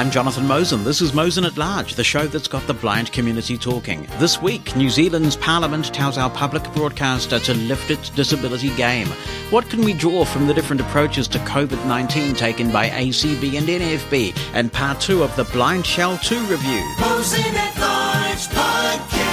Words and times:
I'm 0.00 0.10
Jonathan 0.10 0.46
Mosen. 0.46 0.82
This 0.82 1.02
is 1.02 1.12
Mosen 1.12 1.44
at 1.44 1.58
Large, 1.58 1.92
the 1.92 2.02
show 2.02 2.26
that's 2.26 2.48
got 2.48 2.66
the 2.66 2.72
blind 2.72 3.12
community 3.12 3.58
talking. 3.58 4.08
This 4.18 4.40
week, 4.40 4.74
New 4.74 4.88
Zealand's 4.88 5.36
Parliament 5.36 5.92
tells 5.92 6.16
our 6.16 6.30
public 6.30 6.62
broadcaster 6.72 7.38
to 7.40 7.52
lift 7.52 7.90
its 7.90 8.08
disability 8.08 8.74
game. 8.76 9.08
What 9.50 9.68
can 9.68 9.84
we 9.84 9.92
draw 9.92 10.24
from 10.24 10.46
the 10.46 10.54
different 10.54 10.80
approaches 10.80 11.28
to 11.28 11.38
COVID 11.40 11.86
19 11.86 12.34
taken 12.34 12.72
by 12.72 12.88
ACB 12.88 13.58
and 13.58 13.68
NFB? 13.68 14.34
And 14.54 14.72
part 14.72 15.02
two 15.02 15.22
of 15.22 15.36
the 15.36 15.44
BlindShell 15.44 16.22
2 16.22 16.46
review. 16.46 16.82
Mosen 16.98 17.54
at 17.54 17.78
Large 17.78 18.48
Podcast. 18.56 19.29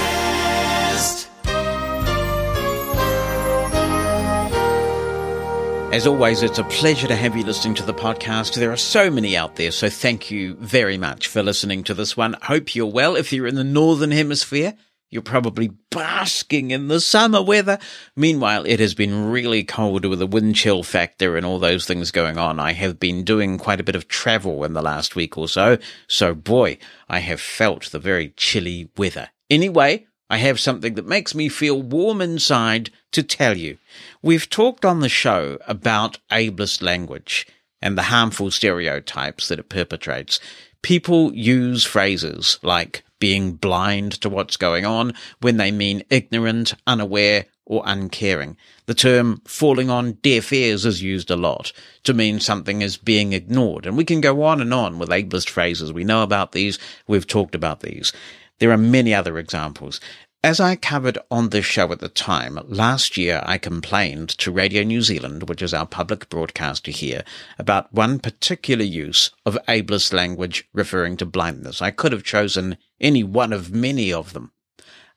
As 5.98 6.06
always, 6.06 6.44
it's 6.44 6.60
a 6.60 6.64
pleasure 6.64 7.08
to 7.08 7.16
have 7.16 7.36
you 7.36 7.42
listening 7.42 7.74
to 7.74 7.82
the 7.82 7.92
podcast. 7.92 8.54
There 8.54 8.70
are 8.70 8.76
so 8.76 9.10
many 9.10 9.36
out 9.36 9.56
there, 9.56 9.72
so 9.72 9.90
thank 9.90 10.30
you 10.30 10.54
very 10.54 10.96
much 10.96 11.26
for 11.26 11.42
listening 11.42 11.82
to 11.82 11.92
this 11.92 12.16
one. 12.16 12.36
Hope 12.42 12.76
you're 12.76 12.86
well. 12.86 13.16
If 13.16 13.32
you're 13.32 13.48
in 13.48 13.56
the 13.56 13.64
Northern 13.64 14.12
Hemisphere, 14.12 14.74
you're 15.10 15.22
probably 15.22 15.72
basking 15.90 16.70
in 16.70 16.86
the 16.86 17.00
summer 17.00 17.42
weather. 17.42 17.80
Meanwhile, 18.14 18.62
it 18.66 18.78
has 18.78 18.94
been 18.94 19.28
really 19.28 19.64
cold 19.64 20.04
with 20.04 20.22
a 20.22 20.26
wind 20.28 20.54
chill 20.54 20.84
factor 20.84 21.36
and 21.36 21.44
all 21.44 21.58
those 21.58 21.84
things 21.84 22.12
going 22.12 22.38
on. 22.38 22.60
I 22.60 22.74
have 22.74 23.00
been 23.00 23.24
doing 23.24 23.58
quite 23.58 23.80
a 23.80 23.84
bit 23.84 23.96
of 23.96 24.06
travel 24.06 24.62
in 24.62 24.74
the 24.74 24.82
last 24.82 25.16
week 25.16 25.36
or 25.36 25.48
so, 25.48 25.78
so 26.06 26.32
boy, 26.32 26.78
I 27.08 27.18
have 27.18 27.40
felt 27.40 27.90
the 27.90 27.98
very 27.98 28.34
chilly 28.36 28.88
weather. 28.96 29.30
Anyway, 29.50 30.06
I 30.30 30.38
have 30.38 30.60
something 30.60 30.94
that 30.94 31.06
makes 31.06 31.34
me 31.34 31.48
feel 31.48 31.80
warm 31.80 32.20
inside 32.20 32.90
to 33.12 33.22
tell 33.22 33.56
you. 33.56 33.78
We've 34.22 34.48
talked 34.48 34.84
on 34.84 35.00
the 35.00 35.08
show 35.08 35.58
about 35.66 36.18
ableist 36.30 36.82
language 36.82 37.46
and 37.80 37.96
the 37.96 38.02
harmful 38.02 38.50
stereotypes 38.50 39.48
that 39.48 39.58
it 39.58 39.68
perpetrates. 39.68 40.38
People 40.82 41.34
use 41.34 41.84
phrases 41.84 42.58
like 42.62 43.04
being 43.18 43.54
blind 43.54 44.12
to 44.20 44.28
what's 44.28 44.56
going 44.56 44.84
on 44.84 45.14
when 45.40 45.56
they 45.56 45.70
mean 45.70 46.04
ignorant, 46.10 46.74
unaware, 46.86 47.46
or 47.64 47.82
uncaring. 47.84 48.56
The 48.86 48.94
term 48.94 49.42
falling 49.44 49.90
on 49.90 50.12
deaf 50.12 50.52
ears 50.52 50.86
is 50.86 51.02
used 51.02 51.30
a 51.30 51.36
lot 51.36 51.72
to 52.04 52.14
mean 52.14 52.40
something 52.40 52.80
is 52.80 52.96
being 52.96 53.34
ignored. 53.34 53.86
And 53.86 53.96
we 53.96 54.04
can 54.04 54.20
go 54.20 54.42
on 54.42 54.60
and 54.60 54.72
on 54.72 54.98
with 54.98 55.10
ableist 55.10 55.50
phrases. 55.50 55.92
We 55.92 56.04
know 56.04 56.22
about 56.22 56.52
these. 56.52 56.78
We've 57.06 57.26
talked 57.26 57.54
about 57.54 57.80
these. 57.80 58.12
There 58.58 58.72
are 58.72 58.78
many 58.78 59.14
other 59.14 59.38
examples. 59.38 60.00
As 60.44 60.60
I 60.60 60.76
covered 60.76 61.18
on 61.32 61.48
this 61.48 61.64
show 61.64 61.90
at 61.90 61.98
the 61.98 62.08
time, 62.08 62.60
last 62.68 63.16
year 63.16 63.42
I 63.44 63.58
complained 63.58 64.28
to 64.38 64.52
Radio 64.52 64.84
New 64.84 65.02
Zealand, 65.02 65.48
which 65.48 65.60
is 65.60 65.74
our 65.74 65.84
public 65.84 66.28
broadcaster 66.28 66.92
here, 66.92 67.24
about 67.58 67.92
one 67.92 68.20
particular 68.20 68.84
use 68.84 69.32
of 69.44 69.58
ableist 69.66 70.12
language 70.12 70.68
referring 70.72 71.16
to 71.16 71.26
blindness. 71.26 71.82
I 71.82 71.90
could 71.90 72.12
have 72.12 72.22
chosen 72.22 72.78
any 73.00 73.24
one 73.24 73.52
of 73.52 73.72
many 73.74 74.12
of 74.12 74.32
them. 74.32 74.52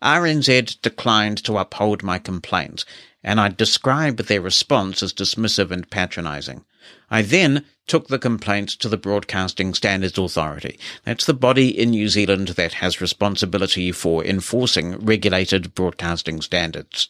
RNZ 0.02 0.82
declined 0.82 1.44
to 1.44 1.60
uphold 1.60 2.02
my 2.02 2.18
complaint, 2.18 2.84
and 3.24 3.40
I 3.40 3.50
described 3.50 4.22
their 4.22 4.42
response 4.42 5.04
as 5.04 5.14
dismissive 5.14 5.70
and 5.70 5.88
patronizing. 5.88 6.66
I 7.12 7.22
then 7.22 7.66
took 7.92 8.08
the 8.08 8.18
complaint 8.18 8.70
to 8.70 8.88
the 8.88 8.96
Broadcasting 8.96 9.74
Standards 9.74 10.18
Authority. 10.18 10.80
That's 11.04 11.26
the 11.26 11.34
body 11.34 11.78
in 11.78 11.90
New 11.90 12.08
Zealand 12.08 12.48
that 12.48 12.76
has 12.76 13.02
responsibility 13.02 13.92
for 13.92 14.24
enforcing 14.24 14.96
regulated 15.00 15.76
broadcasting 15.76 16.42
standards. 16.42 17.10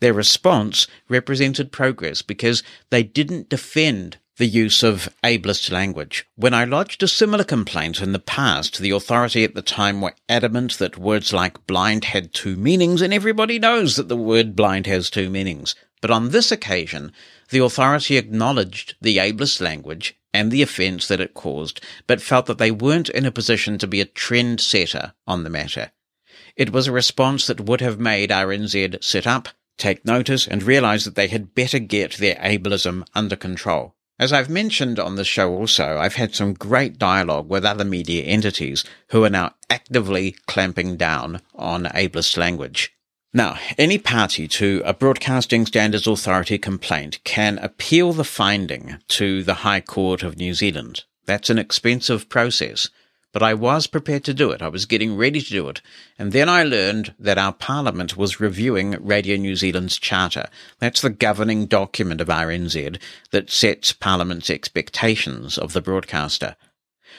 Their 0.00 0.14
response 0.14 0.86
represented 1.06 1.70
progress 1.70 2.22
because 2.22 2.62
they 2.88 3.02
didn't 3.02 3.50
defend 3.50 4.16
the 4.38 4.46
use 4.46 4.82
of 4.82 5.14
ableist 5.22 5.70
language. 5.70 6.26
When 6.36 6.54
I 6.54 6.64
lodged 6.64 7.02
a 7.02 7.08
similar 7.08 7.44
complaint 7.44 8.00
in 8.00 8.12
the 8.12 8.18
past, 8.18 8.78
the 8.78 8.88
authority 8.88 9.44
at 9.44 9.54
the 9.54 9.60
time 9.60 10.00
were 10.00 10.14
adamant 10.30 10.78
that 10.78 10.96
words 10.96 11.34
like 11.34 11.66
blind 11.66 12.06
had 12.06 12.32
two 12.32 12.56
meanings, 12.56 13.02
and 13.02 13.12
everybody 13.12 13.58
knows 13.58 13.96
that 13.96 14.08
the 14.08 14.16
word 14.16 14.56
blind 14.56 14.86
has 14.86 15.10
two 15.10 15.28
meanings. 15.28 15.74
But 16.00 16.10
on 16.10 16.30
this 16.30 16.50
occasion, 16.50 17.12
the 17.50 17.58
authority 17.58 18.16
acknowledged 18.16 18.94
the 19.02 19.18
ableist 19.18 19.60
language 19.60 20.16
and 20.32 20.50
the 20.50 20.62
offence 20.62 21.08
that 21.08 21.20
it 21.20 21.34
caused, 21.34 21.80
but 22.06 22.22
felt 22.22 22.46
that 22.46 22.58
they 22.58 22.70
weren't 22.70 23.08
in 23.08 23.26
a 23.26 23.32
position 23.32 23.78
to 23.78 23.86
be 23.86 24.00
a 24.00 24.06
trend 24.06 24.60
setter 24.60 25.14
on 25.26 25.44
the 25.44 25.50
matter. 25.50 25.92
It 26.56 26.72
was 26.72 26.86
a 26.86 26.92
response 26.92 27.46
that 27.46 27.60
would 27.60 27.80
have 27.80 27.98
made 27.98 28.30
RNZ 28.30 29.02
sit 29.02 29.26
up, 29.26 29.48
take 29.78 30.04
notice, 30.04 30.46
and 30.46 30.62
realise 30.62 31.04
that 31.04 31.14
they 31.14 31.28
had 31.28 31.54
better 31.54 31.78
get 31.78 32.16
their 32.18 32.36
ableism 32.36 33.06
under 33.14 33.36
control. 33.36 33.94
As 34.18 34.32
I've 34.32 34.50
mentioned 34.50 34.98
on 34.98 35.16
the 35.16 35.24
show 35.24 35.52
also, 35.52 35.98
I've 35.98 36.14
had 36.14 36.34
some 36.34 36.52
great 36.52 36.98
dialogue 36.98 37.48
with 37.48 37.64
other 37.64 37.84
media 37.84 38.22
entities 38.22 38.84
who 39.08 39.24
are 39.24 39.30
now 39.30 39.54
actively 39.68 40.36
clamping 40.46 40.96
down 40.96 41.40
on 41.54 41.84
ableist 41.84 42.36
language. 42.36 42.94
Now, 43.34 43.58
any 43.78 43.96
party 43.96 44.46
to 44.48 44.82
a 44.84 44.92
Broadcasting 44.92 45.64
Standards 45.64 46.06
Authority 46.06 46.58
complaint 46.58 47.18
can 47.24 47.56
appeal 47.58 48.12
the 48.12 48.24
finding 48.24 48.98
to 49.08 49.42
the 49.42 49.54
High 49.54 49.80
Court 49.80 50.22
of 50.22 50.36
New 50.36 50.52
Zealand. 50.52 51.04
That's 51.24 51.48
an 51.48 51.58
expensive 51.58 52.28
process, 52.28 52.90
but 53.32 53.42
I 53.42 53.54
was 53.54 53.86
prepared 53.86 54.24
to 54.24 54.34
do 54.34 54.50
it. 54.50 54.60
I 54.60 54.68
was 54.68 54.84
getting 54.84 55.16
ready 55.16 55.40
to 55.40 55.48
do 55.48 55.66
it. 55.70 55.80
And 56.18 56.32
then 56.32 56.50
I 56.50 56.62
learned 56.62 57.14
that 57.18 57.38
our 57.38 57.54
Parliament 57.54 58.18
was 58.18 58.38
reviewing 58.38 59.02
Radio 59.02 59.38
New 59.38 59.56
Zealand's 59.56 59.98
charter. 59.98 60.48
That's 60.78 61.00
the 61.00 61.08
governing 61.08 61.64
document 61.64 62.20
of 62.20 62.28
RNZ 62.28 63.00
that 63.30 63.50
sets 63.50 63.94
Parliament's 63.94 64.50
expectations 64.50 65.56
of 65.56 65.72
the 65.72 65.80
broadcaster. 65.80 66.54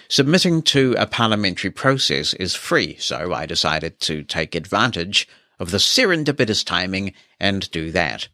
Submitting 0.09 0.61
to 0.61 0.93
a 0.99 1.07
parliamentary 1.07 1.71
process 1.71 2.35
is 2.35 2.53
free, 2.53 2.97
so 2.99 3.33
I 3.33 3.47
decided 3.47 3.99
to 4.01 4.21
take 4.21 4.53
advantage 4.53 5.27
of 5.59 5.71
the 5.71 5.77
serendipitous 5.77 6.65
timing 6.65 7.13
and 7.39 7.69
do 7.71 7.91
that. 7.91 8.27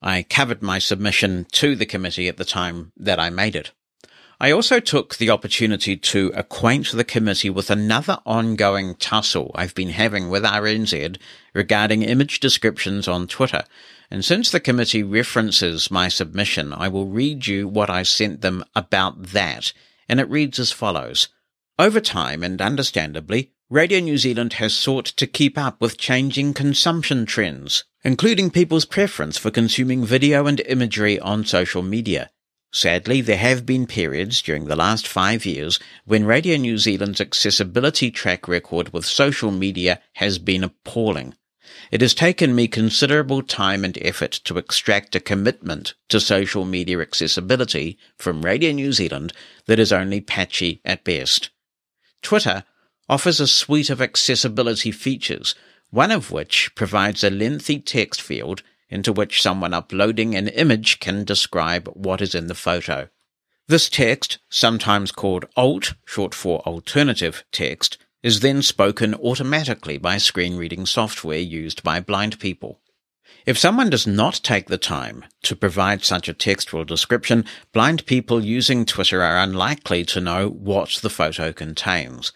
I 0.00 0.22
covered 0.22 0.62
my 0.62 0.78
submission 0.78 1.46
to 1.52 1.74
the 1.74 1.86
committee 1.86 2.28
at 2.28 2.36
the 2.36 2.44
time 2.44 2.92
that 2.96 3.18
I 3.18 3.30
made 3.30 3.56
it. 3.56 3.72
I 4.40 4.52
also 4.52 4.78
took 4.78 5.16
the 5.16 5.30
opportunity 5.30 5.96
to 5.96 6.30
acquaint 6.36 6.92
the 6.92 7.02
committee 7.02 7.50
with 7.50 7.70
another 7.70 8.20
ongoing 8.24 8.94
tussle 8.94 9.50
I've 9.56 9.74
been 9.74 9.90
having 9.90 10.30
with 10.30 10.44
RNZ 10.44 11.18
regarding 11.54 12.02
image 12.02 12.38
descriptions 12.38 13.08
on 13.08 13.26
Twitter. 13.26 13.64
And 14.12 14.24
since 14.24 14.50
the 14.50 14.60
committee 14.60 15.02
references 15.02 15.90
my 15.90 16.08
submission, 16.08 16.72
I 16.72 16.86
will 16.86 17.06
read 17.06 17.48
you 17.48 17.66
what 17.66 17.90
I 17.90 18.04
sent 18.04 18.40
them 18.40 18.64
about 18.76 19.20
that. 19.32 19.72
And 20.08 20.20
it 20.20 20.30
reads 20.30 20.60
as 20.60 20.70
follows. 20.70 21.28
Over 21.76 22.00
time, 22.00 22.44
and 22.44 22.62
understandably, 22.62 23.52
Radio 23.70 24.00
New 24.00 24.16
Zealand 24.16 24.54
has 24.54 24.72
sought 24.72 25.04
to 25.04 25.26
keep 25.26 25.58
up 25.58 25.78
with 25.78 25.98
changing 25.98 26.54
consumption 26.54 27.26
trends, 27.26 27.84
including 28.02 28.50
people's 28.50 28.86
preference 28.86 29.36
for 29.36 29.50
consuming 29.50 30.06
video 30.06 30.46
and 30.46 30.60
imagery 30.60 31.20
on 31.20 31.44
social 31.44 31.82
media. 31.82 32.30
Sadly, 32.72 33.20
there 33.20 33.36
have 33.36 33.66
been 33.66 33.86
periods 33.86 34.40
during 34.40 34.64
the 34.64 34.76
last 34.76 35.06
five 35.06 35.44
years 35.44 35.78
when 36.06 36.24
Radio 36.24 36.56
New 36.56 36.78
Zealand's 36.78 37.20
accessibility 37.20 38.10
track 38.10 38.48
record 38.48 38.94
with 38.94 39.04
social 39.04 39.50
media 39.50 40.00
has 40.14 40.38
been 40.38 40.64
appalling. 40.64 41.34
It 41.90 42.00
has 42.00 42.14
taken 42.14 42.54
me 42.54 42.68
considerable 42.68 43.42
time 43.42 43.84
and 43.84 43.98
effort 44.00 44.32
to 44.44 44.56
extract 44.56 45.14
a 45.14 45.20
commitment 45.20 45.92
to 46.08 46.20
social 46.20 46.64
media 46.64 47.00
accessibility 47.00 47.98
from 48.16 48.46
Radio 48.46 48.72
New 48.72 48.94
Zealand 48.94 49.34
that 49.66 49.78
is 49.78 49.92
only 49.92 50.22
patchy 50.22 50.80
at 50.86 51.04
best. 51.04 51.50
Twitter 52.22 52.64
offers 53.08 53.40
a 53.40 53.46
suite 53.46 53.90
of 53.90 54.02
accessibility 54.02 54.90
features, 54.90 55.54
one 55.90 56.10
of 56.10 56.30
which 56.30 56.74
provides 56.74 57.24
a 57.24 57.30
lengthy 57.30 57.78
text 57.78 58.20
field 58.20 58.62
into 58.90 59.12
which 59.12 59.42
someone 59.42 59.74
uploading 59.74 60.34
an 60.34 60.48
image 60.48 61.00
can 61.00 61.24
describe 61.24 61.88
what 61.94 62.20
is 62.20 62.34
in 62.34 62.46
the 62.46 62.54
photo. 62.54 63.08
This 63.66 63.90
text, 63.90 64.38
sometimes 64.48 65.12
called 65.12 65.44
alt, 65.56 65.94
short 66.06 66.34
for 66.34 66.60
alternative 66.60 67.44
text, 67.52 67.98
is 68.22 68.40
then 68.40 68.62
spoken 68.62 69.14
automatically 69.14 69.98
by 69.98 70.18
screen 70.18 70.56
reading 70.56 70.86
software 70.86 71.38
used 71.38 71.82
by 71.82 72.00
blind 72.00 72.38
people. 72.40 72.80
If 73.46 73.58
someone 73.58 73.90
does 73.90 74.06
not 74.06 74.40
take 74.42 74.66
the 74.66 74.78
time 74.78 75.24
to 75.42 75.54
provide 75.54 76.04
such 76.04 76.28
a 76.28 76.34
textual 76.34 76.84
description, 76.84 77.44
blind 77.72 78.06
people 78.06 78.44
using 78.44 78.84
Twitter 78.84 79.22
are 79.22 79.38
unlikely 79.38 80.04
to 80.06 80.20
know 80.20 80.48
what 80.48 80.98
the 81.02 81.10
photo 81.10 81.52
contains. 81.52 82.32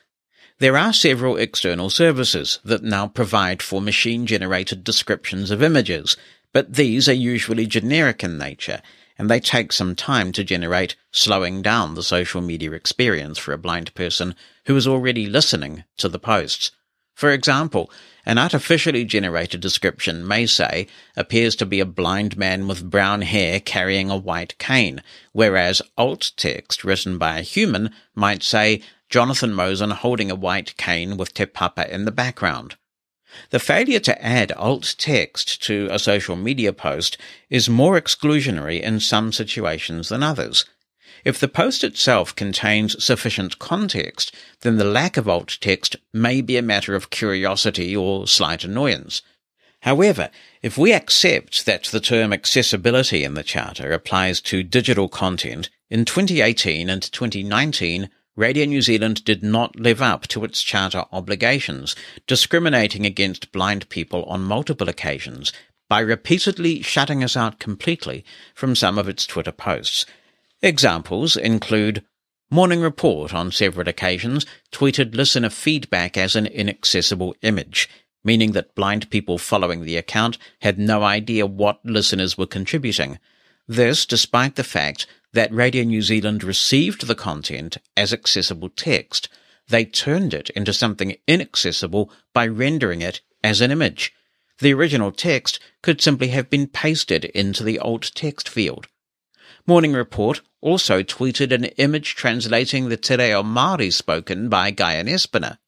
There 0.63 0.79
are 0.79 0.93
several 0.93 1.39
external 1.39 1.91
services 1.91 2.61
that 2.65 2.85
now 2.85 3.09
provide 3.09 3.61
for 3.61 3.83
machine 3.83 4.27
generated 4.27 4.85
descriptions 4.85 5.51
of 5.51 5.61
images, 5.61 6.17
but 6.53 6.75
these 6.75 7.09
are 7.09 7.13
usually 7.13 7.67
generic 7.67 8.23
in 8.23 8.39
nature 8.39 8.81
and 9.19 9.29
they 9.29 9.41
take 9.41 9.73
some 9.73 9.97
time 9.97 10.31
to 10.31 10.45
generate, 10.45 10.95
slowing 11.11 11.63
down 11.63 11.97
the 11.97 12.03
social 12.05 12.41
media 12.41 12.71
experience 12.71 13.39
for 13.39 13.53
a 13.53 13.59
blind 13.59 13.93
person 13.95 14.37
who 14.67 14.77
is 14.77 14.87
already 14.87 15.27
listening 15.27 15.83
to 15.97 16.09
the 16.09 16.21
posts. 16.21 16.71
For 17.13 17.33
example, 17.33 17.91
an 18.25 18.39
artificially 18.39 19.05
generated 19.05 19.61
description 19.61 20.27
may 20.27 20.47
say 20.47 20.87
appears 21.17 21.57
to 21.57 21.67
be 21.67 21.81
a 21.81 21.85
blind 21.85 22.37
man 22.37 22.69
with 22.69 22.89
brown 22.89 23.23
hair 23.23 23.59
carrying 23.59 24.11
a 24.11 24.17
white 24.17 24.57
cane, 24.59 25.03
whereas 25.33 25.83
alt 25.99 26.31
text 26.37 26.85
written 26.85 27.19
by 27.19 27.41
a 27.41 27.43
human 27.43 27.91
might 28.15 28.45
say 28.45 28.81
Jonathan 29.13 29.53
Mosen 29.53 29.91
holding 29.91 30.31
a 30.31 30.35
white 30.35 30.75
cane 30.79 31.19
with 31.19 31.35
Te 31.35 31.45
Papa 31.45 31.93
in 31.95 32.07
the 32.07 32.11
background. 32.11 32.77
The 33.51 33.59
failure 33.59 34.01
to 34.01 34.25
add 34.25 34.53
alt 34.53 34.95
text 34.97 35.63
to 35.65 35.87
a 35.91 35.99
social 35.99 36.35
media 36.35 36.73
post 36.73 37.19
is 37.51 37.69
more 37.69 38.01
exclusionary 38.01 38.81
in 38.81 39.01
some 39.01 39.31
situations 39.31 40.09
than 40.09 40.23
others. 40.23 40.65
If 41.27 41.39
the 41.39 41.47
post 41.47 41.85
itself 41.85 42.35
contains 42.35 43.05
sufficient 43.05 43.59
context, 43.59 44.35
then 44.63 44.79
the 44.79 44.85
lack 44.85 45.19
of 45.19 45.29
alt 45.29 45.59
text 45.61 45.97
may 46.15 46.41
be 46.41 46.57
a 46.57 46.63
matter 46.63 46.95
of 46.95 47.11
curiosity 47.11 47.95
or 47.95 48.27
slight 48.27 48.65
annoyance. 48.65 49.21
However, 49.81 50.31
if 50.63 50.79
we 50.79 50.95
accept 50.95 51.67
that 51.67 51.85
the 51.85 52.01
term 52.01 52.33
accessibility 52.33 53.25
in 53.25 53.35
the 53.35 53.43
Charter 53.43 53.93
applies 53.93 54.41
to 54.43 54.63
digital 54.63 55.11
content, 55.11 55.69
in 55.91 56.07
2018 56.07 56.89
and 56.89 57.03
2019, 57.03 58.09
Radio 58.35 58.65
New 58.65 58.81
Zealand 58.81 59.25
did 59.25 59.43
not 59.43 59.79
live 59.79 60.01
up 60.01 60.27
to 60.29 60.43
its 60.43 60.63
charter 60.63 61.05
obligations, 61.13 61.95
discriminating 62.27 63.05
against 63.05 63.53
blind 63.53 63.87
people 63.91 64.25
on 64.25 64.43
multiple 64.43 64.89
occasions 64.89 65.53
by 65.91 66.01
repeatedly 66.01 66.81
shutting 66.81 67.23
us 67.23 67.37
out 67.37 67.59
completely 67.59 68.25
from 68.55 68.75
some 68.75 68.97
of 68.97 69.07
its 69.07 69.27
Twitter 69.27 69.53
posts. 69.53 70.07
Examples 70.63 71.37
include 71.37 72.03
Morning 72.51 72.81
Report 72.81 73.35
on 73.35 73.53
several 73.53 73.87
occasions 73.87 74.47
tweeted 74.73 75.15
listener 75.15 75.51
feedback 75.51 76.17
as 76.17 76.35
an 76.35 76.47
inaccessible 76.47 77.35
image, 77.43 77.87
meaning 78.25 78.53
that 78.53 78.75
blind 78.75 79.11
people 79.11 79.37
following 79.37 79.83
the 79.83 79.99
account 79.99 80.39
had 80.63 80.79
no 80.79 81.03
idea 81.03 81.47
what 81.47 81.85
listeners 81.85 82.39
were 82.39 82.47
contributing. 82.47 83.19
This 83.69 84.07
despite 84.07 84.57
the 84.57 84.65
fact 84.65 85.07
that 85.33 85.53
Radio 85.53 85.85
New 85.85 86.03
Zealand 86.03 86.45
received 86.45 87.07
the 87.07 87.15
content 87.15 87.79
as 87.97 88.13
accessible 88.13 88.69
text. 88.69 89.29
They 89.69 89.85
turned 89.85 90.35
it 90.35 90.51
into 90.51 90.73
something 90.73 91.17
inaccessible 91.27 92.11
by 92.35 92.47
rendering 92.47 93.01
it 93.01 93.21
as 93.43 93.61
an 93.61 93.71
image. 93.71 94.13
The 94.59 94.75
original 94.75 95.11
text 95.11 95.59
could 95.83 96.01
simply 96.01 96.29
have 96.29 96.51
been 96.51 96.67
pasted 96.67 97.25
into 97.27 97.65
the 97.65 97.79
alt 97.79 98.13
text 98.15 98.49
field. 98.49 98.87
Morning 99.67 99.93
Report 99.93 100.41
also 100.61 101.03
tweeted 101.03 101.53
an 101.53 101.65
image 101.65 102.15
translating 102.15 102.89
the 102.89 102.97
Te 102.97 103.17
Reo 103.17 103.43
Māori 103.43 103.93
spoken 103.93 104.49
by 104.49 104.71
Guyon 104.71 105.07
Espiner. 105.07 105.59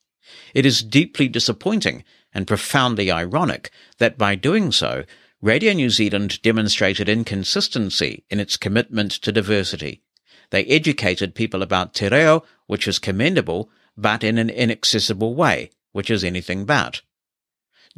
It 0.52 0.67
is 0.67 0.82
deeply 0.82 1.28
disappointing 1.28 2.05
and 2.32 2.46
profoundly 2.46 3.10
ironic 3.10 3.70
that 3.99 4.19
by 4.19 4.34
doing 4.34 4.72
so, 4.72 5.05
Radio 5.44 5.75
New 5.75 5.91
Zealand 5.91 6.41
demonstrated 6.41 7.06
inconsistency 7.06 8.25
in 8.31 8.41
its 8.41 8.56
commitment 8.56 9.12
to 9.12 9.31
diversity. 9.31 10.00
They 10.49 10.64
educated 10.64 11.35
people 11.35 11.61
about 11.61 11.93
te 11.93 12.08
reo, 12.08 12.44
which 12.67 12.88
is 12.88 12.99
commendable, 12.99 13.69
but 13.94 14.25
in 14.25 14.38
an 14.38 14.49
inaccessible 14.49 15.35
way, 15.35 15.69
which 15.93 16.08
is 16.08 16.25
anything 16.25 16.64
but. 16.64 17.02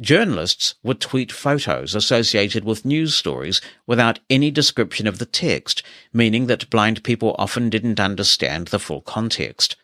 Journalists 0.01 0.75
would 0.83 0.99
tweet 0.99 1.31
photos 1.31 1.95
associated 1.95 2.65
with 2.65 2.83
news 2.83 3.15
stories 3.15 3.61
without 3.85 4.19
any 4.29 4.51
description 4.51 5.07
of 5.07 5.17
the 5.17 5.25
text, 5.25 5.83
meaning 6.11 6.47
that 6.47 6.69
blind 6.69 7.01
people 7.05 7.33
often 7.39 7.69
didn't 7.69 8.01
understand 8.01 8.67
the 8.67 8.79
full 8.79 8.99
context. 8.99 9.77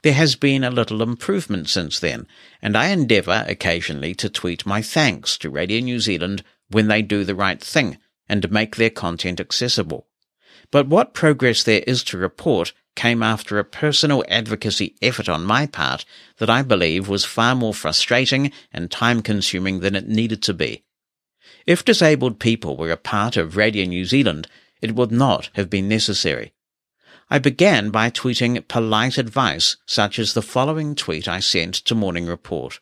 There 0.00 0.14
has 0.14 0.34
been 0.34 0.64
a 0.64 0.70
little 0.70 1.02
improvement 1.02 1.68
since 1.68 2.00
then, 2.00 2.26
and 2.62 2.74
I 2.74 2.86
endeavour 2.86 3.44
occasionally 3.46 4.14
to 4.14 4.30
tweet 4.30 4.64
my 4.64 4.80
thanks 4.80 5.36
to 5.38 5.50
Radio 5.50 5.80
New 5.80 6.00
Zealand 6.00 6.42
when 6.70 6.88
they 6.88 7.02
do 7.02 7.24
the 7.24 7.34
right 7.34 7.62
thing 7.62 7.98
and 8.28 8.50
make 8.50 8.76
their 8.76 8.90
content 8.90 9.40
accessible. 9.40 10.06
But 10.70 10.88
what 10.88 11.14
progress 11.14 11.62
there 11.62 11.84
is 11.86 12.02
to 12.04 12.18
report 12.18 12.72
came 12.96 13.22
after 13.22 13.58
a 13.58 13.64
personal 13.64 14.24
advocacy 14.28 14.96
effort 15.00 15.28
on 15.28 15.44
my 15.44 15.66
part 15.66 16.04
that 16.38 16.50
I 16.50 16.62
believe 16.62 17.08
was 17.08 17.24
far 17.24 17.54
more 17.54 17.74
frustrating 17.74 18.50
and 18.72 18.90
time 18.90 19.22
consuming 19.22 19.80
than 19.80 19.94
it 19.94 20.08
needed 20.08 20.42
to 20.42 20.54
be. 20.54 20.84
If 21.66 21.84
disabled 21.84 22.40
people 22.40 22.76
were 22.76 22.90
a 22.90 22.96
part 22.96 23.36
of 23.36 23.56
Radio 23.56 23.84
New 23.84 24.04
Zealand, 24.04 24.48
it 24.80 24.94
would 24.94 25.12
not 25.12 25.50
have 25.54 25.70
been 25.70 25.88
necessary. 25.88 26.52
I 27.28 27.38
began 27.38 27.90
by 27.90 28.10
tweeting 28.10 28.66
polite 28.68 29.18
advice, 29.18 29.76
such 29.84 30.18
as 30.18 30.34
the 30.34 30.42
following 30.42 30.94
tweet 30.94 31.26
I 31.26 31.40
sent 31.40 31.74
to 31.74 31.94
Morning 31.94 32.26
Report. 32.26 32.80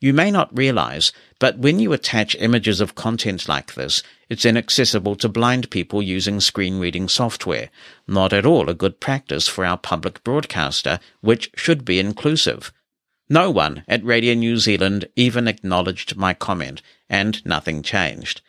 You 0.00 0.12
may 0.12 0.30
not 0.30 0.56
realize, 0.56 1.12
but 1.38 1.58
when 1.58 1.78
you 1.78 1.92
attach 1.92 2.36
images 2.36 2.80
of 2.80 2.94
content 2.94 3.48
like 3.48 3.74
this, 3.74 4.02
it's 4.28 4.44
inaccessible 4.44 5.16
to 5.16 5.28
blind 5.28 5.70
people 5.70 6.02
using 6.02 6.40
screen 6.40 6.78
reading 6.78 7.08
software. 7.08 7.70
Not 8.06 8.32
at 8.32 8.46
all 8.46 8.68
a 8.68 8.74
good 8.74 9.00
practice 9.00 9.46
for 9.48 9.64
our 9.64 9.78
public 9.78 10.24
broadcaster, 10.24 10.98
which 11.20 11.50
should 11.56 11.84
be 11.84 11.98
inclusive. 11.98 12.72
No 13.28 13.50
one 13.50 13.84
at 13.88 14.04
Radio 14.04 14.34
New 14.34 14.56
Zealand 14.56 15.08
even 15.16 15.48
acknowledged 15.48 16.16
my 16.16 16.32
comment, 16.32 16.82
and 17.08 17.44
nothing 17.44 17.82
changed. 17.82 18.40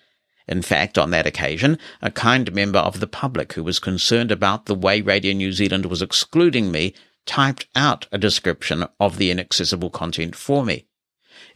In 0.48 0.62
fact, 0.62 0.98
on 0.98 1.12
that 1.12 1.28
occasion, 1.28 1.78
a 2.02 2.10
kind 2.10 2.54
member 2.54 2.80
of 2.80 3.00
the 3.00 3.08
public 3.08 3.54
who 3.54 3.64
was 3.64 3.80
concerned 3.80 4.32
about 4.32 4.66
the 4.66 4.76
way 4.76 5.02
Radio 5.02 5.34
New 5.34 5.52
Zealand 5.52 5.88
was 5.88 6.02
excluding 6.02 6.72
me 6.72 6.94
typed 7.26 7.68
out 7.76 8.08
a 8.12 8.18
description 8.18 8.86
of 9.00 9.18
the 9.18 9.30
inaccessible 9.30 9.90
content 9.90 10.36
for 10.36 10.64
me. 10.64 10.87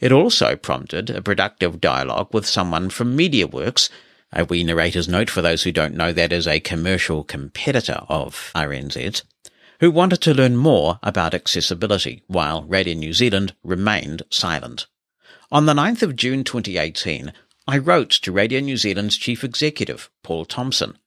It 0.01 0.12
also 0.12 0.56
prompted 0.56 1.12
a 1.12 1.21
productive 1.21 1.80
dialogue 1.80 2.33
with 2.33 2.48
someone 2.48 2.89
from 2.89 3.15
MediaWorks, 3.15 3.89
a 4.33 4.44
wee 4.44 4.63
narrator's 4.63 5.07
note 5.07 5.30
for 5.30 5.44
those 5.44 5.62
who 5.62 5.71
don't 5.71 5.95
know 5.95 6.12
that 6.12 6.33
is 6.33 6.48
a 6.48 6.59
commercial 6.59 7.24
competitor 7.24 8.01
of 8.09 8.51
RNZ, 8.56 9.21
who 9.80 9.92
wanted 9.92 10.19
to 10.21 10.33
learn 10.33 10.57
more 10.57 11.00
about 11.03 11.36
accessibility 11.36 12.24
while 12.25 12.63
Radio 12.63 12.95
New 12.95 13.13
Zealand 13.13 13.53
remained 13.63 14.24
silent. 14.31 14.88
On 15.51 15.68
the 15.68 15.74
9th 15.74 16.01
of 16.01 16.15
June 16.15 16.44
2018, 16.44 17.31
I 17.68 17.77
wrote 17.77 18.09
to 18.09 18.31
Radio 18.31 18.59
New 18.59 18.77
Zealand's 18.77 19.18
chief 19.18 19.44
executive, 19.44 20.09
Paul 20.24 20.45
Thompson, 20.45 20.97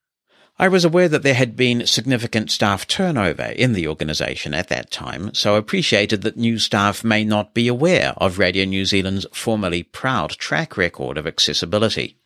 I 0.56 0.69
was 0.69 0.85
aware 0.85 1.09
that 1.09 1.25
there 1.25 1.35
had 1.35 1.56
been 1.56 1.85
significant 1.85 2.49
staff 2.49 2.87
turnover 2.87 3.43
in 3.43 3.73
the 3.73 3.89
organisation 3.89 4.55
at 4.55 4.69
that 4.69 4.93
time, 4.93 5.35
so 5.35 5.56
appreciated 5.56 6.23
that 6.23 6.37
new 6.37 6.61
staff 6.61 7.03
may 7.03 7.25
not 7.25 7.55
be 7.55 7.67
aware 7.67 8.15
of 8.19 8.39
Radio 8.39 8.65
New 8.65 8.85
Zealand's 8.85 9.27
formerly 9.33 9.83
proud 9.83 10.31
track 10.31 10.77
record 10.77 11.19
of 11.19 11.27
accessibility. 11.27 12.19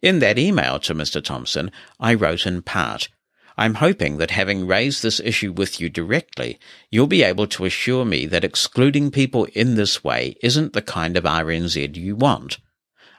In 0.00 0.20
that 0.20 0.38
email 0.38 0.78
to 0.78 0.94
Mr. 0.94 1.22
Thompson, 1.22 1.70
I 2.00 2.14
wrote 2.14 2.46
in 2.46 2.62
part, 2.62 3.10
I'm 3.58 3.74
hoping 3.74 4.16
that 4.16 4.30
having 4.30 4.66
raised 4.66 5.02
this 5.02 5.20
issue 5.20 5.52
with 5.52 5.78
you 5.78 5.90
directly, 5.90 6.58
you'll 6.90 7.06
be 7.06 7.22
able 7.22 7.48
to 7.48 7.66
assure 7.66 8.06
me 8.06 8.24
that 8.26 8.44
excluding 8.44 9.10
people 9.10 9.44
in 9.52 9.74
this 9.74 10.02
way 10.02 10.36
isn't 10.42 10.72
the 10.72 10.80
kind 10.80 11.18
of 11.18 11.24
RNZ 11.24 11.96
you 11.96 12.16
want. 12.16 12.58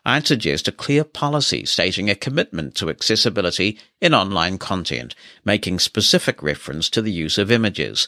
I'd 0.05 0.27
suggest 0.27 0.67
a 0.67 0.71
clear 0.71 1.03
policy 1.03 1.65
stating 1.65 2.09
a 2.09 2.15
commitment 2.15 2.75
to 2.75 2.89
accessibility 2.89 3.77
in 4.01 4.13
online 4.13 4.57
content, 4.57 5.15
making 5.43 5.79
specific 5.79 6.41
reference 6.41 6.89
to 6.91 7.01
the 7.01 7.11
use 7.11 7.37
of 7.37 7.51
images. 7.51 8.07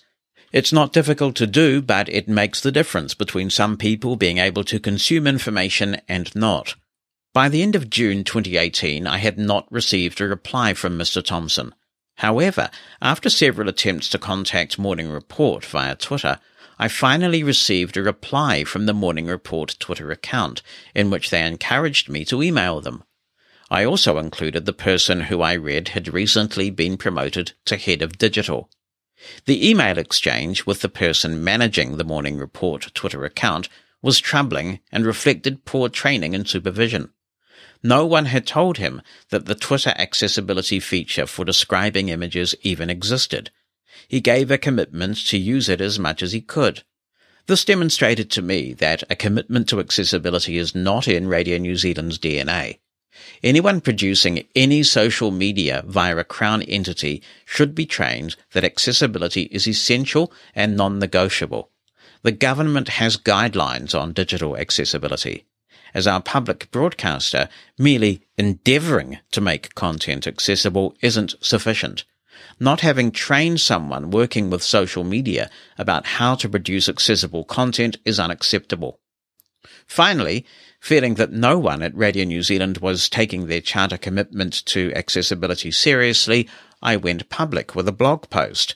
It's 0.52 0.74
not 0.74 0.94
difficult 0.94 1.36
to 1.38 1.48
do, 1.48 1.82
but 1.82 2.10
it 2.10 2.28
makes 2.28 2.60
the 2.60 2.72
difference 2.72 3.14
between 3.14 3.50
some 3.50 3.78
people 3.78 4.16
being 4.16 4.38
able 4.38 4.64
to 4.66 4.80
consume 4.80 5.28
information 5.28 6.02
and 6.08 6.34
not. 6.36 6.76
By 7.34 7.48
the 7.48 7.62
end 7.62 7.76
of 7.76 7.90
June 7.90 8.26
2018, 8.26 9.08
I 9.08 9.18
had 9.18 9.38
not 9.40 9.72
received 9.72 10.20
a 10.20 10.28
reply 10.28 10.74
from 10.74 10.98
Mr. 10.98 11.24
Thompson. 11.24 11.74
However, 12.16 12.70
after 13.02 13.30
several 13.30 13.70
attempts 13.70 14.10
to 14.10 14.18
contact 14.18 14.78
Morning 14.78 15.10
Report 15.10 15.64
via 15.64 15.96
Twitter, 15.96 16.40
I 16.82 16.88
finally 16.88 17.44
received 17.44 17.96
a 17.96 18.02
reply 18.02 18.64
from 18.64 18.88
the 18.88 18.94
Morning 18.96 19.28
Report 19.28 19.76
Twitter 19.78 20.10
account 20.10 20.64
in 20.96 21.12
which 21.12 21.30
they 21.30 21.46
encouraged 21.46 22.10
me 22.10 22.26
to 22.26 22.42
email 22.42 22.82
them. 22.82 23.04
I 23.70 23.86
also 23.86 24.18
included 24.18 24.66
the 24.66 24.74
person 24.74 25.22
who 25.22 25.44
I 25.44 25.54
read 25.54 25.90
had 25.90 26.12
recently 26.12 26.72
been 26.72 26.98
promoted 26.98 27.54
to 27.66 27.78
head 27.78 28.02
of 28.02 28.18
digital. 28.18 28.68
The 29.46 29.70
email 29.70 30.00
exchange 30.00 30.66
with 30.66 30.82
the 30.82 30.90
person 30.90 31.44
managing 31.44 31.98
the 31.98 32.04
Morning 32.04 32.40
Report 32.40 32.92
Twitter 32.96 33.26
account 33.26 33.70
was 34.02 34.20
troubling 34.20 34.80
and 34.92 35.06
reflected 35.06 35.66
poor 35.66 35.88
training 35.88 36.34
and 36.34 36.50
supervision. 36.50 37.12
No 37.84 38.08
one 38.08 38.26
had 38.26 38.48
told 38.48 38.80
him 38.80 39.04
that 39.30 39.46
the 39.46 39.54
Twitter 39.54 39.94
accessibility 39.98 40.80
feature 40.80 41.28
for 41.28 41.46
describing 41.46 42.10
images 42.10 42.56
even 42.64 42.90
existed, 42.90 43.52
he 44.12 44.20
gave 44.20 44.52
a 44.52 44.58
commitment 44.58 45.16
to 45.16 45.38
use 45.38 45.70
it 45.70 45.80
as 45.80 45.98
much 45.98 46.22
as 46.22 46.34
he 46.34 46.42
could. 46.42 46.84
This 47.48 47.64
demonstrated 47.64 48.30
to 48.32 48.42
me 48.42 48.74
that 48.74 49.04
a 49.10 49.16
commitment 49.16 49.70
to 49.70 49.80
accessibility 49.80 50.58
is 50.58 50.76
not 50.76 51.08
in 51.08 51.30
Radio 51.30 51.58
New 51.58 51.78
Zealand's 51.78 52.20
DNA. 52.20 52.80
Anyone 53.42 53.80
producing 53.80 54.46
any 54.54 54.84
social 54.84 55.32
media 55.32 55.86
via 55.88 56.18
a 56.18 56.26
Crown 56.26 56.62
entity 56.64 57.24
should 57.46 57.74
be 57.74 57.86
trained 57.86 58.36
that 58.52 58.66
accessibility 58.66 59.44
is 59.44 59.66
essential 59.66 60.34
and 60.54 60.76
non-negotiable. 60.76 61.70
The 62.22 62.34
government 62.34 62.90
has 62.90 63.16
guidelines 63.16 63.98
on 63.98 64.12
digital 64.12 64.58
accessibility. 64.58 65.46
As 65.94 66.06
our 66.06 66.22
public 66.22 66.70
broadcaster, 66.70 67.48
merely 67.78 68.24
endeavouring 68.38 69.20
to 69.32 69.40
make 69.40 69.74
content 69.74 70.28
accessible 70.28 70.98
isn't 71.00 71.36
sufficient. 71.40 72.04
Not 72.62 72.82
having 72.82 73.10
trained 73.10 73.60
someone 73.60 74.12
working 74.12 74.52
with 74.52 74.62
social 74.62 75.04
media 75.04 75.50
about 75.80 76.06
how 76.06 76.36
to 76.36 76.48
produce 76.48 76.88
accessible 76.88 77.44
content 77.44 77.98
is 78.06 78.20
unacceptable. 78.20 79.00
Finally, 79.88 80.46
feeling 80.80 81.16
that 81.16 81.32
no 81.32 81.58
one 81.58 81.82
at 81.82 81.98
Radio 81.98 82.24
New 82.24 82.44
Zealand 82.44 82.78
was 82.78 83.10
taking 83.10 83.48
their 83.48 83.62
charter 83.62 83.98
commitment 83.98 84.64
to 84.68 84.94
accessibility 84.94 85.72
seriously, 85.72 86.48
I 86.84 86.98
went 86.98 87.30
public 87.30 87.74
with 87.74 87.88
a 87.88 87.92
blog 87.92 88.30
post. 88.30 88.76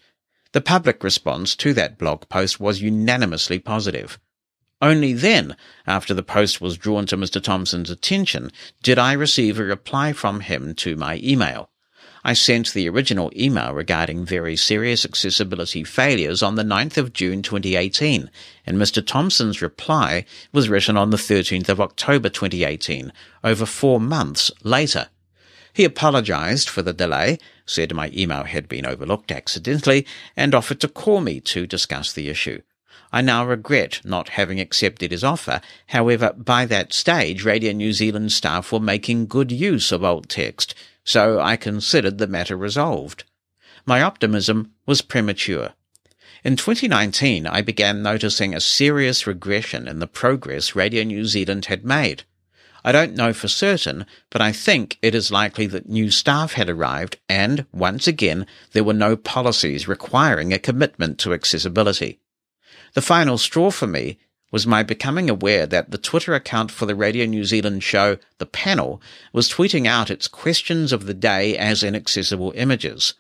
The 0.54 0.62
public 0.62 1.04
response 1.04 1.56
to 1.58 1.72
that 1.76 2.00
blog 2.00 2.28
post 2.28 2.60
was 2.60 2.82
unanimously 2.82 3.60
positive. 3.60 4.20
Only 4.82 5.14
then, 5.14 5.56
after 5.86 6.16
the 6.16 6.24
post 6.24 6.60
was 6.60 6.80
drawn 6.80 7.06
to 7.06 7.18
Mr. 7.18 7.40
Thompson's 7.40 7.92
attention, 7.92 8.52
did 8.82 8.98
I 8.98 9.14
receive 9.14 9.60
a 9.60 9.64
reply 9.64 10.12
from 10.12 10.40
him 10.40 10.74
to 10.76 10.96
my 10.96 11.22
email. 11.24 11.70
I 12.28 12.34
sent 12.34 12.74
the 12.74 12.90
original 12.90 13.32
email 13.36 13.72
regarding 13.72 14.26
very 14.26 14.56
serious 14.56 15.06
accessibility 15.06 15.84
failures 15.84 16.42
on 16.42 16.56
the 16.56 16.64
9th 16.64 16.98
of 16.98 17.14
June 17.14 17.44
2018, 17.44 18.32
and 18.66 18.78
Mr. 18.80 19.06
Thompson's 19.06 19.62
reply 19.62 20.26
was 20.52 20.68
written 20.68 20.98
on 20.98 21.12
the 21.12 21.18
13th 21.18 21.70
of 21.70 21.80
October 21.80 22.30
2018, 22.30 23.14
over 23.44 23.68
four 23.68 24.00
months 24.00 24.50
later. 24.64 25.10
He 25.72 25.84
apologized 25.84 26.68
for 26.68 26.82
the 26.82 26.94
delay, 26.94 27.38
said 27.64 27.94
my 27.94 28.10
email 28.12 28.46
had 28.46 28.68
been 28.68 28.88
overlooked 28.88 29.32
accidentally, 29.32 30.08
and 30.36 30.56
offered 30.56 30.80
to 30.80 30.88
call 30.88 31.22
me 31.22 31.40
to 31.42 31.68
discuss 31.68 32.12
the 32.12 32.30
issue. 32.30 32.64
I 33.12 33.22
now 33.22 33.46
regret 33.46 34.02
not 34.04 34.30
having 34.30 34.60
accepted 34.60 35.12
his 35.12 35.24
offer. 35.24 35.62
However, 35.90 36.34
by 36.36 36.66
that 36.66 36.92
stage, 36.92 37.46
Radio 37.46 37.72
New 37.72 37.94
Zealand 37.94 38.32
staff 38.32 38.72
were 38.72 38.80
making 38.80 39.28
good 39.28 39.52
use 39.52 39.92
of 39.92 40.04
alt 40.04 40.28
text, 40.28 40.74
so 41.06 41.40
I 41.40 41.56
considered 41.56 42.18
the 42.18 42.28
matter 42.28 42.58
resolved. 42.58 43.24
My 43.86 44.02
optimism 44.02 44.74
was 44.86 45.02
premature. 45.02 45.74
In 46.44 46.58
2019, 46.58 47.48
I 47.48 47.62
began 47.62 48.04
noticing 48.04 48.54
a 48.54 48.60
serious 48.60 49.26
regression 49.26 49.88
in 49.88 50.00
the 50.00 50.08
progress 50.08 50.76
Radio 50.76 51.04
New 51.04 51.26
Zealand 51.26 51.68
had 51.68 51.86
made. 51.86 52.24
I 52.84 52.92
don't 52.92 53.16
know 53.16 53.34
for 53.34 53.48
certain, 53.48 54.06
but 54.30 54.42
I 54.42 54.52
think 54.52 55.00
it 55.02 55.16
is 55.16 55.32
likely 55.32 55.66
that 55.68 55.90
new 55.90 56.12
staff 56.12 56.54
had 56.54 56.70
arrived 56.70 57.18
and, 57.28 57.66
once 57.72 58.08
again, 58.08 58.46
there 58.74 58.84
were 58.84 58.94
no 58.94 59.16
policies 59.16 59.88
requiring 59.88 60.54
a 60.54 60.60
commitment 60.60 61.18
to 61.20 61.34
accessibility. 61.34 62.20
The 62.94 63.02
final 63.02 63.40
straw 63.40 63.72
for 63.72 63.88
me 63.88 64.20
was 64.56 64.66
my 64.66 64.82
becoming 64.82 65.30
aware 65.30 65.66
that 65.66 65.92
the 65.92 65.98
Twitter 65.98 66.34
account 66.34 66.72
for 66.72 66.86
the 66.86 66.96
Radio 66.96 67.26
New 67.26 67.44
Zealand 67.44 67.84
show 67.84 68.18
The 68.38 68.46
Panel 68.46 69.02
was 69.34 69.50
tweeting 69.50 69.86
out 69.86 70.10
its 70.10 70.30
questions 70.30 70.94
of 70.94 71.08
the 71.08 71.14
day 71.14 71.58
as 71.58 71.84
inaccessible 71.84 72.54
images. 72.56 73.16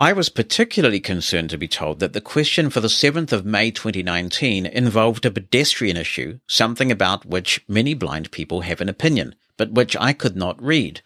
I 0.00 0.12
was 0.12 0.28
particularly 0.28 0.98
concerned 0.98 1.50
to 1.50 1.56
be 1.56 1.68
told 1.68 2.00
that 2.00 2.12
the 2.12 2.20
question 2.20 2.70
for 2.70 2.80
the 2.80 2.88
7th 2.88 3.30
of 3.30 3.46
May 3.46 3.70
2019 3.70 4.66
involved 4.66 5.24
a 5.24 5.30
pedestrian 5.30 5.96
issue, 5.96 6.40
something 6.48 6.90
about 6.90 7.24
which 7.24 7.62
many 7.68 7.94
blind 7.94 8.32
people 8.32 8.62
have 8.62 8.80
an 8.80 8.88
opinion, 8.88 9.36
but 9.56 9.70
which 9.70 9.96
I 10.00 10.12
could 10.12 10.34
not 10.34 10.60
read. 10.60 11.02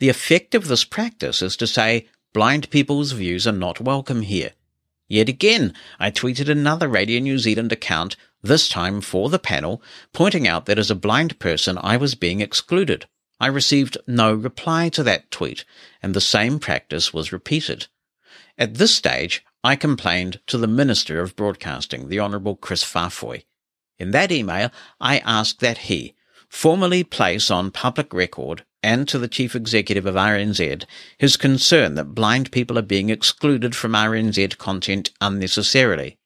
The 0.00 0.08
effect 0.08 0.52
of 0.52 0.66
this 0.66 0.82
practice 0.82 1.42
is 1.42 1.56
to 1.58 1.68
say, 1.68 2.08
blind 2.32 2.70
people's 2.70 3.12
views 3.12 3.46
are 3.46 3.52
not 3.52 3.80
welcome 3.80 4.22
here. 4.22 4.50
Yet 5.06 5.28
again, 5.28 5.74
I 6.00 6.10
tweeted 6.10 6.48
another 6.48 6.88
Radio 6.88 7.20
New 7.20 7.38
Zealand 7.38 7.70
account, 7.70 8.16
this 8.42 8.68
time 8.68 9.00
for 9.00 9.28
the 9.28 9.38
panel, 9.38 9.82
pointing 10.12 10.46
out 10.46 10.66
that 10.66 10.78
as 10.78 10.90
a 10.90 10.96
blind 10.96 11.38
person 11.38 11.78
I 11.80 11.96
was 11.96 12.14
being 12.14 12.40
excluded. 12.40 13.06
I 13.40 13.46
received 13.46 13.98
no 14.06 14.32
reply 14.32 14.88
to 14.90 15.02
that 15.02 15.30
tweet, 15.30 15.64
and 16.02 16.14
the 16.14 16.20
same 16.20 16.58
practice 16.58 17.12
was 17.12 17.32
repeated. 17.32 17.86
At 18.58 18.74
this 18.74 18.94
stage, 18.94 19.44
I 19.64 19.76
complained 19.76 20.40
to 20.48 20.58
the 20.58 20.66
Minister 20.66 21.20
of 21.20 21.36
Broadcasting, 21.36 22.08
the 22.08 22.20
Honourable 22.20 22.56
Chris 22.56 22.84
Faafoi. 22.84 23.44
In 23.98 24.10
that 24.10 24.32
email, 24.32 24.70
I 25.00 25.18
asked 25.18 25.60
that 25.60 25.78
he 25.78 26.14
formally 26.48 27.04
place 27.04 27.50
on 27.50 27.70
public 27.70 28.12
record 28.12 28.64
and 28.82 29.08
to 29.08 29.18
the 29.18 29.28
chief 29.28 29.54
executive 29.54 30.06
of 30.06 30.16
RNZ 30.16 30.84
his 31.16 31.36
concern 31.36 31.94
that 31.94 32.14
blind 32.14 32.50
people 32.50 32.78
are 32.78 32.82
being 32.82 33.10
excluded 33.10 33.76
from 33.76 33.92
RNZ 33.92 34.58
content 34.58 35.10
unnecessarily. 35.20 36.18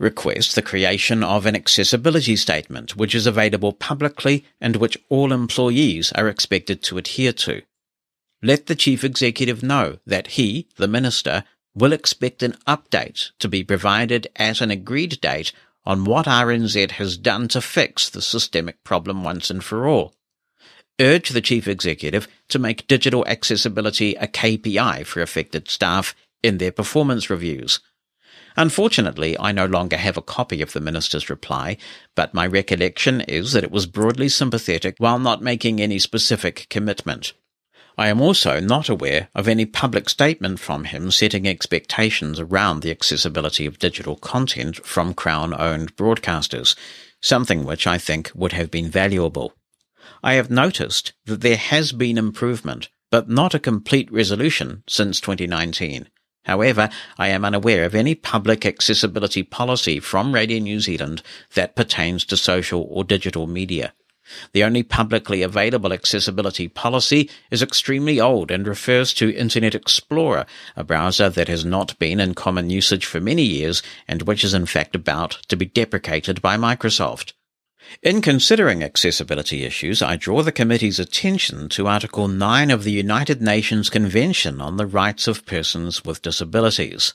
Request 0.00 0.56
the 0.56 0.62
creation 0.62 1.22
of 1.22 1.46
an 1.46 1.54
accessibility 1.54 2.34
statement 2.34 2.96
which 2.96 3.14
is 3.14 3.26
available 3.26 3.72
publicly 3.72 4.44
and 4.60 4.74
which 4.74 4.98
all 5.08 5.32
employees 5.32 6.10
are 6.12 6.26
expected 6.26 6.82
to 6.82 6.98
adhere 6.98 7.32
to. 7.34 7.62
Let 8.42 8.66
the 8.66 8.74
chief 8.74 9.04
executive 9.04 9.62
know 9.62 9.98
that 10.06 10.28
he, 10.28 10.66
the 10.76 10.88
minister, 10.88 11.44
will 11.74 11.92
expect 11.92 12.42
an 12.42 12.56
update 12.66 13.30
to 13.38 13.46
be 13.46 13.62
provided 13.62 14.26
at 14.34 14.60
an 14.60 14.72
agreed 14.72 15.20
date 15.20 15.52
on 15.84 16.04
what 16.04 16.26
RNZ 16.26 16.92
has 16.92 17.16
done 17.16 17.46
to 17.48 17.60
fix 17.60 18.08
the 18.08 18.22
systemic 18.22 18.82
problem 18.82 19.22
once 19.22 19.50
and 19.50 19.62
for 19.62 19.86
all 19.86 20.14
urge 21.00 21.30
the 21.30 21.40
chief 21.40 21.66
executive 21.66 22.28
to 22.48 22.58
make 22.58 22.86
digital 22.86 23.26
accessibility 23.26 24.14
a 24.16 24.28
KPI 24.28 25.06
for 25.06 25.22
affected 25.22 25.68
staff 25.68 26.14
in 26.42 26.58
their 26.58 26.72
performance 26.72 27.30
reviews. 27.30 27.80
Unfortunately, 28.56 29.38
I 29.38 29.52
no 29.52 29.66
longer 29.66 29.96
have 29.96 30.16
a 30.16 30.22
copy 30.22 30.60
of 30.62 30.72
the 30.72 30.80
minister's 30.80 31.30
reply, 31.30 31.76
but 32.14 32.34
my 32.34 32.46
recollection 32.46 33.20
is 33.22 33.52
that 33.52 33.64
it 33.64 33.70
was 33.70 33.86
broadly 33.86 34.28
sympathetic 34.28 34.96
while 34.98 35.18
not 35.18 35.42
making 35.42 35.80
any 35.80 35.98
specific 35.98 36.66
commitment. 36.68 37.32
I 37.96 38.08
am 38.08 38.20
also 38.20 38.60
not 38.60 38.88
aware 38.88 39.28
of 39.34 39.46
any 39.46 39.66
public 39.66 40.08
statement 40.08 40.58
from 40.58 40.84
him 40.84 41.10
setting 41.10 41.46
expectations 41.46 42.40
around 42.40 42.80
the 42.80 42.90
accessibility 42.90 43.66
of 43.66 43.78
digital 43.78 44.16
content 44.16 44.84
from 44.86 45.12
Crown 45.12 45.52
owned 45.52 45.96
broadcasters, 45.96 46.74
something 47.20 47.64
which 47.64 47.86
I 47.86 47.98
think 47.98 48.32
would 48.34 48.52
have 48.52 48.70
been 48.70 48.88
valuable. 48.88 49.54
I 50.22 50.34
have 50.34 50.50
noticed 50.50 51.12
that 51.26 51.42
there 51.42 51.56
has 51.56 51.92
been 51.92 52.16
improvement, 52.16 52.88
but 53.10 53.28
not 53.28 53.54
a 53.54 53.58
complete 53.58 54.10
resolution 54.10 54.82
since 54.88 55.20
2019. 55.20 56.08
However, 56.44 56.88
I 57.18 57.28
am 57.28 57.44
unaware 57.44 57.84
of 57.84 57.94
any 57.94 58.14
public 58.14 58.64
accessibility 58.64 59.42
policy 59.42 60.00
from 60.00 60.34
Radio 60.34 60.58
New 60.58 60.80
Zealand 60.80 61.22
that 61.54 61.76
pertains 61.76 62.24
to 62.26 62.36
social 62.36 62.86
or 62.90 63.04
digital 63.04 63.46
media. 63.46 63.92
The 64.52 64.62
only 64.62 64.82
publicly 64.82 65.42
available 65.42 65.92
accessibility 65.92 66.68
policy 66.68 67.28
is 67.50 67.62
extremely 67.62 68.20
old 68.20 68.50
and 68.50 68.66
refers 68.66 69.12
to 69.14 69.34
Internet 69.34 69.74
Explorer, 69.74 70.46
a 70.76 70.84
browser 70.84 71.28
that 71.28 71.48
has 71.48 71.64
not 71.64 71.98
been 71.98 72.20
in 72.20 72.34
common 72.34 72.70
usage 72.70 73.04
for 73.04 73.20
many 73.20 73.42
years 73.42 73.82
and 74.06 74.22
which 74.22 74.44
is 74.44 74.54
in 74.54 74.66
fact 74.66 74.94
about 74.94 75.38
to 75.48 75.56
be 75.56 75.66
deprecated 75.66 76.40
by 76.40 76.56
Microsoft. 76.56 77.32
In 78.02 78.22
considering 78.22 78.82
accessibility 78.82 79.64
issues, 79.64 80.00
I 80.00 80.16
draw 80.16 80.42
the 80.42 80.52
committee's 80.52 81.00
attention 81.00 81.68
to 81.70 81.88
Article 81.88 82.28
9 82.28 82.70
of 82.70 82.84
the 82.84 82.92
United 82.92 83.42
Nations 83.42 83.90
Convention 83.90 84.60
on 84.60 84.76
the 84.76 84.86
Rights 84.86 85.26
of 85.26 85.44
Persons 85.44 86.04
with 86.04 86.22
Disabilities. 86.22 87.14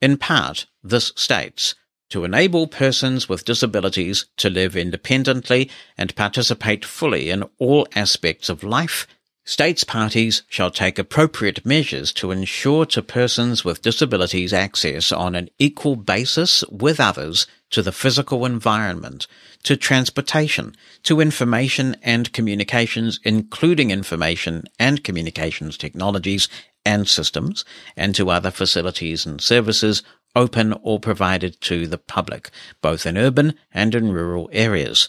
In 0.00 0.16
part, 0.16 0.66
this 0.82 1.12
states, 1.14 1.74
to 2.10 2.24
enable 2.24 2.66
persons 2.66 3.28
with 3.28 3.44
disabilities 3.44 4.26
to 4.38 4.48
live 4.48 4.76
independently 4.76 5.70
and 5.98 6.16
participate 6.16 6.84
fully 6.84 7.28
in 7.28 7.44
all 7.58 7.86
aspects 7.94 8.48
of 8.48 8.64
life, 8.64 9.06
States 9.46 9.84
parties 9.84 10.42
shall 10.48 10.70
take 10.70 10.98
appropriate 10.98 11.66
measures 11.66 12.14
to 12.14 12.30
ensure 12.30 12.86
to 12.86 13.02
persons 13.02 13.62
with 13.62 13.82
disabilities 13.82 14.54
access 14.54 15.12
on 15.12 15.34
an 15.34 15.50
equal 15.58 15.96
basis 15.96 16.64
with 16.70 16.98
others 16.98 17.46
to 17.68 17.82
the 17.82 17.92
physical 17.92 18.46
environment, 18.46 19.26
to 19.64 19.76
transportation, 19.76 20.74
to 21.02 21.20
information 21.20 21.96
and 22.02 22.32
communications, 22.32 23.18
including 23.24 23.90
information 23.90 24.64
and 24.78 25.02
communications 25.02 25.76
technologies 25.76 26.48
and 26.84 27.08
systems, 27.08 27.64
and 27.96 28.14
to 28.14 28.30
other 28.30 28.50
facilities 28.50 29.26
and 29.26 29.40
services 29.40 30.02
open 30.36 30.74
or 30.82 31.00
provided 31.00 31.60
to 31.60 31.86
the 31.86 31.98
public, 31.98 32.50
both 32.80 33.06
in 33.06 33.16
urban 33.16 33.54
and 33.72 33.94
in 33.94 34.12
rural 34.12 34.48
areas. 34.52 35.08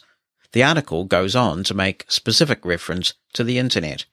The 0.53 0.63
article 0.63 1.03
goes 1.03 1.35
on 1.35 1.63
to 1.65 1.73
make 1.73 2.05
specific 2.07 2.65
reference 2.65 3.13
to 3.33 3.43
the 3.43 3.57
Internet. 3.57 4.05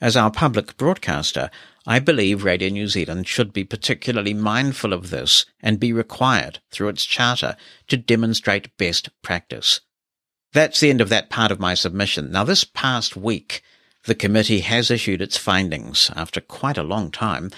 As 0.00 0.16
our 0.16 0.30
public 0.30 0.76
broadcaster, 0.78 1.50
I 1.86 1.98
believe 1.98 2.44
Radio 2.44 2.70
New 2.70 2.88
Zealand 2.88 3.28
should 3.28 3.52
be 3.52 3.64
particularly 3.64 4.32
mindful 4.32 4.92
of 4.92 5.10
this 5.10 5.44
and 5.62 5.78
be 5.78 5.92
required, 5.92 6.60
through 6.70 6.88
its 6.88 7.04
charter, 7.04 7.56
to 7.88 7.96
demonstrate 7.96 8.76
best 8.78 9.10
practice. 9.22 9.80
That's 10.52 10.80
the 10.80 10.90
end 10.90 11.00
of 11.00 11.10
that 11.10 11.30
part 11.30 11.52
of 11.52 11.60
my 11.60 11.74
submission. 11.74 12.32
Now, 12.32 12.44
this 12.44 12.64
past 12.64 13.14
week, 13.14 13.62
the 14.04 14.14
committee 14.14 14.60
has 14.60 14.90
issued 14.90 15.20
its 15.20 15.36
findings 15.36 16.10
after 16.16 16.40
quite 16.40 16.78
a 16.78 16.82
long 16.82 17.10
time, 17.10 17.50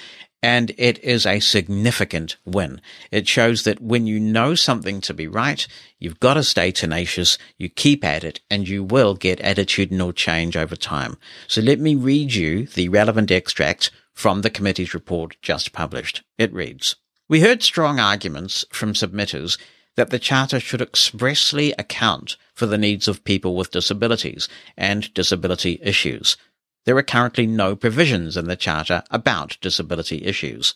and 0.43 0.73
it 0.77 0.99
is 1.05 1.25
a 1.25 1.39
significant 1.39 2.37
win. 2.45 2.81
It 3.13 3.29
shows 3.29 3.63
that 3.63 3.81
when 3.81 4.07
you 4.07 4.19
know 4.19 4.55
something 4.57 5.01
to 5.03 5.15
be 5.15 5.29
right, 5.29 5.67
you've 6.01 6.19
got 6.19 6.35
to 6.35 6.43
stay 6.43 6.73
tenacious, 6.73 7.39
you 7.59 7.69
keep 7.69 8.05
at 8.05 8.25
it, 8.25 8.41
and 8.51 8.69
you 8.69 8.83
will 8.83 9.15
get 9.15 9.39
attitudinal 9.39 10.15
change 10.15 10.57
over 10.57 10.75
time. 10.75 11.17
So 11.47 11.61
let 11.61 11.79
me 11.79 11.95
read 11.95 12.35
you 12.35 12.67
the 12.67 12.89
relevant 12.89 13.31
extract 13.31 13.93
from 14.13 14.43
the 14.43 14.51
committee's 14.51 14.95
report 14.95 15.37
just 15.43 15.73
published. 15.73 16.23
It 16.39 16.53
reads, 16.53 16.97
We 17.29 17.41
heard 17.41 17.63
strong 17.63 18.01
arguments 18.01 18.65
from 18.73 18.95
submitters 18.95 19.59
that 19.97 20.11
the 20.11 20.19
Charter 20.19 20.59
should 20.59 20.81
expressly 20.81 21.73
account 21.79 22.37
for 22.55 22.67
the 22.67 22.79
needs 22.79 23.09
of 23.09 23.25
people 23.25 23.55
with 23.55 23.71
disabilities 23.71 24.49
and 24.77 25.13
disability 25.15 25.79
issues. 25.83 26.37
There 26.85 26.97
are 26.97 27.03
currently 27.03 27.47
no 27.47 27.77
provisions 27.77 28.37
in 28.37 28.47
the 28.47 28.57
Charter 28.57 29.03
about 29.11 29.59
disability 29.61 30.25
issues. 30.25 30.75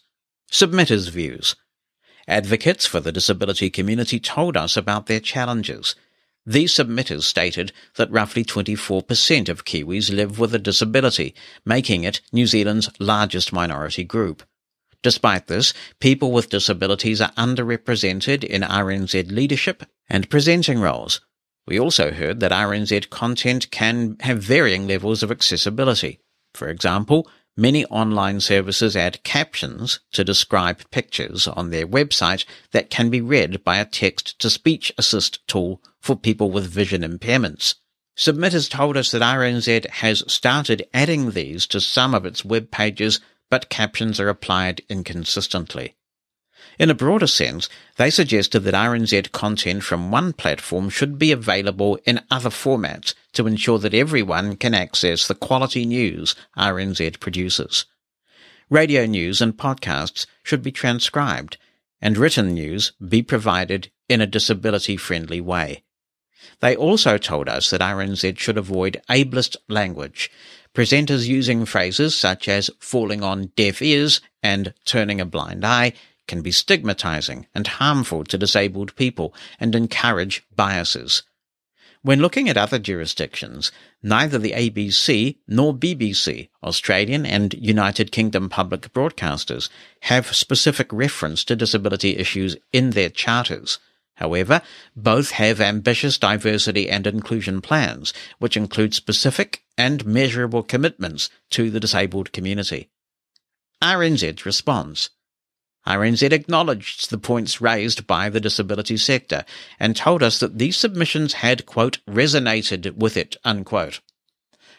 Submitters' 0.51 1.11
views. 1.11 1.57
Advocates 2.29 2.87
for 2.87 3.01
the 3.01 3.13
disability 3.13 3.71
community 3.71 4.21
told 4.21 4.57
us 4.57 4.77
about 4.77 5.07
their 5.07 5.21
challenges. 5.21 5.95
These 6.45 6.75
submitters 6.75 7.25
stated 7.25 7.73
that 7.97 8.11
roughly 8.11 8.45
24% 8.45 9.49
of 9.49 9.65
Kiwis 9.65 10.15
live 10.15 10.39
with 10.39 10.55
a 10.55 10.61
disability, 10.61 11.35
making 11.65 12.05
it 12.05 12.21
New 12.33 12.47
Zealand's 12.47 12.89
largest 13.01 13.53
minority 13.53 14.05
group. 14.05 14.45
Despite 15.07 15.47
this, 15.47 15.73
people 16.01 16.33
with 16.33 16.51
disabilities 16.51 17.21
are 17.21 17.31
underrepresented 17.35 18.43
in 18.43 18.63
RNZ 18.63 19.31
leadership 19.31 19.85
and 20.09 20.29
presenting 20.29 20.81
roles. 20.81 21.21
We 21.65 21.79
also 21.79 22.11
heard 22.11 22.41
that 22.41 22.51
RNZ 22.51 23.09
content 23.09 23.71
can 23.71 24.17
have 24.23 24.43
varying 24.43 24.89
levels 24.89 25.23
of 25.23 25.31
accessibility. 25.31 26.19
For 26.55 26.67
example, 26.67 27.31
Many 27.57 27.87
online 27.87 28.41
services 28.41 28.97
add 28.97 29.23
captions 29.23 30.01
to 30.13 30.25
describe 30.25 30.91
pictures 30.91 31.47
on 31.47 31.71
their 31.71 31.87
website 31.87 32.45
that 32.73 32.91
can 32.91 33.09
be 33.09 33.21
read 33.21 33.63
by 33.63 33.79
a 33.79 33.87
text 33.87 34.39
to 34.41 34.51
speech 34.51 34.93
assist 34.99 35.47
tool 35.47 35.81
for 36.01 36.17
people 36.17 36.51
with 36.51 36.67
vision 36.67 37.03
impairments. 37.03 37.77
Submitters 38.19 38.69
told 38.69 38.97
us 38.97 39.11
that 39.13 39.23
RNZ 39.23 39.89
has 40.03 40.25
started 40.27 40.89
adding 40.93 41.31
these 41.31 41.67
to 41.69 41.81
some 41.81 42.15
of 42.15 42.27
its 42.27 42.45
web 42.45 42.71
pages, 42.71 43.21
but 43.51 43.69
captions 43.69 44.19
are 44.19 44.29
applied 44.29 44.83
inconsistently. 44.89 45.95
In 46.79 46.91
a 46.91 46.95
broader 46.95 47.27
sense, 47.27 47.69
they 47.97 48.11
suggested 48.11 48.61
that 48.61 48.75
RNZ 48.75 49.33
content 49.33 49.83
from 49.83 50.11
one 50.11 50.33
platform 50.33 50.91
should 50.91 51.19
be 51.19 51.33
available 51.33 51.99
in 52.05 52.25
other 52.31 52.51
formats 52.51 53.15
to 53.33 53.47
ensure 53.47 53.79
that 53.79 53.95
everyone 53.95 54.57
can 54.57 54.75
access 54.75 55.27
the 55.27 55.35
quality 55.35 55.87
news 55.87 56.35
RNZ 56.57 57.19
produces. 57.21 57.87
Radio 58.69 59.07
news 59.07 59.41
and 59.41 59.57
podcasts 59.57 60.27
should 60.43 60.63
be 60.63 60.73
transcribed, 60.73 61.57
and 62.01 62.19
written 62.19 62.53
news 62.53 62.93
be 63.07 63.23
provided 63.23 63.91
in 64.09 64.21
a 64.21 64.27
disability 64.27 64.97
friendly 64.97 65.41
way. 65.41 65.83
They 66.61 66.77
also 66.77 67.17
told 67.17 67.49
us 67.49 67.71
that 67.71 67.81
RNZ 67.81 68.39
should 68.39 68.59
avoid 68.59 69.01
ableist 69.09 69.57
language, 69.69 70.31
presenters 70.77 71.27
using 71.27 71.65
phrases 71.65 72.15
such 72.15 72.49
as 72.49 72.71
falling 72.79 73.23
on 73.23 73.51
deaf 73.57 73.81
ears 73.81 74.21
and 74.43 74.75
turning 74.85 75.23
a 75.23 75.25
blind 75.25 75.65
eye 75.65 75.95
can 76.29 76.43
be 76.43 76.53
stigmatizing 76.53 77.47
and 77.55 77.67
harmful 77.67 78.25
to 78.25 78.37
disabled 78.37 78.95
people 78.95 79.33
and 79.59 79.75
encourage 79.75 80.45
biases. 80.55 81.23
When 82.03 82.21
looking 82.21 82.47
at 82.51 82.59
other 82.59 82.79
jurisdictions, 82.79 83.73
neither 84.03 84.39
the 84.39 84.53
ABC 84.53 85.39
nor 85.49 85.75
BBC, 85.75 86.51
Australian 86.63 87.25
and 87.25 87.55
United 87.55 88.13
Kingdom 88.13 88.51
public 88.51 88.93
broadcasters, 88.93 89.71
have 90.03 90.37
specific 90.37 90.93
reference 90.93 91.43
to 91.45 91.57
disability 91.57 92.19
issues 92.19 92.55
in 92.71 92.91
their 92.91 93.09
charters. 93.09 93.79
However, 94.17 94.61
both 94.95 95.31
have 95.31 95.59
ambitious 95.59 96.19
diversity 96.19 96.91
and 96.91 97.07
inclusion 97.07 97.63
plans, 97.63 98.13
which 98.39 98.59
include 98.59 98.93
specific 98.93 99.63
and 99.77 100.07
measurable 100.07 100.63
commitments 100.63 101.31
to 101.51 101.71
the 101.71 101.81
disabled 101.81 102.33
community. 102.33 102.89
RNZ 103.83 104.45
responds. 104.45 105.11
RNZ 105.87 106.33
acknowledged 106.33 107.11
the 107.11 107.19
points 107.19 107.61
raised 107.61 108.07
by 108.07 108.29
the 108.29 108.41
disability 108.41 108.97
sector 108.97 109.45
and 109.79 109.95
told 109.95 110.23
us 110.23 110.41
that 110.41 110.59
these 110.59 110.77
submissions 110.77 111.35
had, 111.35 111.67
quote, 111.67 111.99
resonated 112.09 112.97
with 112.97 113.17
it, 113.17 113.37
unquote. 113.45 114.01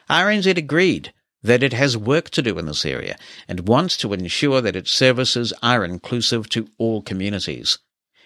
RNZ 0.10 0.58
agreed 0.58 1.14
that 1.44 1.64
it 1.64 1.74
has 1.74 1.96
work 1.96 2.30
to 2.32 2.42
do 2.42 2.58
in 2.58 2.66
this 2.66 2.86
area 2.86 3.18
and 3.48 3.68
wants 3.68 3.96
to 3.98 4.12
ensure 4.12 4.60
that 4.60 4.76
its 4.76 4.92
services 4.92 5.54
are 5.64 5.86
inclusive 5.86 6.50
to 6.50 6.68
all 6.78 7.02
communities. 7.02 7.78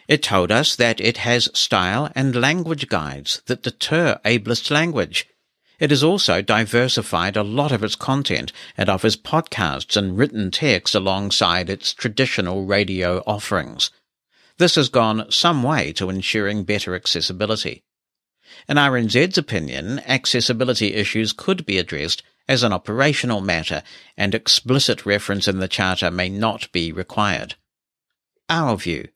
It 0.08 0.24
told 0.24 0.52
us 0.52 0.76
that 0.76 1.00
it 1.00 1.18
has 1.18 1.50
style 1.54 2.12
and 2.16 2.36
language 2.36 2.88
guides 2.88 3.42
that 3.46 3.64
deter 3.64 4.20
ableist 4.26 4.72
language 4.72 5.28
it 5.82 5.90
has 5.90 6.04
also 6.04 6.44
diversified 6.44 7.36
a 7.36 7.44
lot 7.44 7.72
of 7.72 7.84
its 7.84 7.96
content 7.96 8.54
and 8.78 8.88
offers 8.88 9.18
podcasts 9.18 9.98
and 9.98 10.16
written 10.16 10.52
text 10.52 10.94
alongside 10.94 11.72
its 11.72 11.92
traditional 11.92 12.66
radio 12.66 13.24
offerings. 13.26 13.90
This 14.60 14.76
has 14.76 14.90
gone 14.90 15.26
some 15.32 15.64
way 15.64 15.92
to 15.94 16.12
ensuring 16.12 16.66
better 16.66 16.94
accessibility. 16.94 17.84
In 18.70 18.78
RNZ's 18.78 19.40
opinion, 19.40 20.02
accessibility 20.06 20.94
issues 20.94 21.34
could 21.34 21.66
be 21.66 21.80
addressed 21.80 22.22
as 22.48 22.62
an 22.62 22.72
operational 22.72 23.42
matter 23.42 23.82
and 24.16 24.36
explicit 24.36 25.08
reference 25.08 25.48
in 25.48 25.58
the 25.58 25.68
Charter 25.68 26.12
may 26.12 26.30
not 26.30 26.72
be 26.72 26.92
required. 26.92 27.56
Our 28.50 28.78
view. 28.78 29.08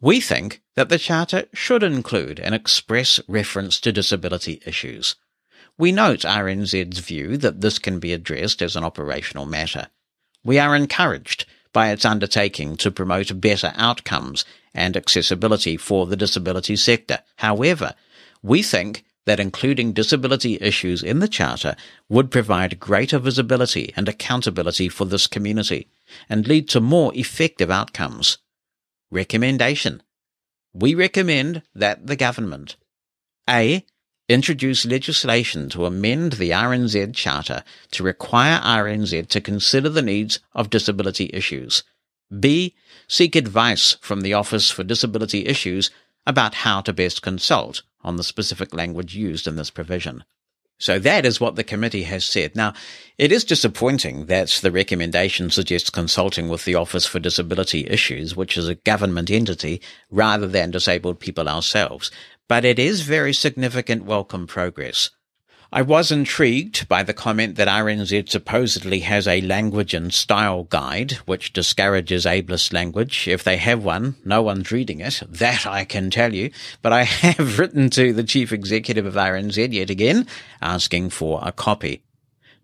We 0.00 0.22
think 0.22 0.62
that 0.74 0.88
the 0.88 0.98
Charter 0.98 1.48
should 1.52 1.82
include 1.82 2.38
an 2.38 2.54
express 2.54 3.20
reference 3.28 3.78
to 3.80 3.92
disability 3.92 4.62
issues. 4.64 5.16
We 5.78 5.92
note 5.92 6.20
RNZ's 6.20 7.00
view 7.00 7.36
that 7.38 7.60
this 7.60 7.78
can 7.78 7.98
be 7.98 8.12
addressed 8.12 8.62
as 8.62 8.76
an 8.76 8.84
operational 8.84 9.44
matter. 9.44 9.88
We 10.42 10.58
are 10.58 10.74
encouraged 10.74 11.44
by 11.72 11.90
its 11.90 12.06
undertaking 12.06 12.78
to 12.78 12.90
promote 12.90 13.40
better 13.40 13.72
outcomes 13.76 14.44
and 14.72 14.96
accessibility 14.96 15.76
for 15.76 16.06
the 16.06 16.16
disability 16.16 16.76
sector. 16.76 17.18
However, 17.36 17.94
we 18.42 18.62
think 18.62 19.04
that 19.26 19.40
including 19.40 19.92
disability 19.92 20.56
issues 20.60 21.02
in 21.02 21.18
the 21.18 21.28
Charter 21.28 21.76
would 22.08 22.30
provide 22.30 22.80
greater 22.80 23.18
visibility 23.18 23.92
and 23.96 24.08
accountability 24.08 24.88
for 24.88 25.04
this 25.04 25.26
community 25.26 25.88
and 26.28 26.46
lead 26.46 26.68
to 26.70 26.80
more 26.80 27.12
effective 27.14 27.70
outcomes. 27.70 28.38
Recommendation. 29.10 30.02
We 30.72 30.94
recommend 30.94 31.62
that 31.74 32.06
the 32.06 32.16
government 32.16 32.76
A 33.48 33.84
introduce 34.28 34.84
legislation 34.84 35.68
to 35.70 35.86
amend 35.86 36.32
the 36.32 36.50
RNZ 36.50 37.14
Charter 37.14 37.62
to 37.92 38.02
require 38.02 38.60
RNZ 38.60 39.28
to 39.28 39.40
consider 39.40 39.88
the 39.88 40.02
needs 40.02 40.40
of 40.52 40.70
disability 40.70 41.30
issues. 41.32 41.84
B. 42.40 42.74
Seek 43.06 43.36
advice 43.36 43.96
from 44.00 44.22
the 44.22 44.34
Office 44.34 44.70
for 44.70 44.82
Disability 44.82 45.46
Issues 45.46 45.90
about 46.26 46.54
how 46.54 46.80
to 46.80 46.92
best 46.92 47.22
consult 47.22 47.82
on 48.02 48.16
the 48.16 48.24
specific 48.24 48.74
language 48.74 49.14
used 49.14 49.46
in 49.46 49.54
this 49.54 49.70
provision. 49.70 50.24
So 50.78 50.98
that 50.98 51.24
is 51.24 51.40
what 51.40 51.56
the 51.56 51.64
committee 51.64 52.02
has 52.02 52.24
said. 52.24 52.54
Now, 52.54 52.74
it 53.16 53.32
is 53.32 53.44
disappointing 53.44 54.26
that 54.26 54.48
the 54.60 54.70
recommendation 54.70 55.48
suggests 55.50 55.88
consulting 55.88 56.48
with 56.48 56.66
the 56.66 56.74
Office 56.74 57.06
for 57.06 57.18
Disability 57.18 57.86
Issues, 57.88 58.36
which 58.36 58.58
is 58.58 58.68
a 58.68 58.74
government 58.74 59.30
entity, 59.30 59.80
rather 60.10 60.46
than 60.46 60.70
disabled 60.70 61.18
people 61.18 61.48
ourselves 61.48 62.10
but 62.48 62.64
it 62.64 62.78
is 62.78 63.02
very 63.02 63.32
significant 63.32 64.04
welcome 64.04 64.46
progress. 64.46 65.10
I 65.72 65.82
was 65.82 66.12
intrigued 66.12 66.88
by 66.88 67.02
the 67.02 67.12
comment 67.12 67.56
that 67.56 67.66
RNZ 67.66 68.28
supposedly 68.28 69.00
has 69.00 69.26
a 69.26 69.40
language 69.40 69.94
and 69.94 70.14
style 70.14 70.64
guide, 70.64 71.12
which 71.26 71.52
discourages 71.52 72.24
ableist 72.24 72.72
language. 72.72 73.26
If 73.26 73.42
they 73.42 73.56
have 73.56 73.82
one, 73.82 74.14
no 74.24 74.42
one's 74.42 74.70
reading 74.70 75.00
it. 75.00 75.22
That 75.28 75.66
I 75.66 75.84
can 75.84 76.08
tell 76.10 76.32
you. 76.32 76.50
But 76.82 76.92
I 76.92 77.02
have 77.04 77.58
written 77.58 77.90
to 77.90 78.12
the 78.12 78.22
chief 78.22 78.52
executive 78.52 79.06
of 79.06 79.14
RNZ 79.14 79.72
yet 79.72 79.90
again, 79.90 80.28
asking 80.62 81.10
for 81.10 81.40
a 81.42 81.50
copy. 81.50 82.05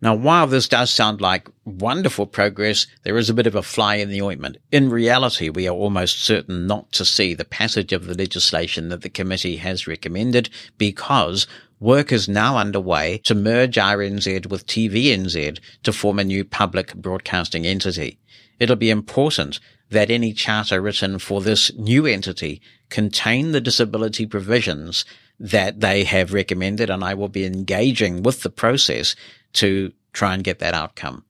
Now, 0.03 0.17
while 0.17 0.49
this 0.49 0.67
does 0.67 0.91
sound 0.91 1.21
like 1.21 1.49
wonderful 1.65 2.27
progress, 2.27 2.89
there 3.05 3.17
is 3.17 3.31
a 3.31 3.35
bit 3.35 3.47
of 3.47 3.55
a 3.55 3.63
fly 3.63 3.95
in 3.95 4.09
the 4.09 4.21
ointment. 4.21 4.57
In 4.73 4.91
reality, 4.91 5.49
we 5.49 5.69
are 5.69 5.77
almost 5.77 6.19
certain 6.19 6.67
not 6.67 6.91
to 6.93 7.05
see 7.05 7.35
the 7.35 7.45
passage 7.45 7.93
of 7.93 8.07
the 8.07 8.15
legislation 8.15 8.89
that 8.89 9.03
the 9.03 9.09
committee 9.09 9.59
has 9.59 9.87
recommended 9.87 10.51
because 10.77 11.47
work 11.79 12.11
is 12.11 12.29
now 12.29 12.57
underway 12.59 13.19
to 13.19 13.37
merge 13.37 13.77
RNZ 13.77 14.47
with 14.47 14.67
TVNZ 14.67 15.61
to 15.85 15.93
form 15.93 16.19
a 16.19 16.25
new 16.25 16.45
public 16.45 16.95
broadcasting 16.97 17.65
entity. 17.65 18.19
It'll 18.59 18.75
be 18.75 18.91
important 18.91 19.61
that 19.91 20.11
any 20.11 20.33
charter 20.33 20.81
written 20.81 21.21
for 21.21 21.41
this 21.41 21.73
new 21.75 22.07
entity 22.07 22.61
contain 22.91 23.53
the 23.53 23.61
disability 23.61 24.27
provisions 24.27 25.05
that 25.39 25.81
they 25.81 26.05
have 26.05 26.33
recommended 26.33 26.91
and 26.91 27.05
I 27.05 27.15
will 27.15 27.29
be 27.29 27.45
engaging 27.45 28.23
with 28.23 28.43
the 28.43 28.51
process 28.51 29.15
to 29.55 29.93
try 30.13 30.35
and 30.35 30.45
get 30.45 30.59
that 30.59 30.75
outcome. 30.75 31.25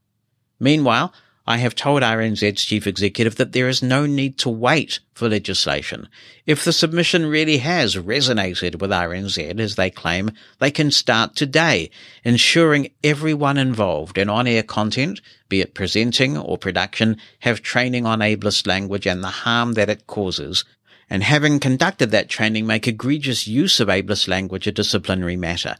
Meanwhile, 0.59 1.13
I 1.45 1.57
have 1.57 1.75
told 1.75 2.03
RNZ's 2.03 2.65
chief 2.65 2.87
executive 2.87 3.35
that 3.35 3.51
there 3.51 3.69
is 3.69 3.83
no 3.83 4.07
need 4.07 4.39
to 4.39 4.49
wait 4.49 5.01
for 5.13 5.29
legislation. 5.29 6.09
If 6.47 6.65
the 6.65 6.73
submission 6.73 7.27
really 7.27 7.59
has 7.59 7.97
resonated 7.97 8.81
with 8.81 8.91
RNZ, 8.91 9.59
as 9.59 9.75
they 9.75 9.91
claim, 9.91 10.31
they 10.61 10.71
can 10.71 10.93
start 10.93 11.35
today, 11.35 11.91
ensuring 12.23 12.93
everyone 13.03 13.59
involved 13.59 14.19
in 14.19 14.29
on-air 14.29 14.63
content, 14.63 15.21
be 15.49 15.61
it 15.61 15.75
presenting 15.75 16.39
or 16.39 16.59
production, 16.59 17.17
have 17.41 17.61
training 17.61 18.07
on 18.07 18.21
ableist 18.21 18.69
language 18.69 19.07
and 19.07 19.25
the 19.25 19.29
harm 19.29 19.73
that 19.73 19.91
it 19.91 20.07
causes, 20.07 20.65
and 21.11 21.25
having 21.25 21.59
conducted 21.59 22.13
that 22.13 22.29
training 22.29 22.69
make 22.69 22.87
egregious 22.87 23.49
use 23.49 23.81
of 23.81 23.89
ableist 23.89 24.29
language 24.29 24.69
a 24.69 24.73
disciplinary 24.73 25.37
matter. 25.37 25.77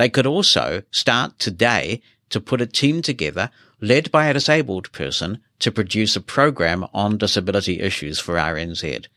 They 0.00 0.08
could 0.08 0.26
also 0.26 0.82
start 0.90 1.38
today 1.38 2.00
to 2.30 2.40
put 2.40 2.62
a 2.62 2.66
team 2.66 3.02
together 3.02 3.50
led 3.82 4.10
by 4.10 4.28
a 4.28 4.32
disabled 4.32 4.90
person 4.92 5.42
to 5.58 5.70
produce 5.70 6.16
a 6.16 6.22
program 6.22 6.86
on 6.94 7.18
disability 7.18 7.80
issues 7.80 8.18
for 8.18 8.36
RNZ. 8.36 9.08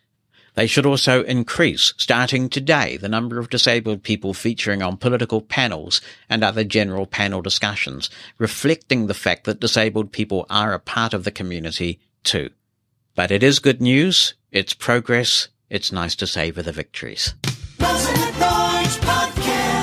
They 0.56 0.68
should 0.68 0.86
also 0.86 1.24
increase, 1.24 1.94
starting 1.96 2.50
today, 2.50 2.98
the 2.98 3.08
number 3.08 3.40
of 3.40 3.50
disabled 3.50 4.04
people 4.04 4.34
featuring 4.34 4.82
on 4.82 4.98
political 4.98 5.40
panels 5.40 6.02
and 6.28 6.44
other 6.44 6.66
general 6.66 7.06
panel 7.06 7.42
discussions, 7.42 8.10
reflecting 8.38 9.08
the 9.08 9.14
fact 9.14 9.46
that 9.46 9.62
disabled 9.62 10.12
people 10.12 10.46
are 10.50 10.74
a 10.74 10.80
part 10.80 11.14
of 11.14 11.24
the 11.24 11.32
community 11.32 12.02
too. 12.26 12.50
But 13.16 13.32
it 13.32 13.42
is 13.42 13.60
good 13.60 13.80
news, 13.80 14.34
it's 14.52 14.74
progress, 14.74 15.48
it's 15.70 15.94
nice 15.94 16.18
to 16.18 16.28
savor 16.28 16.62
the 16.62 16.74
victories. 16.74 17.36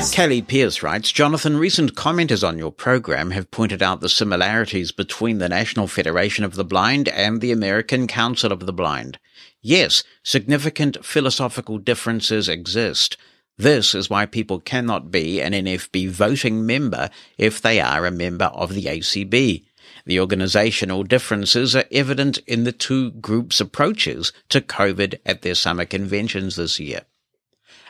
Kelly 0.08 0.42
Pierce 0.42 0.82
writes, 0.82 1.12
Jonathan, 1.12 1.56
recent 1.56 1.94
commenters 1.94 2.46
on 2.46 2.58
your 2.58 2.72
program 2.72 3.30
have 3.30 3.50
pointed 3.50 3.82
out 3.82 4.00
the 4.00 4.08
similarities 4.08 4.92
between 4.92 5.38
the 5.38 5.48
National 5.48 5.86
Federation 5.86 6.42
of 6.42 6.54
the 6.54 6.64
Blind 6.64 7.08
and 7.08 7.40
the 7.40 7.52
American 7.52 8.06
Council 8.06 8.50
of 8.50 8.66
the 8.66 8.72
Blind. 8.72 9.18
Yes, 9.62 10.02
significant 10.22 11.04
philosophical 11.04 11.78
differences 11.78 12.48
exist. 12.48 13.18
This 13.56 13.94
is 13.94 14.10
why 14.10 14.26
people 14.26 14.58
cannot 14.58 15.10
be 15.10 15.40
an 15.40 15.52
NFB 15.52 16.08
voting 16.08 16.66
member 16.66 17.10
if 17.38 17.60
they 17.60 17.80
are 17.80 18.04
a 18.04 18.10
member 18.10 18.46
of 18.46 18.74
the 18.74 18.84
ACB. 18.84 19.64
The 20.06 20.18
organizational 20.20 21.04
differences 21.04 21.76
are 21.76 21.84
evident 21.92 22.38
in 22.46 22.64
the 22.64 22.72
two 22.72 23.12
groups' 23.12 23.60
approaches 23.60 24.32
to 24.48 24.60
COVID 24.60 25.20
at 25.24 25.42
their 25.42 25.54
summer 25.54 25.84
conventions 25.84 26.56
this 26.56 26.80
year. 26.80 27.02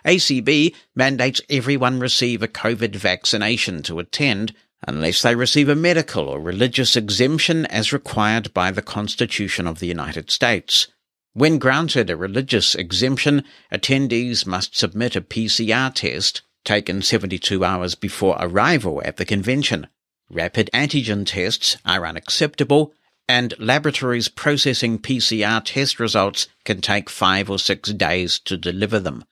ACB 0.04 0.74
mandates 0.94 1.40
everyone 1.50 2.00
receive 2.00 2.42
a 2.42 2.48
COVID 2.48 2.96
vaccination 2.96 3.82
to 3.82 3.98
attend 3.98 4.54
unless 4.86 5.22
they 5.22 5.34
receive 5.34 5.68
a 5.68 5.74
medical 5.74 6.28
or 6.28 6.40
religious 6.40 6.96
exemption 6.96 7.66
as 7.66 7.92
required 7.92 8.52
by 8.54 8.70
the 8.70 8.82
Constitution 8.82 9.66
of 9.66 9.78
the 9.78 9.86
United 9.86 10.30
States. 10.30 10.88
When 11.32 11.58
granted 11.58 12.10
a 12.10 12.16
religious 12.16 12.74
exemption, 12.74 13.44
attendees 13.72 14.46
must 14.46 14.76
submit 14.76 15.16
a 15.16 15.20
PCR 15.20 15.94
test 15.94 16.42
taken 16.64 17.02
72 17.02 17.64
hours 17.64 17.94
before 17.94 18.36
arrival 18.40 19.02
at 19.04 19.16
the 19.16 19.24
convention. 19.24 19.86
Rapid 20.30 20.70
antigen 20.72 21.26
tests 21.26 21.76
are 21.84 22.06
unacceptable 22.06 22.92
and 23.28 23.54
laboratories 23.58 24.28
processing 24.28 24.98
PCR 24.98 25.62
test 25.64 26.00
results 26.00 26.48
can 26.64 26.80
take 26.80 27.08
five 27.08 27.48
or 27.48 27.58
six 27.58 27.92
days 27.92 28.40
to 28.40 28.56
deliver 28.56 28.98
them 28.98 29.24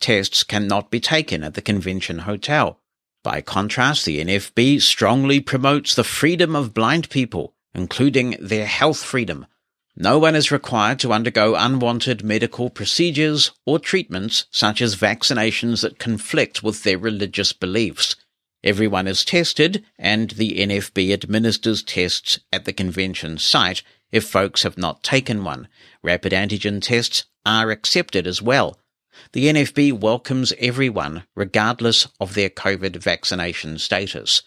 tests 0.00 0.42
cannot 0.42 0.90
be 0.90 1.00
taken 1.00 1.44
at 1.44 1.54
the 1.54 1.62
convention 1.62 2.20
hotel. 2.20 2.80
By 3.22 3.42
contrast, 3.42 4.06
the 4.06 4.24
NFB 4.24 4.80
strongly 4.80 5.40
promotes 5.40 5.94
the 5.94 6.04
freedom 6.04 6.56
of 6.56 6.72
blind 6.74 7.10
people, 7.10 7.54
including 7.74 8.36
their 8.40 8.66
health 8.66 9.02
freedom. 9.02 9.46
No 9.96 10.18
one 10.18 10.34
is 10.34 10.50
required 10.50 10.98
to 11.00 11.12
undergo 11.12 11.54
unwanted 11.54 12.24
medical 12.24 12.70
procedures 12.70 13.50
or 13.66 13.78
treatments 13.78 14.46
such 14.50 14.80
as 14.80 14.96
vaccinations 14.96 15.82
that 15.82 15.98
conflict 15.98 16.62
with 16.62 16.82
their 16.82 16.96
religious 16.96 17.52
beliefs. 17.52 18.16
Everyone 18.64 19.06
is 19.06 19.24
tested 19.24 19.84
and 19.98 20.30
the 20.30 20.58
NFB 20.58 21.12
administers 21.12 21.82
tests 21.82 22.40
at 22.52 22.64
the 22.64 22.72
convention 22.72 23.36
site 23.36 23.82
if 24.10 24.24
folks 24.24 24.62
have 24.62 24.78
not 24.78 25.02
taken 25.02 25.44
one. 25.44 25.68
Rapid 26.02 26.32
antigen 26.32 26.80
tests 26.80 27.24
are 27.44 27.70
accepted 27.70 28.26
as 28.26 28.40
well. 28.40 28.78
The 29.32 29.46
NFB 29.46 30.00
welcomes 30.00 30.52
everyone, 30.58 31.24
regardless 31.36 32.08
of 32.18 32.34
their 32.34 32.50
COVID 32.50 32.96
vaccination 32.96 33.78
status. 33.78 34.42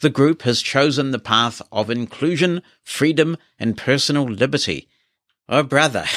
The 0.00 0.10
group 0.10 0.42
has 0.42 0.62
chosen 0.62 1.10
the 1.10 1.18
path 1.18 1.60
of 1.70 1.90
inclusion, 1.90 2.62
freedom, 2.82 3.36
and 3.58 3.76
personal 3.76 4.24
liberty. 4.24 4.88
Oh, 5.48 5.62
brother. 5.62 6.06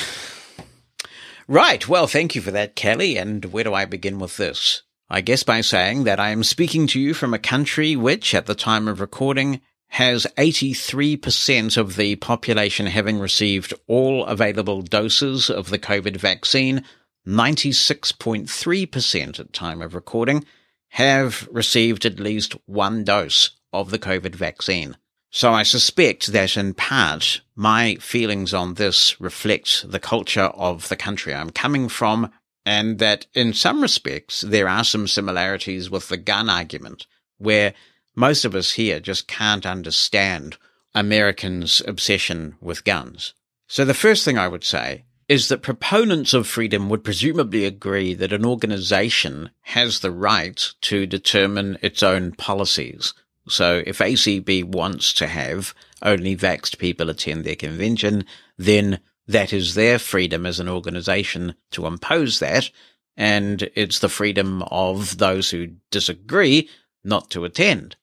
Right, 1.50 1.88
well, 1.88 2.08
thank 2.08 2.36
you 2.36 2.42
for 2.42 2.52
that, 2.52 2.76
Kelly, 2.76 3.16
and 3.16 3.46
where 3.46 3.64
do 3.64 3.74
I 3.74 3.86
begin 3.86 4.20
with 4.20 4.36
this? 4.36 4.82
I 5.10 5.22
guess 5.22 5.44
by 5.44 5.62
saying 5.62 6.04
that 6.04 6.20
I 6.20 6.32
am 6.32 6.44
speaking 6.44 6.88
to 6.88 7.00
you 7.00 7.14
from 7.14 7.34
a 7.34 7.40
country 7.40 7.96
which, 7.96 8.36
at 8.36 8.48
the 8.48 8.54
time 8.54 8.90
of 8.90 9.00
recording, 9.00 9.62
has 9.88 10.28
83% 10.38 11.78
of 11.78 11.96
the 11.96 12.18
population 12.18 12.88
having 12.88 13.18
received 13.18 13.74
all 13.88 14.26
available 14.26 14.82
doses 14.82 15.50
of 15.50 15.70
the 15.70 15.80
COVID 15.80 16.18
vaccine, 16.18 16.84
96.3% 17.28 19.40
at 19.40 19.52
time 19.52 19.82
of 19.82 19.94
recording 19.94 20.46
have 20.92 21.50
received 21.52 22.06
at 22.06 22.22
least 22.22 22.56
one 22.66 23.04
dose 23.04 23.50
of 23.74 23.92
the 23.92 24.00
COVID 24.00 24.34
vaccine. 24.34 24.96
So 25.30 25.52
I 25.52 25.64
suspect 25.64 26.28
that 26.28 26.56
in 26.56 26.74
part 26.74 27.42
my 27.54 27.96
feelings 27.96 28.54
on 28.54 28.76
this 28.76 29.20
reflect 29.20 29.92
the 29.92 30.00
culture 30.00 30.46
of 30.46 30.88
the 30.88 30.96
country 30.96 31.34
I'm 31.34 31.50
coming 31.50 31.90
from 31.90 32.32
and 32.66 32.98
that 33.00 33.28
in 33.34 33.54
some 33.54 33.82
respects 33.82 34.40
there 34.42 34.70
are 34.70 34.86
some 34.86 35.08
similarities 35.08 35.90
with 35.90 36.08
the 36.08 36.18
gun 36.18 36.50
argument 36.50 37.08
where 37.38 37.74
most 38.16 38.46
of 38.46 38.56
us 38.56 38.72
here 38.72 39.02
just 39.02 39.28
can't 39.28 39.66
understand 39.66 40.56
Americans' 40.96 41.82
obsession 41.86 42.56
with 42.62 42.86
guns. 42.86 43.34
So 43.68 43.84
the 43.84 43.94
first 43.94 44.24
thing 44.24 44.38
I 44.38 44.48
would 44.48 44.64
say 44.64 45.04
is 45.28 45.50
that 45.50 45.62
proponents 45.62 46.34
of 46.34 46.48
freedom 46.48 46.90
would 46.90 47.04
presumably 47.04 47.66
agree 47.66 48.14
that 48.14 48.32
an 48.32 48.46
organization 48.46 49.50
has 49.62 50.00
the 50.00 50.12
right 50.12 50.74
to 50.82 51.06
determine 51.06 51.78
its 51.82 52.02
own 52.02 52.32
policies. 52.32 53.14
So 53.50 53.84
if 53.86 54.00
ACB 54.00 54.64
wants 54.64 55.14
to 55.14 55.28
have 55.28 55.74
only 56.02 56.36
vaxxed 56.36 56.78
people 56.78 57.10
attend 57.10 57.44
their 57.44 57.56
convention, 57.56 58.26
then 58.58 59.00
that 59.28 59.52
is 59.52 59.76
their 59.76 60.00
freedom 60.00 60.46
as 60.46 60.60
an 60.60 60.70
organization 60.70 61.56
to 61.72 61.86
impose 61.86 62.40
that. 62.40 62.70
And 63.18 63.70
it's 63.76 64.00
the 64.00 64.10
freedom 64.10 64.64
of 64.64 65.18
those 65.18 65.50
who 65.50 65.72
disagree 65.92 66.70
not 67.04 67.30
to 67.32 67.46
attend. 67.46 67.96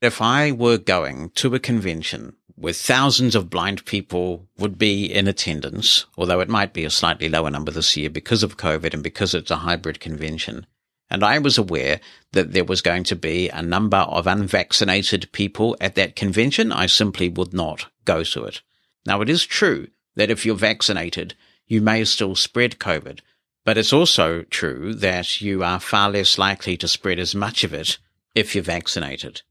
If 0.00 0.22
I 0.22 0.52
were 0.52 0.78
going 0.78 1.30
to 1.36 1.54
a 1.54 1.58
convention 1.58 2.36
where 2.56 2.72
thousands 2.72 3.34
of 3.34 3.50
blind 3.50 3.84
people 3.84 4.48
would 4.58 4.78
be 4.78 5.12
in 5.12 5.28
attendance, 5.28 6.06
although 6.16 6.40
it 6.40 6.48
might 6.48 6.72
be 6.72 6.84
a 6.84 6.90
slightly 6.90 7.28
lower 7.28 7.50
number 7.50 7.70
this 7.70 7.96
year 7.96 8.10
because 8.10 8.42
of 8.42 8.56
COVID 8.56 8.94
and 8.94 9.02
because 9.02 9.34
it's 9.34 9.50
a 9.50 9.56
hybrid 9.56 10.00
convention. 10.00 10.66
And 11.10 11.22
I 11.22 11.38
was 11.38 11.58
aware 11.58 12.00
that 12.32 12.52
there 12.52 12.64
was 12.64 12.80
going 12.80 13.04
to 13.04 13.16
be 13.16 13.48
a 13.48 13.62
number 13.62 13.98
of 13.98 14.26
unvaccinated 14.26 15.30
people 15.32 15.76
at 15.80 15.94
that 15.94 16.16
convention. 16.16 16.72
I 16.72 16.86
simply 16.86 17.28
would 17.28 17.52
not 17.52 17.86
go 18.04 18.24
to 18.24 18.44
it. 18.44 18.62
Now, 19.06 19.20
it 19.20 19.28
is 19.28 19.46
true 19.46 19.88
that 20.16 20.30
if 20.30 20.44
you're 20.44 20.56
vaccinated, 20.56 21.34
you 21.66 21.80
may 21.80 22.04
still 22.04 22.34
spread 22.34 22.78
COVID, 22.78 23.20
but 23.64 23.78
it's 23.78 23.92
also 23.92 24.42
true 24.42 24.94
that 24.94 25.40
you 25.40 25.62
are 25.62 25.78
far 25.78 26.10
less 26.10 26.38
likely 26.38 26.76
to 26.78 26.88
spread 26.88 27.18
as 27.18 27.34
much 27.34 27.64
of 27.64 27.74
it 27.74 27.98
if 28.34 28.54
you're 28.54 28.64
vaccinated. 28.64 29.42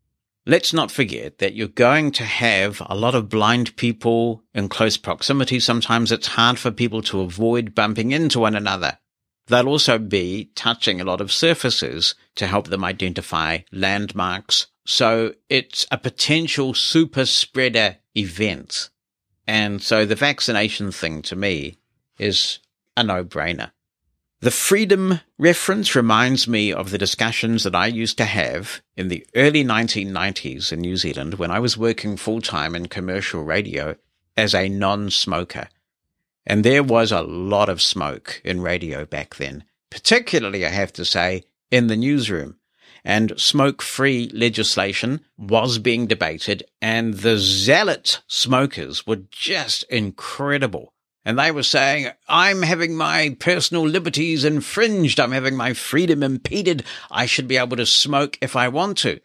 Let's 0.47 0.73
not 0.73 0.91
forget 0.91 1.39
that 1.39 1.55
you're 1.55 1.67
going 1.67 2.11
to 2.11 2.23
have 2.23 2.79
a 2.85 2.95
lot 2.95 3.15
of 3.15 3.29
blind 3.29 3.75
people 3.77 4.43
in 4.53 4.69
close 4.69 4.95
proximity. 4.95 5.59
Sometimes 5.59 6.11
it's 6.11 6.27
hard 6.27 6.59
for 6.59 6.69
people 6.69 7.01
to 7.03 7.21
avoid 7.21 7.73
bumping 7.73 8.11
into 8.11 8.39
one 8.39 8.55
another. 8.55 8.99
They'll 9.47 9.67
also 9.67 9.97
be 9.97 10.51
touching 10.53 11.01
a 11.01 11.03
lot 11.03 11.19
of 11.19 11.31
surfaces 11.31 12.13
to 12.35 12.45
help 12.45 12.67
them 12.67 12.83
identify 12.83 13.59
landmarks. 13.71 14.67
So 14.85 15.33
it's 15.49 15.87
a 15.91 15.97
potential 15.97 16.75
super 16.75 17.25
spreader 17.25 17.97
event. 18.15 18.91
And 19.47 19.81
so 19.81 20.05
the 20.05 20.15
vaccination 20.15 20.91
thing 20.91 21.23
to 21.23 21.35
me 21.35 21.79
is 22.19 22.59
a 22.95 23.03
no 23.03 23.23
brainer. 23.23 23.71
The 24.45 24.51
freedom 24.51 25.21
reference 25.39 25.95
reminds 25.95 26.47
me 26.47 26.71
of 26.71 26.91
the 26.91 26.99
discussions 26.99 27.63
that 27.63 27.73
I 27.73 27.87
used 27.87 28.15
to 28.19 28.25
have 28.25 28.79
in 28.95 29.07
the 29.07 29.25
early 29.33 29.63
1990s 29.63 30.71
in 30.71 30.81
New 30.81 30.97
Zealand 30.97 31.39
when 31.39 31.49
I 31.49 31.57
was 31.57 31.79
working 31.79 32.15
full 32.15 32.41
time 32.41 32.75
in 32.75 32.87
commercial 32.87 33.43
radio 33.43 33.95
as 34.37 34.53
a 34.53 34.69
non-smoker. 34.69 35.69
And 36.45 36.63
there 36.63 36.83
was 36.83 37.11
a 37.11 37.23
lot 37.23 37.69
of 37.69 37.81
smoke 37.81 38.39
in 38.45 38.61
radio 38.61 39.03
back 39.03 39.37
then, 39.37 39.63
particularly, 39.89 40.63
I 40.63 40.69
have 40.69 40.93
to 40.93 41.05
say, 41.05 41.45
in 41.71 41.87
the 41.87 41.97
newsroom. 41.97 42.59
and 43.05 43.39
smoke 43.39 43.83
free 43.83 44.29
legislation 44.33 45.21
was 45.37 45.77
being 45.77 46.07
debated, 46.07 46.63
and 46.81 47.13
the 47.13 47.37
zealot 47.37 48.21
smokers 48.27 49.05
were 49.05 49.21
just 49.29 49.83
incredible. 49.83 50.91
And 51.25 51.39
they 51.39 51.51
were 51.51 51.63
saying, 51.63 52.11
I'm 52.27 52.61
having 52.61 52.95
my 52.95 53.35
personal 53.39 53.87
liberties 53.87 54.45
infringed. 54.45 55.19
I'm 55.19 55.31
having 55.31 55.55
my 55.55 55.73
freedom 55.73 56.21
impeded. 56.21 56.83
I 57.09 57.25
should 57.25 57.47
be 57.47 57.57
able 57.57 57.77
to 57.77 57.85
smoke 57.87 58.37
if 58.41 58.55
I 58.55 58.67
want 58.67 58.99
to. 58.99 59.19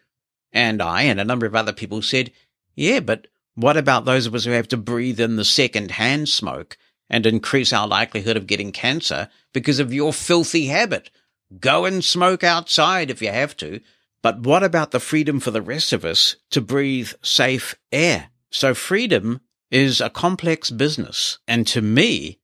And 0.51 0.81
I 0.81 1.03
and 1.03 1.19
a 1.19 1.23
number 1.25 1.45
of 1.45 1.55
other 1.55 1.73
people 1.73 2.01
said, 2.01 2.31
yeah, 2.75 3.01
but 3.01 3.27
what 3.53 3.77
about 3.77 4.05
those 4.05 4.25
of 4.25 4.33
us 4.33 4.45
who 4.45 4.51
have 4.51 4.67
to 4.69 4.77
breathe 4.77 5.19
in 5.19 5.35
the 5.35 5.45
second 5.45 5.91
hand 5.91 6.27
smoke 6.27 6.75
and 7.09 7.25
increase 7.25 7.71
our 7.71 7.87
likelihood 7.87 8.35
of 8.35 8.47
getting 8.47 8.71
cancer 8.71 9.29
because 9.53 9.79
of 9.79 9.93
your 9.93 10.11
filthy 10.11 10.67
habit? 10.67 11.11
Go 11.59 11.85
and 11.85 12.03
smoke 12.03 12.43
outside 12.43 13.11
if 13.11 13.21
you 13.21 13.29
have 13.29 13.55
to. 13.57 13.79
But 14.23 14.39
what 14.41 14.63
about 14.63 14.91
the 14.91 14.99
freedom 14.99 15.39
for 15.39 15.51
the 15.51 15.61
rest 15.61 15.93
of 15.93 16.03
us 16.05 16.35
to 16.51 16.61
breathe 16.61 17.11
safe 17.21 17.75
air? 17.91 18.29
So 18.49 18.73
freedom 18.73 19.41
is 19.71 20.01
a 20.01 20.09
complex 20.09 20.69
business. 20.69 21.39
And 21.47 21.65
to 21.67 21.81
me, 21.81 22.39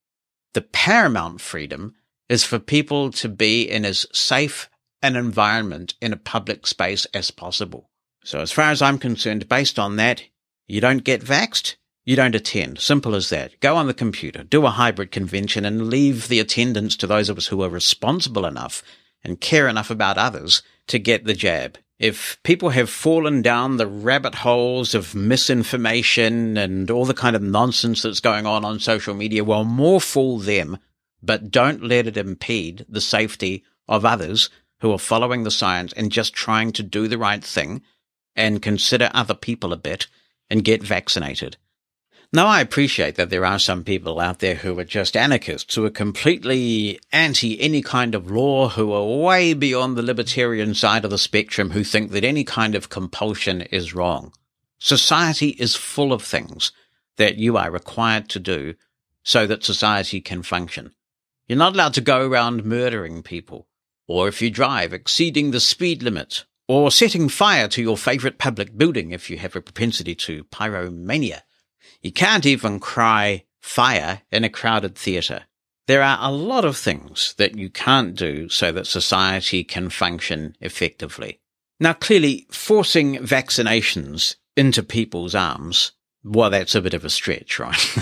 the 0.53 0.61
paramount 0.61 1.41
freedom 1.41 1.95
is 2.29 2.43
for 2.43 2.59
people 2.59 3.11
to 3.11 3.29
be 3.29 3.69
in 3.69 3.85
as 3.85 4.07
safe 4.11 4.69
an 5.01 5.15
environment 5.15 5.93
in 6.01 6.13
a 6.13 6.17
public 6.17 6.65
space 6.65 7.05
as 7.13 7.29
possible. 7.29 7.89
So 8.23 8.39
as 8.39 8.51
far 8.51 8.71
as 8.71 8.81
I'm 8.81 8.97
concerned, 8.97 9.47
based 9.47 9.77
on 9.77 9.95
that, 9.97 10.23
you 10.67 10.81
don't 10.81 11.03
get 11.03 11.21
vaxed, 11.21 11.75
you 12.03 12.15
don't 12.15 12.35
attend. 12.35 12.79
Simple 12.79 13.15
as 13.15 13.29
that. 13.29 13.59
Go 13.59 13.75
on 13.75 13.87
the 13.87 13.93
computer, 13.93 14.43
do 14.43 14.65
a 14.65 14.71
hybrid 14.71 15.11
convention 15.11 15.65
and 15.65 15.89
leave 15.89 16.27
the 16.27 16.39
attendance 16.39 16.95
to 16.97 17.07
those 17.07 17.29
of 17.29 17.37
us 17.37 17.47
who 17.47 17.61
are 17.61 17.69
responsible 17.69 18.45
enough 18.45 18.81
and 19.23 19.41
care 19.41 19.67
enough 19.67 19.89
about 19.89 20.17
others 20.17 20.63
to 20.87 20.99
get 20.99 21.25
the 21.25 21.33
jab. 21.33 21.77
If 21.99 22.37
people 22.43 22.69
have 22.69 22.91
fallen 22.91 23.41
down 23.41 23.77
the 23.77 23.87
rabbit 23.87 24.35
holes 24.35 24.93
of 24.93 25.15
misinformation 25.15 26.55
and 26.55 26.91
all 26.91 27.05
the 27.05 27.13
kind 27.15 27.35
of 27.35 27.41
nonsense 27.41 28.03
that's 28.03 28.19
going 28.19 28.45
on 28.45 28.63
on 28.63 28.79
social 28.79 29.15
media, 29.15 29.43
well, 29.43 29.63
more 29.63 29.99
fool 29.99 30.37
them, 30.37 30.77
but 31.23 31.49
don't 31.49 31.83
let 31.83 32.05
it 32.05 32.15
impede 32.15 32.85
the 32.87 33.01
safety 33.01 33.63
of 33.87 34.05
others 34.05 34.51
who 34.81 34.91
are 34.91 34.99
following 34.99 35.43
the 35.43 35.49
science 35.49 35.91
and 35.93 36.11
just 36.11 36.35
trying 36.35 36.71
to 36.73 36.83
do 36.83 37.07
the 37.07 37.17
right 37.17 37.43
thing 37.43 37.81
and 38.35 38.61
consider 38.61 39.09
other 39.13 39.33
people 39.33 39.73
a 39.73 39.77
bit 39.77 40.07
and 40.51 40.63
get 40.63 40.83
vaccinated. 40.83 41.57
Now, 42.33 42.47
I 42.47 42.59
appreciate 42.59 43.15
that 43.15 43.29
there 43.29 43.45
are 43.45 43.57
some 43.57 43.85
people 43.85 44.19
out 44.19 44.39
there 44.39 44.55
who 44.55 44.77
are 44.79 44.83
just 44.83 45.15
anarchists, 45.15 45.73
who 45.73 45.85
are 45.85 45.89
completely 45.89 46.99
anti 47.13 47.59
any 47.61 47.81
kind 47.81 48.13
of 48.13 48.29
law, 48.29 48.67
who 48.67 48.91
are 48.91 49.23
way 49.23 49.53
beyond 49.53 49.95
the 49.95 50.01
libertarian 50.01 50.75
side 50.75 51.05
of 51.05 51.11
the 51.11 51.17
spectrum, 51.17 51.71
who 51.71 51.85
think 51.85 52.11
that 52.11 52.25
any 52.25 52.43
kind 52.43 52.75
of 52.75 52.89
compulsion 52.89 53.61
is 53.61 53.93
wrong. 53.93 54.33
Society 54.77 55.49
is 55.57 55.75
full 55.75 56.11
of 56.11 56.21
things 56.21 56.73
that 57.15 57.37
you 57.37 57.55
are 57.55 57.71
required 57.71 58.27
to 58.29 58.39
do 58.39 58.75
so 59.23 59.47
that 59.47 59.63
society 59.63 60.19
can 60.19 60.43
function. 60.43 60.93
You're 61.47 61.57
not 61.57 61.73
allowed 61.73 61.93
to 61.93 62.01
go 62.01 62.27
around 62.27 62.65
murdering 62.65 63.23
people, 63.23 63.67
or 64.05 64.27
if 64.27 64.41
you 64.41 64.49
drive, 64.49 64.91
exceeding 64.91 65.51
the 65.51 65.61
speed 65.61 66.03
limit, 66.03 66.43
or 66.67 66.91
setting 66.91 67.29
fire 67.29 67.69
to 67.69 67.81
your 67.81 67.97
favorite 67.97 68.37
public 68.37 68.77
building 68.77 69.11
if 69.11 69.29
you 69.29 69.37
have 69.37 69.55
a 69.55 69.61
propensity 69.61 70.13
to 70.15 70.43
pyromania. 70.45 71.41
You 72.01 72.11
can't 72.11 72.45
even 72.45 72.79
cry 72.79 73.45
fire 73.61 74.21
in 74.31 74.43
a 74.43 74.49
crowded 74.49 74.95
theatre. 74.95 75.43
There 75.87 76.01
are 76.01 76.17
a 76.21 76.31
lot 76.31 76.65
of 76.65 76.77
things 76.77 77.33
that 77.37 77.57
you 77.57 77.69
can't 77.69 78.15
do 78.15 78.49
so 78.49 78.71
that 78.73 78.87
society 78.87 79.63
can 79.63 79.89
function 79.89 80.55
effectively. 80.59 81.39
Now, 81.79 81.93
clearly, 81.93 82.47
forcing 82.51 83.15
vaccinations 83.17 84.35
into 84.55 84.83
people's 84.83 85.35
arms, 85.35 85.91
well, 86.23 86.49
that's 86.49 86.75
a 86.75 86.81
bit 86.81 86.93
of 86.93 87.05
a 87.05 87.09
stretch, 87.09 87.59
right? 87.59 87.95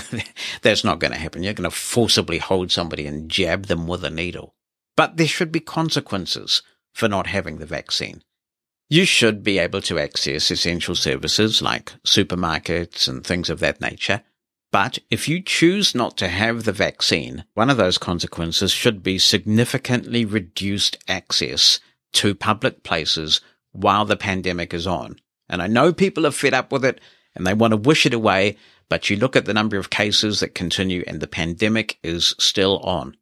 that's 0.61 0.83
not 0.83 0.99
going 0.99 1.11
to 1.13 1.19
happen. 1.19 1.43
You're 1.43 1.53
going 1.53 1.69
to 1.69 1.75
forcibly 1.75 2.39
hold 2.39 2.71
somebody 2.71 3.05
and 3.05 3.29
jab 3.29 3.65
them 3.65 3.85
with 3.85 4.03
a 4.03 4.09
needle. 4.09 4.55
But 4.95 5.17
there 5.17 5.27
should 5.27 5.51
be 5.51 5.59
consequences 5.59 6.63
for 6.93 7.07
not 7.07 7.27
having 7.27 7.57
the 7.57 7.65
vaccine. 7.65 8.23
You 8.87 9.05
should 9.05 9.43
be 9.43 9.57
able 9.57 9.81
to 9.81 9.97
access 9.97 10.51
essential 10.51 10.93
services 10.95 11.61
like 11.61 11.93
supermarkets 12.05 13.07
and 13.07 13.23
things 13.25 13.49
of 13.49 13.59
that 13.59 13.81
nature. 13.81 14.21
But 14.71 14.99
if 15.09 15.27
you 15.27 15.41
choose 15.41 15.95
not 15.95 16.17
to 16.17 16.27
have 16.27 16.63
the 16.63 16.71
vaccine, 16.71 17.45
one 17.53 17.69
of 17.69 17.77
those 17.77 17.97
consequences 17.97 18.71
should 18.71 19.01
be 19.01 19.17
significantly 19.17 20.23
reduced 20.23 20.97
access 21.07 21.79
to 22.13 22.35
public 22.35 22.83
places 22.83 23.41
while 23.71 24.05
the 24.05 24.17
pandemic 24.17 24.73
is 24.73 24.85
on. 24.85 25.15
And 25.49 25.61
I 25.61 25.67
know 25.67 25.91
people 25.91 26.27
are 26.27 26.31
fed 26.31 26.53
up 26.53 26.71
with 26.71 26.85
it 26.85 27.01
and 27.35 27.47
they 27.47 27.53
want 27.53 27.71
to 27.71 27.77
wish 27.77 28.05
it 28.05 28.13
away, 28.13 28.57
but 28.87 29.09
you 29.09 29.17
look 29.17 29.35
at 29.35 29.45
the 29.45 29.53
number 29.53 29.77
of 29.77 29.89
cases 29.89 30.41
that 30.41 30.53
continue 30.53 31.03
and 31.07 31.21
the 31.21 31.27
pandemic 31.27 31.97
is 32.03 32.35
still 32.39 32.79
on. 32.79 33.17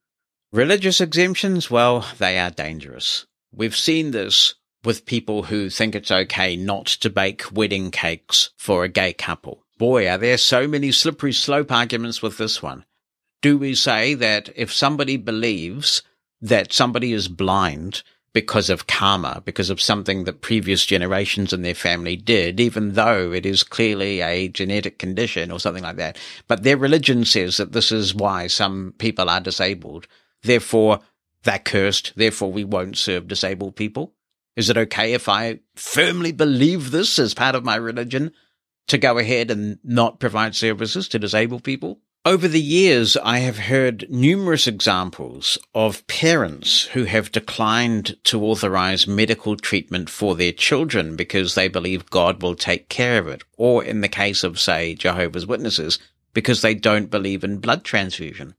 Religious 0.52 0.99
exemptions, 0.99 1.71
well, 1.71 2.06
they 2.17 2.38
are 2.38 2.52
dangerous. 2.52 3.26
We've 3.54 3.76
seen 3.76 4.12
this 4.12 4.56
with 4.83 5.05
people 5.05 5.43
who 5.43 5.69
think 5.69 5.95
it's 5.95 6.11
okay 6.11 6.55
not 6.55 6.85
to 6.85 7.09
bake 7.09 7.51
wedding 7.51 7.91
cakes 7.91 8.49
for 8.57 8.83
a 8.83 8.89
gay 8.89 9.13
couple. 9.13 9.63
Boy, 9.77 10.09
are 10.09 10.17
there 10.17 10.37
so 10.37 10.67
many 10.67 10.91
slippery 10.91 11.33
slope 11.33 11.71
arguments 11.71 12.21
with 12.21 12.37
this 12.37 12.61
one. 12.61 12.85
Do 13.41 13.57
we 13.57 13.75
say 13.75 14.13
that 14.13 14.49
if 14.55 14.71
somebody 14.71 15.17
believes 15.17 16.01
that 16.41 16.71
somebody 16.71 17.13
is 17.13 17.27
blind 17.27 18.03
because 18.33 18.69
of 18.69 18.87
karma, 18.87 19.41
because 19.45 19.69
of 19.69 19.81
something 19.81 20.23
that 20.23 20.41
previous 20.41 20.85
generations 20.85 21.53
in 21.53 21.61
their 21.61 21.75
family 21.75 22.15
did, 22.15 22.59
even 22.59 22.93
though 22.93 23.31
it 23.31 23.45
is 23.45 23.63
clearly 23.63 24.21
a 24.21 24.47
genetic 24.47 24.97
condition 24.97 25.51
or 25.51 25.59
something 25.59 25.83
like 25.83 25.97
that, 25.97 26.17
but 26.47 26.63
their 26.63 26.77
religion 26.77 27.25
says 27.25 27.57
that 27.57 27.73
this 27.73 27.91
is 27.91 28.15
why 28.15 28.47
some 28.47 28.93
people 28.97 29.29
are 29.29 29.39
disabled, 29.39 30.07
Therefore, 30.43 30.99
they're 31.43 31.59
cursed. 31.59 32.13
Therefore, 32.15 32.51
we 32.51 32.63
won't 32.63 32.97
serve 32.97 33.27
disabled 33.27 33.75
people. 33.75 34.13
Is 34.55 34.69
it 34.69 34.77
okay 34.77 35.13
if 35.13 35.27
I 35.27 35.59
firmly 35.75 36.31
believe 36.31 36.91
this 36.91 37.17
as 37.17 37.33
part 37.33 37.55
of 37.55 37.65
my 37.65 37.75
religion 37.75 38.31
to 38.87 38.97
go 38.97 39.17
ahead 39.17 39.49
and 39.49 39.79
not 39.83 40.19
provide 40.19 40.55
services 40.55 41.07
to 41.09 41.19
disabled 41.19 41.63
people? 41.63 41.99
Over 42.25 42.47
the 42.47 42.61
years, 42.61 43.17
I 43.17 43.39
have 43.39 43.57
heard 43.57 44.05
numerous 44.09 44.65
examples 44.65 45.57
of 45.75 46.07
parents 46.07 46.83
who 46.83 47.03
have 47.03 47.33
declined 47.33 48.15
to 48.23 48.45
authorize 48.45 49.07
medical 49.07 49.57
treatment 49.57 50.09
for 50.09 50.33
their 50.33 50.53
children 50.53 51.17
because 51.17 51.55
they 51.55 51.67
believe 51.67 52.09
God 52.09 52.41
will 52.41 52.55
take 52.55 52.87
care 52.87 53.19
of 53.19 53.27
it. 53.27 53.43
Or 53.57 53.83
in 53.83 53.99
the 53.99 54.07
case 54.07 54.45
of, 54.45 54.57
say, 54.57 54.95
Jehovah's 54.95 55.45
Witnesses, 55.45 55.99
because 56.33 56.61
they 56.61 56.73
don't 56.73 57.11
believe 57.11 57.43
in 57.43 57.57
blood 57.57 57.83
transfusion. 57.83 58.55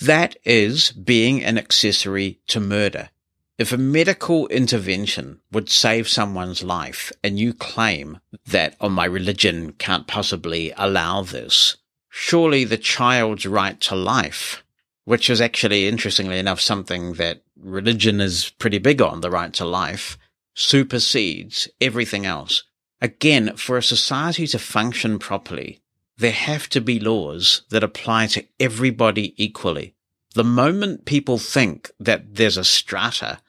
That 0.00 0.36
is 0.44 0.92
being 0.92 1.42
an 1.42 1.58
accessory 1.58 2.38
to 2.46 2.60
murder. 2.60 3.10
If 3.58 3.72
a 3.72 3.76
medical 3.76 4.46
intervention 4.46 5.40
would 5.50 5.68
save 5.68 6.08
someone's 6.08 6.62
life 6.62 7.10
and 7.24 7.40
you 7.40 7.52
claim 7.52 8.20
that, 8.46 8.76
oh, 8.80 8.88
my 8.88 9.04
religion 9.04 9.72
can't 9.72 10.06
possibly 10.06 10.72
allow 10.76 11.22
this, 11.22 11.76
surely 12.08 12.62
the 12.62 12.78
child's 12.78 13.46
right 13.46 13.80
to 13.80 13.96
life, 13.96 14.62
which 15.06 15.28
is 15.28 15.40
actually, 15.40 15.88
interestingly 15.88 16.38
enough, 16.38 16.60
something 16.60 17.14
that 17.14 17.42
religion 17.60 18.20
is 18.20 18.50
pretty 18.60 18.78
big 18.78 19.02
on, 19.02 19.22
the 19.22 19.30
right 19.30 19.52
to 19.54 19.64
life, 19.64 20.16
supersedes 20.54 21.68
everything 21.80 22.24
else. 22.24 22.62
Again, 23.00 23.56
for 23.56 23.76
a 23.76 23.82
society 23.82 24.46
to 24.46 24.60
function 24.60 25.18
properly, 25.18 25.80
there 26.16 26.30
have 26.30 26.68
to 26.68 26.80
be 26.80 27.00
laws 27.00 27.62
that 27.70 27.82
apply 27.82 28.28
to 28.28 28.46
everybody 28.60 29.34
equally. 29.36 29.96
The 30.34 30.44
moment 30.44 31.06
people 31.06 31.38
think 31.38 31.90
that 31.98 32.36
there's 32.36 32.56
a 32.56 32.64
strata 32.64 33.40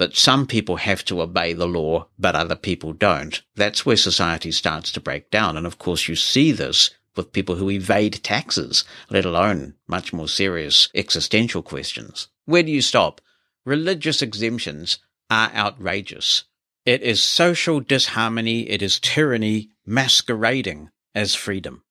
that 0.00 0.16
some 0.16 0.46
people 0.46 0.76
have 0.76 1.04
to 1.04 1.20
obey 1.20 1.52
the 1.52 1.68
law, 1.68 2.06
but 2.18 2.34
other 2.34 2.56
people 2.56 2.94
don't, 2.94 3.42
that's 3.54 3.84
where 3.84 3.98
society 3.98 4.50
starts 4.50 4.90
to 4.90 4.98
break 4.98 5.30
down. 5.30 5.58
And 5.58 5.66
of 5.66 5.76
course, 5.76 6.08
you 6.08 6.16
see 6.16 6.52
this 6.52 6.88
with 7.16 7.34
people 7.34 7.56
who 7.56 7.68
evade 7.68 8.22
taxes, 8.22 8.84
let 9.10 9.26
alone 9.26 9.74
much 9.86 10.10
more 10.14 10.26
serious 10.26 10.88
existential 10.94 11.62
questions. 11.62 12.28
Where 12.46 12.62
do 12.62 12.72
you 12.72 12.80
stop? 12.80 13.20
Religious 13.66 14.22
exemptions 14.22 15.00
are 15.28 15.52
outrageous. 15.54 16.44
It 16.86 17.02
is 17.02 17.22
social 17.22 17.80
disharmony. 17.80 18.70
It 18.70 18.80
is 18.80 18.98
tyranny 18.98 19.68
masquerading 19.84 20.88
as 21.14 21.34
freedom. 21.34 21.82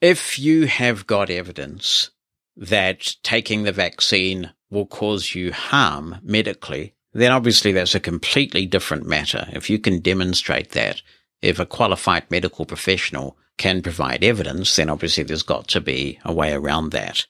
If 0.00 0.36
you 0.36 0.66
have 0.66 1.06
got 1.06 1.30
evidence 1.30 2.10
that 2.56 3.14
taking 3.22 3.62
the 3.62 3.70
vaccine 3.70 4.50
will 4.68 4.86
cause 4.86 5.36
you 5.36 5.52
harm 5.52 6.16
medically, 6.24 6.94
then 7.12 7.32
obviously 7.32 7.72
that's 7.72 7.94
a 7.94 8.00
completely 8.00 8.66
different 8.66 9.06
matter. 9.06 9.48
If 9.52 9.68
you 9.68 9.78
can 9.78 10.00
demonstrate 10.00 10.70
that, 10.70 11.02
if 11.40 11.58
a 11.58 11.66
qualified 11.66 12.30
medical 12.30 12.64
professional 12.64 13.36
can 13.58 13.82
provide 13.82 14.24
evidence, 14.24 14.74
then 14.76 14.88
obviously 14.88 15.24
there's 15.24 15.42
got 15.42 15.68
to 15.68 15.80
be 15.80 16.18
a 16.24 16.32
way 16.32 16.52
around 16.52 16.90
that. 16.90 17.26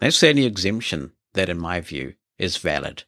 That's 0.00 0.20
the 0.20 0.28
only 0.28 0.44
exemption 0.44 1.12
that, 1.32 1.48
in 1.48 1.58
my 1.58 1.80
view, 1.80 2.14
is 2.38 2.56
valid. 2.56 3.04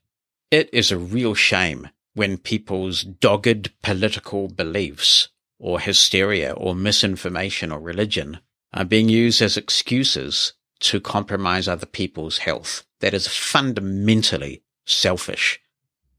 It 0.50 0.70
is 0.72 0.90
a 0.90 0.98
real 0.98 1.34
shame 1.34 1.90
when 2.14 2.38
people's 2.38 3.02
dogged 3.02 3.70
political 3.82 4.48
beliefs 4.48 5.28
or 5.58 5.80
hysteria 5.80 6.52
or 6.52 6.74
misinformation 6.74 7.72
or 7.72 7.80
religion 7.80 8.38
are 8.72 8.84
being 8.84 9.08
used 9.08 9.42
as 9.42 9.56
excuses 9.56 10.54
to 10.80 11.00
compromise 11.00 11.68
other 11.68 11.86
people's 11.86 12.38
health. 12.38 12.84
That 13.00 13.14
is 13.14 13.26
fundamentally 13.26 14.62
selfish. 14.86 15.60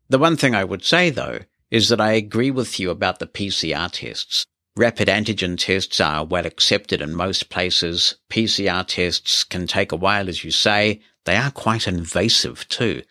The 0.09 0.17
one 0.17 0.37
thing 0.37 0.55
I 0.55 0.63
would 0.63 0.85
say 0.85 1.09
though 1.09 1.39
is 1.69 1.89
that 1.89 1.99
I 1.99 2.13
agree 2.13 2.49
with 2.49 2.79
you 2.79 2.89
about 2.89 3.19
the 3.19 3.27
PCR 3.27 3.91
tests. 3.91 4.45
Rapid 4.77 5.09
antigen 5.09 5.57
tests 5.57 5.99
are 5.99 6.23
well 6.23 6.45
accepted 6.45 7.01
in 7.01 7.13
most 7.15 7.49
places. 7.49 8.15
PCR 8.29 8.87
tests 8.87 9.43
can 9.43 9.67
take 9.67 9.91
a 9.91 9.97
while, 9.97 10.29
as 10.29 10.43
you 10.43 10.51
say. 10.51 11.01
They 11.25 11.35
are 11.35 11.51
quite 11.51 11.87
invasive 11.87 12.67
too. 12.69 13.01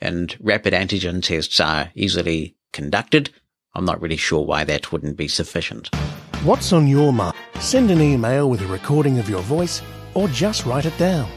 And 0.00 0.34
rapid 0.40 0.72
antigen 0.72 1.22
tests 1.22 1.60
are 1.60 1.90
easily 1.94 2.56
conducted. 2.72 3.30
I'm 3.74 3.84
not 3.84 4.00
really 4.00 4.16
sure 4.16 4.44
why 4.46 4.64
that 4.64 4.92
wouldn't 4.92 5.16
be 5.16 5.28
sufficient. 5.28 5.94
What's 6.42 6.72
on 6.72 6.86
your 6.86 7.12
mind? 7.12 7.36
Send 7.60 7.90
an 7.90 8.00
email 8.00 8.48
with 8.48 8.62
a 8.62 8.66
recording 8.66 9.18
of 9.18 9.28
your 9.28 9.42
voice 9.42 9.82
or 10.14 10.28
just 10.28 10.64
write 10.64 10.86
it 10.86 10.96
down. 10.96 11.28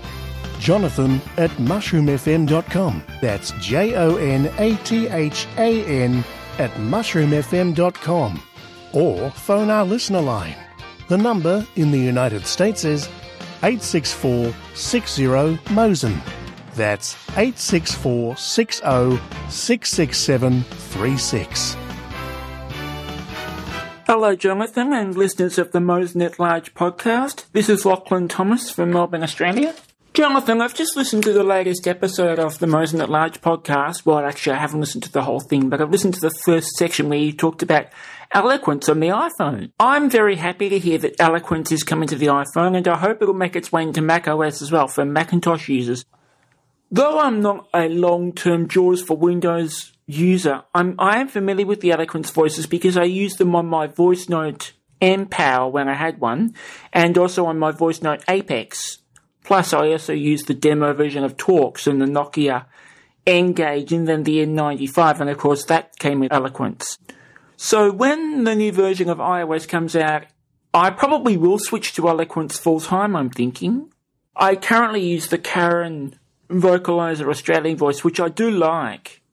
Jonathan 0.59 1.21
at 1.37 1.49
mushroomfm.com. 1.51 3.03
That's 3.21 3.51
J 3.59 3.95
O 3.95 4.17
N 4.17 4.51
A 4.57 4.75
T 4.83 5.07
H 5.07 5.47
A 5.57 5.85
N 5.85 6.23
at 6.57 6.71
mushroomfm.com. 6.71 8.43
Or 8.93 9.29
phone 9.31 9.69
our 9.69 9.85
listener 9.85 10.21
line. 10.21 10.55
The 11.07 11.17
number 11.17 11.65
in 11.75 11.91
the 11.91 11.97
United 11.97 12.45
States 12.45 12.83
is 12.85 13.07
864 13.63 14.53
60 14.75 15.23
Mosen. 15.73 16.21
That's 16.75 17.15
864 17.31 18.37
60 18.37 19.19
667 19.49 20.61
36. 20.61 21.77
Hello, 24.05 24.35
Jonathan 24.35 24.91
and 24.91 25.15
listeners 25.15 25.59
of 25.59 25.71
the 25.71 25.79
Mosen 25.79 26.21
at 26.23 26.39
Large 26.39 26.73
podcast. 26.73 27.45
This 27.51 27.69
is 27.69 27.85
Lachlan 27.85 28.27
Thomas 28.27 28.71
from 28.71 28.91
Melbourne, 28.91 29.21
Australia. 29.21 29.75
Jonathan, 30.19 30.59
I've 30.59 30.75
just 30.75 30.97
listened 30.97 31.23
to 31.23 31.31
the 31.31 31.45
latest 31.45 31.87
episode 31.87 32.39
of 32.39 32.59
the 32.59 32.67
Mosen 32.67 32.99
at 32.99 33.09
Large 33.09 33.39
podcast. 33.39 34.05
Well, 34.05 34.19
actually, 34.19 34.57
I 34.57 34.59
haven't 34.59 34.81
listened 34.81 35.03
to 35.03 35.11
the 35.13 35.21
whole 35.21 35.39
thing, 35.39 35.69
but 35.69 35.79
I've 35.79 35.91
listened 35.91 36.15
to 36.15 36.19
the 36.19 36.29
first 36.43 36.71
section 36.71 37.07
where 37.07 37.17
you 37.17 37.31
talked 37.31 37.63
about 37.63 37.85
Eloquence 38.33 38.89
on 38.89 38.99
the 38.99 39.07
iPhone. 39.07 39.71
I'm 39.79 40.09
very 40.09 40.35
happy 40.35 40.67
to 40.67 40.77
hear 40.77 40.97
that 40.97 41.15
Eloquence 41.21 41.71
is 41.71 41.83
coming 41.83 42.09
to 42.09 42.17
the 42.17 42.25
iPhone, 42.25 42.75
and 42.75 42.85
I 42.85 42.97
hope 42.97 43.21
it'll 43.21 43.33
make 43.33 43.55
its 43.55 43.71
way 43.71 43.83
into 43.83 44.01
macOS 44.01 44.61
as 44.61 44.73
well 44.73 44.89
for 44.89 45.05
Macintosh 45.05 45.69
users. 45.69 46.03
Though 46.91 47.19
I'm 47.19 47.41
not 47.41 47.69
a 47.73 47.87
long-term 47.87 48.67
JAWS 48.67 49.01
for 49.01 49.15
Windows 49.15 49.93
user, 50.05 50.63
I'm, 50.75 50.95
I 50.99 51.21
am 51.21 51.29
familiar 51.29 51.65
with 51.65 51.79
the 51.79 51.93
Eloquence 51.93 52.29
voices 52.29 52.67
because 52.67 52.97
I 52.97 53.05
used 53.05 53.37
them 53.37 53.55
on 53.55 53.67
my 53.67 53.87
voice 53.87 54.27
note 54.27 54.73
when 54.99 55.87
I 55.87 55.93
had 55.93 56.19
one, 56.19 56.55
and 56.91 57.17
also 57.17 57.45
on 57.45 57.57
my 57.57 57.71
voice 57.71 58.01
note 58.01 58.21
Apex. 58.27 58.97
Plus, 59.49 59.73
I 59.73 59.93
also 59.93 60.13
used 60.13 60.45
the 60.45 60.53
demo 60.53 60.93
version 60.93 61.23
of 61.23 61.35
Talks 61.35 61.87
and 61.87 61.99
the 61.99 62.05
Nokia 62.05 62.67
N-Gage 63.25 63.91
and 63.91 64.07
then 64.07 64.21
the 64.21 64.45
N95, 64.45 65.21
and 65.21 65.29
of 65.31 65.39
course 65.39 65.65
that 65.65 65.97
came 65.97 66.19
with 66.19 66.31
Eloquence. 66.31 66.99
So 67.57 67.91
when 67.91 68.43
the 68.43 68.53
new 68.53 68.71
version 68.71 69.09
of 69.09 69.17
iOS 69.17 69.67
comes 69.67 69.95
out, 69.95 70.27
I 70.71 70.91
probably 70.91 71.35
will 71.35 71.57
switch 71.57 71.93
to 71.93 72.07
Eloquence 72.09 72.59
full 72.59 72.79
time, 72.79 73.15
I'm 73.15 73.31
thinking. 73.31 73.91
I 74.35 74.55
currently 74.55 75.01
use 75.01 75.29
the 75.29 75.39
Karen 75.39 76.19
vocalizer 76.51 77.27
Australian 77.27 77.75
voice, 77.75 78.03
which 78.03 78.19
I 78.19 78.29
do 78.29 78.51
like, 78.51 79.23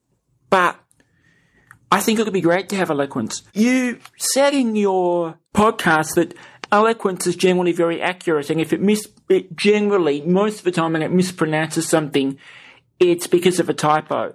but 0.49 0.81
I 1.93 2.01
think 2.01 2.19
it 2.19 2.25
would 2.25 2.33
be 2.33 2.41
great 2.41 2.71
to 2.71 2.77
have 2.77 2.91
eloquence. 2.91 3.43
You 3.53 3.99
said 4.17 4.55
in 4.55 4.77
your 4.77 5.39
podcast 5.55 6.15
that 6.15 6.35
eloquence 6.71 7.27
is 7.27 7.37
generally 7.37 7.73
very 7.73 8.01
accurate, 8.03 8.51
and 8.51 8.61
if 8.61 8.73
it 8.73 8.81
mis 8.81 9.09
it 9.29 9.57
generally 9.57 10.23
most 10.23 10.59
of 10.59 10.65
the 10.65 10.73
time 10.73 10.93
when 10.93 11.03
it 11.03 11.13
mispronounces 11.13 11.83
something, 11.83 12.39
it's 12.99 13.27
because 13.27 13.61
of 13.61 13.69
a 13.69 13.75
typo. 13.75 14.35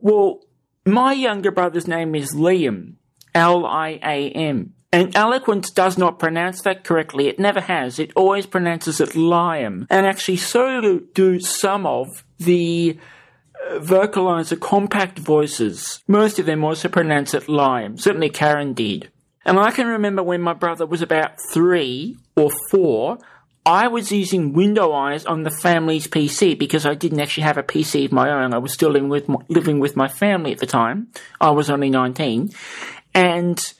Well, 0.00 0.40
my 0.84 1.12
younger 1.12 1.50
brother's 1.50 1.88
name 1.88 2.14
is 2.14 2.34
Liam, 2.34 2.94
L 3.34 3.66
I 3.66 3.98
A 4.02 4.30
M. 4.30 4.72
And 4.92 5.14
eloquence 5.16 5.70
does 5.70 5.98
not 5.98 6.18
pronounce 6.18 6.62
that 6.62 6.84
correctly. 6.84 7.26
It 7.26 7.38
never 7.38 7.60
has. 7.60 7.98
It 7.98 8.12
always 8.14 8.46
pronounces 8.46 9.00
it 9.00 9.10
Liam. 9.10 9.86
And 9.90 10.06
actually, 10.06 10.36
so 10.38 11.00
do 11.12 11.40
some 11.40 11.84
of 11.84 12.24
the 12.38 12.96
uh, 13.68 13.78
vocalizer 13.80 14.58
compact 14.58 15.18
voices. 15.18 16.02
Most 16.06 16.38
of 16.38 16.46
them 16.46 16.64
also 16.64 16.88
pronounce 16.88 17.34
it 17.34 17.46
Liam. 17.46 18.00
Certainly 18.00 18.30
Karen 18.30 18.72
did. 18.72 19.10
And 19.46 19.58
I 19.58 19.70
can 19.70 19.86
remember 19.86 20.22
when 20.22 20.42
my 20.42 20.52
brother 20.52 20.84
was 20.84 21.00
about 21.00 21.40
three 21.52 22.18
or 22.36 22.50
four, 22.70 23.18
I 23.64 23.88
was 23.88 24.12
using 24.12 24.52
Window 24.52 24.92
Eyes 24.92 25.24
on 25.24 25.44
the 25.44 25.50
family's 25.50 26.06
PC 26.06 26.58
because 26.58 26.84
I 26.84 26.94
didn't 26.94 27.20
actually 27.20 27.44
have 27.44 27.56
a 27.56 27.62
PC 27.62 28.04
of 28.04 28.12
my 28.12 28.28
own. 28.28 28.52
I 28.52 28.58
was 28.58 28.72
still 28.72 28.90
living 28.90 29.08
with 29.08 29.28
my, 29.28 29.38
living 29.48 29.80
with 29.80 29.96
my 29.96 30.08
family 30.08 30.52
at 30.52 30.58
the 30.58 30.66
time. 30.66 31.08
I 31.40 31.50
was 31.50 31.70
only 31.70 31.90
19. 31.90 32.50
And 33.14 33.74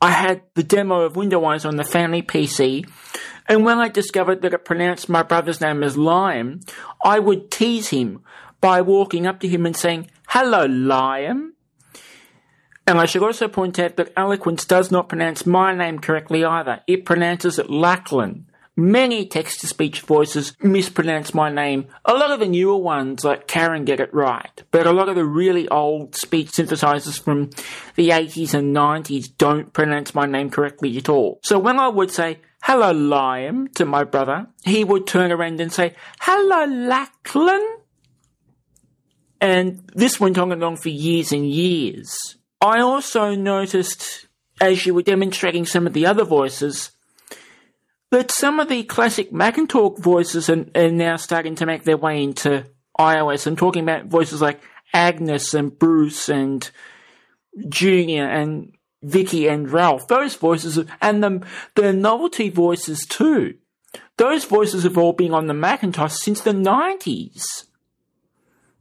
I 0.00 0.10
had 0.10 0.42
the 0.54 0.62
demo 0.62 1.02
of 1.02 1.16
Window 1.16 1.44
Eyes 1.44 1.64
on 1.64 1.76
the 1.76 1.84
family 1.84 2.22
PC, 2.22 2.86
and 3.46 3.64
when 3.64 3.78
I 3.78 3.88
discovered 3.88 4.42
that 4.42 4.54
it 4.54 4.64
pronounced 4.64 5.08
my 5.08 5.22
brother's 5.22 5.60
name 5.60 5.82
as 5.82 5.96
Liam, 5.96 6.66
I 7.04 7.18
would 7.18 7.50
tease 7.50 7.88
him 7.88 8.22
by 8.60 8.80
walking 8.80 9.26
up 9.26 9.40
to 9.40 9.48
him 9.48 9.66
and 9.66 9.76
saying, 9.76 10.10
Hello, 10.28 10.66
Liam. 10.66 11.53
And 12.86 13.00
I 13.00 13.06
should 13.06 13.22
also 13.22 13.48
point 13.48 13.78
out 13.78 13.96
that 13.96 14.12
Eloquence 14.16 14.64
does 14.66 14.90
not 14.90 15.08
pronounce 15.08 15.46
my 15.46 15.74
name 15.74 15.98
correctly 15.98 16.44
either. 16.44 16.82
It 16.86 17.04
pronounces 17.04 17.58
it 17.58 17.70
Lachlan. 17.70 18.46
Many 18.76 19.24
text 19.26 19.60
to 19.60 19.68
speech 19.68 20.00
voices 20.00 20.56
mispronounce 20.60 21.32
my 21.32 21.48
name. 21.48 21.86
A 22.04 22.12
lot 22.12 22.32
of 22.32 22.40
the 22.40 22.48
newer 22.48 22.76
ones, 22.76 23.24
like 23.24 23.46
Karen, 23.46 23.84
get 23.84 24.00
it 24.00 24.12
right. 24.12 24.62
But 24.72 24.86
a 24.86 24.92
lot 24.92 25.08
of 25.08 25.14
the 25.14 25.24
really 25.24 25.68
old 25.68 26.16
speech 26.16 26.48
synthesizers 26.48 27.22
from 27.22 27.50
the 27.94 28.10
80s 28.10 28.52
and 28.52 28.74
90s 28.74 29.26
don't 29.38 29.72
pronounce 29.72 30.12
my 30.12 30.26
name 30.26 30.50
correctly 30.50 30.96
at 30.98 31.08
all. 31.08 31.38
So 31.44 31.58
when 31.58 31.78
I 31.78 31.86
would 31.86 32.10
say, 32.10 32.40
hello 32.64 32.92
Liam 32.92 33.72
to 33.76 33.84
my 33.84 34.02
brother, 34.02 34.48
he 34.64 34.82
would 34.82 35.06
turn 35.06 35.30
around 35.30 35.60
and 35.60 35.72
say, 35.72 35.94
hello 36.20 36.66
Lachlan. 36.66 37.78
And 39.40 39.88
this 39.94 40.18
went 40.18 40.36
on 40.36 40.50
and 40.50 40.64
on 40.64 40.76
for 40.76 40.88
years 40.88 41.30
and 41.30 41.48
years. 41.48 42.18
I 42.64 42.80
also 42.80 43.34
noticed, 43.34 44.26
as 44.58 44.86
you 44.86 44.94
were 44.94 45.02
demonstrating 45.02 45.66
some 45.66 45.86
of 45.86 45.92
the 45.92 46.06
other 46.06 46.24
voices, 46.24 46.92
that 48.10 48.30
some 48.30 48.58
of 48.58 48.70
the 48.70 48.84
classic 48.84 49.30
Macintalk 49.32 49.98
voices 49.98 50.48
are, 50.48 50.64
are, 50.74 50.90
now 50.90 51.16
starting 51.16 51.56
to 51.56 51.66
make 51.66 51.84
their 51.84 51.98
way 51.98 52.22
into 52.22 52.64
iOS. 52.98 53.46
I'm 53.46 53.56
talking 53.56 53.82
about 53.82 54.06
voices 54.06 54.40
like 54.40 54.62
Agnes 54.94 55.52
and 55.52 55.78
Bruce 55.78 56.30
and 56.30 56.70
Junior 57.68 58.26
and 58.26 58.72
Vicky 59.02 59.46
and 59.46 59.70
Ralph. 59.70 60.08
Those 60.08 60.34
voices, 60.34 60.78
and 61.02 61.22
the, 61.22 61.46
the 61.74 61.92
novelty 61.92 62.48
voices 62.48 63.04
too. 63.04 63.56
Those 64.16 64.46
voices 64.46 64.84
have 64.84 64.96
all 64.96 65.12
been 65.12 65.34
on 65.34 65.48
the 65.48 65.54
Macintosh 65.54 66.14
since 66.14 66.40
the 66.40 66.52
90s. 66.52 67.66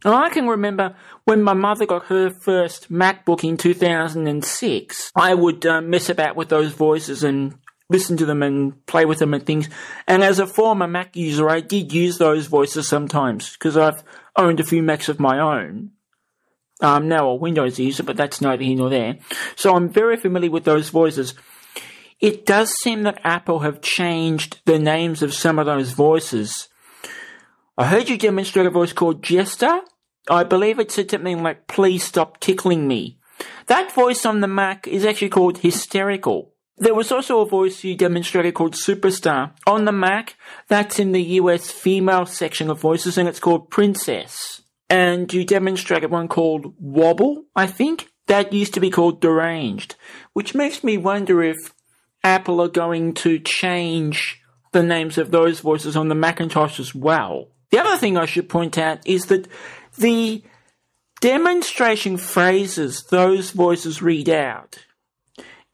And 0.03 0.13
I 0.13 0.29
can 0.29 0.47
remember 0.47 0.95
when 1.25 1.43
my 1.43 1.53
mother 1.53 1.85
got 1.85 2.05
her 2.05 2.29
first 2.29 2.91
MacBook 2.91 3.43
in 3.43 3.57
2006, 3.57 5.11
I 5.15 5.33
would 5.33 5.65
uh, 5.65 5.81
mess 5.81 6.09
about 6.09 6.35
with 6.35 6.49
those 6.49 6.73
voices 6.73 7.23
and 7.23 7.57
listen 7.89 8.17
to 8.17 8.25
them 8.25 8.43
and 8.43 8.85
play 8.85 9.05
with 9.05 9.19
them 9.19 9.33
and 9.33 9.45
things. 9.45 9.69
And 10.07 10.23
as 10.23 10.39
a 10.39 10.47
former 10.47 10.87
Mac 10.87 11.15
user, 11.15 11.49
I 11.49 11.61
did 11.61 11.93
use 11.93 12.17
those 12.17 12.47
voices 12.47 12.87
sometimes 12.87 13.53
because 13.53 13.77
I've 13.77 14.03
owned 14.35 14.59
a 14.59 14.65
few 14.65 14.83
Macs 14.83 15.09
of 15.09 15.19
my 15.19 15.39
own. 15.39 15.91
I'm 16.81 17.07
now 17.07 17.29
a 17.29 17.35
Windows 17.35 17.79
user, 17.79 18.03
but 18.03 18.17
that's 18.17 18.41
neither 18.41 18.63
here 18.63 18.75
nor 18.75 18.89
there. 18.89 19.17
So 19.55 19.75
I'm 19.75 19.89
very 19.89 20.17
familiar 20.17 20.51
with 20.51 20.65
those 20.65 20.89
voices. 20.89 21.33
It 22.19 22.45
does 22.45 22.73
seem 22.81 23.03
that 23.03 23.21
Apple 23.23 23.59
have 23.59 23.81
changed 23.81 24.61
the 24.65 24.79
names 24.79 25.21
of 25.21 25.33
some 25.33 25.59
of 25.59 25.65
those 25.65 25.91
voices. 25.91 26.67
I 27.77 27.85
heard 27.85 28.09
you 28.09 28.17
demonstrate 28.17 28.65
a 28.65 28.71
voice 28.71 28.93
called 28.93 29.23
Jester. 29.23 29.81
I 30.29 30.43
believe 30.43 30.79
it 30.79 30.91
said 30.91 31.11
something 31.11 31.43
like, 31.43 31.67
please 31.67 32.03
stop 32.03 32.39
tickling 32.39 32.87
me. 32.87 33.17
That 33.67 33.91
voice 33.91 34.25
on 34.25 34.41
the 34.41 34.47
Mac 34.47 34.87
is 34.87 35.05
actually 35.05 35.29
called 35.29 35.59
hysterical. 35.59 36.53
There 36.77 36.95
was 36.95 37.11
also 37.11 37.41
a 37.41 37.45
voice 37.45 37.83
you 37.83 37.95
demonstrated 37.95 38.55
called 38.55 38.73
Superstar. 38.73 39.51
On 39.67 39.85
the 39.85 39.91
Mac, 39.91 40.35
that's 40.67 40.99
in 40.99 41.11
the 41.11 41.23
US 41.23 41.71
female 41.71 42.25
section 42.25 42.69
of 42.69 42.79
voices 42.79 43.17
and 43.17 43.27
it's 43.27 43.39
called 43.39 43.69
Princess. 43.69 44.61
And 44.89 45.31
you 45.33 45.45
demonstrated 45.45 46.11
one 46.11 46.27
called 46.27 46.73
Wobble, 46.79 47.45
I 47.55 47.67
think. 47.67 48.09
That 48.27 48.53
used 48.53 48.73
to 48.75 48.79
be 48.79 48.89
called 48.89 49.21
Deranged. 49.21 49.95
Which 50.33 50.55
makes 50.55 50.83
me 50.83 50.97
wonder 50.97 51.43
if 51.43 51.73
Apple 52.23 52.61
are 52.61 52.69
going 52.69 53.13
to 53.15 53.39
change 53.39 54.41
the 54.71 54.83
names 54.83 55.17
of 55.17 55.31
those 55.31 55.59
voices 55.59 55.95
on 55.95 56.07
the 56.07 56.15
Macintosh 56.15 56.79
as 56.79 56.95
well. 56.95 57.49
The 57.69 57.79
other 57.79 57.97
thing 57.97 58.17
I 58.17 58.25
should 58.25 58.49
point 58.49 58.77
out 58.77 59.05
is 59.05 59.25
that 59.25 59.47
the 59.97 60.43
demonstration 61.21 62.17
phrases 62.17 63.03
those 63.09 63.51
voices 63.51 64.01
read 64.01 64.29
out, 64.29 64.85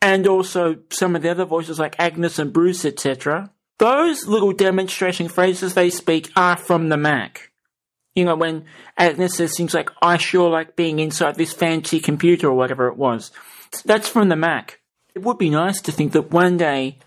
and 0.02 0.28
also 0.28 0.78
some 0.90 1.16
of 1.16 1.22
the 1.22 1.30
other 1.30 1.46
voices 1.46 1.80
like 1.80 1.96
Agnes 2.00 2.40
and 2.40 2.54
Bruce, 2.54 2.86
etc., 2.86 3.52
those 3.80 4.28
little 4.28 4.52
demonstration 4.52 5.30
phrases 5.30 5.74
they 5.74 5.90
speak 5.90 6.30
are 6.36 6.58
from 6.58 6.90
the 6.90 6.98
Mac. 6.98 7.52
You 8.14 8.26
know, 8.26 8.36
when 8.36 8.66
Agnes 8.98 9.38
says 9.38 9.56
things 9.56 9.74
like, 9.74 9.90
I 10.02 10.18
sure 10.18 10.50
like 10.50 10.76
being 10.76 11.00
inside 11.00 11.36
this 11.36 11.54
fancy 11.54 12.00
computer 12.00 12.50
or 12.50 12.56
whatever 12.56 12.88
it 12.88 12.98
was, 12.98 13.32
that's 13.86 14.10
from 14.10 14.30
the 14.30 14.36
Mac. 14.36 14.82
It 15.16 15.24
would 15.24 15.38
be 15.38 15.50
nice 15.50 15.82
to 15.82 15.92
think 15.92 16.12
that 16.12 16.32
one 16.32 16.58
day, 16.58 17.00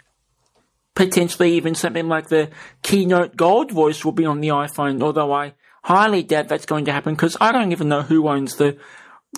potentially 0.95 1.53
even 1.53 1.75
something 1.75 2.09
like 2.09 2.29
the 2.29 2.51
Keynote 2.83 3.37
Gold 3.37 3.71
voice 3.71 4.05
will 4.05 4.13
be 4.13 4.27
on 4.27 4.41
the 4.41 4.49
iPhone, 4.49 5.03
although 5.03 5.33
I 5.33 5.55
highly 5.85 6.23
doubt 6.23 6.49
that's 6.49 6.67
going 6.67 6.85
to 6.87 6.93
happen 6.93 7.15
because 7.15 7.37
I 7.41 7.53
don't 7.53 7.73
even 7.73 7.89
know 7.89 8.03
who 8.03 8.29
owns 8.29 8.57
the 8.57 8.79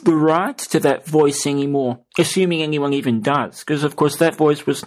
the 0.03 0.15
rights 0.15 0.67
to 0.69 0.81
that 0.81 1.07
voice 1.07 1.47
anymore, 1.47 2.01
assuming 2.19 2.63
anyone 2.63 2.93
even 2.93 3.21
does. 3.21 3.61
Because 3.61 3.85
of 3.85 3.97
course 3.97 4.17
that 4.17 4.35
voice 4.35 4.67
was 4.67 4.85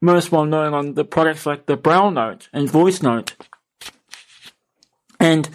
most 0.00 0.30
well 0.30 0.44
known 0.44 0.74
on 0.74 0.94
the 0.94 1.04
products 1.04 1.44
like 1.44 1.66
the 1.66 1.76
Braille 1.76 2.10
Note 2.10 2.48
and 2.52 2.70
Voice 2.70 3.02
Note. 3.02 3.34
And 5.20 5.48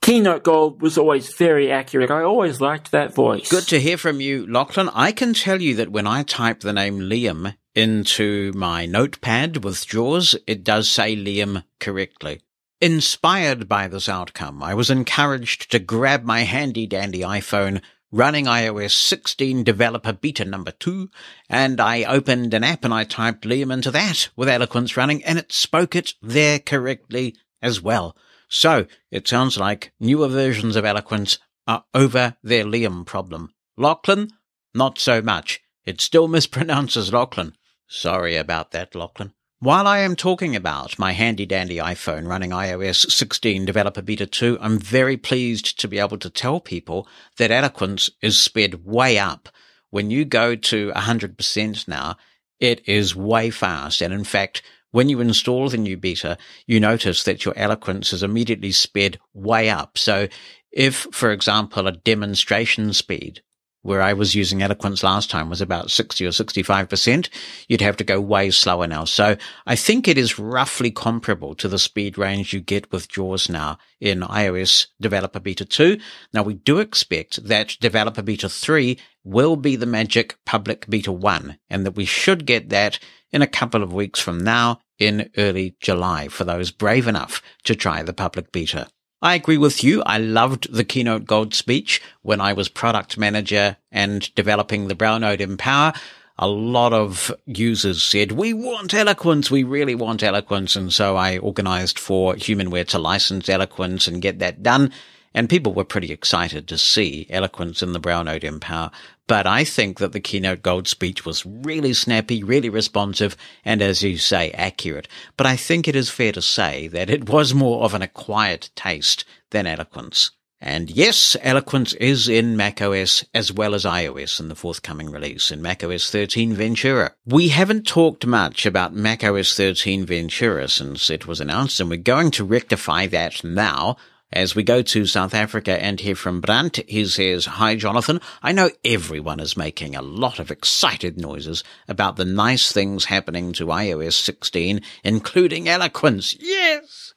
Keynote 0.00 0.42
Gold 0.42 0.82
was 0.82 0.96
always 0.96 1.34
very 1.34 1.70
accurate. 1.70 2.10
I 2.10 2.22
always 2.22 2.60
liked 2.60 2.90
that 2.90 3.14
voice. 3.14 3.50
Good 3.50 3.68
to 3.68 3.80
hear 3.80 3.98
from 3.98 4.20
you, 4.20 4.46
Lachlan. 4.46 4.88
I 4.94 5.12
can 5.12 5.34
tell 5.34 5.60
you 5.60 5.76
that 5.76 5.92
when 5.92 6.06
I 6.06 6.22
type 6.22 6.60
the 6.60 6.72
name 6.72 6.98
Liam 6.98 7.54
into 7.74 8.52
my 8.54 8.86
notepad 8.86 9.62
with 9.62 9.86
JAWS, 9.86 10.34
it 10.46 10.64
does 10.64 10.88
say 10.88 11.14
Liam 11.14 11.64
correctly. 11.78 12.40
Inspired 12.82 13.68
by 13.68 13.86
this 13.86 14.08
outcome, 14.08 14.60
I 14.60 14.74
was 14.74 14.90
encouraged 14.90 15.70
to 15.70 15.78
grab 15.78 16.24
my 16.24 16.40
handy 16.40 16.84
dandy 16.84 17.20
iPhone 17.20 17.80
running 18.10 18.46
iOS 18.46 18.90
16 18.90 19.62
developer 19.62 20.12
beta 20.12 20.44
number 20.44 20.72
two, 20.72 21.08
and 21.48 21.80
I 21.80 22.02
opened 22.02 22.52
an 22.54 22.64
app 22.64 22.84
and 22.84 22.92
I 22.92 23.04
typed 23.04 23.44
Liam 23.44 23.72
into 23.72 23.92
that 23.92 24.30
with 24.34 24.48
Eloquence 24.48 24.96
running 24.96 25.22
and 25.22 25.38
it 25.38 25.52
spoke 25.52 25.94
it 25.94 26.14
there 26.20 26.58
correctly 26.58 27.36
as 27.62 27.80
well. 27.80 28.16
So 28.48 28.86
it 29.12 29.28
sounds 29.28 29.56
like 29.56 29.92
newer 30.00 30.26
versions 30.26 30.74
of 30.74 30.84
Eloquence 30.84 31.38
are 31.68 31.84
over 31.94 32.36
their 32.42 32.64
Liam 32.64 33.06
problem. 33.06 33.54
Lachlan, 33.76 34.30
not 34.74 34.98
so 34.98 35.22
much. 35.22 35.60
It 35.84 36.00
still 36.00 36.26
mispronounces 36.26 37.12
Lachlan. 37.12 37.54
Sorry 37.86 38.34
about 38.34 38.72
that, 38.72 38.96
Lachlan. 38.96 39.34
While 39.62 39.86
I 39.86 40.00
am 40.00 40.16
talking 40.16 40.56
about 40.56 40.98
my 40.98 41.12
handy 41.12 41.46
dandy 41.46 41.76
iPhone 41.76 42.26
running 42.26 42.50
iOS 42.50 43.08
16 43.08 43.64
Developer 43.64 44.02
Beta 44.02 44.26
2, 44.26 44.58
I'm 44.60 44.76
very 44.76 45.16
pleased 45.16 45.78
to 45.78 45.86
be 45.86 46.00
able 46.00 46.18
to 46.18 46.28
tell 46.28 46.58
people 46.58 47.06
that 47.36 47.52
Eloquence 47.52 48.10
is 48.20 48.40
sped 48.40 48.84
way 48.84 49.20
up. 49.20 49.48
When 49.90 50.10
you 50.10 50.24
go 50.24 50.56
to 50.56 50.90
100% 50.90 51.86
now, 51.86 52.16
it 52.58 52.82
is 52.88 53.14
way 53.14 53.50
fast. 53.50 54.02
And 54.02 54.12
in 54.12 54.24
fact, 54.24 54.62
when 54.90 55.08
you 55.08 55.20
install 55.20 55.68
the 55.68 55.76
new 55.76 55.96
beta, 55.96 56.38
you 56.66 56.80
notice 56.80 57.22
that 57.22 57.44
your 57.44 57.56
Eloquence 57.56 58.12
is 58.12 58.24
immediately 58.24 58.72
sped 58.72 59.20
way 59.32 59.70
up. 59.70 59.96
So 59.96 60.26
if, 60.72 61.06
for 61.12 61.30
example, 61.30 61.86
a 61.86 61.92
demonstration 61.92 62.92
speed 62.94 63.42
where 63.82 64.00
I 64.00 64.12
was 64.12 64.34
using 64.34 64.62
Eloquence 64.62 65.02
last 65.02 65.28
time 65.28 65.50
was 65.50 65.60
about 65.60 65.90
60 65.90 66.24
or 66.24 66.30
65%, 66.30 67.28
you'd 67.68 67.80
have 67.80 67.96
to 67.96 68.04
go 68.04 68.20
way 68.20 68.50
slower 68.50 68.86
now. 68.86 69.04
So 69.04 69.36
I 69.66 69.76
think 69.76 70.06
it 70.06 70.16
is 70.16 70.38
roughly 70.38 70.90
comparable 70.90 71.54
to 71.56 71.68
the 71.68 71.78
speed 71.78 72.16
range 72.16 72.52
you 72.52 72.60
get 72.60 72.90
with 72.92 73.08
JAWS 73.08 73.48
now 73.48 73.78
in 74.00 74.20
iOS 74.20 74.86
Developer 75.00 75.40
Beta 75.40 75.64
2. 75.64 75.98
Now 76.32 76.42
we 76.42 76.54
do 76.54 76.78
expect 76.78 77.44
that 77.44 77.76
Developer 77.80 78.22
Beta 78.22 78.48
3 78.48 78.98
will 79.24 79.56
be 79.56 79.76
the 79.76 79.86
magic 79.86 80.36
public 80.46 80.88
beta 80.88 81.12
1 81.12 81.58
and 81.70 81.86
that 81.86 81.96
we 81.96 82.04
should 82.04 82.46
get 82.46 82.70
that 82.70 82.98
in 83.30 83.42
a 83.42 83.46
couple 83.46 83.82
of 83.82 83.92
weeks 83.92 84.20
from 84.20 84.42
now 84.42 84.80
in 84.98 85.30
early 85.36 85.76
July 85.80 86.28
for 86.28 86.44
those 86.44 86.70
brave 86.70 87.08
enough 87.08 87.42
to 87.64 87.74
try 87.74 88.02
the 88.02 88.12
public 88.12 88.52
beta. 88.52 88.88
I 89.22 89.36
agree 89.36 89.56
with 89.56 89.84
you. 89.84 90.02
I 90.02 90.18
loved 90.18 90.72
the 90.72 90.82
Keynote 90.82 91.26
Gold 91.26 91.54
speech 91.54 92.02
when 92.22 92.40
I 92.40 92.52
was 92.52 92.68
product 92.68 93.16
manager 93.16 93.76
and 93.92 94.34
developing 94.34 94.88
the 94.88 94.96
Note 94.96 95.38
mPower. 95.38 95.96
A 96.38 96.48
lot 96.48 96.92
of 96.92 97.32
users 97.46 98.02
said, 98.02 98.32
we 98.32 98.52
want 98.52 98.92
eloquence. 98.94 99.48
We 99.48 99.62
really 99.62 99.94
want 99.94 100.24
eloquence. 100.24 100.74
And 100.74 100.92
so 100.92 101.16
I 101.16 101.38
organized 101.38 102.00
for 102.00 102.34
Humanware 102.34 102.88
to 102.88 102.98
license 102.98 103.48
eloquence 103.48 104.08
and 104.08 104.20
get 104.20 104.40
that 104.40 104.60
done. 104.60 104.90
And 105.34 105.48
people 105.48 105.72
were 105.72 105.84
pretty 105.84 106.12
excited 106.12 106.68
to 106.68 106.78
see 106.78 107.26
eloquence 107.30 107.82
in 107.82 107.92
the 107.92 107.98
Braille 107.98 108.24
Note 108.24 108.42
mPower, 108.42 108.92
But 109.26 109.46
I 109.46 109.64
think 109.64 109.98
that 109.98 110.12
the 110.12 110.20
Keynote 110.20 110.62
Gold 110.62 110.88
speech 110.88 111.24
was 111.24 111.46
really 111.46 111.94
snappy, 111.94 112.42
really 112.42 112.68
responsive, 112.68 113.36
and 113.64 113.80
as 113.80 114.02
you 114.02 114.18
say, 114.18 114.50
accurate. 114.50 115.08
But 115.36 115.46
I 115.46 115.56
think 115.56 115.88
it 115.88 115.96
is 115.96 116.10
fair 116.10 116.32
to 116.32 116.42
say 116.42 116.86
that 116.88 117.08
it 117.08 117.28
was 117.28 117.54
more 117.54 117.84
of 117.84 117.94
an 117.94 118.02
acquired 118.02 118.68
taste 118.74 119.24
than 119.50 119.66
eloquence. 119.66 120.32
And 120.64 120.92
yes, 120.92 121.36
Eloquence 121.42 121.92
is 121.94 122.28
in 122.28 122.56
macOS 122.56 123.24
as 123.34 123.52
well 123.52 123.74
as 123.74 123.84
iOS 123.84 124.38
in 124.38 124.46
the 124.46 124.54
forthcoming 124.54 125.10
release 125.10 125.50
in 125.50 125.60
macOS 125.60 126.08
13 126.08 126.54
Ventura. 126.54 127.12
We 127.26 127.48
haven't 127.48 127.84
talked 127.84 128.24
much 128.26 128.64
about 128.64 128.94
macOS 128.94 129.56
13 129.56 130.06
Ventura 130.06 130.68
since 130.68 131.10
it 131.10 131.26
was 131.26 131.40
announced 131.40 131.80
and 131.80 131.90
we're 131.90 131.96
going 131.96 132.30
to 132.32 132.44
rectify 132.44 133.08
that 133.08 133.42
now 133.42 133.96
as 134.32 134.54
we 134.54 134.62
go 134.62 134.82
to 134.82 135.06
South 135.06 135.34
Africa 135.34 135.82
and 135.82 136.00
hear 136.00 136.14
from 136.14 136.40
Brandt, 136.40 136.80
he 136.88 137.04
says, 137.06 137.46
Hi, 137.46 137.76
Jonathan. 137.76 138.20
I 138.42 138.52
know 138.52 138.70
everyone 138.84 139.40
is 139.40 139.56
making 139.56 139.94
a 139.94 140.02
lot 140.02 140.38
of 140.38 140.50
excited 140.50 141.20
noises 141.20 141.62
about 141.86 142.16
the 142.16 142.24
nice 142.24 142.72
things 142.72 143.06
happening 143.06 143.52
to 143.54 143.66
iOS 143.66 144.14
16, 144.14 144.80
including 145.04 145.68
eloquence. 145.68 146.34
Yes! 146.40 147.12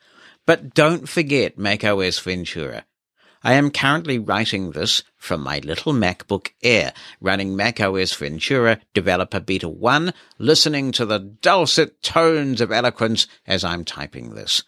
But 0.45 0.74
don't 0.74 1.07
forget 1.09 1.57
macOS 1.57 2.20
Ventura. 2.20 2.86
I 3.43 3.53
am 3.53 3.70
currently 3.70 4.18
writing 4.18 4.72
this 4.72 5.03
from 5.18 5.41
my 5.41 5.59
little 5.59 5.93
MacBook 5.93 6.49
Air, 6.63 6.93
running 7.22 7.55
macOS 7.55 8.13
Ventura 8.13 8.80
Developer 8.93 9.39
Beta 9.39 9.70
1, 9.70 10.13
listening 10.39 10.91
to 10.93 11.05
the 11.05 11.20
dulcet 11.20 12.01
tones 12.01 12.59
of 12.59 12.72
eloquence 12.72 13.28
as 13.45 13.63
I'm 13.63 13.86
typing 13.86 14.34
this. 14.34 14.63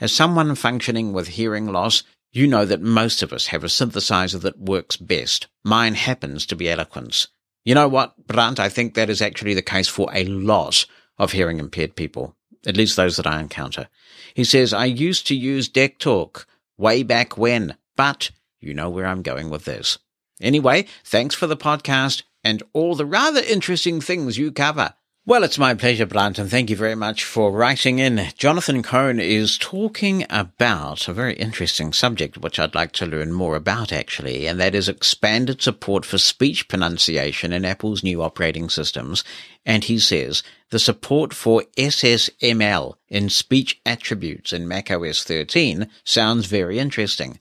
As 0.00 0.12
someone 0.12 0.54
functioning 0.54 1.12
with 1.12 1.28
hearing 1.28 1.66
loss, 1.66 2.04
you 2.32 2.46
know 2.46 2.64
that 2.64 2.80
most 2.80 3.22
of 3.22 3.32
us 3.32 3.46
have 3.48 3.64
a 3.64 3.68
synthesizer 3.68 4.40
that 4.42 4.58
works 4.58 4.96
best. 4.96 5.48
Mine 5.64 5.94
happens 5.94 6.46
to 6.46 6.56
be 6.56 6.68
Eloquence. 6.68 7.28
You 7.64 7.74
know 7.74 7.88
what, 7.88 8.26
Brandt? 8.26 8.60
I 8.60 8.68
think 8.68 8.94
that 8.94 9.10
is 9.10 9.20
actually 9.20 9.54
the 9.54 9.62
case 9.62 9.88
for 9.88 10.08
a 10.14 10.24
lot 10.24 10.86
of 11.18 11.32
hearing 11.32 11.58
impaired 11.58 11.96
people, 11.96 12.36
at 12.66 12.76
least 12.76 12.96
those 12.96 13.16
that 13.16 13.26
I 13.26 13.40
encounter. 13.40 13.88
He 14.34 14.44
says, 14.44 14.72
I 14.72 14.84
used 14.84 15.26
to 15.26 15.34
use 15.34 15.68
DECtalk 15.68 16.44
way 16.76 17.02
back 17.02 17.36
when, 17.36 17.76
but 17.96 18.30
you 18.60 18.74
know 18.74 18.90
where 18.90 19.06
I'm 19.06 19.22
going 19.22 19.50
with 19.50 19.64
this. 19.64 19.98
Anyway, 20.40 20.86
thanks 21.04 21.34
for 21.34 21.46
the 21.46 21.56
podcast 21.56 22.22
and 22.44 22.62
all 22.72 22.94
the 22.94 23.06
rather 23.06 23.40
interesting 23.40 24.00
things 24.00 24.38
you 24.38 24.52
cover. 24.52 24.94
Well, 25.28 25.44
it's 25.44 25.58
my 25.58 25.74
pleasure, 25.74 26.06
Brandt, 26.06 26.38
and 26.38 26.50
thank 26.50 26.70
you 26.70 26.76
very 26.76 26.94
much 26.94 27.22
for 27.22 27.52
writing 27.52 27.98
in. 27.98 28.28
Jonathan 28.38 28.82
Cohn 28.82 29.20
is 29.20 29.58
talking 29.58 30.24
about 30.30 31.06
a 31.06 31.12
very 31.12 31.34
interesting 31.34 31.92
subject, 31.92 32.38
which 32.38 32.58
I'd 32.58 32.74
like 32.74 32.92
to 32.92 33.04
learn 33.04 33.34
more 33.34 33.54
about, 33.54 33.92
actually, 33.92 34.46
and 34.46 34.58
that 34.58 34.74
is 34.74 34.88
expanded 34.88 35.60
support 35.60 36.06
for 36.06 36.16
speech 36.16 36.66
pronunciation 36.66 37.52
in 37.52 37.66
Apple's 37.66 38.02
new 38.02 38.22
operating 38.22 38.70
systems. 38.70 39.22
And 39.66 39.84
he 39.84 39.98
says 39.98 40.42
the 40.70 40.78
support 40.78 41.34
for 41.34 41.62
SSML 41.76 42.94
in 43.10 43.28
speech 43.28 43.82
attributes 43.84 44.54
in 44.54 44.66
macOS 44.66 45.24
13 45.24 45.90
sounds 46.04 46.46
very 46.46 46.78
interesting. 46.78 47.38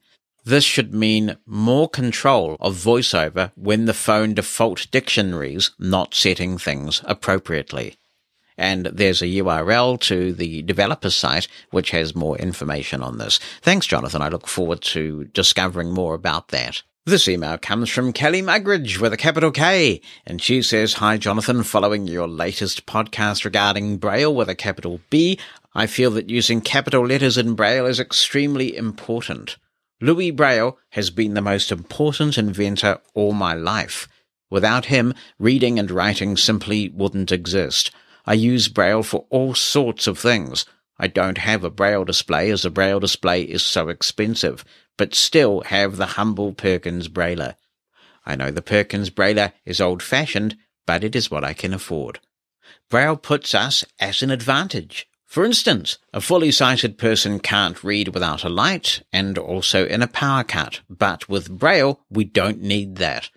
This 0.47 0.63
should 0.63 0.93
mean 0.93 1.35
more 1.45 1.89
control 1.89 2.55
of 2.61 2.77
voiceover 2.77 3.51
when 3.57 3.83
the 3.83 3.93
phone 3.93 4.33
default 4.33 4.89
dictionaries 4.91 5.71
not 5.77 6.13
setting 6.13 6.57
things 6.57 7.01
appropriately. 7.03 7.97
And 8.57 8.85
there's 8.85 9.21
a 9.21 9.25
URL 9.25 9.99
to 10.03 10.31
the 10.31 10.61
developer 10.61 11.09
site 11.09 11.49
which 11.71 11.91
has 11.91 12.15
more 12.15 12.37
information 12.37 13.03
on 13.03 13.17
this. 13.17 13.41
Thanks, 13.61 13.87
Jonathan. 13.87 14.21
I 14.21 14.29
look 14.29 14.47
forward 14.47 14.79
to 14.83 15.25
discovering 15.33 15.91
more 15.91 16.13
about 16.13 16.47
that. 16.47 16.81
This 17.03 17.27
email 17.27 17.57
comes 17.57 17.89
from 17.89 18.13
Kelly 18.13 18.41
Mugridge 18.41 18.99
with 19.01 19.11
a 19.11 19.17
capital 19.17 19.51
K, 19.51 19.99
and 20.25 20.41
she 20.41 20.61
says, 20.61 20.93
Hi, 20.93 21.17
Jonathan. 21.17 21.63
Following 21.63 22.07
your 22.07 22.25
latest 22.25 22.85
podcast 22.85 23.43
regarding 23.43 23.97
Braille 23.97 24.33
with 24.33 24.47
a 24.47 24.55
capital 24.55 25.01
B, 25.09 25.37
I 25.75 25.87
feel 25.87 26.11
that 26.11 26.29
using 26.29 26.61
capital 26.61 27.05
letters 27.05 27.37
in 27.37 27.53
Braille 27.53 27.85
is 27.85 27.99
extremely 27.99 28.77
important. 28.77 29.57
Louis 29.99 30.31
Braille 30.31 30.77
has 30.91 31.09
been 31.09 31.33
the 31.33 31.41
most 31.41 31.71
important 31.71 32.37
inventor 32.37 32.99
all 33.15 33.33
my 33.33 33.53
life. 33.53 34.07
Without 34.49 34.85
him, 34.85 35.13
reading 35.39 35.79
and 35.79 35.89
writing 35.89 36.37
simply 36.37 36.89
wouldn't 36.89 37.31
exist. 37.31 37.91
I 38.25 38.33
use 38.33 38.67
Braille 38.67 39.03
for 39.03 39.25
all 39.29 39.55
sorts 39.55 40.05
of 40.05 40.19
things. 40.19 40.65
I 40.99 41.07
don't 41.07 41.39
have 41.39 41.63
a 41.63 41.69
Braille 41.69 42.05
display 42.05 42.51
as 42.51 42.63
a 42.63 42.69
Braille 42.69 42.99
display 42.99 43.41
is 43.41 43.63
so 43.63 43.89
expensive. 43.89 44.63
but 44.97 45.13
still 45.13 45.61
have 45.61 45.97
the 45.97 46.07
humble 46.17 46.53
Perkins 46.53 47.07
Braille. 47.07 47.53
I 48.25 48.35
know 48.35 48.51
the 48.51 48.61
Perkins 48.61 49.09
Braille 49.09 49.53
is 49.63 49.79
old 49.79 50.01
fashioned, 50.03 50.57
but 50.85 51.03
it 51.03 51.15
is 51.15 51.31
what 51.31 51.43
I 51.43 51.53
can 51.53 51.73
afford. 51.73 52.19
Braille 52.89 53.15
puts 53.15 53.53
us 53.53 53.85
at 53.99 54.21
an 54.21 54.31
advantage. 54.31 55.06
For 55.27 55.43
instance, 55.43 55.97
a 56.13 56.21
fully 56.21 56.51
sighted 56.51 56.97
person 56.97 57.39
can't 57.39 57.83
read 57.83 58.07
without 58.09 58.45
a 58.45 58.49
light 58.49 59.03
and 59.11 59.37
also 59.37 59.85
in 59.85 60.01
a 60.01 60.07
power 60.07 60.45
cut, 60.45 60.79
but 60.89 61.27
with 61.27 61.51
Braille, 61.51 61.99
we 62.09 62.23
don't 62.23 62.61
need 62.61 62.95
that. 62.95 63.29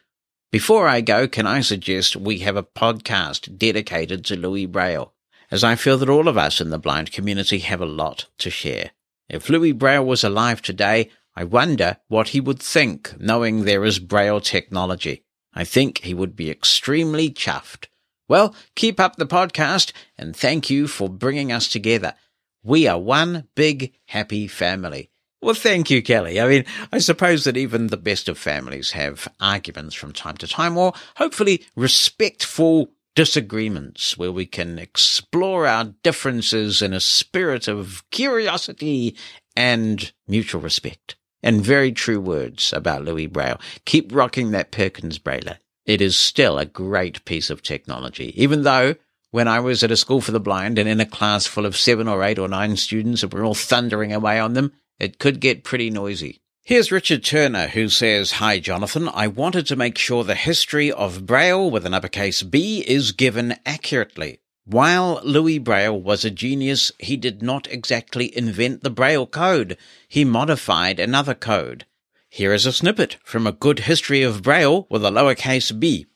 Before 0.52 0.86
I 0.86 1.00
go, 1.00 1.26
can 1.26 1.48
I 1.48 1.60
suggest 1.60 2.14
we 2.14 2.38
have 2.38 2.56
a 2.56 2.62
podcast 2.62 3.58
dedicated 3.58 4.24
to 4.26 4.36
Louis 4.36 4.66
Braille, 4.66 5.12
as 5.50 5.64
I 5.64 5.74
feel 5.74 5.98
that 5.98 6.08
all 6.08 6.28
of 6.28 6.38
us 6.38 6.60
in 6.60 6.70
the 6.70 6.78
blind 6.78 7.10
community 7.10 7.58
have 7.58 7.80
a 7.80 7.86
lot 7.86 8.26
to 8.38 8.50
share. 8.50 8.92
If 9.28 9.48
Louis 9.48 9.72
Braille 9.72 10.04
was 10.04 10.22
alive 10.22 10.62
today, 10.62 11.10
I 11.34 11.44
wonder 11.44 11.98
what 12.06 12.28
he 12.28 12.40
would 12.40 12.60
think 12.60 13.20
knowing 13.20 13.64
there 13.64 13.84
is 13.84 13.98
Braille 13.98 14.40
technology. 14.40 15.24
I 15.52 15.64
think 15.64 15.98
he 15.98 16.14
would 16.14 16.36
be 16.36 16.50
extremely 16.50 17.30
chuffed. 17.30 17.86
Well, 18.30 18.54
keep 18.76 19.00
up 19.00 19.16
the 19.16 19.26
podcast 19.26 19.90
and 20.16 20.36
thank 20.36 20.70
you 20.70 20.86
for 20.86 21.08
bringing 21.08 21.50
us 21.50 21.66
together. 21.66 22.14
We 22.62 22.86
are 22.86 22.96
one 22.96 23.48
big 23.56 23.92
happy 24.06 24.46
family. 24.46 25.10
Well, 25.42 25.56
thank 25.56 25.90
you, 25.90 26.00
Kelly. 26.00 26.40
I 26.40 26.46
mean, 26.46 26.64
I 26.92 27.00
suppose 27.00 27.42
that 27.42 27.56
even 27.56 27.88
the 27.88 27.96
best 27.96 28.28
of 28.28 28.38
families 28.38 28.92
have 28.92 29.26
arguments 29.40 29.96
from 29.96 30.12
time 30.12 30.36
to 30.36 30.46
time, 30.46 30.78
or 30.78 30.92
hopefully 31.16 31.64
respectful 31.74 32.92
disagreements 33.16 34.16
where 34.16 34.30
we 34.30 34.46
can 34.46 34.78
explore 34.78 35.66
our 35.66 35.86
differences 36.04 36.82
in 36.82 36.92
a 36.92 37.00
spirit 37.00 37.66
of 37.66 38.08
curiosity 38.12 39.16
and 39.56 40.12
mutual 40.28 40.60
respect. 40.60 41.16
And 41.42 41.64
very 41.64 41.90
true 41.90 42.20
words 42.20 42.72
about 42.72 43.04
Louis 43.04 43.26
Braille. 43.26 43.60
Keep 43.86 44.14
rocking 44.14 44.52
that 44.52 44.70
Perkins 44.70 45.18
Braille 45.18 45.56
it 45.90 46.00
is 46.00 46.16
still 46.16 46.56
a 46.56 46.64
great 46.64 47.24
piece 47.24 47.50
of 47.50 47.64
technology, 47.64 48.32
even 48.40 48.62
though 48.62 48.94
when 49.32 49.48
I 49.48 49.58
was 49.58 49.82
at 49.82 49.90
a 49.90 49.96
school 49.96 50.20
for 50.20 50.30
the 50.30 50.38
blind 50.38 50.78
and 50.78 50.88
in 50.88 51.00
a 51.00 51.04
class 51.04 51.46
full 51.46 51.66
of 51.66 51.76
seven 51.76 52.06
or 52.06 52.22
eight 52.22 52.38
or 52.38 52.46
nine 52.46 52.76
students 52.76 53.24
and 53.24 53.32
we're 53.32 53.44
all 53.44 53.54
thundering 53.54 54.12
away 54.12 54.38
on 54.38 54.54
them, 54.54 54.72
it 55.00 55.18
could 55.18 55.40
get 55.40 55.64
pretty 55.64 55.90
noisy. 55.90 56.40
Here's 56.62 56.92
Richard 56.92 57.24
Turner 57.24 57.66
who 57.66 57.88
says, 57.88 58.32
Hi 58.32 58.60
Jonathan, 58.60 59.08
I 59.12 59.26
wanted 59.26 59.66
to 59.66 59.74
make 59.74 59.98
sure 59.98 60.22
the 60.22 60.36
history 60.36 60.92
of 60.92 61.26
Braille 61.26 61.68
with 61.68 61.84
an 61.84 61.94
uppercase 61.94 62.44
B 62.44 62.84
is 62.86 63.10
given 63.10 63.56
accurately. 63.66 64.38
While 64.64 65.20
Louis 65.24 65.58
Braille 65.58 66.00
was 66.00 66.24
a 66.24 66.30
genius, 66.30 66.92
he 67.00 67.16
did 67.16 67.42
not 67.42 67.66
exactly 67.66 68.36
invent 68.36 68.84
the 68.84 68.90
Braille 68.90 69.26
code. 69.26 69.76
He 70.06 70.24
modified 70.24 71.00
another 71.00 71.34
code. 71.34 71.84
Here 72.32 72.54
is 72.54 72.64
a 72.64 72.72
snippet 72.72 73.16
from 73.24 73.44
a 73.44 73.52
good 73.52 73.80
history 73.80 74.22
of 74.22 74.44
Braille 74.44 74.86
with 74.88 75.04
a 75.04 75.10
lowercase 75.10 75.76
b. 75.78 76.06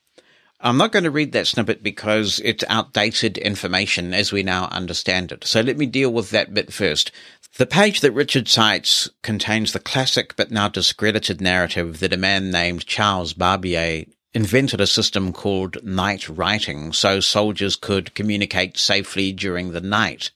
I'm 0.61 0.77
not 0.77 0.93
going 0.93 1.03
to 1.03 1.11
read 1.11 1.33
that 1.33 1.49
snippet 1.49 1.83
because 1.83 2.41
it's 2.45 2.63
outdated 2.69 3.37
information 3.37 4.15
as 4.15 4.31
we 4.31 4.45
now 4.45 4.67
understand 4.67 5.33
it. 5.33 5.45
So 5.45 5.61
let 5.61 5.77
me 5.77 5.87
deal 5.87 6.13
with 6.13 6.31
that 6.31 6.55
bit 6.55 6.73
first. 6.73 7.11
The 7.57 7.67
page 7.67 8.01
that 8.01 8.13
Richard 8.13 8.47
cites 8.47 9.11
contains 9.23 9.73
the 9.73 9.81
classic 9.81 10.37
but 10.37 10.53
now 10.53 10.69
discredited 10.69 11.41
narrative 11.41 11.99
that 11.99 12.13
a 12.13 12.17
man 12.17 12.49
named 12.49 12.87
Charles 12.87 13.33
Barbier 13.33 14.05
invented 14.33 14.81
a 14.81 14.87
system 14.87 15.33
called 15.33 15.83
night 15.83 16.29
writing 16.29 16.93
so 16.93 17.19
soldiers 17.19 17.75
could 17.75 18.15
communicate 18.15 18.79
safely 18.79 19.33
during 19.33 19.73
the 19.73 19.81
night. 19.81 20.31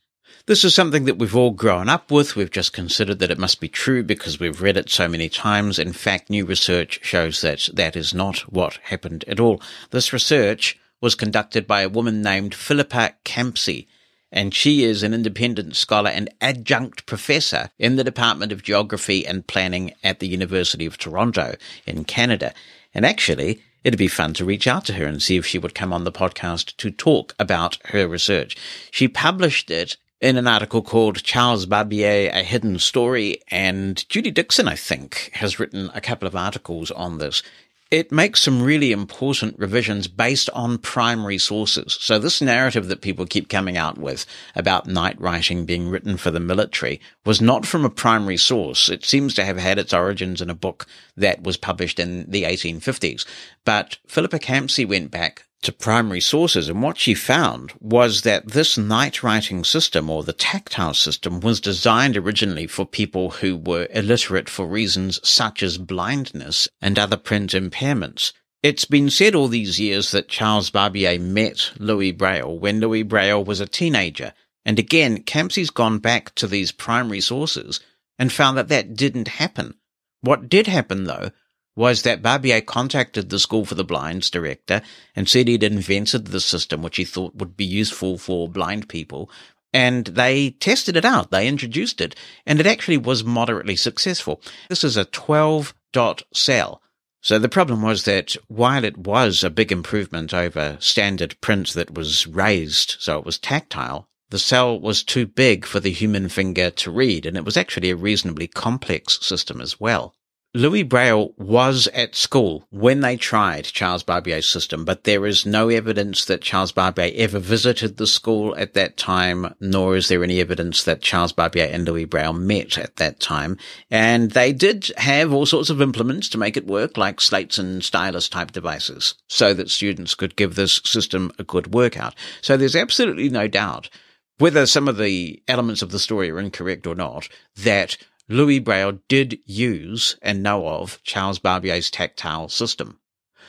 This 0.49 0.65
is 0.65 0.75
something 0.75 1.05
that 1.05 1.19
we've 1.19 1.37
all 1.37 1.51
grown 1.51 1.91
up 1.91 2.11
with. 2.11 2.35
We've 2.35 2.51
just 2.51 2.73
considered 2.73 3.19
that 3.19 3.31
it 3.31 3.39
must 3.39 3.61
be 3.61 3.69
true 3.69 4.03
because 4.03 4.41
we've 4.41 4.63
read 4.63 4.79
it 4.79 4.89
so 4.89 5.07
many 5.07 5.29
times. 5.29 5.79
In 5.79 5.93
fact, 5.93 6.31
new 6.31 6.47
research 6.47 7.01
shows 7.03 7.43
that 7.43 7.69
that 7.75 7.95
is 7.95 8.15
not 8.15 8.39
what 8.51 8.79
happened 8.85 9.27
at 9.29 9.41
all. 9.41 9.61
This 9.91 10.11
research 10.11 10.79
was 11.03 11.15
conducted 11.15 11.67
by 11.67 11.83
a 11.83 11.89
woman 11.91 12.23
named 12.23 12.55
Philippa 12.55 13.17
Campsie, 13.27 13.89
and 14.33 14.55
she 14.55 14.85
is 14.85 15.03
an 15.03 15.13
independent 15.13 15.77
scholar 15.77 16.09
and 16.09 16.31
adjunct 16.41 17.05
professor 17.05 17.69
in 17.79 17.97
the 17.97 18.03
Department 18.05 18.51
of 18.51 18.63
Geography 18.63 19.27
and 19.27 19.47
Planning 19.47 19.93
at 20.03 20.19
the 20.19 20.29
University 20.29 20.87
of 20.87 20.97
Toronto 20.97 21.57
in 21.85 22.05
Canada. 22.05 22.55
And 22.95 23.05
actually, 23.05 23.61
it'd 23.85 23.99
be 23.99 24.09
fun 24.09 24.33
to 24.33 24.47
reach 24.47 24.67
out 24.67 24.87
to 24.87 24.95
her 24.95 25.05
and 25.05 25.21
see 25.21 25.37
if 25.37 25.45
she 25.45 25.59
would 25.59 25.75
come 25.75 25.93
on 25.93 26.05
the 26.05 26.11
podcast 26.11 26.75
to 26.79 26.91
talk 26.91 27.35
about 27.39 27.77
her 27.89 28.09
research. 28.09 28.57
She 28.91 29.09
published 29.09 29.71
it 29.71 29.99
in 30.21 30.37
an 30.37 30.47
article 30.49 30.83
called 30.83 31.23
Charles 31.23 31.67
Barbier, 31.67 32.31
A 32.33 32.43
Hidden 32.43 32.79
Story, 32.81 33.41
and 33.49 34.09
Judy 34.09 34.31
Dixon, 34.31 34.67
I 34.67 34.75
think, 34.75 35.31
has 35.35 35.61
written 35.61 35.91
a 35.95 36.01
couple 36.01 36.27
of 36.27 36.35
articles 36.35 36.91
on 36.91 37.19
this. 37.19 37.43
It 37.91 38.13
makes 38.13 38.43
some 38.43 38.63
really 38.63 38.93
important 38.93 39.59
revisions 39.59 40.09
based 40.09 40.51
on 40.51 40.77
primary 40.77 41.39
sources. 41.39 41.97
So 41.99 42.19
this 42.19 42.43
narrative 42.43 42.89
that 42.89 43.01
people 43.01 43.25
keep 43.25 43.49
coming 43.49 43.79
out 43.79 43.97
with 43.97 44.27
about 44.55 44.87
night 44.87 45.19
writing 45.19 45.65
being 45.65 45.89
written 45.89 46.19
for 46.19 46.31
the 46.31 46.41
military 46.41 47.01
was 47.25 47.41
not 47.41 47.65
from 47.65 47.87
a 47.87 47.91
primary 47.91 48.37
source. 48.37 48.91
It 48.91 49.07
seems 49.07 49.33
to 49.35 49.45
have 49.45 49.57
had 49.57 49.79
its 49.79 49.95
origins 49.95 50.43
in 50.43 50.51
a 50.51 50.55
book 50.55 50.85
that 51.17 51.43
was 51.43 51.57
published 51.57 51.99
in 51.99 52.31
the 52.31 52.43
1850s. 52.43 53.25
But 53.65 53.97
Philippa 54.07 54.39
Campsie 54.39 54.87
went 54.87 55.11
back 55.11 55.47
to 55.63 55.73
primary 55.73 56.21
sources. 56.21 56.69
And 56.69 56.83
what 56.83 56.99
she 56.99 57.15
found 57.15 57.73
was 57.81 58.23
that 58.23 58.49
this 58.49 58.79
night 58.79 59.23
writing 59.23 59.65
system 59.65 60.09
or 60.09 60.23
the 60.23 60.33
tactile 60.33 60.95
system 60.95 61.41
was 61.41 61.61
designed 61.61 62.17
originally 62.17 62.67
for 62.67 62.87
people 62.87 63.31
who 63.31 63.57
were 63.57 63.89
illiterate 63.91 64.49
for 64.49 64.67
reasons 64.67 65.21
such 65.29 65.63
as 65.63 65.79
blindness 65.79 66.69
and 66.81 66.99
other 66.99 67.17
print 67.17 67.53
impairments. 67.53 68.33
It's 68.63 68.85
been 68.85 69.11
said 69.11 69.35
all 69.35 69.49
these 69.49 69.79
years 69.79 70.11
that 70.11 70.29
Charles 70.29 70.71
Barbier 70.71 71.19
met 71.19 71.73
Louis 71.79 72.13
Braille 72.13 72.59
when 72.59 72.81
Louis 72.81 73.03
Braille 73.03 73.45
was 73.45 73.61
a 73.61 73.67
teenager. 73.67 74.33
And 74.65 74.79
again, 74.79 75.23
Campsie's 75.23 75.71
gone 75.71 75.99
back 75.99 76.35
to 76.37 76.47
these 76.47 76.73
primary 76.73 77.21
sources 77.21 77.81
and 78.19 78.33
found 78.33 78.59
that 78.59 78.69
that 78.69 78.95
didn't 78.95 79.29
happen. 79.29 79.75
What 80.21 80.49
did 80.49 80.67
happen 80.67 81.05
though 81.05 81.31
was 81.79 82.03
that 82.03 82.21
Barbier 82.21 82.61
contacted 82.61 83.31
the 83.31 83.39
School 83.39 83.65
for 83.65 83.77
the 83.77 83.85
Blind's 83.85 84.31
director 84.31 84.83
and 85.15 85.29
said 85.29 85.47
he'd 85.47 85.63
invented 85.63 86.27
the 86.27 86.41
system 86.41 86.83
which 86.83 86.97
he 86.97 87.05
thought 87.05 87.37
would 87.37 87.57
be 87.57 87.65
useful 87.65 88.19
for 88.19 88.49
blind 88.49 88.89
people. 88.89 89.31
And 89.73 90.07
they 90.07 90.51
tested 90.51 90.97
it 90.97 91.05
out. 91.05 91.31
They 91.31 91.47
introduced 91.47 92.01
it 92.01 92.17
and 92.45 92.59
it 92.59 92.67
actually 92.67 92.97
was 92.97 93.23
moderately 93.23 93.77
successful. 93.77 94.43
This 94.69 94.83
is 94.83 94.97
a 94.97 95.05
12 95.05 95.73
dot 95.93 96.25
cell. 96.33 96.83
So 97.21 97.39
the 97.39 97.49
problem 97.49 97.81
was 97.83 98.03
that 98.07 98.37
while 98.49 98.83
it 98.83 98.99
was 98.99 99.45
a 99.45 99.49
big 99.49 99.71
improvement 99.71 100.35
over 100.35 100.79
standard 100.81 101.41
print 101.41 101.75
that 101.75 101.95
was 101.95 102.27
raised, 102.27 102.97
so 102.99 103.21
it 103.21 103.25
was 103.25 103.39
tactile, 103.39 104.09
the 104.31 104.41
cell 104.41 104.81
was 104.81 105.05
too 105.05 105.29
big 105.29 105.65
for 105.65 105.79
the 105.79 105.93
human 105.93 106.29
finger 106.29 106.71
to 106.71 106.91
read, 106.91 107.25
and 107.25 107.37
it 107.37 107.45
was 107.45 107.57
actually 107.57 107.91
a 107.91 107.97
reasonably 107.97 108.49
complex 108.49 109.25
system 109.25 109.61
as 109.61 109.79
well. 109.79 110.17
Louis 110.55 110.83
Braille 110.83 111.35
was 111.37 111.89
at 111.89 112.15
school 112.15 112.67
when 112.71 113.01
they 113.01 113.19
tried 113.19 113.67
Charles 113.67 114.03
Barbier's 114.03 114.49
system, 114.49 114.87
but 114.87 115.05
there 115.05 115.27
is 115.27 115.45
no 115.45 115.69
evidence 115.69 116.25
that 116.25 116.41
Charles 116.41 116.73
Barbier 116.73 117.13
ever 117.17 117.39
visited 117.39 117.99
the 117.99 118.07
school 118.07 118.57
at 118.57 118.73
that 118.73 118.97
time, 118.97 119.55
nor 119.61 119.95
is 119.95 120.09
there 120.09 120.25
any 120.25 120.41
evidence 120.41 120.85
that 120.85 121.03
Charles 121.03 121.35
Barbier 121.35 121.67
and 121.67 121.85
Louis 121.85 122.07
Braille 122.07 122.33
met 122.33 122.79
at 122.79 122.97
that 122.97 123.21
time. 123.21 123.59
And 123.91 124.31
they 124.31 124.55
did 124.55 124.91
have 124.97 125.35
all 125.35 125.45
sorts 125.45 125.69
of 125.69 125.83
implements 125.83 126.31
to 126.31 126.39
make 126.39 126.57
it 126.57 126.67
work, 126.67 126.97
like 126.97 127.21
slates 127.21 127.59
and 127.59 127.85
stylus 127.85 128.27
type 128.27 128.51
devices, 128.51 129.17
so 129.29 129.53
that 129.53 129.69
students 129.69 130.15
could 130.15 130.35
give 130.35 130.55
this 130.55 130.81
system 130.83 131.31
a 131.39 131.45
good 131.45 131.75
workout. 131.75 132.15
So 132.41 132.57
there's 132.57 132.75
absolutely 132.75 133.29
no 133.29 133.49
doubt 133.49 133.91
whether 134.39 134.65
some 134.65 134.89
of 134.89 134.97
the 134.97 135.43
elements 135.47 135.83
of 135.83 135.91
the 135.91 135.99
story 135.99 136.31
are 136.31 136.41
incorrect 136.41 136.87
or 136.87 136.95
not, 136.95 137.29
that 137.57 137.99
Louis 138.31 138.59
Braille 138.59 139.01
did 139.09 139.39
use 139.47 140.17
and 140.21 140.43
know 140.43 140.69
of 140.69 141.03
Charles 141.03 141.39
Barbier's 141.39 141.91
tactile 141.91 142.51
system. 142.51 142.99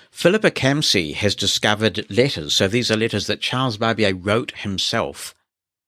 Philippa 0.09 0.51
Campsie 0.51 1.13
has 1.15 1.35
discovered 1.35 2.09
letters, 2.09 2.55
so 2.55 2.67
these 2.67 2.89
are 2.89 2.95
letters 2.95 3.27
that 3.27 3.41
Charles 3.41 3.77
Barbier 3.77 4.15
wrote 4.15 4.51
himself, 4.57 5.35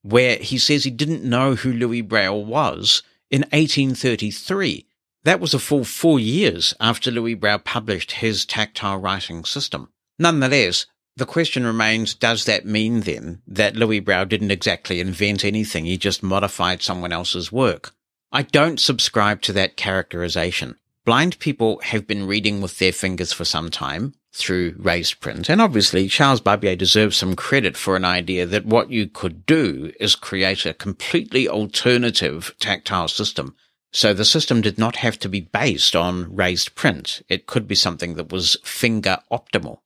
where 0.01 0.37
he 0.37 0.57
says 0.57 0.83
he 0.83 0.91
didn't 0.91 1.23
know 1.23 1.55
who 1.55 1.71
Louis 1.71 2.01
Braille 2.01 2.43
was 2.43 3.01
in 3.29 3.41
1833. 3.51 4.85
That 5.23 5.39
was 5.39 5.53
a 5.53 5.59
full 5.59 5.85
four 5.85 6.19
years 6.19 6.73
after 6.79 7.11
Louis 7.11 7.35
Braille 7.35 7.59
published 7.59 8.11
his 8.13 8.45
tactile 8.45 8.97
writing 8.97 9.45
system. 9.45 9.89
Nonetheless, 10.19 10.85
the 11.15 11.25
question 11.25 11.65
remains, 11.65 12.13
does 12.13 12.45
that 12.45 12.65
mean 12.65 13.01
then 13.01 13.41
that 13.47 13.75
Louis 13.75 13.99
Braille 13.99 14.25
didn't 14.25 14.51
exactly 14.51 14.99
invent 14.99 15.45
anything? 15.45 15.85
He 15.85 15.97
just 15.97 16.23
modified 16.23 16.81
someone 16.81 17.11
else's 17.11 17.51
work? 17.51 17.93
I 18.31 18.43
don't 18.43 18.79
subscribe 18.79 19.41
to 19.43 19.53
that 19.53 19.77
characterization. 19.77 20.75
Blind 21.05 21.39
people 21.39 21.79
have 21.83 22.07
been 22.07 22.27
reading 22.27 22.61
with 22.61 22.79
their 22.79 22.93
fingers 22.93 23.33
for 23.33 23.43
some 23.43 23.69
time 23.69 24.13
through 24.33 24.75
raised 24.77 25.19
print. 25.19 25.49
And 25.49 25.59
obviously, 25.59 26.07
Charles 26.07 26.41
Barbier 26.41 26.75
deserves 26.75 27.17
some 27.17 27.35
credit 27.35 27.75
for 27.75 27.95
an 27.95 28.05
idea 28.05 28.45
that 28.45 28.65
what 28.65 28.89
you 28.89 29.07
could 29.07 29.45
do 29.45 29.91
is 29.99 30.15
create 30.15 30.65
a 30.65 30.73
completely 30.73 31.49
alternative 31.49 32.55
tactile 32.59 33.07
system 33.07 33.55
So 33.93 34.13
the 34.13 34.25
system 34.25 34.61
did 34.61 34.77
not 34.77 34.97
have 34.97 35.19
to 35.19 35.29
be 35.29 35.41
based 35.41 35.95
on 35.95 36.33
raised 36.33 36.75
print. 36.75 37.21
It 37.27 37.45
could 37.45 37.67
be 37.67 37.75
something 37.75 38.15
that 38.15 38.31
was 38.31 38.57
finger 38.63 39.17
optimal. 39.31 39.79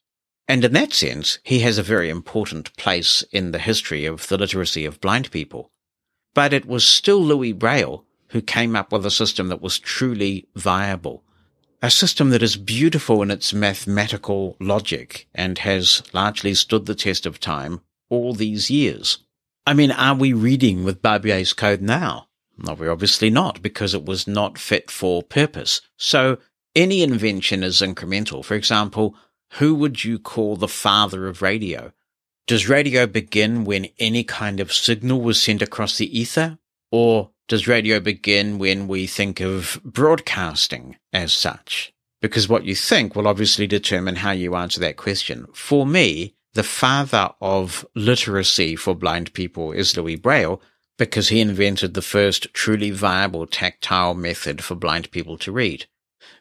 And 0.46 0.64
in 0.64 0.72
that 0.74 0.92
sense, 0.92 1.40
he 1.42 1.60
has 1.60 1.76
a 1.76 1.82
very 1.82 2.08
important 2.08 2.76
place 2.76 3.24
in 3.32 3.50
the 3.50 3.58
history 3.58 4.06
of 4.06 4.28
the 4.28 4.38
literacy 4.38 4.84
of 4.84 5.00
blind 5.00 5.32
people. 5.32 5.72
But 6.34 6.52
it 6.52 6.66
was 6.66 6.86
still 6.86 7.20
Louis 7.20 7.52
Braille 7.52 8.05
who 8.28 8.40
came 8.40 8.76
up 8.76 8.92
with 8.92 9.06
a 9.06 9.10
system 9.10 9.48
that 9.48 9.62
was 9.62 9.78
truly 9.78 10.46
viable. 10.54 11.22
A 11.82 11.90
system 11.90 12.30
that 12.30 12.42
is 12.42 12.56
beautiful 12.56 13.22
in 13.22 13.30
its 13.30 13.52
mathematical 13.52 14.56
logic 14.58 15.28
and 15.34 15.58
has 15.58 16.02
largely 16.12 16.54
stood 16.54 16.86
the 16.86 16.94
test 16.94 17.26
of 17.26 17.38
time 17.38 17.80
all 18.08 18.34
these 18.34 18.70
years. 18.70 19.18
I 19.66 19.74
mean, 19.74 19.90
are 19.90 20.14
we 20.14 20.32
reading 20.32 20.84
with 20.84 21.02
Barbier's 21.02 21.52
code 21.52 21.82
now? 21.82 22.28
No, 22.56 22.74
we're 22.74 22.90
obviously 22.90 23.30
not, 23.30 23.60
because 23.62 23.94
it 23.94 24.04
was 24.04 24.26
not 24.26 24.58
fit 24.58 24.90
for 24.90 25.22
purpose. 25.22 25.80
So 25.96 26.38
any 26.74 27.02
invention 27.02 27.62
is 27.62 27.82
incremental. 27.82 28.44
For 28.44 28.54
example, 28.54 29.14
who 29.54 29.74
would 29.74 30.04
you 30.04 30.18
call 30.18 30.56
the 30.56 30.68
father 30.68 31.26
of 31.26 31.42
radio? 31.42 31.92
Does 32.46 32.68
radio 32.68 33.06
begin 33.06 33.64
when 33.64 33.88
any 33.98 34.24
kind 34.24 34.60
of 34.60 34.72
signal 34.72 35.20
was 35.20 35.42
sent 35.42 35.62
across 35.62 35.98
the 35.98 36.18
ether? 36.18 36.58
Or 36.90 37.30
does 37.48 37.68
radio 37.68 38.00
begin 38.00 38.58
when 38.58 38.88
we 38.88 39.06
think 39.06 39.40
of 39.40 39.80
broadcasting 39.84 40.96
as 41.12 41.32
such? 41.32 41.92
Because 42.20 42.48
what 42.48 42.64
you 42.64 42.74
think 42.74 43.14
will 43.14 43.28
obviously 43.28 43.66
determine 43.66 44.16
how 44.16 44.32
you 44.32 44.56
answer 44.56 44.80
that 44.80 44.96
question. 44.96 45.46
For 45.54 45.86
me, 45.86 46.34
the 46.54 46.64
father 46.64 47.30
of 47.40 47.86
literacy 47.94 48.74
for 48.74 48.94
blind 48.94 49.32
people 49.32 49.72
is 49.72 49.96
Louis 49.96 50.16
Braille 50.16 50.60
because 50.98 51.28
he 51.28 51.40
invented 51.40 51.94
the 51.94 52.02
first 52.02 52.52
truly 52.54 52.90
viable 52.90 53.46
tactile 53.46 54.14
method 54.14 54.64
for 54.64 54.74
blind 54.74 55.10
people 55.10 55.36
to 55.38 55.52
read. 55.52 55.86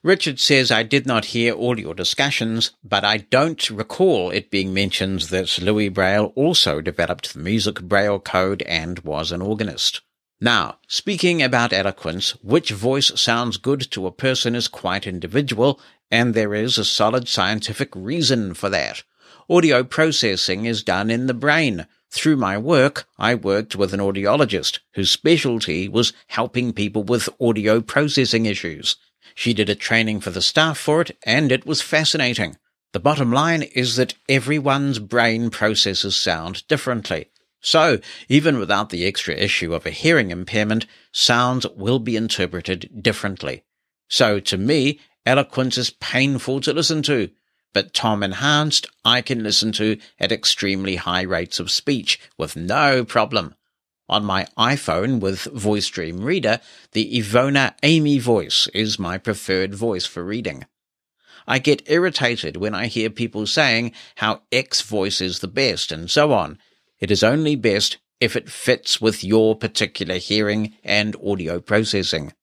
Richard 0.01 0.39
says, 0.39 0.71
I 0.71 0.83
did 0.83 1.05
not 1.05 1.25
hear 1.25 1.53
all 1.53 1.79
your 1.79 1.93
discussions, 1.93 2.71
but 2.83 3.03
I 3.03 3.17
don't 3.17 3.69
recall 3.69 4.31
it 4.31 4.49
being 4.49 4.73
mentioned 4.73 5.21
that 5.23 5.59
Louis 5.59 5.89
Braille 5.89 6.31
also 6.35 6.79
developed 6.79 7.33
the 7.33 7.39
music 7.39 7.81
Braille 7.81 8.19
code 8.19 8.61
and 8.63 8.99
was 8.99 9.31
an 9.31 9.41
organist. 9.41 10.01
Now, 10.45 10.77
speaking 10.87 11.41
about 11.41 11.73
eloquence, 11.73 12.35
which 12.43 12.69
voice 12.69 13.11
sounds 13.19 13.57
good 13.57 13.89
to 13.89 14.05
a 14.05 14.11
person 14.11 14.53
is 14.53 14.67
quite 14.67 15.07
individual, 15.07 15.79
and 16.11 16.35
there 16.35 16.53
is 16.53 16.77
a 16.77 16.85
solid 16.85 17.27
scientific 17.27 17.89
reason 17.95 18.53
for 18.53 18.69
that. 18.69 19.01
Audio 19.49 19.83
processing 19.83 20.65
is 20.65 20.83
done 20.83 21.09
in 21.09 21.25
the 21.25 21.33
brain. 21.33 21.87
Through 22.11 22.35
my 22.35 22.59
work, 22.59 23.07
I 23.17 23.33
worked 23.33 23.75
with 23.75 23.91
an 23.91 23.99
audiologist 23.99 24.81
whose 24.93 25.09
specialty 25.09 25.89
was 25.89 26.13
helping 26.27 26.73
people 26.73 27.01
with 27.01 27.27
audio 27.41 27.81
processing 27.81 28.45
issues. 28.45 28.97
She 29.33 29.51
did 29.51 29.71
a 29.71 29.73
training 29.73 30.19
for 30.19 30.29
the 30.29 30.43
staff 30.43 30.77
for 30.77 31.01
it, 31.01 31.17
and 31.25 31.51
it 31.51 31.65
was 31.65 31.81
fascinating. 31.81 32.55
The 32.93 32.99
bottom 32.99 33.31
line 33.31 33.63
is 33.63 33.95
that 33.95 34.13
everyone's 34.29 34.99
brain 34.99 35.49
processes 35.49 36.15
sound 36.15 36.67
differently. 36.67 37.31
So, 37.65 37.97
even 38.29 38.59
without 38.59 38.91
the 38.91 39.07
extra 39.07 39.33
issue 39.33 39.73
of 39.73 39.87
a 39.87 39.89
hearing 39.89 40.29
impairment, 40.29 40.85
sounds 41.11 41.65
will 41.75 41.97
be 41.97 42.15
interpreted 42.15 43.01
differently. 43.01 43.63
So, 44.07 44.39
to 44.41 44.55
me, 44.55 44.99
eloquence 45.25 45.75
is 45.75 45.89
painful 45.89 46.61
to 46.61 46.73
listen 46.73 47.01
to, 47.03 47.31
but 47.73 47.91
Tom 47.91 48.21
Enhanced 48.21 48.85
I 49.03 49.21
can 49.21 49.41
listen 49.41 49.71
to 49.73 49.97
at 50.19 50.31
extremely 50.31 50.97
high 50.97 51.23
rates 51.23 51.59
of 51.59 51.71
speech 51.71 52.19
with 52.37 52.55
no 52.55 53.03
problem. 53.03 53.55
On 54.07 54.23
my 54.23 54.45
iPhone 54.55 55.19
with 55.19 55.45
Voice 55.45 55.87
Dream 55.87 56.23
Reader, 56.23 56.61
the 56.91 57.19
Ivona 57.19 57.73
Amy 57.81 58.19
voice 58.19 58.67
is 58.75 58.99
my 58.99 59.17
preferred 59.17 59.73
voice 59.73 60.05
for 60.05 60.23
reading. 60.23 60.65
I 61.47 61.57
get 61.57 61.89
irritated 61.89 62.57
when 62.57 62.75
I 62.75 62.85
hear 62.85 63.09
people 63.09 63.47
saying 63.47 63.93
how 64.17 64.43
X 64.51 64.83
voice 64.83 65.19
is 65.19 65.39
the 65.39 65.47
best 65.47 65.91
and 65.91 66.11
so 66.11 66.31
on, 66.31 66.59
it 67.05 67.11
is 67.11 67.23
only 67.23 67.55
best 67.55 67.99
if 68.19 68.35
it 68.35 68.49
fits 68.49 68.99
with 68.99 69.23
your 69.23 69.55
particular 69.55 70.15
hearing 70.17 70.73
and 70.83 71.15
audio 71.23 71.59
processing. 71.59 72.33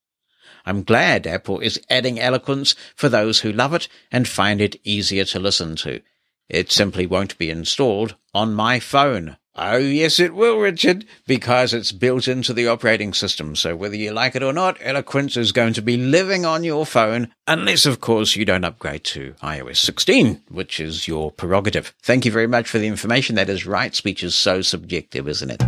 I'm 0.65 0.85
glad 0.85 1.27
Apple 1.27 1.59
is 1.59 1.81
adding 1.91 2.21
eloquence 2.21 2.77
for 2.95 3.09
those 3.09 3.41
who 3.41 3.51
love 3.51 3.75
it 3.75 3.89
and 4.13 4.29
find 4.29 4.61
it 4.61 4.77
easier 4.85 5.25
to 5.25 5.41
listen 5.41 5.75
to. 5.79 6.01
It 6.49 6.71
simply 6.71 7.07
won't 7.07 7.37
be 7.39 7.51
installed 7.51 8.15
on 8.33 8.55
my 8.55 8.79
phone. 8.79 9.37
Oh, 9.55 9.77
yes, 9.77 10.19
it 10.19 10.35
will, 10.35 10.59
Richard, 10.59 11.05
because 11.27 11.75
it's 11.75 11.93
built 11.93 12.27
into 12.27 12.55
the 12.55 12.67
operating 12.69 13.13
system. 13.13 13.55
So 13.55 13.77
whether 13.77 13.97
you 13.97 14.11
like 14.11 14.35
it 14.35 14.43
or 14.43 14.55
not, 14.55 14.79
Eloquence 14.81 15.37
is 15.37 15.53
going 15.53 15.75
to 15.75 15.83
be 15.83 15.99
living 15.99 16.47
on 16.47 16.65
your 16.65 16.87
phone, 16.87 17.31
unless, 17.47 17.85
of 17.85 18.01
course, 18.01 18.35
you 18.35 18.47
don't 18.47 18.65
upgrade 18.65 19.05
to 19.05 19.35
iOS 19.43 19.77
16, 19.77 20.41
which 20.49 20.81
is 20.81 21.07
your 21.07 21.31
prerogative. 21.31 21.93
Thank 22.01 22.25
you 22.25 22.33
very 22.33 22.47
much 22.47 22.67
for 22.67 22.79
the 22.79 22.87
information. 22.87 23.37
That 23.37 23.51
is 23.51 23.67
right. 23.67 23.95
Speech 23.95 24.25
is 24.25 24.35
so 24.35 24.63
subjective, 24.63 25.29
isn't 25.29 25.51
it? 25.51 25.61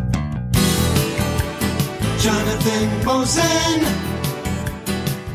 Jonathan 2.22 2.88
Mosen. 3.04 3.84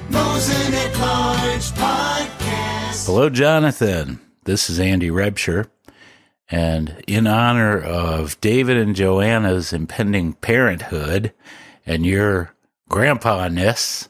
Mosen 0.09 0.73
at 0.73 0.97
Large 0.99 1.71
Podcast. 1.73 3.05
Hello, 3.05 3.29
Jonathan. 3.29 4.19
This 4.45 4.71
is 4.71 4.79
Andy 4.79 5.11
Rebsher. 5.11 5.67
And 6.49 7.03
in 7.07 7.27
honor 7.27 7.79
of 7.79 8.39
David 8.41 8.77
and 8.77 8.95
Joanna's 8.95 9.71
impending 9.71 10.33
parenthood 10.33 11.31
and 11.85 12.05
your 12.05 12.53
grandpa 12.89 13.47
ness, 13.47 14.09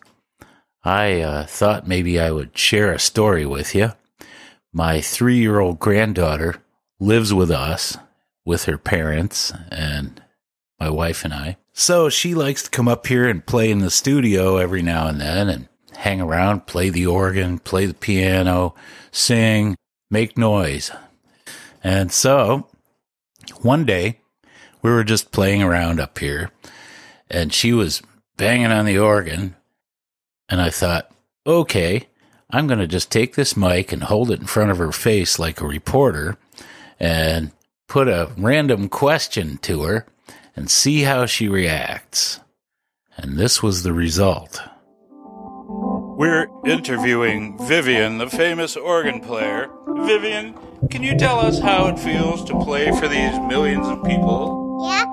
I 0.83 1.21
uh, 1.21 1.45
thought 1.45 1.87
maybe 1.87 2.19
I 2.19 2.31
would 2.31 2.57
share 2.57 2.93
a 2.93 2.99
story 2.99 3.45
with 3.45 3.75
you. 3.75 3.91
My 4.71 5.01
three 5.01 5.37
year 5.37 5.59
old 5.59 5.79
granddaughter 5.79 6.55
lives 6.99 7.33
with 7.33 7.51
us, 7.51 7.97
with 8.45 8.65
her 8.65 8.77
parents, 8.77 9.51
and 9.69 10.21
my 10.79 10.89
wife 10.89 11.25
and 11.25 11.33
I. 11.33 11.57
So 11.73 12.09
she 12.09 12.33
likes 12.33 12.63
to 12.63 12.69
come 12.69 12.87
up 12.87 13.07
here 13.07 13.27
and 13.27 13.45
play 13.45 13.71
in 13.71 13.79
the 13.79 13.89
studio 13.89 14.57
every 14.57 14.81
now 14.81 15.07
and 15.07 15.19
then 15.19 15.49
and 15.49 15.67
hang 15.95 16.21
around, 16.21 16.67
play 16.67 16.89
the 16.89 17.05
organ, 17.05 17.59
play 17.59 17.85
the 17.85 17.93
piano, 17.93 18.73
sing, 19.11 19.75
make 20.09 20.37
noise. 20.37 20.91
And 21.83 22.11
so 22.11 22.67
one 23.61 23.85
day 23.85 24.19
we 24.81 24.91
were 24.91 25.03
just 25.03 25.31
playing 25.31 25.63
around 25.63 25.99
up 25.99 26.17
here 26.19 26.51
and 27.29 27.53
she 27.53 27.73
was 27.73 28.01
banging 28.37 28.71
on 28.71 28.85
the 28.85 28.97
organ. 28.97 29.55
And 30.47 30.61
I 30.61 30.69
thought, 30.69 31.11
okay, 31.45 32.07
I'm 32.49 32.67
going 32.67 32.79
to 32.79 32.87
just 32.87 33.11
take 33.11 33.35
this 33.35 33.55
mic 33.55 33.91
and 33.91 34.03
hold 34.03 34.31
it 34.31 34.39
in 34.39 34.47
front 34.47 34.71
of 34.71 34.77
her 34.77 34.91
face 34.91 35.37
like 35.37 35.61
a 35.61 35.67
reporter 35.67 36.37
and 36.99 37.51
put 37.87 38.07
a 38.07 38.31
random 38.37 38.89
question 38.89 39.57
to 39.57 39.83
her 39.83 40.05
and 40.55 40.69
see 40.69 41.01
how 41.01 41.25
she 41.25 41.47
reacts. 41.47 42.39
And 43.17 43.37
this 43.37 43.61
was 43.61 43.83
the 43.83 43.93
result. 43.93 44.61
We're 46.17 46.47
interviewing 46.65 47.57
Vivian, 47.67 48.17
the 48.17 48.29
famous 48.29 48.75
organ 48.75 49.21
player. 49.21 49.69
Vivian, 49.87 50.53
can 50.89 51.03
you 51.03 51.15
tell 51.17 51.39
us 51.39 51.59
how 51.59 51.87
it 51.87 51.99
feels 51.99 52.43
to 52.45 52.59
play 52.63 52.91
for 52.91 53.07
these 53.07 53.37
millions 53.39 53.87
of 53.87 54.03
people? 54.03 54.79
Yeah, 54.89 55.05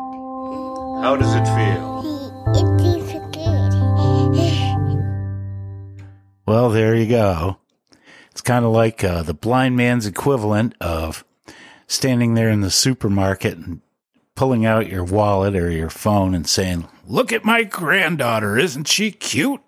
How 1.03 1.17
does 1.17 1.35
it 1.35 1.45
feel? 1.45 1.97
it 2.55 2.81
feels 2.81 3.13
good. 3.35 3.73
Well, 6.47 6.71
there 6.71 6.95
you 6.95 7.07
go. 7.09 7.59
It's 8.31 8.41
kind 8.41 8.65
of 8.65 8.71
like 8.73 9.03
uh, 9.03 9.23
the 9.23 9.35
blind 9.35 9.77
man's 9.77 10.07
equivalent 10.07 10.75
of 10.81 11.25
standing 11.87 12.35
there 12.35 12.51
in 12.51 12.61
the 12.61 12.71
supermarket 12.71 13.57
and 13.59 13.81
pulling 14.35 14.65
out 14.67 14.89
your 14.89 15.05
wallet 15.05 15.57
or 15.57 15.71
your 15.71 15.91
phone 15.91 16.35
and 16.35 16.47
saying, 16.47 16.87
Look 17.09 17.33
at 17.33 17.45
my 17.45 17.65
granddaughter. 17.65 18.59
Isn't 18.59 18.87
she 18.89 19.11
cute? 19.11 19.61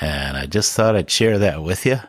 And 0.00 0.36
I 0.36 0.46
just 0.46 0.74
thought 0.74 0.96
I'd 0.96 1.10
share 1.10 1.38
that 1.38 1.62
with 1.62 1.84
you. 1.86 2.00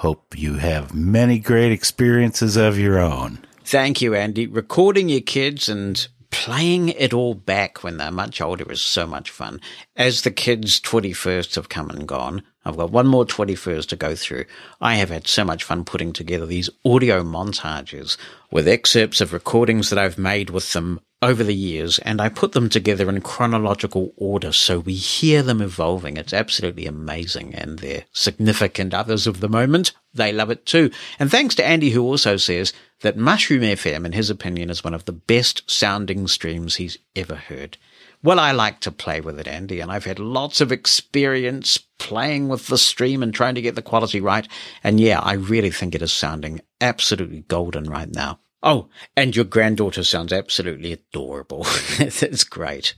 Hope 0.00 0.34
you 0.34 0.54
have 0.54 0.94
many 0.94 1.38
great 1.38 1.72
experiences 1.72 2.56
of 2.56 2.78
your 2.78 2.98
own. 2.98 3.38
Thank 3.66 4.00
you, 4.00 4.14
Andy. 4.14 4.46
Recording 4.46 5.10
your 5.10 5.20
kids 5.20 5.68
and 5.68 6.08
playing 6.30 6.88
it 6.88 7.12
all 7.12 7.34
back 7.34 7.84
when 7.84 7.98
they're 7.98 8.10
much 8.10 8.40
older 8.40 8.72
is 8.72 8.80
so 8.80 9.06
much 9.06 9.28
fun. 9.28 9.60
As 9.96 10.22
the 10.22 10.30
kids' 10.30 10.80
21st 10.80 11.54
have 11.56 11.68
come 11.68 11.90
and 11.90 12.08
gone, 12.08 12.42
I've 12.64 12.76
got 12.76 12.90
one 12.90 13.06
more 13.06 13.24
21st 13.24 13.86
to 13.86 13.96
go 13.96 14.14
through. 14.14 14.44
I 14.80 14.96
have 14.96 15.08
had 15.08 15.26
so 15.26 15.44
much 15.44 15.64
fun 15.64 15.84
putting 15.84 16.12
together 16.12 16.44
these 16.44 16.68
audio 16.84 17.22
montages 17.22 18.16
with 18.50 18.68
excerpts 18.68 19.20
of 19.20 19.32
recordings 19.32 19.88
that 19.90 19.98
I've 19.98 20.18
made 20.18 20.50
with 20.50 20.72
them 20.72 21.00
over 21.22 21.44
the 21.44 21.54
years, 21.54 21.98
and 21.98 22.20
I 22.20 22.30
put 22.30 22.52
them 22.52 22.70
together 22.70 23.08
in 23.08 23.20
chronological 23.20 24.12
order 24.16 24.52
so 24.52 24.78
we 24.78 24.94
hear 24.94 25.42
them 25.42 25.60
evolving. 25.60 26.16
It's 26.16 26.32
absolutely 26.32 26.86
amazing, 26.86 27.54
and 27.54 27.78
they're 27.78 28.04
significant 28.12 28.94
others 28.94 29.26
of 29.26 29.40
the 29.40 29.48
moment. 29.48 29.92
They 30.14 30.32
love 30.32 30.50
it 30.50 30.64
too. 30.64 30.90
And 31.18 31.30
thanks 31.30 31.54
to 31.56 31.66
Andy, 31.66 31.90
who 31.90 32.02
also 32.02 32.38
says 32.38 32.72
that 33.02 33.18
Mushroom 33.18 33.62
FM, 33.62 34.06
in 34.06 34.12
his 34.12 34.30
opinion, 34.30 34.70
is 34.70 34.82
one 34.82 34.94
of 34.94 35.04
the 35.04 35.12
best 35.12 35.70
sounding 35.70 36.26
streams 36.26 36.76
he's 36.76 36.98
ever 37.14 37.34
heard. 37.34 37.76
Well, 38.22 38.38
I 38.38 38.52
like 38.52 38.80
to 38.80 38.92
play 38.92 39.22
with 39.22 39.40
it, 39.40 39.48
Andy, 39.48 39.80
and 39.80 39.90
I've 39.90 40.04
had 40.04 40.18
lots 40.18 40.60
of 40.60 40.70
experience 40.70 41.78
playing 41.98 42.48
with 42.48 42.66
the 42.66 42.76
stream 42.76 43.22
and 43.22 43.32
trying 43.32 43.54
to 43.54 43.62
get 43.62 43.76
the 43.76 43.82
quality 43.82 44.20
right. 44.20 44.46
And 44.84 45.00
yeah, 45.00 45.20
I 45.20 45.32
really 45.34 45.70
think 45.70 45.94
it 45.94 46.02
is 46.02 46.12
sounding 46.12 46.60
absolutely 46.82 47.40
golden 47.48 47.84
right 47.84 48.12
now. 48.12 48.40
Oh, 48.62 48.90
and 49.16 49.34
your 49.34 49.46
granddaughter 49.46 50.04
sounds 50.04 50.34
absolutely 50.34 50.92
adorable. 50.92 51.64
That's 51.98 52.44
great. 52.44 52.94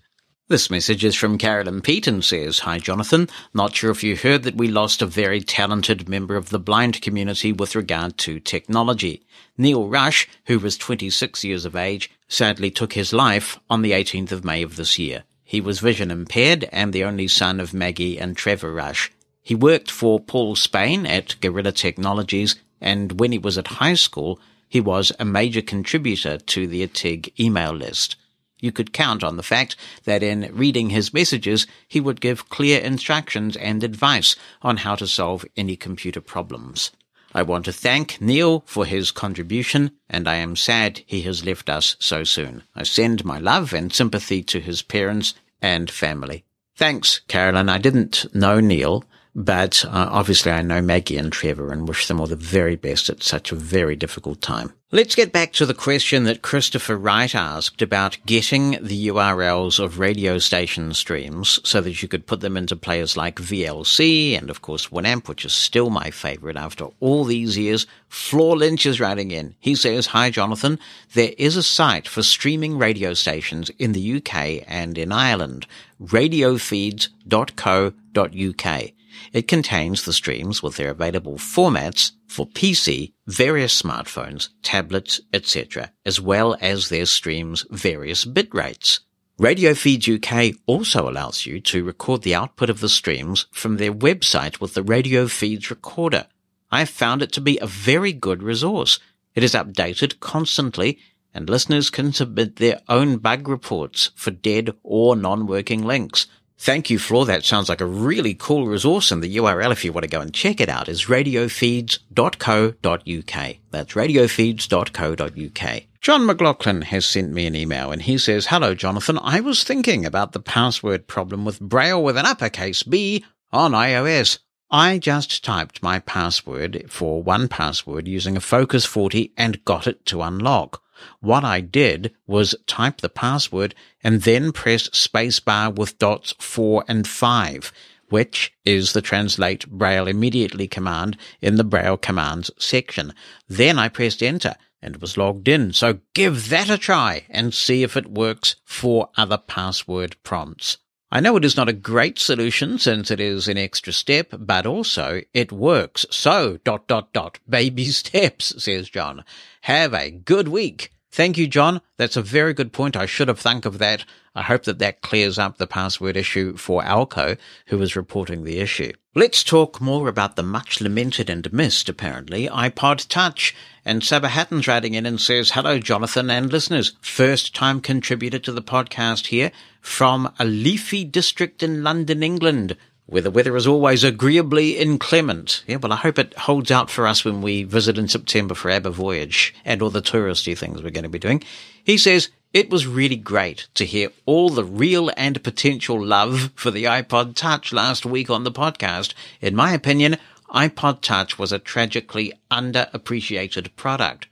This 0.49 0.70
message 0.70 1.05
is 1.05 1.14
from 1.14 1.39
Carolyn 1.39 1.83
Pete 1.83 2.09
and 2.09 2.25
says, 2.25 2.59
Hi 2.59 2.79
Jonathan, 2.79 3.29
not 3.55 3.77
sure 3.77 3.93
if 3.93 4.03
you 4.03 4.16
heard 4.16 4.43
that 4.43 4.57
we 4.57 4.66
lost 4.66 5.01
a 5.01 5.07
very 5.07 5.41
talented 5.41 6.09
member 6.09 6.35
of 6.35 6.51
the 6.51 6.59
blind 6.59 7.01
community 7.01 7.53
with 7.53 7.77
regard 7.77 8.18
to 8.18 8.41
technology. 8.41 9.25
Neil 9.57 9.89
Rush, 9.89 10.29
who 10.47 10.59
was 10.59 10.77
26 10.77 11.45
years 11.45 11.64
of 11.64 11.77
age, 11.77 12.11
sadly 12.33 12.70
took 12.70 12.95
his 12.95 13.12
life 13.12 13.59
on 13.68 13.83
the 13.83 13.93
18th 13.93 14.33
of 14.33 14.45
May 14.45 14.62
of 14.62 14.76
this 14.76 14.99
year. 14.99 15.24
He 15.45 15.61
was 15.61 15.80
vision 15.80 16.11
impaired 16.11 16.66
and 16.72 16.93
the 16.93 17.05
only 17.05 17.28
son 17.28 17.61
of 17.61 17.74
Maggie 17.74 18.18
and 18.18 18.35
Trevor 18.35 18.72
Rush. 18.72 19.12
He 19.43 19.55
worked 19.55 19.91
for 19.91 20.18
Paul 20.18 20.57
Spain 20.57 21.05
at 21.05 21.39
Gorilla 21.43 21.72
Technologies 21.72 22.57
and 22.80 23.20
when 23.20 23.33
he 23.33 23.39
was 23.39 23.59
at 23.59 23.66
high 23.66 23.95
school, 23.95 24.41
he 24.66 24.80
was 24.80 25.12
a 25.20 25.26
major 25.26 25.61
contributor 25.61 26.39
to 26.39 26.66
the 26.66 26.87
ATIG 26.87 27.39
email 27.39 27.72
list. 27.72 28.16
You 28.61 28.72
could 28.72 28.95
count 28.95 29.22
on 29.22 29.37
the 29.37 29.43
fact 29.43 29.76
that 30.05 30.22
in 30.22 30.51
reading 30.55 30.89
his 30.89 31.12
messages, 31.12 31.66
he 31.87 32.01
would 32.01 32.20
give 32.20 32.49
clear 32.49 32.80
instructions 32.80 33.57
and 33.57 33.85
advice 33.85 34.37
on 34.62 34.78
how 34.78 34.95
to 34.95 35.07
solve 35.07 35.45
any 35.57 35.76
computer 35.76 36.22
problems. 36.22 36.93
I 37.35 37.43
want 37.43 37.64
to 37.64 37.72
thank 37.72 38.20
Neil 38.20 38.62
for 38.66 38.85
his 38.85 39.11
contribution, 39.11 39.93
and 40.09 40.28
I 40.28 40.37
am 40.37 40.55
sad 40.55 41.03
he 41.07 41.22
has 41.22 41.45
left 41.45 41.70
us 41.70 41.97
so 41.99 42.24
soon. 42.24 42.62
I 42.74 42.83
send 42.83 43.24
my 43.24 43.39
love 43.39 43.72
and 43.72 43.93
sympathy 43.93 44.43
to 44.45 44.61
his 44.61 44.83
parents 44.83 45.35
and 45.61 45.91
family. 45.91 46.45
Thanks, 46.76 47.20
Carolyn. 47.28 47.68
I 47.68 47.78
didn't 47.78 48.35
know 48.35 48.61
Neil, 48.61 49.05
but 49.35 49.83
uh, 49.87 50.09
obviously, 50.11 50.53
I 50.53 50.61
know 50.61 50.83
Maggie 50.83 51.16
and 51.16 51.33
Trevor 51.33 51.72
and 51.72 51.89
wish 51.89 52.07
them 52.07 52.20
all 52.20 52.26
the 52.26 52.37
very 52.37 52.76
best 52.76 53.09
at 53.09 53.22
such 53.22 53.51
a 53.51 53.57
very 53.57 53.97
difficult 53.97 54.43
time. 54.43 54.74
Let's 54.95 55.14
get 55.14 55.33
back 55.33 55.55
to 55.55 55.64
the 55.64 55.72
question 55.72 56.24
that 56.24 56.43
Christopher 56.43 56.99
Wright 56.99 57.35
asked 57.35 57.80
about 57.80 58.18
getting 58.26 58.72
the 58.72 59.09
URLs 59.09 59.83
of 59.83 59.99
radio 59.99 60.37
station 60.37 60.93
streams 60.93 61.61
so 61.64 61.80
that 61.80 62.03
you 62.03 62.09
could 62.09 62.26
put 62.26 62.41
them 62.41 62.59
into 62.59 62.76
players 62.76 63.16
like 63.16 63.37
VLC 63.37 64.37
and, 64.37 64.51
of 64.51 64.61
course, 64.61 64.89
Winamp, 64.89 65.28
which 65.28 65.47
is 65.47 65.55
still 65.55 65.89
my 65.89 66.11
favorite 66.11 66.59
after 66.59 66.89
all 67.01 67.24
these 67.24 67.57
years. 67.57 67.87
Flor 68.11 68.55
Lynch 68.55 68.85
is 68.85 69.01
writing 69.01 69.30
in. 69.30 69.55
He 69.59 69.74
says, 69.74 70.09
Hi, 70.09 70.28
Jonathan. 70.28 70.78
There 71.14 71.33
is 71.39 71.57
a 71.57 71.62
site 71.62 72.07
for 72.07 72.22
streaming 72.22 72.76
radio 72.76 73.14
stations 73.14 73.70
in 73.78 73.93
the 73.93 74.18
UK 74.18 74.62
and 74.66 74.99
in 74.99 75.11
Ireland, 75.11 75.66
radiofeeds.co.uk. 76.03 78.93
It 79.33 79.49
contains 79.49 80.05
the 80.05 80.13
streams 80.13 80.63
with 80.63 80.77
their 80.77 80.91
available 80.91 81.35
formats 81.35 82.13
for 82.27 82.47
PC, 82.47 83.13
various 83.27 83.81
smartphones, 83.81 84.49
tablets, 84.63 85.21
etc., 85.33 85.93
as 86.05 86.21
well 86.21 86.57
as 86.61 86.89
their 86.89 87.07
streams' 87.07 87.67
various 87.71 88.25
bit 88.25 88.53
rates. 88.55 89.01
Radio 89.39 89.73
UK 89.73 90.55
also 90.67 91.09
allows 91.09 91.47
you 91.47 91.61
to 91.61 91.85
record 91.85 92.23
the 92.23 92.35
output 92.35 92.71
of 92.71 92.81
the 92.81 92.89
streams 92.89 93.47
from 93.51 93.77
their 93.77 93.93
website 93.93 94.61
with 94.61 94.75
the 94.75 94.83
Radio 94.83 95.27
Feeds 95.27 95.71
recorder. 95.71 96.27
I 96.71 96.81
have 96.81 96.91
found 96.91 97.23
it 97.23 97.33
to 97.33 97.41
be 97.41 97.59
a 97.59 97.67
very 97.67 98.13
good 98.13 98.43
resource. 98.43 98.99
It 99.35 99.43
is 99.43 99.55
updated 99.55 100.21
constantly 100.21 100.99
and 101.35 101.49
listeners 101.49 101.91
can 101.91 102.13
submit 102.13 102.57
their 102.57 102.81
own 102.89 103.17
bug 103.17 103.49
reports 103.49 104.11
for 104.15 104.31
dead 104.31 104.71
or 104.83 105.17
non-working 105.17 105.83
links. 105.83 106.27
Thank 106.63 106.91
you, 106.91 106.99
Flor. 107.01 107.27
That 107.27 107.45
sounds 107.45 107.69
like 107.69 107.81
a 107.81 107.87
really 107.87 108.35
cool 108.35 108.69
resource. 108.69 109.11
And 109.11 109.21
the 109.21 109.37
URL, 109.37 109.73
if 109.73 109.85
you 109.85 109.93
want 109.93 110.05
to 110.05 110.09
go 110.09 110.21
and 110.21 110.33
check 110.33 110.61
it 110.61 110.69
out, 110.69 110.89
is 110.89 111.07
radiofeeds.co.uk. 111.07 113.57
That's 113.73 113.95
radiofeeds.co.uk. 113.95 115.83
John 116.01 116.25
McLaughlin 116.25 116.83
has 116.83 117.05
sent 117.05 117.33
me 117.33 117.47
an 117.47 117.57
email 117.57 117.91
and 117.91 118.03
he 118.03 118.17
says, 118.17 118.47
Hello, 118.47 118.77
Jonathan. 118.77 119.19
I 119.21 119.41
was 119.41 119.65
thinking 119.65 120.07
about 120.07 120.31
the 120.31 120.39
password 120.39 121.09
problem 121.09 121.45
with 121.45 121.59
Braille 121.59 122.01
with 122.01 122.17
an 122.17 122.27
uppercase 122.27 122.85
B 122.85 123.25
on 123.51 123.73
iOS. 123.73 124.39
I 124.71 124.99
just 124.99 125.45
typed 125.45 125.83
my 125.83 125.99
password 125.99 126.85
for 126.89 127.25
1Password 127.25 128.07
using 128.07 128.37
a 128.37 128.41
Focus 128.41 128.85
40 128.85 129.33
and 129.37 129.65
got 129.65 129.89
it 129.89 130.07
to 130.07 130.23
unlock. 130.23 130.81
What 131.20 131.44
I 131.44 131.61
did 131.61 132.14
was 132.26 132.55
type 132.66 133.00
the 133.00 133.09
password 133.09 133.74
and 134.03 134.22
then 134.22 134.53
press 134.53 134.88
spacebar 134.90 135.74
with 135.74 135.98
dots 135.98 136.34
4 136.38 136.84
and 136.88 137.07
5, 137.07 137.72
which 138.09 138.53
is 138.64 138.92
the 138.92 139.03
translate 139.03 139.66
Braille 139.68 140.07
immediately 140.07 140.68
command 140.68 141.16
in 141.40 141.57
the 141.57 141.64
Braille 141.64 141.96
commands 141.96 142.50
section. 142.59 143.14
Then 143.48 143.78
I 143.78 143.88
pressed 143.88 144.22
enter 144.22 144.55
and 144.82 144.96
was 144.96 145.16
logged 145.16 145.48
in. 145.48 145.72
So 145.72 146.00
give 146.12 146.48
that 146.50 146.68
a 146.68 146.76
try 146.76 147.24
and 147.30 147.55
see 147.55 147.82
if 147.82 147.96
it 147.96 148.11
works 148.11 148.57
for 148.64 149.09
other 149.16 149.38
password 149.38 150.16
prompts. 150.24 150.78
I 151.15 151.21
know 151.21 151.37
it 151.37 151.45
is 151.45 151.59
not 151.59 151.69
a 151.69 151.75
great 151.75 152.19
solution 152.19 152.79
since 152.79 153.11
it 153.11 153.21
is 153.21 153.47
an 153.47 153.59
extra 153.59 153.93
step, 153.93 154.29
but 154.33 154.65
also 154.65 155.21
it 155.35 155.53
works. 155.53 156.07
So, 156.11 156.59
dot, 156.65 156.89
dot, 156.89 157.13
dot, 157.13 157.39
baby 157.47 157.85
steps, 157.91 158.55
says 158.65 158.89
John. 158.89 159.23
Have 159.61 159.93
a 159.93 160.11
good 160.11 160.49
week. 160.49 160.91
Thank 161.13 161.37
you, 161.37 161.47
John. 161.47 161.83
That's 161.99 162.17
a 162.17 162.23
very 162.23 162.55
good 162.55 162.73
point. 162.73 162.97
I 162.97 163.05
should 163.05 163.29
have 163.29 163.39
thunk 163.39 163.67
of 163.67 163.77
that. 163.77 164.07
I 164.35 164.41
hope 164.41 164.63
that 164.63 164.79
that 164.79 165.03
clears 165.03 165.39
up 165.39 165.59
the 165.59 165.67
password 165.67 166.17
issue 166.17 166.57
for 166.57 166.83
Alco, 166.83 167.37
who 167.67 167.77
was 167.77 167.95
reporting 167.95 168.45
the 168.45 168.61
issue. 168.61 168.95
Let's 169.15 169.45
talk 169.45 169.79
more 169.79 170.09
about 170.09 170.37
the 170.37 170.43
much 170.43 170.81
lamented 170.81 171.29
and 171.29 171.53
missed, 171.53 171.91
apparently, 171.91 172.49
iPod 172.49 173.07
Touch. 173.09 173.55
And 173.85 174.01
Sabahatton's 174.01 174.67
writing 174.67 174.95
in 174.95 175.05
and 175.05 175.21
says, 175.21 175.51
Hello, 175.51 175.79
Jonathan 175.79 176.31
and 176.31 176.51
listeners. 176.51 176.97
First 177.03 177.55
time 177.55 177.83
contributor 177.83 178.39
to 178.39 178.53
the 178.53 178.63
podcast 178.63 179.27
here 179.27 179.53
from 179.83 180.33
a 180.39 180.47
leafy 180.47 181.05
district 181.05 181.63
in 181.63 181.83
London, 181.83 182.23
England 182.23 182.75
where 183.13 183.21
the 183.21 183.31
weather 183.31 183.55
is 183.57 183.67
always 183.67 184.05
agreeably 184.05 184.79
inclement. 184.79 185.63
Yeah, 185.67 185.77
well, 185.77 185.93
I 185.93 185.97
hope 185.97 186.19
it 186.19 186.33
holds 186.33 186.71
out 186.71 186.89
for 186.89 187.07
us 187.07 187.27
when 187.27 187.43
we 187.43 187.63
visit 187.63 187.99
in 187.99 188.09
September 188.09 188.55
for 188.55 188.71
ABBA 188.71 188.91
Voyage 188.91 189.55
and 189.67 189.83
all 189.83 189.91
the 189.91 190.01
touristy 190.01 190.57
things 190.57 190.83
we're 190.83 190.89
going 190.89 191.03
to 191.05 191.11
be 191.11 191.19
doing. 191.19 191.43
He 191.85 191.99
says, 191.99 192.31
it 192.55 192.71
was 192.71 192.87
really 192.87 193.17
great 193.17 193.69
to 193.75 193.85
hear 193.85 194.09
all 194.25 194.49
the 194.49 194.65
real 194.65 195.11
and 195.15 195.45
potential 195.45 196.03
love 196.03 196.53
for 196.55 196.71
the 196.71 196.85
iPod 196.85 197.35
Touch 197.37 197.71
last 197.71 198.07
week 198.07 198.31
on 198.31 198.45
the 198.45 198.51
podcast. 198.51 199.13
In 199.43 199.55
my 199.55 199.75
opinion, 199.75 200.17
iPod 200.49 201.03
Touch 201.03 201.39
was 201.39 201.53
a 201.53 201.59
tragically 201.59 202.33
underappreciated 202.51 203.77
product. 203.77 204.27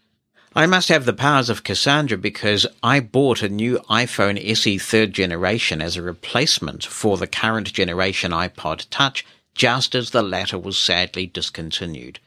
I 0.52 0.66
must 0.66 0.88
have 0.88 1.04
the 1.04 1.12
powers 1.12 1.48
of 1.48 1.62
Cassandra 1.62 2.18
because 2.18 2.66
I 2.82 2.98
bought 2.98 3.40
a 3.40 3.48
new 3.48 3.78
iPhone 3.88 4.36
SE 4.50 4.78
third 4.78 5.12
generation 5.12 5.80
as 5.80 5.96
a 5.96 6.02
replacement 6.02 6.84
for 6.84 7.16
the 7.16 7.28
current 7.28 7.72
generation 7.72 8.32
iPod 8.32 8.86
Touch 8.90 9.24
just 9.54 9.94
as 9.94 10.10
the 10.10 10.22
latter 10.22 10.58
was 10.58 10.76
sadly 10.76 11.28
discontinued. 11.28 12.18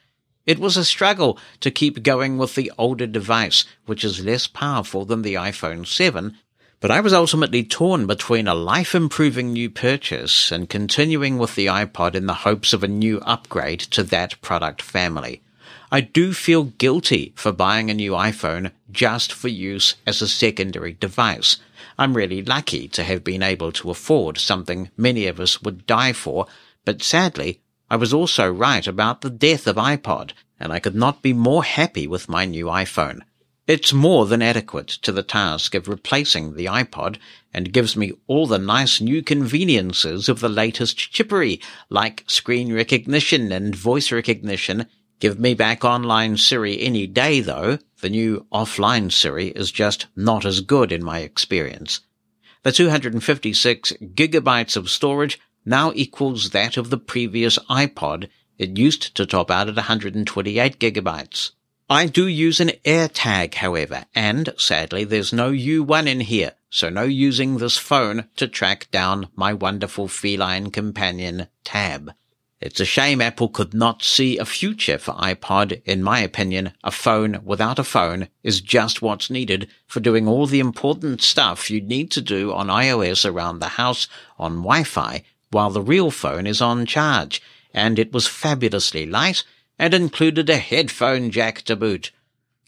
It 0.45 0.57
was 0.57 0.77
a 0.77 0.85
struggle 0.85 1.37
to 1.59 1.69
keep 1.69 2.01
going 2.01 2.37
with 2.37 2.55
the 2.55 2.71
older 2.77 3.07
device, 3.07 3.65
which 3.87 4.05
is 4.05 4.23
less 4.23 4.47
powerful 4.47 5.03
than 5.03 5.23
the 5.23 5.33
iPhone 5.33 5.85
7, 5.85 6.37
but 6.79 6.91
I 6.91 7.01
was 7.01 7.11
ultimately 7.11 7.65
torn 7.65 8.07
between 8.07 8.47
a 8.47 8.55
life-improving 8.55 9.51
new 9.51 9.69
purchase 9.69 10.49
and 10.49 10.69
continuing 10.69 11.39
with 11.39 11.55
the 11.55 11.65
iPod 11.65 12.15
in 12.15 12.27
the 12.27 12.33
hopes 12.33 12.71
of 12.71 12.85
a 12.85 12.87
new 12.87 13.19
upgrade 13.19 13.81
to 13.81 14.03
that 14.03 14.39
product 14.41 14.81
family. 14.81 15.42
I 15.93 16.01
do 16.01 16.33
feel 16.33 16.63
guilty 16.63 17.33
for 17.35 17.51
buying 17.51 17.91
a 17.91 17.93
new 17.93 18.13
iPhone 18.13 18.71
just 18.89 19.31
for 19.31 19.47
use 19.47 19.93
as 20.07 20.23
a 20.23 20.27
secondary 20.27 20.93
device. 20.93 21.57
I'm 21.99 22.17
really 22.17 22.41
lucky 22.41 22.87
to 22.87 23.03
have 23.03 23.23
been 23.23 23.43
able 23.43 23.71
to 23.73 23.91
afford 23.91 24.39
something 24.39 24.89
many 24.97 25.27
of 25.27 25.39
us 25.39 25.61
would 25.61 25.85
die 25.85 26.13
for, 26.13 26.47
but 26.83 27.03
sadly, 27.03 27.61
I 27.91 27.97
was 27.97 28.11
also 28.11 28.51
right 28.51 28.87
about 28.87 29.21
the 29.21 29.29
death 29.29 29.67
of 29.67 29.75
iPod, 29.75 30.31
and 30.59 30.73
I 30.73 30.79
could 30.79 30.95
not 30.95 31.21
be 31.21 31.31
more 31.31 31.63
happy 31.63 32.07
with 32.07 32.27
my 32.27 32.45
new 32.45 32.65
iPhone. 32.65 33.19
It's 33.67 33.93
more 33.93 34.25
than 34.25 34.41
adequate 34.41 34.87
to 35.03 35.11
the 35.11 35.21
task 35.21 35.75
of 35.75 35.87
replacing 35.87 36.55
the 36.55 36.65
iPod 36.65 37.17
and 37.53 37.71
gives 37.71 37.95
me 37.95 38.13
all 38.25 38.47
the 38.47 38.57
nice 38.57 38.99
new 38.99 39.21
conveniences 39.21 40.27
of 40.27 40.39
the 40.39 40.49
latest 40.49 40.97
chippery, 40.97 41.61
like 41.91 42.23
screen 42.25 42.73
recognition 42.73 43.51
and 43.51 43.75
voice 43.75 44.11
recognition 44.11 44.87
Give 45.23 45.39
me 45.39 45.53
back 45.53 45.85
online 45.85 46.35
Siri 46.35 46.81
any 46.81 47.07
day 47.07 47.39
though. 47.39 47.79
The 48.01 48.09
new 48.09 48.45
offline 48.51 49.09
Siri 49.09 49.51
is 49.51 49.71
just 49.71 50.07
not 50.17 50.43
as 50.43 50.59
good 50.59 50.91
in 50.91 51.01
my 51.01 51.19
experience. 51.19 52.01
The 52.63 52.73
256 52.73 53.93
gigabytes 54.01 54.75
of 54.75 54.89
storage 54.89 55.39
now 55.63 55.93
equals 55.95 56.49
that 56.49 56.75
of 56.75 56.89
the 56.89 56.97
previous 56.97 57.57
iPod. 57.69 58.27
It 58.57 58.77
used 58.77 59.15
to 59.15 59.25
top 59.25 59.49
out 59.49 59.69
at 59.69 59.77
128 59.77 60.77
gigabytes. 60.77 61.51
I 61.89 62.07
do 62.07 62.27
use 62.27 62.59
an 62.59 62.71
AirTag, 62.83 63.53
however, 63.53 64.03
and 64.13 64.53
sadly 64.57 65.05
there's 65.05 65.31
no 65.31 65.51
U1 65.51 66.05
in 66.05 66.19
here, 66.19 66.55
so 66.69 66.89
no 66.89 67.03
using 67.03 67.59
this 67.59 67.77
phone 67.77 68.27
to 68.35 68.49
track 68.49 68.91
down 68.91 69.29
my 69.37 69.53
wonderful 69.53 70.09
feline 70.09 70.69
companion, 70.69 71.47
Tab. 71.63 72.11
It's 72.65 72.79
a 72.79 72.85
shame 72.85 73.19
Apple 73.19 73.49
could 73.49 73.73
not 73.73 74.03
see 74.03 74.37
a 74.37 74.45
future 74.45 74.97
for 74.97 75.15
iPod. 75.15 75.81
In 75.83 76.01
my 76.01 76.21
opinion, 76.21 76.71
a 76.81 76.91
phone 76.91 77.41
without 77.43 77.77
a 77.77 77.83
phone 77.83 78.29
is 78.41 78.61
just 78.61 79.01
what's 79.01 79.29
needed 79.29 79.67
for 79.85 79.99
doing 79.99 80.29
all 80.29 80.47
the 80.47 80.61
important 80.61 81.21
stuff 81.21 81.69
you 81.69 81.81
need 81.81 82.09
to 82.11 82.21
do 82.21 82.53
on 82.53 82.67
iOS 82.67 83.29
around 83.29 83.59
the 83.59 83.75
house 83.75 84.07
on 84.39 84.61
Wi-Fi 84.61 85.23
while 85.51 85.71
the 85.71 85.81
real 85.81 86.09
phone 86.09 86.47
is 86.47 86.61
on 86.61 86.85
charge. 86.85 87.41
And 87.73 87.99
it 87.99 88.13
was 88.13 88.27
fabulously 88.27 89.05
light 89.05 89.43
and 89.77 89.93
included 89.93 90.49
a 90.49 90.55
headphone 90.55 91.31
jack 91.31 91.63
to 91.63 91.75
boot. 91.75 92.11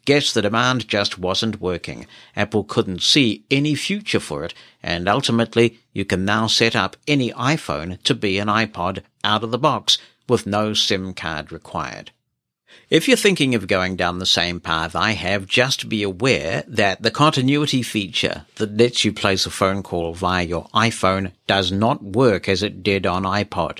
Guess 0.05 0.33
the 0.33 0.41
demand 0.43 0.87
just 0.87 1.17
wasn't 1.17 1.59
working. 1.59 2.05
Apple 2.35 2.63
couldn't 2.63 3.01
see 3.01 3.43
any 3.49 3.73
future 3.73 4.19
for 4.19 4.43
it, 4.43 4.53
and 4.83 5.09
ultimately 5.09 5.79
you 5.93 6.05
can 6.05 6.23
now 6.23 6.45
set 6.45 6.75
up 6.75 6.95
any 7.07 7.31
iPhone 7.31 8.01
to 8.03 8.13
be 8.13 8.37
an 8.37 8.47
iPod 8.47 9.01
out 9.23 9.43
of 9.43 9.51
the 9.51 9.57
box 9.57 9.97
with 10.29 10.45
no 10.45 10.73
SIM 10.73 11.13
card 11.13 11.51
required. 11.51 12.11
If 12.89 13.07
you're 13.07 13.17
thinking 13.17 13.55
of 13.55 13.67
going 13.67 13.95
down 13.95 14.19
the 14.19 14.27
same 14.27 14.59
path 14.59 14.95
I 14.95 15.11
have, 15.11 15.47
just 15.47 15.89
be 15.89 16.03
aware 16.03 16.63
that 16.67 17.01
the 17.01 17.09
continuity 17.09 17.81
feature 17.81 18.45
that 18.55 18.77
lets 18.77 19.03
you 19.03 19.11
place 19.11 19.47
a 19.47 19.49
phone 19.49 19.81
call 19.81 20.13
via 20.13 20.43
your 20.43 20.67
iPhone 20.73 21.31
does 21.47 21.71
not 21.71 22.03
work 22.03 22.47
as 22.47 22.61
it 22.61 22.83
did 22.83 23.07
on 23.07 23.23
iPod. 23.23 23.79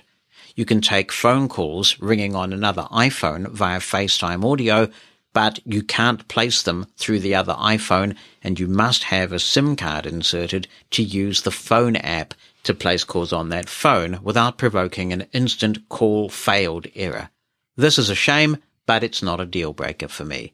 You 0.56 0.66
can 0.66 0.82
take 0.82 1.12
phone 1.12 1.50
calls 1.50 2.00
ringing 2.00 2.36
on 2.36 2.52
another 2.52 2.88
iPhone 2.92 3.50
via 3.52 3.80
FaceTime 3.80 4.50
audio 4.50 4.90
but 5.36 5.60
you 5.66 5.84
can't 5.84 6.30
place 6.30 6.62
them 6.62 6.88
through 6.96 7.20
the 7.20 7.36
other 7.36 7.54
iPhone 7.56 8.16
and 8.42 8.58
you 8.58 8.68
must 8.68 9.04
have 9.04 9.34
a 9.34 9.40
SIM 9.40 9.76
card 9.76 10.06
inserted 10.06 10.66
to 10.92 11.04
use 11.04 11.42
the 11.42 11.52
phone 11.52 11.98
app 11.98 12.34
to 12.64 12.74
place 12.74 13.04
calls 13.04 13.34
on 13.34 13.50
that 13.50 13.68
phone 13.68 14.18
without 14.24 14.58
provoking 14.58 15.12
an 15.12 15.28
instant 15.34 15.90
call 15.90 16.30
failed 16.30 16.88
error. 16.96 17.30
This 17.76 18.00
is 18.00 18.10
a 18.10 18.16
shame, 18.16 18.60
but 18.86 19.04
it's 19.04 19.22
not 19.22 19.42
a 19.42 19.46
deal 19.46 19.74
breaker 19.74 20.08
for 20.08 20.24
me. 20.24 20.54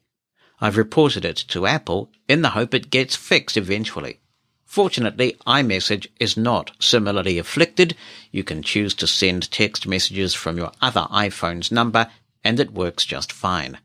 I've 0.60 0.78
reported 0.78 1.26
it 1.26 1.38
to 1.50 1.68
Apple 1.68 2.10
in 2.28 2.42
the 2.42 2.50
hope 2.50 2.74
it 2.74 2.90
gets 2.90 3.16
fixed 3.16 3.58
eventually. 3.58 4.20
Fortunately, 4.66 5.38
iMessage 5.46 6.08
is 6.20 6.36
not 6.36 6.72
similarly 6.80 7.38
afflicted. 7.38 7.96
You 8.32 8.44
can 8.44 8.64
choose 8.64 8.96
to 8.96 9.06
send 9.06 9.52
text 9.52 9.86
messages 9.86 10.34
from 10.34 10.58
your 10.58 10.72
other 10.82 11.06
iPhone's 11.12 11.72
number 11.72 12.10
and 12.44 12.60
it 12.60 12.74
works 12.74 13.06
just 13.06 13.32
fine. 13.32 13.78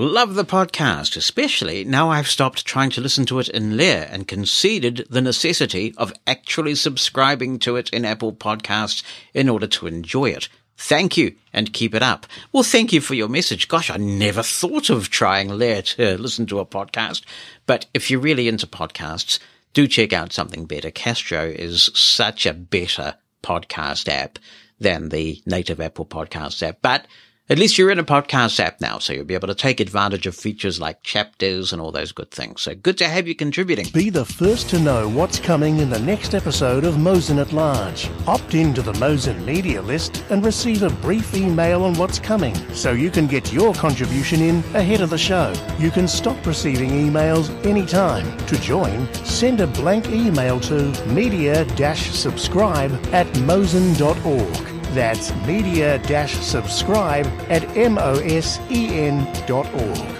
Love 0.00 0.36
the 0.36 0.44
podcast, 0.44 1.16
especially 1.16 1.82
now 1.82 2.08
I've 2.08 2.28
stopped 2.28 2.64
trying 2.64 2.90
to 2.90 3.00
listen 3.00 3.26
to 3.26 3.40
it 3.40 3.48
in 3.48 3.76
Lire 3.76 4.06
and 4.08 4.28
conceded 4.28 5.04
the 5.10 5.20
necessity 5.20 5.92
of 5.96 6.12
actually 6.24 6.76
subscribing 6.76 7.58
to 7.58 7.74
it 7.74 7.90
in 7.90 8.04
Apple 8.04 8.32
Podcasts 8.32 9.02
in 9.34 9.48
order 9.48 9.66
to 9.66 9.88
enjoy 9.88 10.26
it. 10.26 10.48
Thank 10.76 11.16
you 11.16 11.34
and 11.52 11.72
keep 11.72 11.96
it 11.96 12.02
up. 12.04 12.28
Well, 12.52 12.62
thank 12.62 12.92
you 12.92 13.00
for 13.00 13.14
your 13.14 13.26
message. 13.28 13.66
Gosh, 13.66 13.90
I 13.90 13.96
never 13.96 14.44
thought 14.44 14.88
of 14.88 15.10
trying 15.10 15.48
Lire 15.48 15.82
to 15.82 16.16
listen 16.16 16.46
to 16.46 16.60
a 16.60 16.64
podcast. 16.64 17.24
But 17.66 17.86
if 17.92 18.08
you're 18.08 18.20
really 18.20 18.46
into 18.46 18.68
podcasts, 18.68 19.40
do 19.72 19.88
check 19.88 20.12
out 20.12 20.32
something 20.32 20.66
better. 20.66 20.92
Castro 20.92 21.42
is 21.42 21.90
such 21.92 22.46
a 22.46 22.54
better 22.54 23.16
podcast 23.42 24.08
app 24.08 24.38
than 24.78 25.08
the 25.08 25.42
native 25.44 25.80
Apple 25.80 26.06
Podcast 26.06 26.62
app. 26.62 26.78
But 26.82 27.04
at 27.50 27.58
least 27.58 27.78
you're 27.78 27.90
in 27.90 27.98
a 27.98 28.04
podcast 28.04 28.60
app 28.60 28.80
now, 28.80 28.98
so 28.98 29.12
you'll 29.12 29.24
be 29.24 29.34
able 29.34 29.48
to 29.48 29.54
take 29.54 29.80
advantage 29.80 30.26
of 30.26 30.36
features 30.36 30.78
like 30.80 31.02
chapters 31.02 31.72
and 31.72 31.80
all 31.80 31.90
those 31.90 32.12
good 32.12 32.30
things. 32.30 32.60
So 32.60 32.74
good 32.74 32.98
to 32.98 33.08
have 33.08 33.26
you 33.26 33.34
contributing. 33.34 33.86
Be 33.92 34.10
the 34.10 34.24
first 34.24 34.68
to 34.70 34.78
know 34.78 35.08
what's 35.08 35.38
coming 35.38 35.78
in 35.78 35.88
the 35.88 35.98
next 35.98 36.34
episode 36.34 36.84
of 36.84 36.98
Mosen 36.98 37.38
at 37.38 37.52
Large. 37.52 38.10
Opt 38.26 38.54
into 38.54 38.82
the 38.82 38.92
Mosen 38.94 39.44
media 39.46 39.80
list 39.80 40.22
and 40.30 40.44
receive 40.44 40.82
a 40.82 40.90
brief 40.90 41.34
email 41.34 41.84
on 41.84 41.94
what's 41.94 42.18
coming 42.18 42.54
so 42.74 42.92
you 42.92 43.10
can 43.10 43.26
get 43.26 43.52
your 43.52 43.72
contribution 43.74 44.42
in 44.42 44.58
ahead 44.74 45.00
of 45.00 45.10
the 45.10 45.18
show. 45.18 45.52
You 45.78 45.90
can 45.90 46.06
stop 46.06 46.44
receiving 46.46 46.90
emails 46.90 47.48
anytime. 47.64 48.36
To 48.46 48.60
join, 48.60 49.12
send 49.24 49.60
a 49.60 49.66
blank 49.66 50.08
email 50.08 50.60
to 50.60 50.92
media-subscribe 51.06 52.92
at 53.14 53.26
mosen.org. 53.38 54.77
That's 54.90 55.34
media-subscribe 55.46 57.26
at 57.48 57.62
mosen.org. 57.62 58.68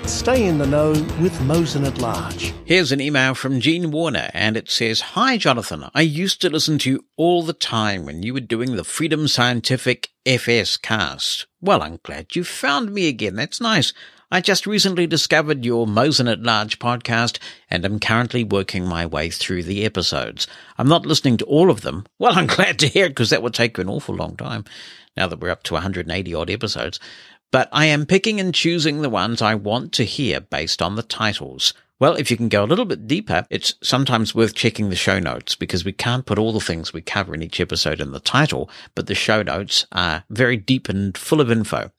Stay 0.08 0.46
in 0.46 0.58
the 0.58 0.66
know 0.66 0.90
with 1.20 1.40
Mosen 1.42 1.84
at 1.84 1.98
Large. 1.98 2.54
Here's 2.64 2.92
an 2.92 3.00
email 3.00 3.34
from 3.34 3.60
Jean 3.60 3.90
Warner, 3.90 4.30
and 4.34 4.56
it 4.56 4.70
says, 4.70 5.00
Hi, 5.00 5.36
Jonathan. 5.36 5.84
I 5.94 6.02
used 6.02 6.40
to 6.42 6.50
listen 6.50 6.78
to 6.78 6.90
you 6.90 7.04
all 7.16 7.42
the 7.42 7.52
time 7.52 8.04
when 8.04 8.22
you 8.22 8.34
were 8.34 8.40
doing 8.40 8.76
the 8.76 8.84
Freedom 8.84 9.26
Scientific 9.28 10.10
FS 10.26 10.76
cast. 10.76 11.46
Well, 11.60 11.82
I'm 11.82 11.98
glad 12.02 12.36
you 12.36 12.44
found 12.44 12.92
me 12.92 13.08
again. 13.08 13.36
That's 13.36 13.60
nice. 13.60 13.92
I 14.30 14.42
just 14.42 14.66
recently 14.66 15.06
discovered 15.06 15.64
your 15.64 15.86
Mosen 15.86 16.28
at 16.28 16.42
Large 16.42 16.78
podcast 16.78 17.38
and 17.70 17.82
am 17.86 17.98
currently 17.98 18.44
working 18.44 18.84
my 18.84 19.06
way 19.06 19.30
through 19.30 19.62
the 19.62 19.86
episodes. 19.86 20.46
I'm 20.76 20.86
not 20.86 21.06
listening 21.06 21.38
to 21.38 21.46
all 21.46 21.70
of 21.70 21.80
them. 21.80 22.04
Well, 22.18 22.36
I'm 22.36 22.46
glad 22.56 22.78
to 22.80 22.88
hear 22.88 23.06
it 23.06 23.10
because 23.10 23.30
that 23.30 23.42
would 23.42 23.54
take 23.54 23.78
an 23.78 23.88
awful 23.88 24.14
long 24.14 24.36
time 24.36 24.66
now 25.16 25.28
that 25.28 25.40
we're 25.40 25.48
up 25.48 25.62
to 25.64 25.74
180 25.74 26.34
odd 26.34 26.50
episodes. 26.50 27.00
But 27.50 27.70
I 27.72 27.86
am 27.86 28.04
picking 28.04 28.38
and 28.38 28.54
choosing 28.54 29.00
the 29.00 29.08
ones 29.08 29.40
I 29.40 29.54
want 29.54 29.92
to 29.92 30.04
hear 30.04 30.40
based 30.40 30.82
on 30.82 30.96
the 30.96 31.02
titles. 31.02 31.72
Well, 31.98 32.14
if 32.16 32.30
you 32.30 32.36
can 32.36 32.50
go 32.50 32.62
a 32.62 32.66
little 32.66 32.84
bit 32.84 33.08
deeper, 33.08 33.46
it's 33.48 33.76
sometimes 33.82 34.34
worth 34.34 34.54
checking 34.54 34.90
the 34.90 34.94
show 34.94 35.18
notes 35.18 35.54
because 35.54 35.86
we 35.86 35.92
can't 35.92 36.26
put 36.26 36.38
all 36.38 36.52
the 36.52 36.60
things 36.60 36.92
we 36.92 37.00
cover 37.00 37.32
in 37.32 37.42
each 37.42 37.60
episode 37.60 37.98
in 37.98 38.12
the 38.12 38.20
title, 38.20 38.68
but 38.94 39.06
the 39.06 39.14
show 39.14 39.42
notes 39.42 39.86
are 39.90 40.24
very 40.28 40.58
deep 40.58 40.90
and 40.90 41.16
full 41.16 41.40
of 41.40 41.50
info. 41.50 41.90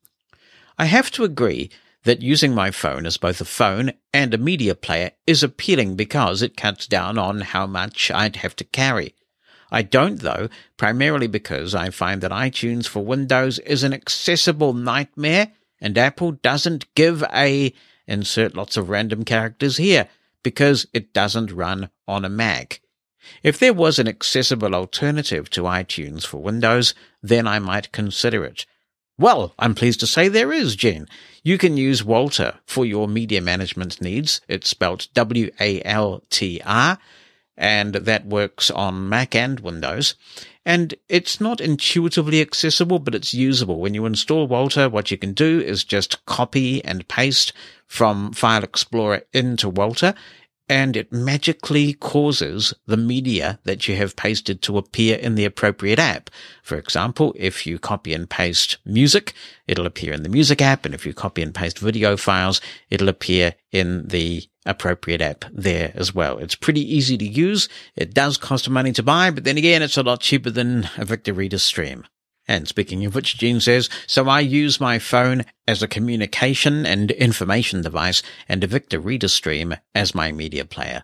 I 0.78 0.86
have 0.86 1.10
to 1.12 1.24
agree 1.24 1.72
that 2.04 2.22
using 2.22 2.54
my 2.54 2.72
phone 2.72 3.06
as 3.06 3.18
both 3.18 3.42
a 3.42 3.46
phone 3.46 3.92
and 4.14 4.34
a 4.34 4.38
media 4.38 4.76
player 4.76 5.12
is 5.28 5.44
appealing 5.44 5.96
because 5.96 6.42
it 6.42 6.58
cuts 6.58 6.88
down 6.88 7.18
on 7.18 7.42
how 7.42 7.68
much 7.68 8.10
I'd 8.12 8.38
have 8.38 8.56
to 8.58 8.64
carry. 8.64 9.16
I 9.72 9.82
don't 9.82 10.20
though, 10.20 10.50
primarily 10.78 11.28
because 11.28 11.76
I 11.76 11.90
find 11.90 12.22
that 12.22 12.32
iTunes 12.32 12.88
for 12.88 13.04
Windows 13.04 13.60
is 13.60 13.84
an 13.84 13.94
accessible 13.94 14.74
nightmare 14.74 15.52
and 15.82 15.98
Apple 15.98 16.32
doesn't 16.32 16.94
give 16.96 17.24
a 17.34 17.74
insert 18.08 18.56
lots 18.56 18.78
of 18.78 18.90
random 18.90 19.24
characters 19.24 19.78
here 19.78 20.08
because 20.42 20.88
it 20.94 21.14
doesn't 21.14 21.52
run 21.52 21.90
on 22.08 22.26
a 22.26 22.30
Mac. 22.30 22.82
If 23.44 23.60
there 23.60 23.74
was 23.74 24.00
an 24.00 24.08
accessible 24.08 24.74
alternative 24.74 25.50
to 25.52 25.64
iTunes 25.64 26.26
for 26.26 26.42
Windows, 26.42 26.96
then 27.22 27.48
I 27.48 27.60
might 27.60 27.92
consider 27.92 28.44
it. 28.44 28.66
Well, 29.18 29.54
I'm 29.60 29.76
pleased 29.76 30.00
to 30.00 30.08
say 30.08 30.28
there 30.28 30.52
is, 30.52 30.76
Jen. 30.76 31.08
You 31.44 31.58
can 31.58 31.78
use 31.78 32.02
Waltr 32.02 32.58
for 32.66 32.86
your 32.86 33.08
media 33.08 33.42
management 33.42 34.02
needs. 34.02 34.42
It's 34.48 34.70
spelled 34.70 35.08
W-A-L-T-R, 35.14 36.98
and 37.58 37.96
that 37.96 38.26
works 38.26 38.72
on 38.72 39.10
Mac 39.10 39.36
and 39.36 39.60
Windows. 39.60 40.16
And 40.66 40.94
it's 41.08 41.40
not 41.42 41.62
intuitively 41.62 42.42
accessible, 42.42 43.00
but 43.00 43.16
it's 43.16 43.34
usable. 43.34 43.80
When 43.80 43.94
you 43.94 44.06
install 44.06 44.48
Waltr, 44.48 44.92
what 44.92 45.12
you 45.12 45.18
can 45.18 45.34
do 45.34 45.60
is 45.60 45.84
just 45.84 46.26
copy 46.26 46.84
and 46.86 47.08
paste 47.08 47.54
from 47.88 48.34
File 48.34 48.64
Explorer 48.64 49.24
into 49.34 49.72
Waltr, 49.72 50.16
and 50.70 50.96
it 50.96 51.12
magically 51.12 51.94
causes 51.94 52.76
the 52.86 52.96
media 52.96 53.60
that 53.64 53.88
you 53.88 53.96
have 53.96 54.16
pasted 54.16 54.62
to 54.62 54.78
appear 54.78 55.18
in 55.18 55.34
the 55.34 55.44
appropriate 55.44 55.98
app. 55.98 56.30
For 56.62 56.78
example, 56.78 57.34
if 57.36 57.66
you 57.66 57.80
copy 57.80 58.14
and 58.14 58.30
paste 58.30 58.78
music, 58.86 59.34
it'll 59.68 59.88
appear 59.88 60.14
in 60.14 60.22
the 60.22 60.30
music 60.30 60.62
app. 60.62 60.86
And 60.86 60.94
if 60.94 61.08
you 61.08 61.14
copy 61.14 61.42
and 61.42 61.56
paste 61.56 61.80
video 61.80 62.16
files, 62.16 62.62
it'll 62.92 63.10
appear 63.10 63.56
in 63.72 64.08
the 64.08 64.44
appropriate 64.66 65.22
app 65.22 65.46
there 65.52 65.92
as 65.96 66.14
well. 66.14 66.38
It's 66.38 66.56
pretty 66.56 66.82
easy 66.82 67.18
to 67.18 67.26
use. 67.26 67.68
It 67.96 68.14
does 68.14 68.38
cost 68.38 68.70
money 68.70 68.92
to 68.94 69.04
buy, 69.04 69.32
but 69.32 69.46
then 69.46 69.58
again, 69.58 69.82
it's 69.82 69.98
a 69.98 70.04
lot 70.04 70.22
cheaper 70.22 70.52
than 70.52 70.88
a 70.98 71.06
Victor 71.06 71.34
Reader 71.34 71.58
stream. 71.58 72.06
And 72.50 72.68
speaking 72.68 73.06
of 73.06 73.14
which, 73.14 73.38
Jean 73.38 73.60
says, 73.60 73.90
so 74.08 74.28
I 74.28 74.40
use 74.40 74.82
my 74.82 74.98
phone 74.98 75.46
as 75.68 75.84
a 75.84 75.88
communication 75.88 76.84
and 76.84 77.12
information 77.12 77.84
device 77.84 78.24
and 78.48 78.64
a 78.64 78.68
Victor 78.68 79.00
Reader 79.00 79.28
stream 79.28 79.76
as 79.94 80.16
my 80.16 80.32
media 80.32 80.66
player. 80.66 81.04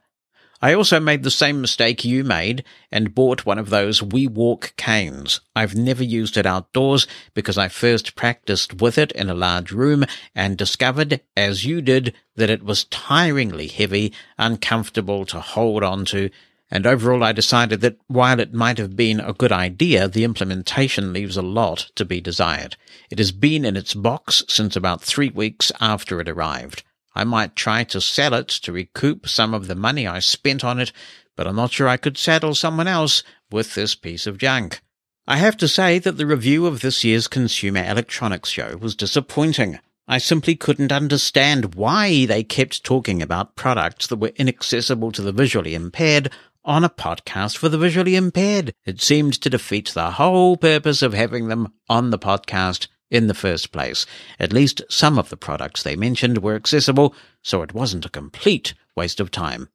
I 0.60 0.74
also 0.74 1.00
made 1.00 1.22
the 1.22 1.30
same 1.30 1.62
mistake 1.62 2.04
you 2.04 2.24
made 2.24 2.64
and 2.92 3.14
bought 3.14 3.46
one 3.46 3.60
of 3.60 3.70
those 3.70 4.02
WeWALK 4.02 4.76
canes. 4.76 5.40
I've 5.56 5.76
never 5.76 6.04
used 6.04 6.36
it 6.36 6.48
outdoors 6.48 7.06
because 7.36 7.60
I 7.60 7.68
first 7.68 8.16
practiced 8.16 8.82
with 8.82 8.98
it 8.98 9.12
in 9.12 9.30
a 9.30 9.36
large 9.36 9.72
room 9.72 10.04
and 10.34 10.58
discovered, 10.58 11.22
as 11.38 11.64
you 11.64 11.80
did, 11.80 12.16
that 12.36 12.50
it 12.50 12.64
was 12.64 12.86
tiringly 12.86 13.68
heavy, 13.68 14.14
uncomfortable 14.40 15.26
to 15.28 15.40
hold 15.40 15.84
on 15.84 16.06
to, 16.06 16.32
and 16.76 16.86
overall 16.86 17.24
I 17.24 17.32
decided 17.32 17.80
that 17.82 17.98
while 18.08 18.38
it 18.42 18.54
might 18.54 18.78
have 18.80 18.98
been 18.98 19.22
a 19.22 19.32
good 19.32 19.54
idea, 19.54 20.10
the 20.10 20.26
implementation 20.26 21.14
leaves 21.14 21.38
a 21.38 21.42
lot 21.42 21.90
to 21.96 22.04
be 22.04 22.20
desired. 22.20 22.76
It 23.10 23.18
has 23.18 23.32
been 23.32 23.64
in 23.64 23.78
its 23.78 23.94
box 23.94 24.44
since 24.50 24.76
about 24.76 25.02
three 25.02 25.30
weeks 25.30 25.72
after 25.80 26.20
it 26.20 26.28
arrived. 26.28 26.84
I 27.16 27.24
might 27.24 27.56
try 27.56 27.86
to 27.86 28.02
sell 28.02 28.34
it 28.34 28.50
to 28.50 28.74
recoup 28.74 29.26
some 29.26 29.54
of 29.54 29.68
the 29.68 29.76
money 29.76 30.06
I 30.06 30.20
spent 30.20 30.66
on 30.66 30.82
it, 30.82 30.92
but 31.38 31.48
I'm 31.48 31.56
not 31.56 31.72
sure 31.72 31.88
I 31.88 31.96
could 31.96 32.18
saddle 32.18 32.54
someone 32.54 32.90
else 32.90 33.24
with 33.50 33.74
this 33.74 33.96
piece 33.96 34.28
of 34.28 34.38
junk. 34.38 34.82
I 35.26 35.38
have 35.38 35.56
to 35.58 35.70
say 35.70 35.98
that 36.00 36.18
the 36.18 36.26
review 36.26 36.66
of 36.66 36.82
this 36.82 37.06
year's 37.06 37.30
Consumer 37.30 37.86
Electronics 37.86 38.50
Show 38.50 38.76
was 38.82 38.98
disappointing. 38.98 39.80
I 40.10 40.18
simply 40.18 40.58
couldn't 40.58 40.92
understand 40.92 41.76
why 41.76 42.26
they 42.26 42.44
kept 42.44 42.84
talking 42.84 43.22
about 43.22 43.56
products 43.56 44.08
that 44.08 44.20
were 44.20 44.34
inaccessible 44.36 45.14
to 45.14 45.22
the 45.22 45.32
visually 45.32 45.74
impaired 45.74 46.30
on 46.66 46.84
a 46.84 46.90
podcast 46.90 47.56
for 47.58 47.70
the 47.70 47.78
visually 47.78 48.16
impaired. 48.16 48.74
It 48.86 49.02
seemed 49.02 49.34
to 49.42 49.50
defeat 49.50 49.92
the 49.94 50.12
whole 50.12 50.58
purpose 50.58 51.02
of 51.02 51.14
having 51.14 51.48
them 51.48 51.74
on 51.88 52.10
the 52.10 52.20
podcast 52.20 52.88
in 53.10 53.28
the 53.28 53.34
first 53.34 53.72
place. 53.72 54.06
At 54.40 54.52
least 54.52 54.82
some 54.90 55.18
of 55.18 55.30
the 55.30 55.38
products 55.38 55.84
they 55.84 55.96
mentioned 55.96 56.40
were 56.40 56.56
accessible, 56.56 57.16
so 57.42 57.62
it 57.62 57.74
wasn't 57.74 58.06
a 58.06 58.10
complete 58.10 58.74
waste 58.96 59.20
of 59.20 59.32
time. 59.32 59.70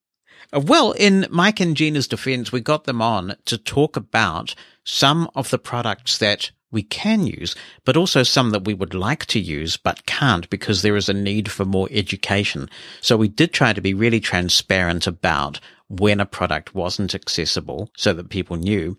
Uh, 0.53 0.61
Well, 0.61 0.93
in 0.93 1.26
Mike 1.30 1.61
and 1.61 1.76
Gina's 1.76 2.09
defense, 2.09 2.51
we 2.51 2.61
got 2.61 2.84
them 2.84 3.01
on 3.01 3.36
to 3.47 3.57
talk 3.57 3.97
about 3.97 4.55
some 4.84 5.30
of 5.34 5.51
the 5.51 5.59
products 5.59 6.18
that 6.18 6.51
we 6.72 6.82
can 6.82 7.26
use, 7.26 7.57
but 7.84 7.97
also 7.97 8.22
some 8.22 8.51
that 8.51 8.64
we 8.64 8.74
would 8.74 8.95
like 8.95 9.26
to 9.26 9.41
use 9.41 9.76
but 9.76 10.07
can't 10.07 10.49
because 10.51 10.82
there 10.82 10.97
is 10.97 11.09
a 11.09 11.14
need 11.14 11.51
for 11.51 11.64
more 11.64 11.88
education. 11.91 12.68
So 13.01 13.16
we 13.16 13.28
did 13.28 13.53
try 13.53 13.72
to 13.72 13.80
be 13.80 13.95
really 13.95 14.20
transparent 14.20 15.07
about 15.07 15.61
when 15.91 16.20
a 16.20 16.26
product 16.26 16.74
wasn't 16.74 17.14
accessible 17.14 17.91
so 17.97 18.12
that 18.12 18.30
people 18.30 18.57
knew. 18.57 18.97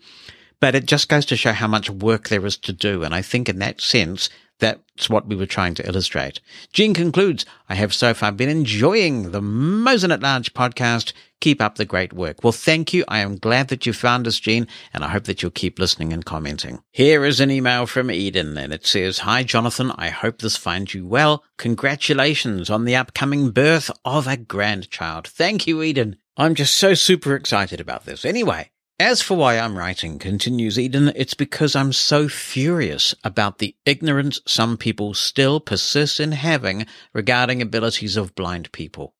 But 0.60 0.76
it 0.76 0.86
just 0.86 1.10
goes 1.10 1.26
to 1.28 1.38
show 1.38 1.54
how 1.54 1.68
much 1.68 1.90
work 1.90 2.30
there 2.30 2.46
is 2.46 2.58
to 2.58 2.74
do. 2.74 3.04
And 3.04 3.16
I 3.16 3.24
think 3.24 3.50
in 3.50 3.60
that 3.60 3.82
sense, 3.82 4.30
that's 4.60 5.10
what 5.10 5.28
we 5.28 5.36
were 5.36 5.48
trying 5.48 5.74
to 5.76 5.88
illustrate. 5.88 6.40
Jean 6.72 6.94
concludes, 6.94 7.46
I 7.68 7.76
have 7.76 7.96
so 7.96 8.14
far 8.14 8.32
been 8.32 8.48
enjoying 8.48 9.32
the 9.32 9.42
Mosen 9.42 10.12
at 10.12 10.22
Large 10.22 10.54
podcast. 10.54 11.14
Keep 11.40 11.60
up 11.60 11.76
the 11.76 11.86
great 11.86 12.14
work. 12.14 12.44
Well, 12.44 12.52
thank 12.52 12.94
you. 12.94 13.04
I 13.08 13.20
am 13.20 13.40
glad 13.40 13.70
that 13.70 13.88
you 13.88 13.94
found 13.94 14.28
us, 14.28 14.40
Jean, 14.40 14.68
and 14.94 15.04
I 15.04 15.10
hope 15.10 15.24
that 15.24 15.42
you'll 15.42 15.50
keep 15.50 15.80
listening 15.80 16.14
and 16.14 16.24
commenting. 16.24 16.84
Here 16.92 17.26
is 17.26 17.40
an 17.40 17.50
email 17.50 17.88
from 17.88 18.12
Eden, 18.12 18.56
and 18.56 18.72
it 18.72 18.86
says, 18.86 19.20
Hi, 19.20 19.42
Jonathan. 19.42 19.92
I 19.96 20.10
hope 20.10 20.38
this 20.38 20.58
finds 20.58 20.94
you 20.94 21.08
well. 21.08 21.44
Congratulations 21.58 22.70
on 22.70 22.86
the 22.86 22.96
upcoming 22.96 23.50
birth 23.50 23.90
of 24.06 24.28
a 24.28 24.38
grandchild. 24.38 25.28
Thank 25.28 25.66
you, 25.66 25.82
Eden. 25.82 26.18
I'm 26.38 26.56
just 26.56 26.76
so 26.76 26.94
super 26.94 27.36
excited 27.36 27.82
about 27.82 28.06
this. 28.06 28.24
Anyway, 28.24 28.72
as 28.98 29.22
for 29.22 29.36
why 29.36 29.58
I'm 29.60 29.78
writing, 29.78 30.18
continues 30.18 30.80
Eden, 30.80 31.12
it's 31.16 31.34
because 31.34 31.76
I'm 31.76 31.92
so 31.92 32.30
furious 32.30 33.14
about 33.24 33.58
the 33.58 33.76
ignorance 33.86 34.40
some 34.46 34.78
people 34.78 35.14
still 35.14 35.60
persist 35.60 36.20
in 36.20 36.32
having 36.32 36.86
regarding 37.14 37.62
abilities 37.62 38.16
of 38.16 38.34
blind 38.36 38.72
people. 38.72 39.14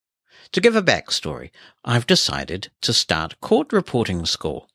To 0.54 0.62
give 0.62 0.76
a 0.76 0.82
backstory, 0.82 1.50
I've 1.84 2.08
decided 2.08 2.70
to 2.82 2.94
start 2.94 3.42
court 3.42 3.74
reporting 3.74 4.26
school. 4.26 4.70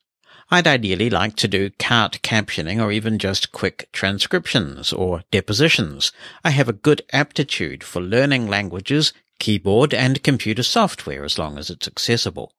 I'd 0.51 0.67
ideally 0.67 1.09
like 1.09 1.37
to 1.37 1.49
do 1.49 1.71
CART 1.71 2.21
captioning 2.23 2.81
or 2.83 2.93
even 2.93 3.19
just 3.19 3.53
quick 3.53 3.89
transcriptions 3.93 4.93
or 4.93 5.23
depositions. 5.31 6.13
I 6.45 6.51
have 6.51 6.69
a 6.69 6.73
good 6.73 7.03
aptitude 7.13 7.83
for 7.83 8.01
learning 8.01 8.47
languages, 8.47 9.13
keyboard 9.39 9.95
and 9.95 10.23
computer 10.23 10.63
software 10.63 11.25
as 11.25 11.39
long 11.39 11.59
as 11.59 11.71
it's 11.71 11.87
accessible. 11.87 12.53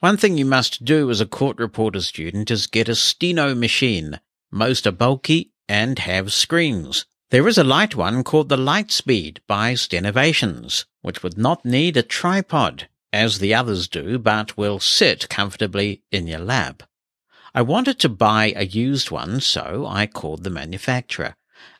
One 0.00 0.16
thing 0.16 0.36
you 0.36 0.44
must 0.44 0.84
do 0.84 1.10
as 1.10 1.20
a 1.20 1.26
court 1.26 1.58
reporter 1.58 2.00
student 2.00 2.50
is 2.50 2.66
get 2.66 2.88
a 2.88 2.94
steno 2.94 3.54
machine. 3.54 4.20
Most 4.50 4.86
are 4.86 4.92
bulky 4.92 5.52
and 5.68 5.98
have 6.00 6.32
screens. 6.32 7.04
There 7.30 7.46
is 7.46 7.58
a 7.58 7.64
light 7.64 7.94
one 7.94 8.24
called 8.24 8.48
the 8.48 8.56
Lightspeed 8.56 9.38
by 9.46 9.74
Stenovations, 9.74 10.86
which 11.02 11.22
would 11.22 11.36
not 11.36 11.64
need 11.64 11.96
a 11.96 12.02
tripod, 12.02 12.88
as 13.12 13.38
the 13.38 13.54
others 13.54 13.86
do, 13.86 14.18
but 14.18 14.56
will 14.56 14.78
sit 14.78 15.28
comfortably 15.28 16.02
in 16.10 16.26
your 16.26 16.38
lap. 16.38 16.82
I 17.54 17.62
wanted 17.62 17.98
to 18.00 18.08
buy 18.08 18.52
a 18.56 18.64
used 18.64 19.10
one, 19.10 19.40
so 19.40 19.86
I 19.86 20.06
called 20.06 20.44
the 20.44 20.50
manufacturer. 20.50 21.34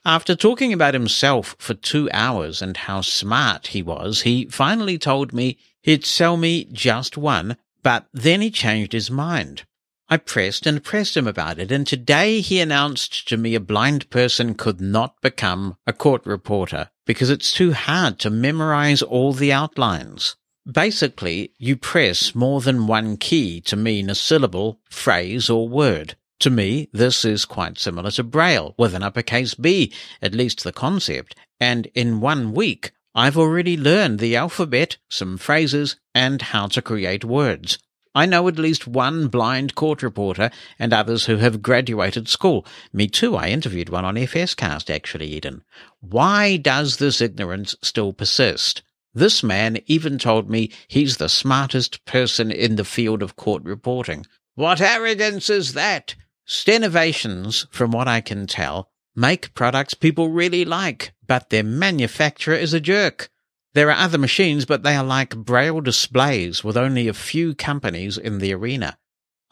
After 0.04 0.34
talking 0.34 0.72
about 0.72 0.94
himself 0.94 1.56
for 1.58 1.74
two 1.74 2.08
hours 2.12 2.62
and 2.62 2.76
how 2.76 3.00
smart 3.00 3.68
he 3.68 3.82
was, 3.82 4.22
he 4.22 4.46
finally 4.46 4.98
told 4.98 5.32
me 5.32 5.58
he'd 5.82 6.04
sell 6.04 6.36
me 6.36 6.64
just 6.72 7.16
one 7.16 7.56
but 7.88 8.06
then 8.12 8.42
he 8.42 8.50
changed 8.50 8.92
his 8.92 9.10
mind. 9.10 9.62
I 10.10 10.18
pressed 10.18 10.66
and 10.66 10.84
pressed 10.84 11.16
him 11.16 11.26
about 11.26 11.58
it, 11.58 11.72
and 11.72 11.86
today 11.86 12.42
he 12.42 12.60
announced 12.60 13.26
to 13.28 13.38
me 13.38 13.54
a 13.54 13.60
blind 13.60 14.10
person 14.10 14.54
could 14.54 14.78
not 14.78 15.18
become 15.22 15.78
a 15.86 15.94
court 15.94 16.26
reporter 16.26 16.90
because 17.06 17.30
it's 17.30 17.50
too 17.50 17.72
hard 17.72 18.18
to 18.18 18.28
memorize 18.28 19.00
all 19.00 19.32
the 19.32 19.54
outlines. 19.54 20.36
Basically, 20.70 21.52
you 21.56 21.78
press 21.78 22.34
more 22.34 22.60
than 22.60 22.86
one 22.86 23.16
key 23.16 23.62
to 23.62 23.74
mean 23.74 24.10
a 24.10 24.14
syllable, 24.14 24.80
phrase, 24.90 25.48
or 25.48 25.66
word. 25.66 26.14
To 26.40 26.50
me, 26.50 26.88
this 26.92 27.24
is 27.24 27.44
quite 27.44 27.78
similar 27.78 28.12
to 28.12 28.22
Braille 28.22 28.74
with 28.78 28.94
an 28.94 29.02
uppercase 29.02 29.54
B, 29.54 29.92
at 30.22 30.36
least 30.36 30.62
the 30.62 30.72
concept, 30.72 31.34
and 31.58 31.86
in 31.94 32.20
one 32.20 32.52
week 32.52 32.92
I've 33.12 33.36
already 33.36 33.76
learned 33.76 34.20
the 34.20 34.36
alphabet, 34.36 34.98
some 35.08 35.36
phrases, 35.36 35.96
and 36.14 36.40
how 36.40 36.68
to 36.68 36.80
create 36.80 37.24
words. 37.24 37.78
I 38.14 38.26
know 38.26 38.46
at 38.46 38.58
least 38.58 38.86
one 38.86 39.26
blind 39.26 39.74
court 39.74 40.00
reporter 40.00 40.52
and 40.78 40.92
others 40.92 41.26
who 41.26 41.38
have 41.38 41.60
graduated 41.60 42.28
school. 42.28 42.64
Me 42.92 43.08
too, 43.08 43.34
I 43.34 43.48
interviewed 43.48 43.88
one 43.88 44.04
on 44.04 44.14
FScast 44.14 44.94
actually, 44.94 45.26
Eden. 45.26 45.64
Why 45.98 46.56
does 46.56 46.98
this 46.98 47.20
ignorance 47.20 47.74
still 47.82 48.12
persist? 48.12 48.82
This 49.12 49.42
man 49.42 49.78
even 49.86 50.18
told 50.18 50.48
me 50.48 50.70
he's 50.86 51.16
the 51.16 51.28
smartest 51.28 52.04
person 52.04 52.52
in 52.52 52.76
the 52.76 52.84
field 52.84 53.24
of 53.24 53.34
court 53.34 53.64
reporting. 53.64 54.24
What 54.54 54.80
arrogance 54.80 55.50
is 55.50 55.72
that? 55.74 56.14
Stenovations, 56.50 57.66
from 57.70 57.90
what 57.90 58.08
I 58.08 58.22
can 58.22 58.46
tell, 58.46 58.88
make 59.14 59.52
products 59.52 59.92
people 59.92 60.30
really 60.30 60.64
like, 60.64 61.12
but 61.26 61.50
their 61.50 61.62
manufacturer 61.62 62.54
is 62.54 62.72
a 62.72 62.80
jerk. 62.80 63.28
There 63.74 63.90
are 63.90 64.04
other 64.04 64.16
machines, 64.16 64.64
but 64.64 64.82
they 64.82 64.96
are 64.96 65.04
like 65.04 65.36
braille 65.36 65.82
displays 65.82 66.64
with 66.64 66.74
only 66.74 67.06
a 67.06 67.12
few 67.12 67.54
companies 67.54 68.16
in 68.16 68.38
the 68.38 68.54
arena. 68.54 68.96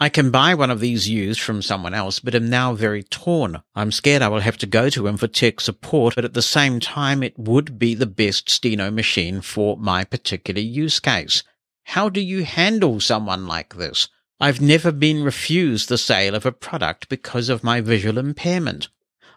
I 0.00 0.08
can 0.08 0.30
buy 0.30 0.54
one 0.54 0.70
of 0.70 0.80
these 0.80 1.06
used 1.06 1.38
from 1.38 1.60
someone 1.60 1.92
else, 1.92 2.18
but 2.18 2.34
am 2.34 2.48
now 2.48 2.72
very 2.72 3.02
torn. 3.02 3.60
I'm 3.74 3.92
scared 3.92 4.22
I 4.22 4.28
will 4.28 4.40
have 4.40 4.56
to 4.58 4.66
go 4.66 4.88
to 4.88 5.06
him 5.06 5.18
for 5.18 5.26
tech 5.26 5.60
support, 5.60 6.14
but 6.14 6.24
at 6.24 6.32
the 6.32 6.40
same 6.40 6.80
time, 6.80 7.22
it 7.22 7.38
would 7.38 7.78
be 7.78 7.94
the 7.94 8.06
best 8.06 8.48
steno 8.48 8.90
machine 8.90 9.42
for 9.42 9.76
my 9.76 10.04
particular 10.04 10.62
use 10.62 10.98
case. 10.98 11.42
How 11.84 12.08
do 12.08 12.22
you 12.22 12.42
handle 12.44 13.00
someone 13.00 13.46
like 13.46 13.74
this? 13.74 14.08
I've 14.38 14.60
never 14.60 14.92
been 14.92 15.24
refused 15.24 15.88
the 15.88 15.96
sale 15.96 16.34
of 16.34 16.44
a 16.44 16.52
product 16.52 17.08
because 17.08 17.48
of 17.48 17.64
my 17.64 17.80
visual 17.80 18.18
impairment. 18.18 18.88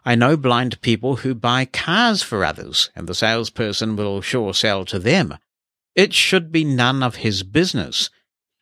I 0.03 0.15
know 0.15 0.35
blind 0.35 0.81
people 0.81 1.17
who 1.17 1.33
buy 1.33 1.65
cars 1.65 2.21
for 2.21 2.43
others, 2.43 2.89
and 2.95 3.07
the 3.07 3.15
salesperson 3.15 3.95
will 3.95 4.21
sure 4.21 4.53
sell 4.53 4.83
to 4.85 4.99
them. 4.99 5.37
It 5.95 6.13
should 6.13 6.51
be 6.51 6.65
none 6.65 7.01
of 7.01 7.17
his 7.17 7.43
business. 7.43 8.09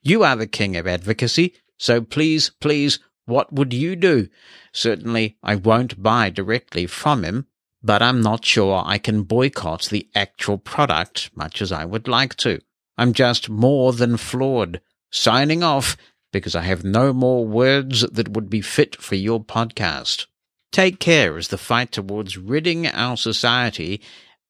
You 0.03 0.23
are 0.23 0.35
the 0.35 0.47
king 0.47 0.75
of 0.75 0.85
advocacy, 0.85 1.55
so 1.77 2.01
please, 2.01 2.51
please, 2.59 2.99
what 3.25 3.51
would 3.51 3.73
you 3.73 3.95
do? 3.95 4.29
Certainly, 4.71 5.38
I 5.41 5.55
won't 5.55 6.01
buy 6.01 6.29
directly 6.29 6.85
from 6.85 7.23
him, 7.23 7.47
but 7.81 8.01
I'm 8.01 8.21
not 8.21 8.45
sure 8.45 8.83
I 8.85 8.99
can 8.99 9.23
boycott 9.23 9.85
the 9.85 10.07
actual 10.13 10.57
product 10.59 11.31
much 11.35 11.61
as 11.63 11.71
I 11.71 11.85
would 11.85 12.07
like 12.07 12.35
to. 12.38 12.61
I'm 12.95 13.13
just 13.13 13.49
more 13.49 13.91
than 13.91 14.17
floored. 14.17 14.81
Signing 15.11 15.63
off 15.63 15.97
because 16.32 16.55
I 16.55 16.61
have 16.61 16.84
no 16.84 17.13
more 17.13 17.45
words 17.45 18.01
that 18.01 18.30
would 18.30 18.49
be 18.49 18.61
fit 18.61 19.01
for 19.01 19.15
your 19.15 19.43
podcast. 19.43 20.25
Take 20.71 20.99
care 20.99 21.38
as 21.38 21.47
the 21.47 21.57
fight 21.57 21.91
towards 21.91 22.38
ridding 22.38 22.88
our 22.88 23.17
society 23.17 24.01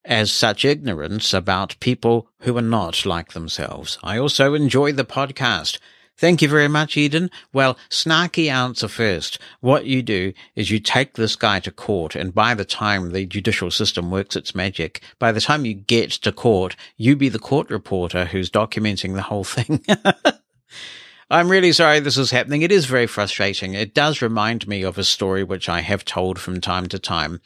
as 0.04 0.32
such 0.32 0.66
ignorance 0.66 1.34
about 1.34 1.80
people 1.80 2.30
who 2.42 2.58
are 2.58 2.62
not 2.62 3.06
like 3.06 3.34
themselves. 3.34 4.00
I 4.02 4.18
also 4.18 4.54
enjoy 4.54 4.94
the 4.94 5.06
podcast. 5.06 5.80
Thank 6.18 6.42
you 6.42 6.50
very 6.50 6.68
much, 6.68 6.98
Eden. 6.98 7.30
Well, 7.54 7.78
snarky 7.92 8.50
answer 8.50 8.88
first. 8.88 9.38
What 9.60 9.86
you 9.86 10.02
do 10.02 10.34
is 10.56 10.72
you 10.72 10.80
take 10.80 11.14
this 11.14 11.36
guy 11.36 11.60
to 11.60 11.72
court, 11.72 12.16
and 12.16 12.34
by 12.34 12.56
the 12.56 12.66
time 12.66 13.12
the 13.12 13.28
judicial 13.28 13.70
system 13.70 14.10
works 14.10 14.36
its 14.36 14.56
magic, 14.56 15.02
by 15.20 15.32
the 15.32 15.42
time 15.42 15.64
you 15.64 15.76
get 15.76 16.10
to 16.12 16.32
court, 16.32 16.76
you 16.96 17.16
be 17.16 17.30
the 17.30 17.38
court 17.38 17.70
reporter 17.70 18.26
who's 18.26 18.50
documenting 18.50 19.14
the 19.14 19.22
whole 19.22 19.44
thing. 19.44 19.86
I'm 21.30 21.50
really 21.50 21.74
sorry 21.74 22.00
this 22.00 22.16
is 22.16 22.32
happening. 22.32 22.62
It 22.62 22.72
is 22.72 22.86
very 22.86 23.06
frustrating. 23.06 23.74
It 23.74 23.94
does 23.94 24.22
remind 24.22 24.66
me 24.66 24.82
of 24.84 24.98
a 24.98 25.04
story 25.04 25.44
which 25.44 25.68
I 25.68 25.82
have 25.82 26.06
told 26.06 26.40
from 26.40 26.62
time 26.62 26.88
to 26.88 27.00
time 27.00 27.42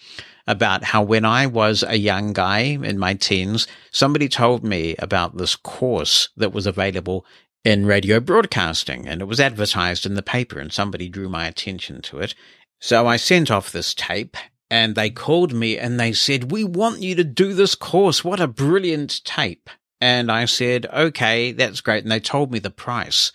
about 0.45 0.83
how 0.83 1.01
when 1.01 1.25
I 1.25 1.47
was 1.47 1.81
a 1.81 1.97
young 1.97 2.31
guy 2.31 2.59
in 2.59 2.99
my 2.99 3.15
teens, 3.15 3.65
somebody 3.89 4.29
told 4.29 4.63
me 4.63 4.95
about 4.99 5.37
this 5.37 5.55
course 5.55 6.29
that 6.37 6.53
was 6.53 6.67
available 6.67 7.25
in 7.65 7.87
radio 7.87 8.19
broadcasting 8.19 9.07
and 9.07 9.19
it 9.19 9.25
was 9.25 9.39
advertised 9.39 10.05
in 10.05 10.13
the 10.13 10.21
paper 10.21 10.59
and 10.59 10.71
somebody 10.71 11.09
drew 11.09 11.27
my 11.27 11.47
attention 11.47 12.03
to 12.03 12.19
it. 12.19 12.35
So 12.79 13.07
I 13.07 13.17
sent 13.17 13.49
off 13.49 13.71
this 13.71 13.95
tape 13.95 14.37
and 14.69 14.93
they 14.93 15.09
called 15.09 15.53
me 15.53 15.79
and 15.79 15.99
they 15.99 16.13
said, 16.13 16.51
we 16.51 16.63
want 16.63 17.01
you 17.01 17.15
to 17.15 17.23
do 17.23 17.55
this 17.55 17.73
course. 17.73 18.23
What 18.23 18.39
a 18.39 18.47
brilliant 18.47 19.23
tape. 19.23 19.71
And 19.99 20.31
I 20.31 20.45
said, 20.45 20.85
okay, 20.93 21.51
that's 21.51 21.81
great. 21.81 22.03
And 22.03 22.11
they 22.11 22.19
told 22.19 22.51
me 22.51 22.59
the 22.59 22.69
price. 22.69 23.31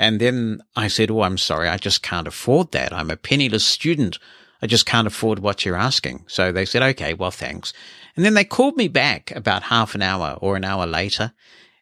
And 0.00 0.18
then 0.18 0.62
I 0.74 0.88
said, 0.88 1.10
Oh, 1.10 1.20
I'm 1.20 1.36
sorry. 1.36 1.68
I 1.68 1.76
just 1.76 2.02
can't 2.02 2.26
afford 2.26 2.72
that. 2.72 2.90
I'm 2.90 3.10
a 3.10 3.18
penniless 3.18 3.66
student. 3.66 4.18
I 4.62 4.66
just 4.66 4.86
can't 4.86 5.06
afford 5.06 5.40
what 5.40 5.66
you're 5.66 5.76
asking. 5.76 6.24
So 6.26 6.52
they 6.52 6.64
said, 6.64 6.82
okay, 6.82 7.12
well, 7.12 7.30
thanks. 7.30 7.74
And 8.16 8.24
then 8.24 8.32
they 8.32 8.44
called 8.44 8.76
me 8.76 8.88
back 8.88 9.30
about 9.36 9.64
half 9.64 9.94
an 9.94 10.00
hour 10.00 10.38
or 10.40 10.56
an 10.56 10.64
hour 10.64 10.86
later 10.86 11.32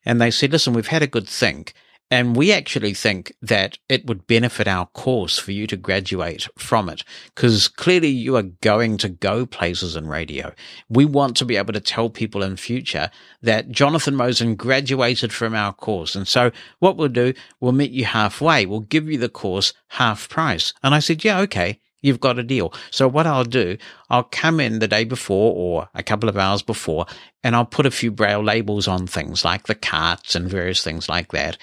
and 0.04 0.20
they 0.20 0.32
said, 0.32 0.50
listen, 0.50 0.72
we've 0.72 0.88
had 0.88 1.02
a 1.02 1.06
good 1.06 1.28
think. 1.28 1.74
And 2.10 2.34
we 2.34 2.52
actually 2.52 2.94
think 2.94 3.34
that 3.42 3.76
it 3.88 4.06
would 4.06 4.26
benefit 4.26 4.66
our 4.66 4.86
course 4.86 5.38
for 5.38 5.52
you 5.52 5.66
to 5.66 5.76
graduate 5.76 6.48
from 6.56 6.88
it 6.88 7.04
because 7.34 7.68
clearly 7.68 8.08
you 8.08 8.34
are 8.36 8.42
going 8.42 8.96
to 8.98 9.10
go 9.10 9.44
places 9.44 9.94
in 9.94 10.08
radio. 10.08 10.52
We 10.88 11.04
want 11.04 11.36
to 11.36 11.44
be 11.44 11.56
able 11.56 11.74
to 11.74 11.80
tell 11.80 12.08
people 12.08 12.42
in 12.42 12.56
future 12.56 13.10
that 13.42 13.70
Jonathan 13.70 14.14
Mosen 14.14 14.56
graduated 14.56 15.34
from 15.34 15.54
our 15.54 15.74
course. 15.74 16.14
And 16.14 16.26
so 16.26 16.50
what 16.78 16.96
we'll 16.96 17.08
do, 17.08 17.34
we'll 17.60 17.72
meet 17.72 17.90
you 17.90 18.06
halfway. 18.06 18.64
We'll 18.64 18.80
give 18.80 19.10
you 19.10 19.18
the 19.18 19.28
course 19.28 19.74
half 19.88 20.30
price. 20.30 20.72
And 20.82 20.94
I 20.94 21.00
said, 21.00 21.24
yeah, 21.24 21.40
okay. 21.40 21.78
You've 22.00 22.20
got 22.20 22.38
a 22.38 22.44
deal. 22.44 22.72
So 22.92 23.08
what 23.08 23.26
I'll 23.26 23.44
do, 23.44 23.76
I'll 24.08 24.22
come 24.22 24.60
in 24.60 24.78
the 24.78 24.86
day 24.86 25.04
before 25.04 25.52
or 25.54 25.88
a 25.94 26.02
couple 26.02 26.28
of 26.28 26.36
hours 26.36 26.62
before 26.62 27.06
and 27.42 27.56
I'll 27.56 27.66
put 27.66 27.86
a 27.86 27.90
few 27.90 28.12
braille 28.12 28.42
labels 28.42 28.86
on 28.86 29.08
things 29.08 29.44
like 29.44 29.66
the 29.66 29.74
carts 29.74 30.36
and 30.36 30.48
various 30.48 30.82
things 30.82 31.08
like 31.08 31.32
that. 31.32 31.58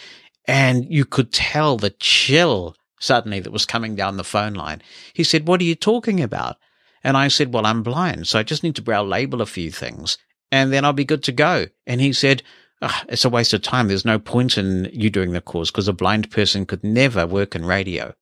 And 0.48 0.86
you 0.89 1.06
could 1.06 1.32
tell 1.32 1.78
the 1.78 1.89
chill 1.89 2.76
suddenly 3.00 3.39
that 3.39 3.52
was 3.52 3.66
coming 3.66 3.96
down 3.96 4.18
the 4.18 4.24
phone 4.24 4.54
line. 4.54 4.82
He 5.14 5.24
said, 5.24 5.48
what 5.48 5.62
are 5.62 5.66
you 5.66 5.76
talking 5.76 6.22
about? 6.22 6.58
And 7.04 7.18
I 7.18 7.28
said, 7.28 7.54
well, 7.54 7.66
I'm 7.66 7.84
blind. 7.84 8.28
So 8.28 8.39
I 8.39 8.43
just 8.43 8.64
need 8.64 8.76
to 8.76 8.82
brow 8.82 9.04
label 9.04 9.41
a 9.41 9.46
few 9.46 9.72
things 9.72 10.18
and 10.52 10.72
then 10.72 10.86
I'll 10.86 10.93
be 10.93 11.06
good 11.06 11.24
to 11.24 11.32
go. 11.32 11.68
And 11.86 12.02
he 12.02 12.14
said, 12.14 12.43
it's 13.08 13.26
a 13.26 13.30
waste 13.30 13.54
of 13.54 13.62
time. 13.62 13.88
There's 13.88 14.06
no 14.06 14.20
point 14.20 14.58
in 14.58 14.89
you 14.91 15.10
doing 15.10 15.32
the 15.32 15.41
course 15.41 15.72
because 15.72 15.88
a 15.88 15.93
blind 15.93 16.32
person 16.32 16.66
could 16.66 16.84
never 16.84 17.26
work 17.26 17.56
in 17.56 17.66
radio. 17.66 18.14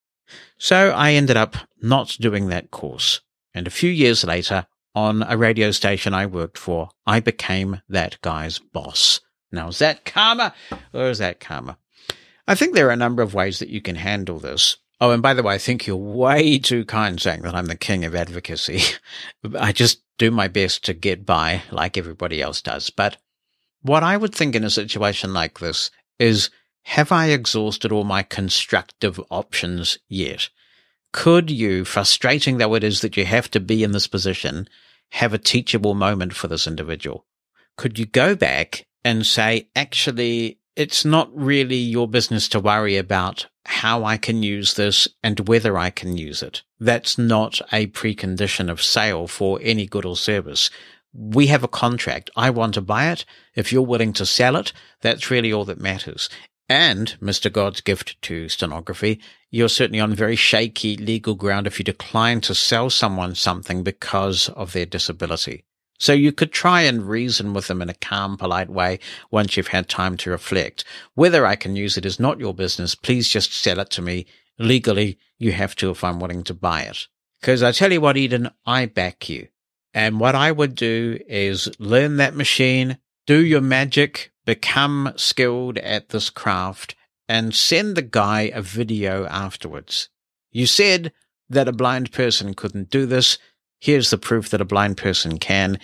So 0.57 0.91
I 0.91 1.13
ended 1.13 1.37
up 1.37 1.55
not 1.81 2.17
doing 2.19 2.47
that 2.47 2.71
course. 2.71 3.21
And 3.53 3.67
a 3.67 3.71
few 3.71 3.89
years 3.89 4.23
later, 4.23 4.67
on 4.95 5.23
a 5.23 5.37
radio 5.37 5.71
station 5.71 6.13
I 6.13 6.25
worked 6.25 6.57
for, 6.57 6.89
I 7.05 7.19
became 7.19 7.81
that 7.89 8.19
guy's 8.21 8.59
boss. 8.59 9.19
Now, 9.51 9.67
is 9.67 9.79
that 9.79 10.05
karma 10.05 10.53
or 10.93 11.09
is 11.09 11.19
that 11.19 11.39
karma? 11.39 11.77
I 12.47 12.55
think 12.55 12.73
there 12.73 12.87
are 12.87 12.91
a 12.91 12.97
number 12.97 13.21
of 13.21 13.33
ways 13.33 13.59
that 13.59 13.69
you 13.69 13.81
can 13.81 13.95
handle 13.95 14.39
this. 14.39 14.77
Oh, 14.99 15.11
and 15.11 15.21
by 15.21 15.33
the 15.33 15.43
way, 15.43 15.55
I 15.55 15.57
think 15.57 15.85
you're 15.85 15.95
way 15.95 16.59
too 16.59 16.85
kind 16.85 17.19
saying 17.19 17.41
that 17.41 17.55
I'm 17.55 17.65
the 17.65 17.75
king 17.75 18.05
of 18.05 18.15
advocacy. 18.15 18.81
I 19.59 19.71
just 19.71 20.01
do 20.17 20.31
my 20.31 20.47
best 20.47 20.85
to 20.85 20.93
get 20.93 21.25
by 21.25 21.63
like 21.71 21.97
everybody 21.97 22.41
else 22.41 22.61
does. 22.61 22.89
But 22.89 23.17
what 23.81 24.03
I 24.03 24.15
would 24.15 24.33
think 24.33 24.55
in 24.55 24.63
a 24.63 24.69
situation 24.69 25.33
like 25.33 25.59
this 25.59 25.91
is 26.19 26.49
have 26.83 27.11
I 27.11 27.27
exhausted 27.27 27.91
all 27.91 28.03
my 28.03 28.23
constructive 28.23 29.19
options 29.29 29.97
yet? 30.07 30.49
Could 31.11 31.49
you, 31.51 31.85
frustrating 31.85 32.57
though 32.57 32.75
it 32.75 32.83
is 32.83 33.01
that 33.01 33.17
you 33.17 33.25
have 33.25 33.49
to 33.51 33.59
be 33.59 33.83
in 33.83 33.91
this 33.91 34.07
position, 34.07 34.67
have 35.11 35.33
a 35.33 35.37
teachable 35.37 35.93
moment 35.93 36.33
for 36.33 36.47
this 36.47 36.67
individual? 36.67 37.25
Could 37.77 37.99
you 37.99 38.05
go 38.05 38.35
back 38.35 38.85
and 39.03 39.25
say, 39.25 39.69
actually, 39.75 40.59
it's 40.75 41.05
not 41.05 41.29
really 41.33 41.77
your 41.77 42.07
business 42.07 42.47
to 42.49 42.59
worry 42.59 42.97
about 42.97 43.47
how 43.65 44.03
I 44.03 44.17
can 44.17 44.43
use 44.43 44.73
this 44.73 45.07
and 45.23 45.47
whether 45.47 45.77
I 45.77 45.89
can 45.89 46.17
use 46.17 46.41
it. 46.41 46.63
That's 46.79 47.17
not 47.17 47.61
a 47.71 47.87
precondition 47.87 48.69
of 48.69 48.81
sale 48.81 49.27
for 49.27 49.59
any 49.61 49.85
good 49.85 50.05
or 50.05 50.17
service. 50.17 50.69
We 51.13 51.47
have 51.47 51.63
a 51.63 51.67
contract. 51.67 52.31
I 52.35 52.49
want 52.49 52.73
to 52.73 52.81
buy 52.81 53.11
it. 53.11 53.23
If 53.55 53.71
you're 53.71 53.83
willing 53.83 54.13
to 54.13 54.25
sell 54.25 54.55
it, 54.55 54.73
that's 55.01 55.29
really 55.29 55.53
all 55.53 55.65
that 55.65 55.79
matters. 55.79 56.29
And, 56.67 57.15
Mr. 57.21 57.51
God's 57.51 57.81
gift 57.81 58.19
to 58.23 58.49
stenography, 58.49 59.19
you're 59.51 59.69
certainly 59.69 59.99
on 59.99 60.15
very 60.15 60.35
shaky 60.35 60.97
legal 60.97 61.35
ground 61.35 61.67
if 61.67 61.77
you 61.77 61.85
decline 61.85 62.41
to 62.41 62.55
sell 62.55 62.89
someone 62.89 63.35
something 63.35 63.83
because 63.83 64.49
of 64.49 64.73
their 64.73 64.85
disability. 64.85 65.65
So 66.03 66.11
you 66.11 66.33
could 66.33 66.51
try 66.51 66.81
and 66.81 67.07
reason 67.07 67.53
with 67.53 67.67
them 67.67 67.81
in 67.81 67.89
a 67.89 67.93
calm, 67.93 68.35
polite 68.35 68.69
way 68.69 68.99
once 69.31 69.55
you've 69.55 69.69
had 69.69 69.87
time 69.87 70.17
to 70.17 70.31
reflect. 70.31 70.83
Whether 71.13 71.45
I 71.45 71.55
can 71.55 71.77
use 71.77 71.95
it 71.95 72.05
is 72.05 72.19
not 72.19 72.41
your 72.41 72.53
business. 72.53 72.93
Please 72.93 73.29
just 73.29 73.53
sell 73.53 73.79
it 73.79 73.89
to 73.91 74.01
me. 74.01 74.25
Legally, 74.59 75.17
you 75.37 75.53
have 75.53 75.77
to 75.77 75.91
if 75.91 76.03
I'm 76.03 76.19
willing 76.19 76.43
to 76.43 76.53
buy 76.53 76.81
it. 76.81 77.07
Because 77.39 77.63
I 77.63 77.71
tell 77.71 77.93
you 77.93 78.01
what, 78.01 78.17
Eden, 78.17 78.49
I 78.65 78.85
back 78.85 79.29
you. 79.29 79.47
And 79.93 80.19
what 80.19 80.35
I 80.35 80.51
would 80.51 80.75
do 80.75 81.19
is 81.25 81.69
learn 81.79 82.17
that 82.17 82.35
machine, 82.35 82.97
do 83.25 83.41
your 83.41 83.61
magic, 83.61 84.33
become 84.45 85.13
skilled 85.15 85.77
at 85.77 86.09
this 86.09 86.29
craft 86.29 86.95
and 87.29 87.55
send 87.55 87.95
the 87.95 88.01
guy 88.01 88.51
a 88.53 88.61
video 88.61 89.25
afterwards. 89.27 90.09
You 90.51 90.65
said 90.65 91.13
that 91.49 91.69
a 91.69 91.71
blind 91.71 92.11
person 92.11 92.55
couldn't 92.55 92.89
do 92.89 93.05
this. 93.05 93.37
Here's 93.83 94.11
the 94.11 94.17
proof 94.17 94.47
that 94.51 94.61
a 94.61 94.65
blind 94.65 94.95
person 94.95 95.39
can. 95.39 95.77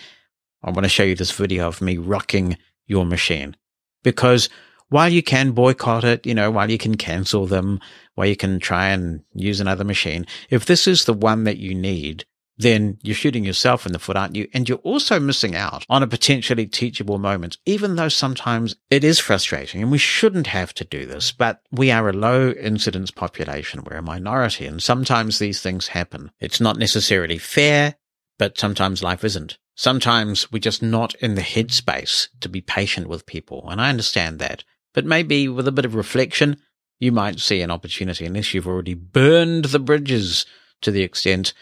I 0.62 0.70
want 0.70 0.84
to 0.84 0.88
show 0.88 1.02
you 1.02 1.14
this 1.14 1.32
video 1.32 1.68
of 1.68 1.82
me 1.82 1.98
rocking 1.98 2.56
your 2.86 3.04
machine 3.04 3.58
because 4.02 4.48
while 4.88 5.10
you 5.10 5.22
can 5.22 5.50
boycott 5.52 6.02
it, 6.04 6.24
you 6.24 6.32
know, 6.32 6.50
while 6.50 6.70
you 6.70 6.78
can 6.78 6.96
cancel 6.96 7.44
them, 7.44 7.78
while 8.14 8.26
you 8.26 8.36
can 8.36 8.58
try 8.58 8.88
and 8.88 9.20
use 9.34 9.60
another 9.60 9.84
machine, 9.84 10.24
if 10.48 10.64
this 10.64 10.86
is 10.86 11.04
the 11.04 11.12
one 11.12 11.44
that 11.44 11.58
you 11.58 11.74
need, 11.74 12.24
then 12.60 12.98
you're 13.02 13.14
shooting 13.14 13.44
yourself 13.44 13.86
in 13.86 13.92
the 13.92 13.98
foot, 13.98 14.16
aren't 14.16 14.36
you? 14.36 14.48
And 14.52 14.68
you're 14.68 14.78
also 14.78 15.18
missing 15.18 15.54
out 15.54 15.84
on 15.88 16.02
a 16.02 16.06
potentially 16.06 16.66
teachable 16.66 17.18
moment, 17.18 17.56
even 17.64 17.96
though 17.96 18.08
sometimes 18.08 18.76
it 18.90 19.02
is 19.02 19.18
frustrating 19.18 19.82
and 19.82 19.90
we 19.90 19.98
shouldn't 19.98 20.46
have 20.48 20.74
to 20.74 20.84
do 20.84 21.06
this, 21.06 21.32
but 21.32 21.62
we 21.70 21.90
are 21.90 22.08
a 22.08 22.12
low 22.12 22.50
incidence 22.50 23.10
population. 23.10 23.84
We're 23.84 23.96
a 23.96 24.02
minority 24.02 24.66
and 24.66 24.82
sometimes 24.82 25.38
these 25.38 25.62
things 25.62 25.88
happen. 25.88 26.30
It's 26.38 26.60
not 26.60 26.76
necessarily 26.76 27.38
fair, 27.38 27.96
but 28.38 28.58
sometimes 28.58 29.02
life 29.02 29.24
isn't. 29.24 29.58
Sometimes 29.74 30.52
we're 30.52 30.58
just 30.58 30.82
not 30.82 31.14
in 31.16 31.36
the 31.36 31.42
headspace 31.42 32.28
to 32.40 32.48
be 32.48 32.60
patient 32.60 33.06
with 33.06 33.26
people. 33.26 33.68
And 33.70 33.80
I 33.80 33.88
understand 33.88 34.38
that, 34.38 34.64
but 34.92 35.06
maybe 35.06 35.48
with 35.48 35.66
a 35.66 35.72
bit 35.72 35.86
of 35.86 35.94
reflection, 35.94 36.58
you 36.98 37.12
might 37.12 37.40
see 37.40 37.62
an 37.62 37.70
opportunity 37.70 38.26
unless 38.26 38.52
you've 38.52 38.66
already 38.66 38.92
burned 38.92 39.66
the 39.66 39.78
bridges 39.78 40.44
to 40.82 40.90
the 40.90 41.02
extent 41.02 41.54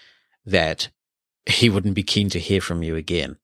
that 0.51 0.89
he 1.47 1.71
wouldn't 1.71 1.95
be 1.95 2.03
keen 2.03 2.29
to 2.31 2.39
hear 2.39 2.61
from 2.61 2.83
you 2.83 2.97
again. 2.97 3.39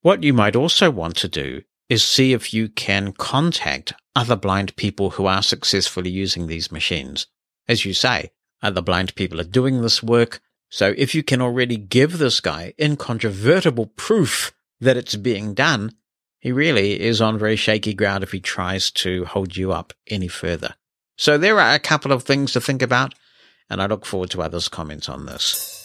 What 0.00 0.22
you 0.22 0.32
might 0.32 0.56
also 0.56 0.90
want 0.90 1.16
to 1.16 1.28
do 1.28 1.62
is 1.88 2.04
see 2.04 2.32
if 2.32 2.54
you 2.54 2.68
can 2.68 3.12
contact 3.12 3.92
other 4.14 4.36
blind 4.36 4.76
people 4.76 5.10
who 5.10 5.26
are 5.26 5.42
successfully 5.42 6.10
using 6.10 6.46
these 6.46 6.72
machines. 6.72 7.26
As 7.68 7.84
you 7.84 7.94
say, 7.94 8.30
other 8.62 8.80
blind 8.80 9.14
people 9.14 9.40
are 9.40 9.44
doing 9.44 9.82
this 9.82 10.02
work. 10.02 10.40
So 10.70 10.94
if 10.96 11.14
you 11.14 11.22
can 11.22 11.42
already 11.42 11.76
give 11.76 12.18
this 12.18 12.40
guy 12.40 12.74
incontrovertible 12.78 13.86
proof 13.86 14.52
that 14.80 14.96
it's 14.96 15.16
being 15.16 15.54
done, 15.54 15.92
he 16.38 16.50
really 16.50 17.00
is 17.00 17.20
on 17.20 17.38
very 17.38 17.56
shaky 17.56 17.94
ground 17.94 18.24
if 18.24 18.32
he 18.32 18.40
tries 18.40 18.90
to 18.92 19.24
hold 19.26 19.56
you 19.56 19.72
up 19.72 19.92
any 20.08 20.28
further. 20.28 20.74
So 21.16 21.38
there 21.38 21.60
are 21.60 21.74
a 21.74 21.78
couple 21.78 22.10
of 22.10 22.22
things 22.22 22.52
to 22.52 22.60
think 22.60 22.82
about, 22.82 23.14
and 23.68 23.82
I 23.82 23.86
look 23.86 24.06
forward 24.06 24.30
to 24.30 24.42
others' 24.42 24.68
comments 24.68 25.08
on 25.08 25.26
this. 25.26 25.81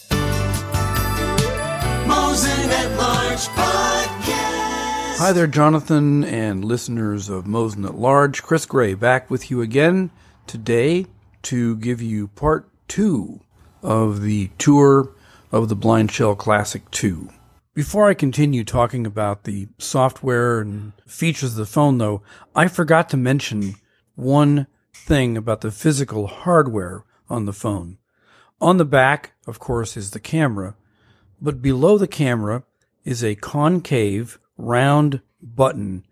Mosen 2.08 2.70
at 2.70 2.98
Large 2.98 3.48
Podcast. 3.50 5.18
Hi 5.18 5.34
there, 5.34 5.48
Jonathan 5.48 6.24
and 6.24 6.64
listeners 6.64 7.28
of 7.28 7.46
Mosen 7.46 7.84
at 7.86 7.96
Large. 7.96 8.44
Chris 8.44 8.66
Gray 8.66 8.94
back 8.94 9.30
with 9.30 9.52
you 9.52 9.62
again 9.62 10.12
today 10.46 11.06
to 11.44 11.76
give 11.76 12.02
you 12.02 12.30
part 12.30 12.70
two 12.88 13.42
of 13.84 14.22
the 14.22 14.50
tour 14.58 15.14
of 15.52 15.68
the 15.68 15.76
BlindShell 15.76 16.38
Classic 16.38 16.90
2. 16.92 17.30
Before 17.74 18.08
I 18.08 18.14
continue 18.14 18.64
talking 18.64 19.06
about 19.06 19.44
the 19.44 19.68
software 19.78 20.62
and 20.62 20.94
features 21.06 21.52
of 21.52 21.58
the 21.58 21.66
phone, 21.66 21.98
though, 21.98 22.22
I 22.56 22.68
forgot 22.70 23.10
to 23.10 23.18
mention 23.18 23.76
one 24.16 24.68
thing 24.94 25.36
about 25.36 25.62
the 25.62 25.72
physical 25.72 26.28
hardware 26.28 27.04
on 27.30 27.46
the 27.46 27.54
phone. 27.54 27.98
On 28.60 28.78
the 28.78 28.86
back, 28.86 29.34
of 29.46 29.60
course, 29.60 29.96
is 29.96 30.12
the 30.12 30.20
camera, 30.20 30.76
but 31.42 31.62
below 31.62 31.98
the 31.98 32.08
camera 32.08 32.64
is 33.04 33.24
a 33.24 33.36
concave 33.36 34.40
round 34.58 35.22
button. 35.42 36.06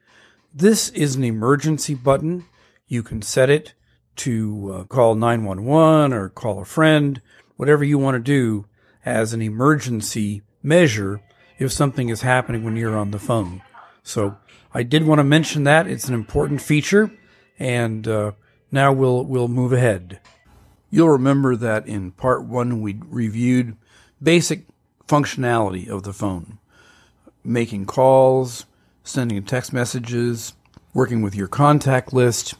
This 0.54 0.90
is 0.90 1.16
an 1.16 1.24
emergency 1.24 1.94
button. 1.94 2.46
You 2.88 3.04
can 3.04 3.22
set 3.22 3.50
it 3.50 3.74
to 4.18 4.74
uh, 4.74 4.84
call 4.86 5.16
911 5.16 6.14
or 6.14 6.30
call 6.30 6.62
a 6.62 6.66
friend, 6.66 7.22
whatever 7.58 7.84
you 7.84 7.98
want 7.98 8.16
to 8.16 8.20
do 8.20 8.66
as 9.06 9.34
an 9.34 9.42
emergency 9.42 10.42
measure 10.64 11.22
if 11.58 11.72
something 11.72 12.10
is 12.10 12.22
happening 12.22 12.64
when 12.64 12.76
you're 12.76 12.98
on 12.98 13.12
the 13.12 13.20
phone. 13.20 13.62
So 14.04 14.38
I 14.74 14.84
did 14.84 15.06
want 15.06 15.20
to 15.20 15.24
mention 15.24 15.64
that 15.64 15.88
it's 15.88 16.08
an 16.08 16.14
important 16.14 16.62
feature, 16.62 17.12
and 17.58 18.08
uh, 18.08 18.32
now 18.72 18.92
we'll 18.92 19.24
we'll 19.24 19.48
move 19.48 19.74
ahead. 19.74 20.20
You'll 20.90 21.10
remember 21.10 21.56
that 21.56 21.88
in 21.88 22.12
part 22.12 22.46
one 22.46 22.82
we 22.82 23.00
reviewed 23.06 23.78
basic 24.22 24.66
functionality 25.08 25.88
of 25.88 26.04
the 26.04 26.14
phone 26.14 26.60
making 27.44 27.86
calls, 27.86 28.66
sending 29.04 29.44
text 29.44 29.72
messages, 29.72 30.54
working 30.94 31.22
with 31.22 31.36
your 31.36 31.48
contact 31.48 32.12
list, 32.12 32.56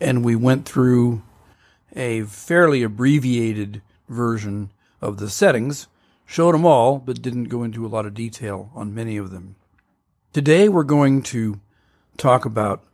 and 0.00 0.24
we 0.24 0.36
went 0.36 0.66
through 0.66 1.22
a 1.96 2.22
fairly 2.24 2.82
abbreviated 2.82 3.80
version 4.08 4.70
of 5.00 5.16
the 5.16 5.30
settings, 5.30 5.86
showed 6.26 6.52
them 6.52 6.66
all, 6.66 6.98
but 6.98 7.22
didn't 7.22 7.44
go 7.44 7.62
into 7.62 7.86
a 7.86 7.88
lot 7.88 8.04
of 8.04 8.14
detail 8.14 8.70
on 8.74 8.94
many 8.94 9.16
of 9.16 9.30
them. 9.30 9.56
Today 10.32 10.68
we're 10.68 10.84
going 10.84 11.22
to 11.22 11.58
talk 12.18 12.44
about 12.44 12.84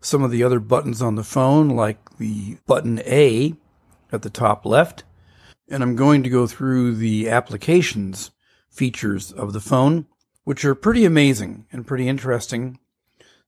some 0.00 0.24
of 0.24 0.32
the 0.32 0.42
other 0.42 0.58
buttons 0.58 1.00
on 1.00 1.14
the 1.14 1.22
phone, 1.22 1.68
like 1.68 2.18
the 2.18 2.56
button 2.66 2.98
A 3.00 3.54
at 4.10 4.22
the 4.22 4.30
top 4.30 4.66
left, 4.66 5.04
and 5.72 5.82
I'm 5.82 5.96
going 5.96 6.22
to 6.22 6.28
go 6.28 6.46
through 6.46 6.96
the 6.96 7.30
applications 7.30 8.30
features 8.68 9.32
of 9.32 9.52
the 9.52 9.60
phone, 9.60 10.06
which 10.44 10.64
are 10.64 10.74
pretty 10.74 11.04
amazing 11.04 11.66
and 11.72 11.86
pretty 11.86 12.08
interesting. 12.08 12.78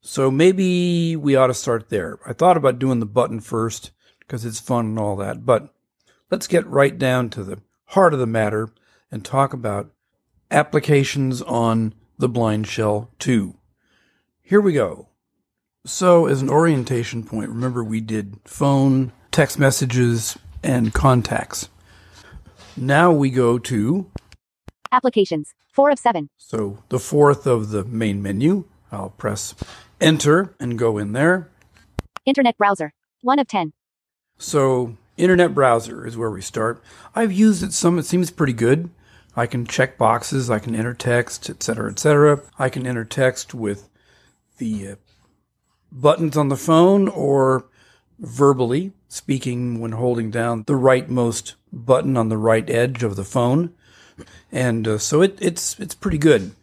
So 0.00 0.30
maybe 0.30 1.16
we 1.16 1.36
ought 1.36 1.48
to 1.48 1.54
start 1.54 1.90
there. 1.90 2.18
I 2.26 2.32
thought 2.32 2.56
about 2.56 2.78
doing 2.78 3.00
the 3.00 3.06
button 3.06 3.40
first 3.40 3.90
because 4.20 4.44
it's 4.44 4.60
fun 4.60 4.86
and 4.86 4.98
all 4.98 5.16
that, 5.16 5.44
but 5.44 5.74
let's 6.30 6.46
get 6.46 6.66
right 6.66 6.98
down 6.98 7.30
to 7.30 7.44
the 7.44 7.60
heart 7.86 8.14
of 8.14 8.20
the 8.20 8.26
matter 8.26 8.70
and 9.10 9.24
talk 9.24 9.52
about 9.52 9.92
applications 10.50 11.42
on 11.42 11.94
the 12.18 12.28
BlindShell 12.28 13.08
2. 13.18 13.54
Here 14.42 14.60
we 14.60 14.72
go. 14.72 15.08
So, 15.86 16.26
as 16.26 16.40
an 16.40 16.48
orientation 16.48 17.24
point, 17.24 17.50
remember 17.50 17.84
we 17.84 18.00
did 18.00 18.38
phone, 18.44 19.12
text 19.30 19.58
messages, 19.58 20.38
and 20.62 20.94
contacts. 20.94 21.68
Now 22.76 23.12
we 23.12 23.30
go 23.30 23.58
to, 23.58 24.10
Applications. 24.90 25.54
4 25.72 25.90
of 25.90 25.98
7. 25.98 26.28
so 26.36 26.78
the 26.88 27.00
fourth 27.00 27.46
of 27.46 27.70
the 27.70 27.84
main 27.84 28.22
menu. 28.22 28.64
I'll 28.92 29.10
press 29.10 29.54
enter 30.00 30.54
and 30.60 30.78
go 30.78 30.98
in 30.98 31.12
there. 31.12 31.50
Internet 32.24 32.56
browser. 32.56 32.92
1 33.22 33.38
of 33.40 33.48
10. 33.48 33.72
So, 34.38 34.96
internet 35.16 35.54
browser 35.54 36.06
is 36.06 36.16
where 36.16 36.30
we 36.30 36.40
start. 36.40 36.82
I've 37.14 37.32
used 37.32 37.62
it 37.62 37.72
some, 37.72 37.98
it 37.98 38.06
seems 38.06 38.30
pretty 38.30 38.52
good. 38.52 38.90
I 39.36 39.46
can 39.46 39.66
check 39.66 39.98
boxes, 39.98 40.48
I 40.48 40.60
can 40.60 40.76
enter 40.76 40.94
text, 40.94 41.50
etc., 41.50 41.90
etc. 41.90 42.42
I 42.58 42.68
can 42.68 42.86
enter 42.86 43.04
text 43.04 43.52
with 43.52 43.88
the 44.58 44.88
uh, 44.88 44.94
buttons 45.90 46.36
on 46.36 46.48
the 46.50 46.56
phone 46.56 47.08
or 47.08 47.66
verbally 48.20 48.92
speaking 49.08 49.80
when 49.80 49.92
holding 49.92 50.30
down 50.30 50.64
the 50.66 50.74
rightmost 50.74 51.54
button 51.74 52.16
on 52.16 52.28
the 52.28 52.38
right 52.38 52.68
edge 52.68 53.02
of 53.02 53.16
the 53.16 53.24
phone. 53.24 53.74
And 54.52 54.86
uh, 54.86 54.98
so 54.98 55.22
it, 55.22 55.36
it's 55.40 55.78
it's 55.80 55.94
pretty 55.94 56.18
good. 56.18 56.54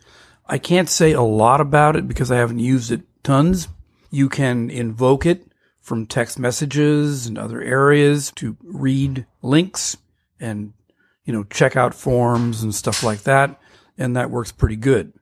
I 0.46 0.58
can't 0.58 0.90
say 0.90 1.12
a 1.12 1.22
lot 1.22 1.62
about 1.62 1.96
it 1.96 2.08
because 2.08 2.32
I 2.32 2.38
haven't 2.38 2.60
used 2.60 2.92
it 2.92 3.02
tons. 3.24 3.68
You 4.10 4.30
can 4.30 4.70
invoke 4.70 5.26
it 5.26 5.48
from 5.82 6.06
text 6.06 6.40
messages 6.40 7.28
and 7.28 7.38
other 7.38 7.62
areas 7.62 8.32
to 8.36 8.58
read 8.64 9.26
links 9.42 9.98
and 10.40 10.74
you 11.26 11.34
know 11.34 11.44
check 11.46 11.76
out 11.76 11.94
forms 11.94 12.64
and 12.64 12.74
stuff 12.74 13.04
like 13.04 13.24
that 13.24 13.60
and 13.98 14.16
that 14.16 14.32
works 14.32 14.52
pretty 14.52 14.76
good. 14.76 15.14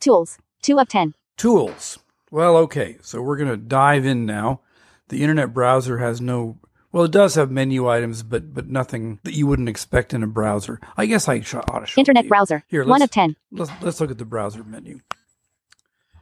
Tools. 0.00 0.38
2 0.62 0.78
of 0.78 0.88
10. 0.88 1.14
Tools. 1.36 1.98
Well, 2.30 2.56
okay. 2.58 2.98
So 3.02 3.22
we're 3.22 3.36
going 3.36 3.50
to 3.50 3.56
dive 3.56 4.04
in 4.04 4.26
now. 4.26 4.60
The 5.08 5.22
internet 5.22 5.54
browser 5.54 5.98
has 5.98 6.20
no 6.20 6.58
well, 6.92 7.04
it 7.04 7.10
does 7.10 7.34
have 7.34 7.50
menu 7.50 7.88
items, 7.88 8.22
but 8.22 8.54
but 8.54 8.68
nothing 8.68 9.20
that 9.24 9.34
you 9.34 9.46
wouldn't 9.46 9.68
expect 9.68 10.12
in 10.14 10.22
a 10.22 10.26
browser. 10.26 10.80
I 10.96 11.06
guess 11.06 11.28
I 11.28 11.40
sh- 11.40 11.54
ought 11.54 11.80
to 11.80 11.86
show 11.86 11.98
Internet 12.00 12.24
you. 12.24 12.28
browser. 12.28 12.64
Here, 12.68 12.84
1 12.86 13.02
of 13.02 13.10
10. 13.10 13.36
Let's 13.52 13.70
let's 13.82 14.00
look 14.00 14.10
at 14.10 14.18
the 14.18 14.24
browser 14.24 14.64
menu. 14.64 15.00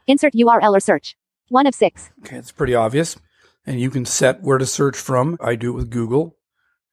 Insert 0.06 0.34
URL 0.34 0.76
or 0.76 0.80
search. 0.80 1.16
1 1.48 1.66
of 1.66 1.74
6. 1.74 2.10
Okay, 2.24 2.36
it's 2.36 2.52
pretty 2.52 2.74
obvious. 2.74 3.16
And 3.64 3.80
you 3.80 3.90
can 3.90 4.04
set 4.04 4.42
where 4.42 4.58
to 4.58 4.66
search 4.66 4.96
from. 4.96 5.36
I 5.40 5.54
do 5.56 5.70
it 5.70 5.74
with 5.76 5.90
Google. 5.90 6.36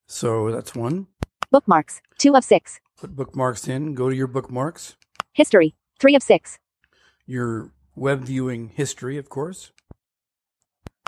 So 0.07 0.51
that's 0.51 0.73
one. 0.75 1.07
Bookmarks. 1.51 2.01
2 2.17 2.35
of 2.35 2.43
6. 2.43 2.79
Put 2.97 3.15
bookmarks 3.15 3.67
in, 3.67 3.93
go 3.95 4.09
to 4.09 4.15
your 4.15 4.27
bookmarks, 4.27 4.95
History. 5.33 5.75
3 5.99 6.15
of 6.15 6.23
6. 6.23 6.57
your 7.25 7.71
web 7.95 8.21
viewing 8.21 8.69
history, 8.69 9.17
of 9.17 9.27
course, 9.29 9.71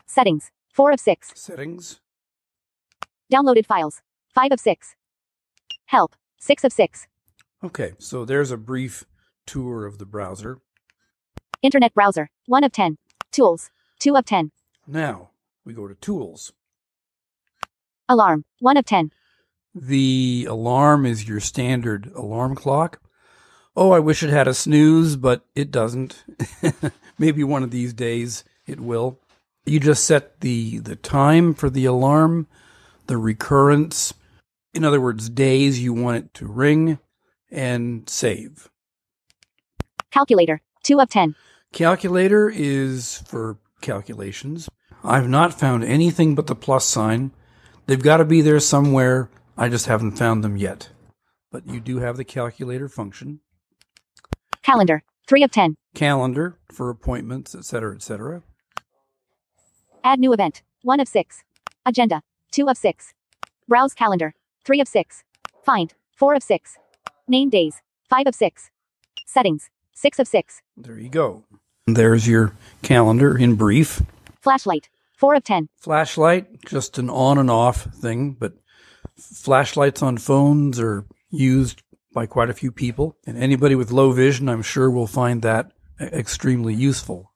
Settings. 0.06 0.52
4 0.74 0.92
of 0.92 1.00
6. 1.00 1.32
settings, 1.36 2.02
Downloaded 3.32 3.66
files. 3.66 4.02
5 4.34 4.52
of 4.54 4.60
6. 4.60 4.96
Help. 5.86 6.16
6 6.40 6.64
of 6.64 6.74
6. 6.74 7.08
Okay, 7.64 7.94
so 7.98 8.26
there's 8.26 8.52
a 8.52 8.58
brief 8.58 9.06
tour 9.46 9.86
of 9.86 9.98
the 9.98 10.06
browser. 10.06 10.60
Internet 11.62 11.94
browser. 11.94 12.30
1 12.46 12.64
of 12.64 12.72
10. 12.72 12.98
Tools. 13.32 13.72
2 14.00 14.16
of 14.16 14.26
10. 14.26 14.52
Now 14.88 15.30
we 15.64 15.74
go 15.74 15.88
to 15.88 15.96
tools. 15.96 16.54
Alarm. 18.08 18.46
1 18.60 18.78
of 18.78 18.86
10. 18.86 19.12
The 19.74 20.48
alarm 20.50 21.06
is 21.06 21.28
your 21.28 21.40
standard 21.40 22.12
alarm 22.16 22.56
clock. 22.56 23.02
Oh, 23.76 23.92
I 23.92 24.00
wish 24.00 24.24
it 24.24 24.30
had 24.30 24.48
a 24.48 24.54
snooze, 24.54 25.18
but 25.18 25.46
it 25.54 25.70
doesn't. 25.70 26.24
Maybe 27.20 27.44
one 27.44 27.64
of 27.64 27.72
these 27.72 27.94
days 27.94 28.46
it 28.66 28.80
will. 28.80 29.20
You 29.66 29.80
just 29.80 30.06
set 30.06 30.40
the, 30.40 30.78
the 30.80 30.96
time 30.96 31.54
for 31.54 31.70
the 31.70 31.86
alarm, 31.86 32.48
the 33.08 33.18
recurrence, 33.18 34.14
in 34.74 34.84
other 34.84 35.02
words, 35.02 35.30
days 35.30 35.82
you 35.82 35.94
want 35.94 36.18
it 36.18 36.34
to 36.36 36.48
ring, 36.48 37.00
and 37.52 38.10
save. 38.10 38.70
Calculator. 40.12 40.62
2 40.84 41.00
of 41.00 41.10
10. 41.10 41.36
Calculator 41.74 42.50
is 42.54 43.24
for 43.28 43.58
calculations. 43.82 44.70
I've 45.04 45.28
not 45.28 45.60
found 45.60 45.84
anything 45.84 46.36
but 46.36 46.48
the 46.48 46.56
plus 46.56 46.86
sign. 46.86 47.32
They've 47.86 48.02
got 48.02 48.18
to 48.18 48.26
be 48.26 48.42
there 48.42 48.60
somewhere. 48.60 49.30
I 49.58 49.70
just 49.70 49.86
haven't 49.86 50.18
found 50.18 50.44
them 50.44 50.58
yet. 50.58 50.90
But 51.52 51.68
you 51.68 51.80
do 51.80 52.00
have 52.00 52.18
the 52.18 52.24
calculator 52.24 52.90
function. 52.90 53.40
Calendar. 54.64 55.04
3 55.28 55.44
of 55.44 55.52
10. 55.52 55.76
Calendar 55.94 56.58
for 56.72 56.90
appointments, 56.90 57.56
etc., 57.56 57.96
etc. 57.96 58.44
Add 60.04 60.20
new 60.20 60.34
event. 60.34 60.62
1 60.84 61.00
of 61.00 61.08
6. 61.08 61.44
Agenda. 61.86 62.22
2 62.56 62.70
of 62.70 62.78
6. 62.78 63.14
Browse 63.68 63.94
calendar. 63.94 64.34
3 64.64 64.80
of 64.80 64.88
6. 64.88 65.24
Find. 65.66 65.94
4 66.16 66.36
of 66.36 66.42
6. 66.42 66.78
Name 67.28 67.50
days. 67.50 67.82
5 68.10 68.28
of 68.28 68.36
6. 68.36 68.72
Settings. 69.26 69.70
6 69.94 70.20
of 70.20 70.28
6. 70.30 70.62
There 70.78 70.98
you 70.98 71.10
go. 71.10 71.44
There's 71.86 72.30
your 72.30 72.54
calendar 72.82 73.38
in 73.38 73.56
brief. 73.56 74.02
Flashlight. 74.42 74.88
4 75.18 75.36
of 75.36 75.44
10. 75.44 75.68
Flashlight, 75.76 76.66
just 76.66 76.98
an 76.98 77.10
on 77.10 77.38
and 77.38 77.52
off 77.52 77.94
thing, 77.94 78.38
but 78.40 78.54
flashlights 79.18 80.02
on 80.02 80.18
phones 80.18 80.80
are 80.80 81.06
used 81.30 81.84
by 82.14 82.26
quite 82.26 82.50
a 82.50 82.54
few 82.54 82.72
people. 82.72 83.18
And 83.28 83.38
anybody 83.38 83.76
with 83.76 83.92
low 83.92 84.14
vision, 84.14 84.48
I'm 84.48 84.62
sure, 84.62 84.90
will 84.90 85.08
find 85.08 85.42
that 85.42 85.74
extremely 86.00 86.74
useful. 86.74 87.34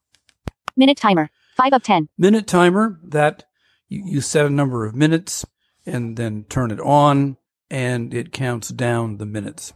Minute 0.77 0.97
timer. 0.97 1.29
5 1.57 1.73
of 1.73 1.83
10. 1.83 2.07
Minute 2.17 2.47
timer, 2.47 2.97
that 3.03 3.48
you, 3.89 4.03
you 4.05 4.21
set 4.21 4.45
a 4.45 4.49
number 4.49 4.85
of 4.85 4.95
minutes 4.95 5.45
and 5.85 6.15
then 6.17 6.45
turn 6.49 6.71
it 6.71 6.79
on 6.79 7.37
and 7.69 8.13
it 8.13 8.31
counts 8.31 8.69
down 8.69 9.17
the 9.17 9.25
minutes. 9.25 9.73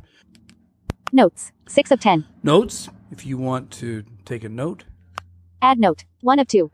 Notes. 1.11 1.51
6 1.67 1.91
of 1.91 1.99
10. 1.99 2.25
Notes, 2.43 2.89
if 3.11 3.25
you 3.25 3.37
want 3.37 3.71
to 3.71 4.03
take 4.25 4.43
a 4.43 4.49
note, 4.49 4.85
Add 5.61 5.79
note. 5.79 6.03
1 6.21 6.39
of 6.39 6.47
2. 6.47 6.71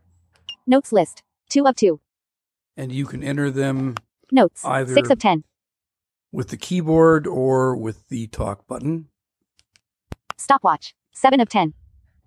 Notes 0.66 0.92
list. 0.92 1.22
2 1.50 1.66
of 1.66 1.76
2. 1.76 2.00
and 2.76 2.90
you 2.92 3.04
can 3.06 3.22
enter 3.22 3.50
them 3.50 3.94
Notes. 4.32 4.64
Either- 4.64 4.94
6 4.94 5.10
of 5.10 5.18
10. 5.18 5.44
with 6.32 6.48
the 6.48 6.56
keyboard 6.56 7.26
or 7.26 7.76
with 7.76 8.08
the 8.08 8.26
talk 8.28 8.66
button. 8.66 9.08
Stopwatch. 10.36 10.94
7 11.12 11.40
of 11.40 11.48
10. 11.48 11.74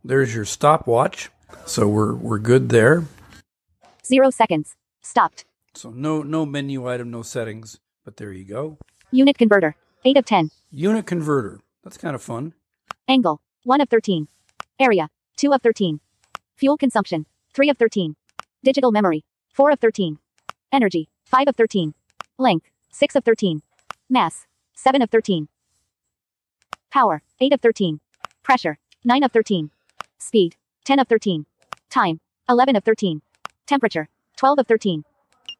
There's 0.04 0.36
your 0.36 0.46
stopwatch. 0.46 1.30
So 1.66 1.88
we're 1.88 2.14
we're 2.16 2.40
good 2.40 2.70
there. 2.70 3.06
0 4.06 4.30
seconds. 4.32 4.76
Stopped. 5.04 5.46
So 5.76 5.90
no 5.90 6.24
no 6.24 6.46
menu 6.46 6.88
item, 6.88 7.12
no 7.12 7.22
settings, 7.22 7.80
but 8.06 8.18
there 8.18 8.32
you 8.32 8.46
go. 8.46 8.78
Unit 9.12 9.38
converter. 9.38 9.76
8 10.06 10.18
of 10.18 10.26
10. 10.26 10.50
Unit 10.72 11.06
converter. 11.06 11.60
That's 11.84 11.98
kind 11.98 12.16
of 12.16 12.22
fun. 12.22 12.54
Angle. 13.08 13.42
1 13.64 13.80
of 13.80 13.90
13. 13.90 14.28
Area. 14.80 15.10
2 15.38 15.54
of 15.54 15.62
13. 15.62 16.00
Fuel 16.58 16.78
consumption. 16.78 17.26
3 17.54 17.70
of 17.70 17.78
13. 17.78 18.16
Digital 18.64 18.92
memory. 18.92 19.24
4 19.54 19.72
of 19.72 19.80
13. 19.80 20.18
Energy. 20.72 21.10
5 21.26 21.48
of 21.50 21.56
13. 21.56 21.94
Length. 22.38 22.66
6 22.92 23.16
of 23.16 23.24
13. 23.24 23.62
Mass. 24.10 24.46
7 24.76 25.02
of 25.02 25.10
13. 25.10 25.48
Power. 26.92 27.24
8 27.40 27.54
of 27.54 27.62
13. 27.62 28.00
Pressure. 28.42 28.80
9 29.06 29.24
of 29.24 29.32
13. 29.32 29.70
Speed. 30.18 30.56
10 30.86 31.00
of 31.00 31.08
13. 31.08 31.46
Time. 31.90 32.20
11 32.50 32.76
of 32.76 32.84
13. 32.84 33.22
Temperature. 33.68 34.10
12 34.38 34.60
of 34.60 34.68
13. 34.68 35.04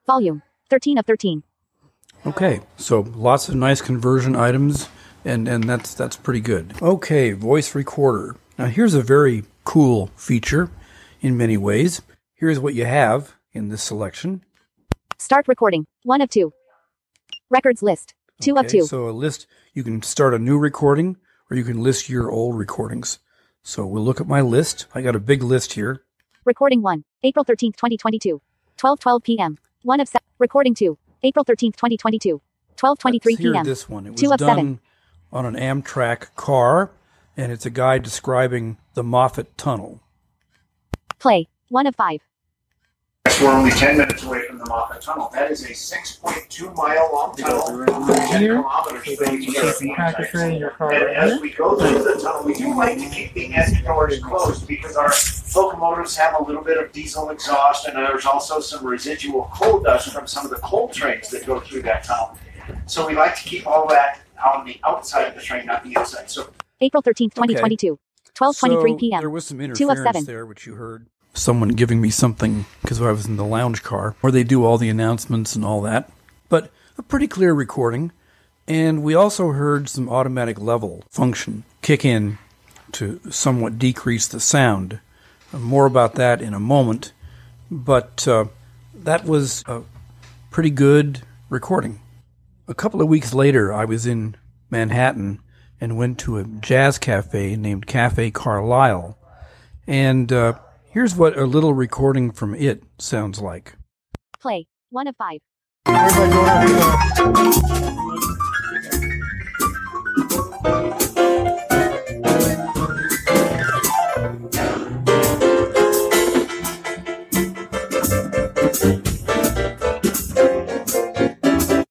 Volume. 0.06 0.42
13 0.70 0.98
of 0.98 1.06
13. 1.06 1.44
Okay, 2.26 2.62
so 2.78 3.02
lots 3.02 3.50
of 3.50 3.56
nice 3.56 3.82
conversion 3.82 4.36
items, 4.36 4.88
and 5.26 5.48
and 5.48 5.66
that's 5.66 5.94
that's 5.94 6.16
pretty 6.16 6.40
good. 6.40 6.74
Okay, 6.82 7.34
voice 7.34 7.76
recorder. 7.76 8.38
Now 8.58 8.68
here's 8.68 8.94
a 8.94 9.02
very 9.02 9.44
cool 9.66 10.10
feature, 10.16 10.70
in 11.24 11.38
many 11.38 11.58
ways. 11.58 12.02
Here's 12.36 12.60
what 12.60 12.76
you 12.76 12.86
have 12.86 13.34
in 13.54 13.70
this 13.70 13.82
selection. 13.82 14.44
Start 15.18 15.48
recording. 15.48 15.88
1 16.04 16.22
of 16.22 16.30
2. 16.30 16.54
Records 17.50 17.82
list. 17.82 18.14
2 18.42 18.58
of 18.58 18.68
2. 18.68 18.84
So 18.84 19.10
a 19.10 19.12
list, 19.12 19.48
you 19.74 19.84
can 19.84 20.02
start 20.02 20.34
a 20.34 20.40
new 20.40 20.58
recording 20.58 21.18
or 21.50 21.56
you 21.56 21.64
can 21.64 21.82
list 21.82 22.10
your 22.10 22.30
old 22.30 22.58
recordings. 22.58 23.20
So 23.64 23.86
we'll 23.86 24.04
look 24.04 24.20
at 24.20 24.28
my 24.28 24.42
list. 24.42 24.88
I 24.94 25.02
got 25.02 25.16
a 25.16 25.20
big 25.20 25.42
list 25.42 25.74
here. 25.74 26.04
Recording 26.44 26.82
1. 26.82 27.06
April 27.24 27.46
13th, 27.46 27.78
2022. 27.78 28.42
12:12 28.84 29.24
p.m. 29.24 29.58
1 29.84 30.00
of 30.02 30.08
7. 30.10 30.20
Recording 30.40 30.76
2. 30.76 30.98
April 31.24 31.46
13th, 31.46 31.78
2022. 31.78 32.42
12:23 32.76 33.12
Let's 33.14 33.38
p.m. 33.38 33.64
this 33.64 33.88
one. 33.88 34.06
It 34.08 34.12
was 34.12 34.20
Two 34.20 34.32
of 34.32 34.38
done 34.38 34.50
seven. 34.50 34.80
on 35.32 35.46
an 35.46 35.56
Amtrak 35.56 36.36
car, 36.36 36.92
and 37.38 37.52
it's 37.54 37.66
a 37.66 37.70
guy 37.70 37.98
describing 37.98 38.78
the 38.94 39.04
Moffat 39.04 39.58
Tunnel. 39.58 40.02
Play. 41.18 41.48
1 41.70 41.88
of 41.88 41.96
5. 41.96 42.20
We're 43.42 43.50
only 43.52 43.72
10 43.72 43.98
minutes 43.98 44.24
away 44.24 44.46
from 44.48 44.58
the 44.60 44.66
Moffat 44.66 45.02
Tunnel. 45.02 45.30
That 45.34 45.50
is 45.50 45.64
a 45.64 45.70
6.2 45.70 46.76
mile 46.76 47.10
long 47.14 47.36
tunnel. 47.36 47.86
10 48.28 48.42
Here. 48.42 48.62
kilometers 48.62 49.18
So 49.18 49.26
from 49.26 49.42
you 49.42 49.96
other. 49.98 50.24
keep 50.26 50.36
in 50.36 50.54
your 50.56 50.70
car 50.72 50.92
And 50.94 51.06
right 51.06 51.16
as 51.16 51.40
we 51.40 51.52
go 51.52 51.78
through 51.80 52.04
the 52.04 52.20
tunnel, 52.22 52.44
we 52.44 52.54
do 52.54 52.76
like 52.76 52.98
to 52.98 53.10
keep 53.10 53.34
the 53.34 53.54
end 53.54 53.84
doors 53.86 54.20
closed 54.20 54.68
because 54.68 54.96
our 54.98 55.12
locomotives 55.56 56.16
have 56.18 56.40
a 56.40 56.44
little 56.44 56.64
bit 56.64 56.78
of 56.78 56.92
diesel 56.92 57.30
exhaust 57.30 57.88
and 57.88 57.96
there's 57.96 58.26
also 58.26 58.60
some 58.60 58.86
residual 58.86 59.50
coal 59.54 59.82
dust 59.82 60.12
from 60.12 60.28
some 60.28 60.46
of 60.46 60.52
the 60.52 60.58
coal 60.58 60.90
trains 60.90 61.30
that 61.30 61.46
go 61.46 61.60
through 61.60 61.82
that 61.84 62.04
tunnel. 62.04 62.38
So 62.86 63.08
we 63.08 63.16
like 63.16 63.36
to 63.36 63.44
keep 63.44 63.68
all 63.68 63.88
that 63.90 64.22
on 64.44 64.66
the 64.66 64.80
outside 64.86 65.28
of 65.28 65.36
the 65.36 65.42
train, 65.42 65.66
not 65.66 65.84
the 65.84 65.96
inside. 65.98 66.30
So 66.30 66.50
April 66.82 67.02
13th, 67.04 67.34
2022. 67.36 68.00
12:23 68.36 68.54
So 68.56 68.98
p.m. 68.98 69.20
There 69.22 69.30
was 69.30 69.46
some 69.46 69.58
Two 69.60 69.64
of 69.64 69.70
interference 69.70 70.04
seven. 70.04 70.26
there, 70.26 70.46
which 70.46 70.66
you 70.66 70.76
heard. 70.76 71.08
Someone 71.36 71.70
giving 71.70 72.02
me 72.02 72.10
something 72.10 72.66
because 72.82 73.02
I 73.02 73.12
was 73.12 73.26
in 73.26 73.38
the 73.38 73.46
lounge 73.46 73.84
car 73.84 74.16
where 74.22 74.32
they 74.32 74.44
do 74.44 74.64
all 74.66 74.78
the 74.78 74.90
announcements 74.90 75.56
and 75.56 75.64
all 75.64 75.82
that. 75.82 76.12
But 76.50 76.72
a 76.98 77.04
pretty 77.04 77.28
clear 77.28 77.54
recording. 77.54 78.12
And 78.68 79.04
we 79.04 79.14
also 79.14 79.50
heard 79.52 79.90
some 79.90 80.08
automatic 80.10 80.60
level 80.60 81.04
function 81.10 81.64
kick 81.82 82.06
in 82.06 82.38
to 82.94 83.20
somewhat 83.30 83.78
decrease 83.78 84.28
the 84.28 84.40
sound. 84.40 85.00
More 85.54 85.86
about 85.86 86.16
that 86.16 86.42
in 86.42 86.54
a 86.54 86.60
moment. 86.60 87.14
But 87.70 88.28
uh, 88.28 88.46
that 88.94 89.26
was 89.26 89.64
a 89.68 89.84
pretty 90.52 90.70
good 90.70 91.22
recording. 91.50 92.02
A 92.68 92.74
couple 92.74 93.02
of 93.02 93.08
weeks 93.08 93.34
later, 93.34 93.74
I 93.74 93.86
was 93.86 94.06
in 94.06 94.36
Manhattan 94.70 95.40
and 95.80 95.98
went 95.98 96.18
to 96.20 96.38
a 96.38 96.44
jazz 96.44 96.98
cafe 96.98 97.56
named 97.56 97.88
Cafe 97.88 98.32
Carlyle. 98.32 99.18
And 99.86 100.32
uh, 100.32 100.54
here's 100.90 101.16
what 101.16 101.38
a 101.38 101.46
little 101.46 101.74
recording 101.74 102.32
from 102.32 102.56
it 102.56 102.84
sounds 102.98 103.42
like. 103.42 103.76
Play. 104.40 104.68
1 104.92 105.08
of 105.08 105.16
5. 105.18 105.40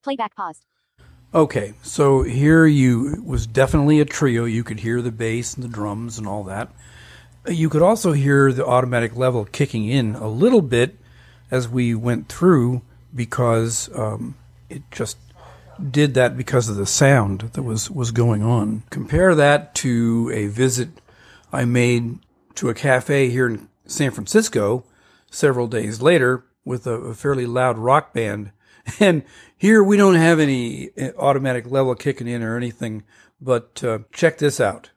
Playback 0.03 0.35
paused. 0.35 0.65
Okay, 1.35 1.73
so 1.83 2.23
here 2.23 2.67
you 2.67 3.23
was 3.25 3.47
definitely 3.47 4.01
a 4.01 4.05
trio. 4.05 4.45
You 4.45 4.63
could 4.63 4.81
hear 4.81 5.01
the 5.01 5.11
bass 5.11 5.55
and 5.55 5.65
the 5.65 5.69
drums 5.69 6.19
and 6.19 6.27
all 6.27 6.45
that. 6.45 6.71
You 7.49 7.69
could 7.71 7.83
also 7.83 8.13
hear 8.13 8.53
the 8.53 8.67
automatic 8.67 9.17
level 9.17 9.47
kicking 9.47 9.89
in 9.89 10.15
a 10.15 10.29
little 10.29 10.61
bit 10.61 10.99
as 11.51 11.69
we 11.69 11.95
went 11.95 12.29
through 12.29 12.83
because 13.15 13.91
um, 13.95 14.37
it 14.69 14.83
just 14.91 15.17
did 15.91 16.15
that 16.15 16.37
because 16.37 16.69
of 16.69 16.77
the 16.77 16.87
sound 16.87 17.41
that 17.55 17.63
was 17.63 17.91
was 17.91 18.11
going 18.11 18.43
on. 18.43 18.83
Compare 18.91 19.35
that 19.35 19.75
to 19.77 20.31
a 20.35 20.47
visit 20.49 21.01
I 21.53 21.65
made 21.65 22.19
to 22.57 22.69
a 22.69 22.75
cafe 22.75 23.31
here 23.31 23.49
in 23.49 23.69
San 23.87 24.11
Francisco 24.11 24.85
several 25.31 25.67
days 25.67 26.01
later 26.01 26.45
with 26.65 26.87
a, 26.87 26.93
a 26.93 27.15
fairly 27.15 27.47
loud 27.47 27.79
rock 27.79 28.13
band. 28.13 28.53
And 28.99 29.23
here 29.63 29.81
we 29.81 29.97
don't 29.97 30.17
have 30.17 30.41
any 30.41 30.91
uh, 31.01 31.13
automatic 31.17 31.71
level 31.71 31.95
kicking 31.95 32.27
in 32.27 32.43
or 32.43 32.57
anything, 32.57 33.05
but 33.41 33.85
uh, 33.85 34.01
check 34.13 34.39
this 34.39 34.61
out. 34.61 34.91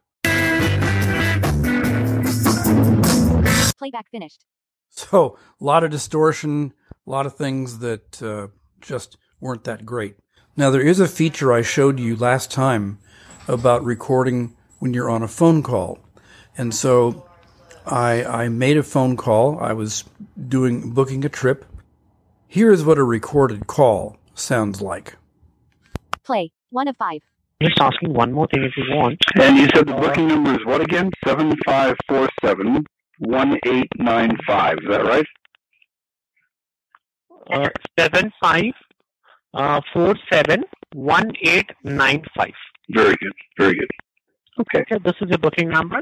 Playback 3.78 4.10
finished. 4.10 4.44
So 4.90 5.38
a 5.62 5.64
lot 5.64 5.84
of 5.84 5.92
distortion, 5.92 6.74
a 7.06 7.10
lot 7.12 7.28
of 7.28 7.36
things 7.36 7.78
that 7.78 8.24
uh, 8.24 8.48
just 8.82 9.18
weren't 9.40 9.66
that 9.66 9.86
great. 9.86 10.16
Now 10.58 10.72
there 10.72 10.82
is 10.82 11.00
a 11.00 11.08
feature 11.08 11.54
I 11.54 11.62
showed 11.62 12.00
you 12.00 12.16
last 12.16 12.50
time 12.50 12.98
about 13.48 13.84
recording 13.84 14.58
when 14.80 14.96
you're 14.96 15.12
on 15.12 15.22
a 15.22 15.28
phone 15.28 15.62
call, 15.62 16.00
and 16.58 16.74
so 16.74 17.30
I 17.86 18.24
I 18.24 18.50
made 18.50 18.78
a 18.78 18.84
phone 18.84 19.16
call. 19.16 19.60
I 19.60 19.74
was 19.74 20.06
doing 20.50 20.90
booking 20.90 21.24
a 21.24 21.30
trip. 21.30 21.66
Here 22.48 22.72
is 22.72 22.84
what 22.84 22.98
a 22.98 23.04
recorded 23.04 23.68
call 23.68 24.18
sounds 24.40 24.82
like. 24.82 25.16
Play. 26.24 26.52
1 26.70 26.88
of 26.88 26.98
5. 26.98 27.22
Just 27.62 27.80
asking 27.80 28.14
one 28.14 28.34
more 28.34 28.48
thing 28.54 28.64
if 28.64 28.74
you 28.76 28.84
want. 28.90 29.18
And 29.36 29.58
you 29.58 29.68
said 29.74 29.88
the 29.88 29.94
booking 29.94 30.28
number 30.28 30.54
is 30.54 30.66
what 30.66 30.82
again? 30.82 31.10
Seven 31.26 31.56
five 31.66 31.96
four 32.10 32.28
seven 32.44 32.86
one 33.20 33.58
eight 33.66 33.88
nine 33.98 34.38
five. 34.46 34.74
Is 34.84 34.90
that 34.90 35.06
right? 35.06 35.26
Uh, 37.50 37.70
seven 37.98 38.30
five 38.42 38.74
uh, 39.54 39.80
four 39.94 40.16
seven 40.30 40.66
one 40.94 41.32
eight 41.44 41.70
nine 41.86 42.24
five. 42.36 42.52
Very 42.90 43.16
good. 43.22 43.34
Very 43.58 43.74
good. 43.74 43.90
Okay. 44.60 44.82
Okay, 44.82 45.02
this 45.04 45.16
is 45.22 45.30
your 45.30 45.38
booking 45.38 45.70
number. 45.70 46.02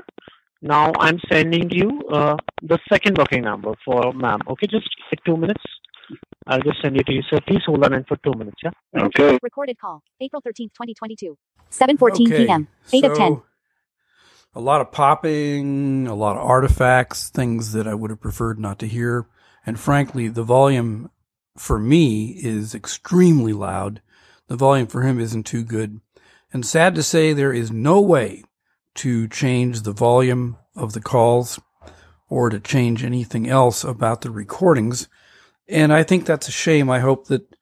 Now 0.63 0.91
I'm 0.97 1.19
sending 1.31 1.69
you 1.69 2.01
uh, 2.11 2.35
the 2.63 2.79
second 2.91 3.15
booking 3.15 3.43
number 3.43 3.73
for 3.85 4.11
ma'am. 4.13 4.39
Okay, 4.49 4.65
just 4.65 4.89
take 5.11 5.23
two 5.23 5.37
minutes. 5.37 5.63
I'll 6.47 6.61
just 6.61 6.81
send 6.81 6.97
it 6.97 7.05
to 7.07 7.13
you. 7.13 7.21
So 7.29 7.39
please 7.47 7.61
hold 7.65 7.83
on 7.83 7.93
in 7.93 8.03
for 8.03 8.17
two 8.17 8.33
minutes. 8.37 8.57
Yeah. 8.63 8.71
Okay. 8.95 9.39
Recorded 9.41 9.79
call. 9.79 10.03
April 10.21 10.41
13th, 10.41 10.73
2022. 10.73 11.37
7:14 11.71 12.27
Okay, 12.27 12.45
p.m. 12.45 12.67
8 12.91 13.05
of 13.05 13.17
10. 13.17 13.41
A 14.55 14.59
lot 14.59 14.81
of 14.81 14.91
popping, 14.91 16.07
a 16.07 16.13
lot 16.13 16.37
of 16.37 16.43
artifacts, 16.43 17.29
things 17.29 17.73
that 17.73 17.87
I 17.87 17.95
would 17.95 18.11
have 18.11 18.21
preferred 18.21 18.59
not 18.59 18.77
to 18.79 18.87
hear. 18.87 19.27
And 19.65 19.79
frankly, 19.79 20.27
the 20.27 20.43
volume 20.43 21.09
for 21.57 21.79
me 21.79 22.37
is 22.39 22.75
extremely 22.75 23.53
loud. 23.53 24.01
The 24.47 24.55
volume 24.55 24.87
for 24.87 25.01
him 25.01 25.19
isn't 25.19 25.43
too 25.43 25.63
good. 25.63 26.01
And 26.51 26.65
sad 26.65 26.93
to 26.95 27.03
say, 27.03 27.33
there 27.33 27.53
is 27.53 27.71
no 27.71 27.99
way 27.99 28.43
to 28.95 29.27
change 29.27 29.81
the 29.81 29.91
volume 29.91 30.57
of 30.75 30.93
the 30.93 31.01
calls 31.01 31.59
or 32.29 32.49
to 32.49 32.59
change 32.59 33.03
anything 33.03 33.49
else 33.49 33.83
about 33.83 34.21
the 34.21 34.29
recordings. 34.29 35.07
And 35.67 35.93
I 35.93 36.03
think 36.03 36.25
that's 36.25 36.47
a 36.47 36.51
shame. 36.51 36.89
I 36.89 36.99
hope 36.99 37.27
that 37.27 37.55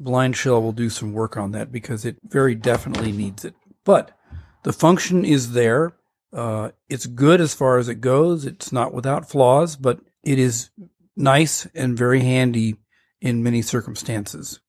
BlindShell 0.00 0.62
will 0.62 0.72
do 0.72 0.90
some 0.90 1.12
work 1.12 1.36
on 1.36 1.52
that 1.52 1.72
because 1.72 2.04
it 2.04 2.16
very 2.24 2.54
definitely 2.54 3.12
needs 3.12 3.44
it. 3.44 3.54
But 3.84 4.16
the 4.62 4.72
function 4.72 5.24
is 5.24 5.52
there. 5.52 5.94
Uh, 6.32 6.70
it's 6.88 7.06
good 7.06 7.40
as 7.40 7.54
far 7.54 7.78
as 7.78 7.88
it 7.88 8.00
goes. 8.00 8.44
It's 8.44 8.70
not 8.70 8.92
without 8.92 9.28
flaws, 9.28 9.76
but 9.76 10.00
it 10.22 10.38
is 10.38 10.70
nice 11.16 11.66
and 11.74 11.98
very 11.98 12.20
handy 12.20 12.76
in 13.20 13.42
many 13.42 13.62
circumstances. 13.62 14.60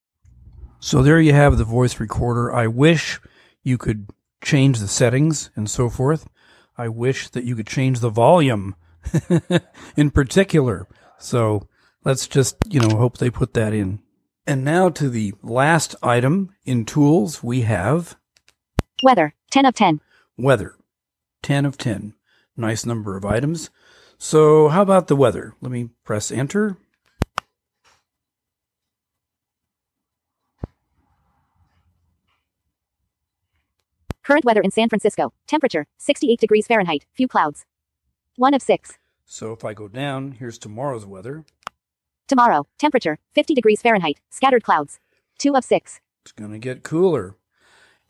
So 0.80 1.04
there 1.04 1.20
you 1.20 1.34
have 1.34 1.58
the 1.58 1.66
voice 1.66 2.00
recorder. 2.00 2.54
I 2.54 2.68
wish 2.68 3.20
you 3.64 3.78
could 3.78 4.10
change 4.42 4.80
the 4.80 4.88
settings 4.88 5.52
and 5.56 5.70
so 5.70 5.90
forth. 5.90 6.28
I 6.78 6.88
wish 6.88 7.30
that 7.30 7.44
you 7.44 7.56
could 7.56 7.68
change 7.68 8.00
the 8.00 8.10
volume 8.10 8.76
in 9.98 10.12
particular. 10.12 10.88
So 11.20 11.68
let's 12.04 12.28
just, 12.28 12.58
you 12.70 12.80
know, 12.80 12.98
hope 12.98 13.18
they 13.18 13.30
put 13.30 13.54
that 13.54 13.74
in. 13.74 14.00
And 14.48 14.64
now 14.64 14.90
to 14.90 15.10
the 15.10 15.34
last 15.44 15.96
item 16.02 16.56
in 16.66 16.86
tools 16.86 17.44
we 17.44 17.62
have 17.62 18.16
Weather. 19.04 19.34
10 19.52 19.66
of 19.66 19.74
10. 19.76 20.02
weather. 20.38 20.76
10 21.44 21.66
of 21.66 21.78
10. 21.78 22.14
Nice 22.58 22.86
number 22.86 23.16
of 23.16 23.24
items. 23.24 23.70
So 24.18 24.68
how 24.68 24.82
about 24.82 25.08
the 25.08 25.16
weather? 25.16 25.54
Let 25.62 25.72
me 25.72 25.90
press 26.04 26.32
enter. 26.32 26.78
Current 34.24 34.46
weather 34.46 34.62
in 34.62 34.72
San 34.72 34.90
Francisco. 34.90 35.34
Temperature 35.48 35.88
68 35.98 36.40
degrees 36.40 36.68
Fahrenheit. 36.68 37.06
Few 37.14 37.28
clouds. 37.28 37.66
1 38.36 38.54
of 38.54 38.62
6. 38.62 38.98
So 39.26 39.54
if 39.54 39.64
I 39.66 39.74
go 39.74 39.88
down, 39.88 40.34
here's 40.34 40.58
tomorrow's 40.58 41.06
weather. 41.06 41.46
Tomorrow. 42.30 42.68
Temperature 42.78 43.18
50 43.34 43.56
degrees 43.56 43.82
Fahrenheit. 43.82 44.20
Scattered 44.30 44.64
clouds. 44.64 45.00
2 45.40 45.56
of 45.56 45.66
6. 45.66 46.00
It's 46.24 46.32
going 46.32 46.52
to 46.52 46.60
get 46.60 46.84
cooler. 46.84 47.36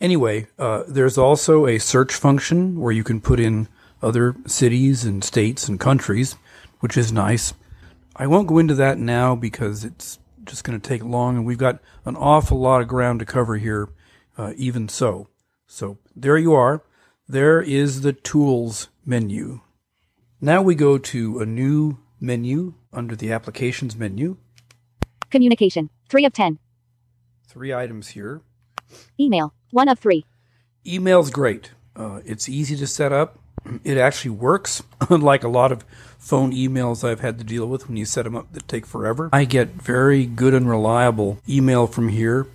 Anyway, 0.02 0.48
uh, 0.60 0.84
there's 0.90 1.18
also 1.18 1.66
a 1.66 1.80
search 1.80 2.14
function 2.14 2.82
where 2.82 2.92
you 2.92 3.04
can 3.04 3.22
put 3.22 3.40
in 3.40 3.70
other 4.02 4.36
cities 4.46 5.06
and 5.06 5.24
states 5.24 5.70
and 5.70 5.80
countries, 5.80 6.36
which 6.82 6.98
is 6.98 7.14
nice. 7.14 7.54
I 8.14 8.28
won't 8.28 8.50
go 8.50 8.58
into 8.58 8.76
that 8.76 8.98
now 8.98 9.38
because 9.38 9.86
it's 9.86 10.20
just 10.44 10.66
going 10.66 10.78
to 10.78 10.86
take 10.86 11.04
long, 11.04 11.38
and 11.38 11.46
we've 11.46 11.58
got 11.58 11.80
an 12.04 12.18
awful 12.18 12.60
lot 12.60 12.82
of 12.82 12.90
ground 12.90 13.20
to 13.20 13.26
cover 13.26 13.56
here, 13.56 13.88
uh, 14.38 14.52
even 14.58 14.90
so. 14.90 15.30
So 15.66 15.98
there 16.14 16.38
you 16.38 16.54
are. 16.54 16.84
There 17.30 17.62
is 17.62 18.02
the 18.02 18.12
tools 18.12 18.90
menu. 19.06 19.62
Now 20.42 20.62
we 20.62 20.76
go 20.76 20.98
to 20.98 21.40
a 21.40 21.46
new 21.46 22.00
menu 22.20 22.74
under 22.92 23.16
the 23.16 23.32
applications 23.32 23.96
menu. 23.96 24.38
Communication. 25.30 25.90
3 26.10 26.26
of 26.26 26.34
10. 26.34 26.60
Three 27.48 27.74
items 27.74 28.10
here. 28.10 28.42
Email. 29.20 29.54
1 29.72 29.88
of 29.90 30.00
3. 30.00 30.26
Email's 30.86 31.30
great. 31.30 31.72
Uh, 31.96 32.22
it's 32.26 32.50
easy 32.50 32.76
to 32.78 32.88
set 32.88 33.12
up. 33.12 33.40
It 33.84 33.98
actually 33.98 34.32
works, 34.32 34.82
unlike 35.10 35.44
a 35.44 35.50
lot 35.50 35.72
of 35.72 35.84
phone 36.18 36.52
emails 36.52 37.08
I've 37.08 37.20
had 37.20 37.38
to 37.38 37.44
deal 37.44 37.68
with 37.68 37.88
when 37.88 37.98
you 37.98 38.06
set 38.06 38.24
them 38.24 38.36
up 38.36 38.52
that 38.54 38.68
take 38.68 38.86
forever. 38.86 39.30
I 39.32 39.46
get 39.46 39.70
very 39.70 40.26
good 40.26 40.54
and 40.54 40.70
reliable 40.70 41.40
email 41.48 41.88
from 41.88 42.10
here, 42.10 42.48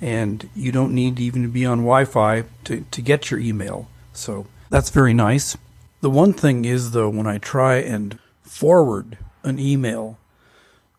and 0.00 0.48
you 0.54 0.72
don't 0.72 0.94
need 0.94 1.18
even 1.18 1.42
to 1.42 1.48
be 1.48 1.64
on 1.64 1.78
Wi 1.78 2.04
Fi 2.04 2.44
to, 2.64 2.84
to 2.90 3.02
get 3.02 3.30
your 3.30 3.40
email. 3.40 3.88
So 4.12 4.46
that's 4.70 4.90
very 4.90 5.14
nice. 5.14 5.56
The 6.00 6.10
one 6.10 6.32
thing 6.32 6.64
is, 6.64 6.92
though, 6.92 7.08
when 7.08 7.26
I 7.26 7.38
try 7.38 7.76
and 7.76 8.18
forward 8.46 9.18
an 9.42 9.58
email, 9.58 10.18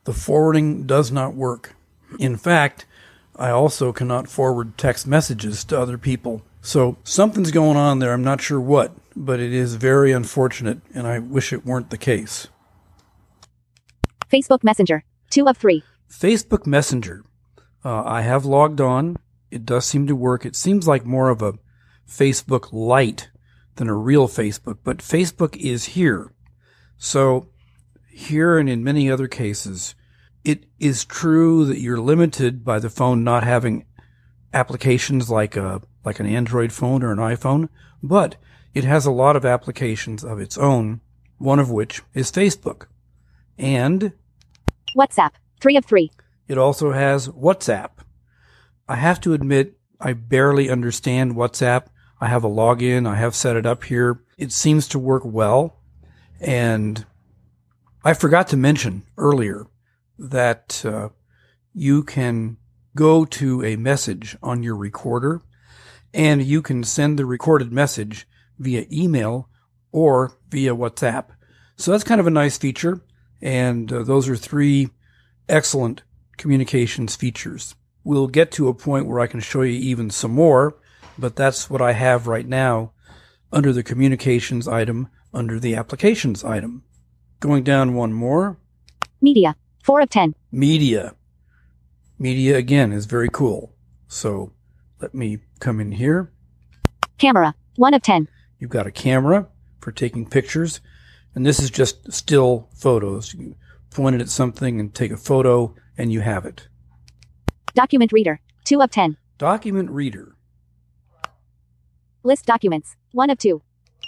the 0.03 0.13
forwarding 0.13 0.85
does 0.85 1.11
not 1.11 1.33
work. 1.33 1.75
In 2.19 2.37
fact, 2.37 2.85
I 3.35 3.49
also 3.49 3.91
cannot 3.91 4.29
forward 4.29 4.77
text 4.77 5.05
messages 5.05 5.63
to 5.65 5.79
other 5.79 5.97
people. 5.97 6.41
So 6.61 6.97
something's 7.03 7.51
going 7.51 7.77
on 7.77 7.99
there. 7.99 8.13
I'm 8.13 8.23
not 8.23 8.41
sure 8.41 8.59
what, 8.59 8.93
but 9.15 9.39
it 9.39 9.53
is 9.53 9.75
very 9.75 10.11
unfortunate, 10.11 10.79
and 10.93 11.07
I 11.07 11.19
wish 11.19 11.53
it 11.53 11.65
weren't 11.65 11.89
the 11.89 11.97
case. 11.97 12.47
Facebook 14.31 14.63
Messenger. 14.63 15.03
2 15.29 15.47
of 15.47 15.57
3. 15.57 15.83
Facebook 16.09 16.65
Messenger. 16.65 17.23
Uh, 17.85 18.03
I 18.03 18.21
have 18.21 18.45
logged 18.45 18.81
on. 18.81 19.17
It 19.51 19.65
does 19.65 19.85
seem 19.85 20.07
to 20.07 20.15
work. 20.15 20.45
It 20.45 20.55
seems 20.55 20.87
like 20.87 21.05
more 21.05 21.29
of 21.29 21.41
a 21.41 21.53
Facebook 22.07 22.69
Lite 22.71 23.29
than 23.75 23.87
a 23.87 23.93
real 23.93 24.27
Facebook, 24.27 24.79
but 24.83 24.97
Facebook 24.97 25.55
is 25.55 25.85
here. 25.85 26.31
So, 26.97 27.49
here 28.09 28.57
and 28.57 28.67
in 28.69 28.83
many 28.83 29.09
other 29.11 29.27
cases, 29.27 29.95
it 30.43 30.65
is 30.79 31.05
true 31.05 31.65
that 31.65 31.79
you're 31.79 31.99
limited 31.99 32.63
by 32.63 32.79
the 32.79 32.89
phone 32.89 33.23
not 33.23 33.43
having 33.43 33.85
applications 34.53 35.29
like 35.29 35.55
a 35.55 35.81
like 36.03 36.19
an 36.19 36.25
Android 36.25 36.71
phone 36.71 37.03
or 37.03 37.11
an 37.11 37.17
iPhone, 37.17 37.67
but 38.01 38.37
it 38.73 38.85
has 38.85 39.05
a 39.05 39.11
lot 39.11 39.35
of 39.35 39.45
applications 39.45 40.23
of 40.23 40.39
its 40.39 40.57
own, 40.57 41.01
one 41.37 41.59
of 41.59 41.69
which 41.69 42.01
is 42.13 42.31
Facebook. 42.31 42.85
And 43.57 44.13
WhatsApp. 44.95 45.31
3 45.59 45.77
of 45.77 45.85
3. 45.85 46.11
it 46.47 46.57
also 46.57 46.91
has 46.91 47.27
WhatsApp. 47.29 47.89
I 48.87 48.95
have 48.95 49.19
to 49.21 49.33
admit, 49.33 49.77
I 49.99 50.13
barely 50.13 50.69
understand 50.69 51.35
WhatsApp. 51.35 51.87
I 52.21 52.27
have 52.27 52.43
a 52.43 52.49
login. 52.49 53.07
I 53.07 53.15
have 53.15 53.35
set 53.35 53.55
it 53.55 53.65
up 53.65 53.83
here. 53.83 54.23
It 54.37 54.51
seems 54.51 54.87
to 54.89 54.99
work 54.99 55.23
well. 55.25 55.79
And 56.39 57.05
I 58.03 58.13
forgot 58.13 58.47
to 58.49 58.57
mention 58.57 59.03
earlier 59.17 59.67
that 60.17 60.83
uh, 60.85 61.09
you 61.73 62.03
can 62.03 62.57
go 62.95 63.25
to 63.25 63.63
a 63.63 63.75
message 63.75 64.37
on 64.41 64.63
your 64.63 64.75
recorder 64.75 65.41
and 66.13 66.43
you 66.43 66.61
can 66.61 66.83
send 66.83 67.17
the 67.17 67.25
recorded 67.25 67.71
message 67.71 68.27
via 68.57 68.85
email 68.91 69.49
or 69.91 70.37
via 70.49 70.75
WhatsApp. 70.75 71.25
So 71.75 71.91
that's 71.91 72.03
kind 72.03 72.19
of 72.19 72.27
a 72.27 72.31
nice 72.31 72.57
feature. 72.57 73.01
And 73.41 73.91
uh, 73.93 74.03
those 74.03 74.27
are 74.27 74.35
three 74.35 74.89
excellent 75.47 76.01
communications 76.37 77.15
features. 77.15 77.75
We'll 78.03 78.27
get 78.27 78.51
to 78.53 78.67
a 78.67 78.73
point 78.73 79.05
where 79.05 79.19
I 79.19 79.27
can 79.27 79.39
show 79.39 79.61
you 79.61 79.77
even 79.79 80.09
some 80.09 80.31
more, 80.31 80.77
but 81.17 81.35
that's 81.35 81.69
what 81.69 81.81
I 81.81 81.91
have 81.91 82.25
right 82.27 82.47
now 82.47 82.93
under 83.51 83.71
the 83.73 83.83
communications 83.83 84.67
item 84.67 85.09
under 85.37 85.59
the 85.59 85.75
applications 85.75 86.43
item. 86.43 86.83
Going 87.39 87.63
down 87.63 87.93
one 87.93 88.11
more, 88.11 88.57
Media. 89.21 89.55
4 89.83 90.01
of 90.01 90.09
10. 90.09 90.35
media. 90.51 91.13
Media 92.19 92.57
again 92.57 92.91
is 92.91 93.05
very 93.05 93.29
cool. 93.31 93.73
So 94.07 94.51
let 94.99 95.13
me 95.13 95.39
come 95.59 95.79
in 95.79 95.91
here. 95.91 96.31
Camera. 97.17 97.53
1 97.75 97.93
of 97.93 98.01
10. 98.01 98.27
You've 98.59 98.71
got 98.71 98.87
a 98.87 98.91
camera 98.91 99.47
for 99.79 99.91
taking 99.91 100.27
pictures, 100.27 100.81
and 101.35 101.45
this 101.45 101.59
is 101.59 101.69
just 101.69 102.11
still 102.11 102.69
photos. 102.75 103.33
You 103.33 103.55
point 103.91 104.15
it 104.15 104.21
at 104.21 104.29
something 104.29 104.79
and 104.79 104.93
take 104.93 105.11
a 105.11 105.17
photo, 105.17 105.75
and 105.97 106.11
you 106.11 106.21
have 106.21 106.45
it. 106.45 106.67
Document 107.75 108.11
Reader. 108.11 108.41
2 108.65 108.81
of 108.81 108.89
10. 108.91 109.17
Document 109.37 109.89
reader. 109.91 110.35
List 112.23 112.45
documents. 112.45 112.95
1 113.11 113.29
of 113.29 113.37
2. 113.37 113.61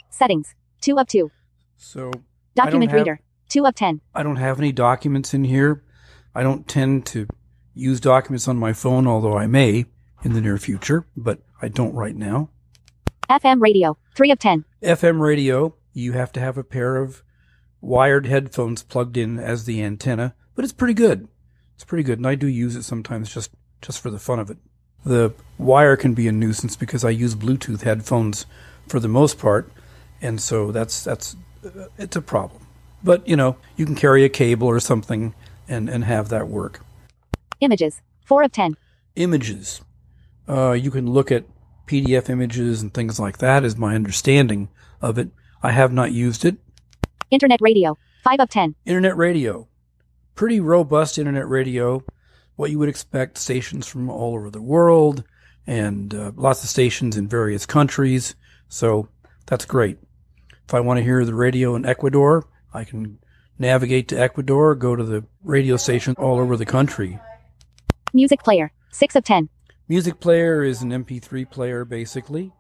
Settings. 0.09 0.55
2 0.81 0.97
of 0.97 1.07
2. 1.07 1.31
So 1.77 2.11
Document 2.55 2.91
have- 2.91 2.99
Reader. 2.99 3.21
2 3.49 3.65
of 3.65 3.75
10. 3.75 4.01
I 4.13 4.23
don't 4.23 4.35
have 4.35 4.59
any 4.59 4.71
documents 4.71 5.33
in 5.33 5.43
here. 5.43 5.83
I 6.35 6.43
don't 6.43 6.67
tend 6.67 7.05
to 7.07 7.27
use 7.73 7.99
documents 7.99 8.47
on 8.47 8.57
my 8.57 8.73
phone, 8.73 9.07
although 9.07 9.37
I 9.37 9.47
may 9.47 9.85
in 10.23 10.33
the 10.33 10.41
near 10.41 10.57
future, 10.57 11.05
but 11.15 11.39
I 11.61 11.67
don't 11.67 11.93
right 11.95 12.15
now. 12.15 12.49
FM 13.29 13.61
Radio. 13.61 13.97
3 14.15 14.31
of 14.31 14.39
10. 14.39 14.65
FM 14.83 15.19
radio, 15.19 15.73
you 15.93 16.13
have 16.13 16.31
to 16.33 16.39
have 16.39 16.57
a 16.57 16.63
pair 16.63 16.97
of 16.97 17.23
wired 17.81 18.25
headphones 18.25 18.83
plugged 18.83 19.17
in 19.17 19.39
as 19.39 19.65
the 19.65 19.81
antenna, 19.81 20.35
but 20.55 20.63
it's 20.63 20.73
pretty 20.73 20.93
good. 20.93 21.27
It's 21.75 21.85
pretty 21.85 22.03
good, 22.03 22.19
and 22.19 22.27
I 22.27 22.35
do 22.35 22.47
use 22.47 22.75
it 22.75 22.83
sometimes 22.83 23.33
just 23.33 23.51
just 23.81 24.01
for 24.01 24.09
the 24.09 24.19
fun 24.19 24.39
of 24.39 24.49
it. 24.49 24.57
The 25.05 25.33
wire 25.57 25.95
can 25.95 26.13
be 26.13 26.27
a 26.27 26.33
nuisance 26.33 26.75
because 26.75 27.05
I 27.05 27.11
use 27.11 27.33
Bluetooth 27.35 27.83
headphones 27.83 28.45
for 28.89 28.99
the 28.99 29.07
most 29.07 29.39
part, 29.39 29.71
and 30.21 30.41
so 30.41 30.71
that's 30.71 31.03
that's 31.03 31.35
uh, 31.65 31.87
it's 31.97 32.15
a 32.15 32.21
problem. 32.21 32.65
But 33.03 33.27
you 33.27 33.35
know, 33.35 33.57
you 33.75 33.85
can 33.85 33.95
carry 33.95 34.23
a 34.23 34.29
cable 34.29 34.67
or 34.67 34.79
something 34.79 35.33
and 35.67 35.89
and 35.89 36.03
have 36.03 36.29
that 36.29 36.47
work. 36.47 36.81
Images. 37.61 38.01
4 38.25 38.43
of 38.43 38.51
10. 38.51 38.77
Images, 39.15 39.81
uh, 40.47 40.73
you 40.73 40.91
can 40.91 41.09
look 41.09 41.31
at 41.31 41.45
PDF 41.87 42.29
images 42.29 42.81
and 42.81 42.93
things 42.93 43.19
like 43.19 43.39
that. 43.39 43.65
Is 43.65 43.75
my 43.75 43.95
understanding 43.95 44.69
of 45.01 45.17
it. 45.17 45.29
I 45.63 45.71
have 45.71 45.91
not 45.91 46.11
used 46.11 46.45
it. 46.45 46.57
Internet 47.31 47.59
Radio. 47.61 47.97
5 48.23 48.39
of 48.39 48.49
10. 48.49 48.75
Internet 48.85 49.17
radio. 49.17 49.67
Pretty 50.35 50.59
robust 50.59 51.17
internet 51.17 51.47
radio. 51.47 52.03
What 52.55 52.69
you 52.69 52.79
would 52.79 52.89
expect 52.89 53.37
stations 53.37 53.87
from 53.87 54.09
all 54.09 54.35
over 54.35 54.49
the 54.49 54.61
world 54.61 55.23
and 55.65 56.13
uh, 56.13 56.31
lots 56.35 56.63
of 56.63 56.69
stations 56.69 57.17
in 57.17 57.27
various 57.27 57.65
countries. 57.65 58.35
So 58.67 59.09
that's 59.45 59.65
great. 59.65 59.97
If 60.69 60.75
I 60.75 60.81
want 60.81 60.99
to 60.99 61.03
hear 61.03 61.25
the 61.25 61.33
radio 61.33 61.75
in 61.75 61.83
Ecuador, 61.83 62.45
I 62.71 62.83
can 62.83 63.17
navigate 63.57 64.07
to 64.09 64.15
Ecuador, 64.15 64.75
go 64.75 64.95
to 64.95 65.03
the 65.03 65.25
radio 65.43 65.77
station 65.77 66.13
all 66.19 66.37
over 66.37 66.55
the 66.55 66.63
country. 66.63 67.19
Music 68.13 68.43
Player. 68.43 68.71
6 68.91 69.15
of 69.15 69.23
10. 69.23 69.49
Music 69.87 70.19
player 70.19 70.63
is 70.63 70.83
an 70.83 70.91
MP3 70.91 71.49
player, 71.49 71.85
basically. 71.85 72.51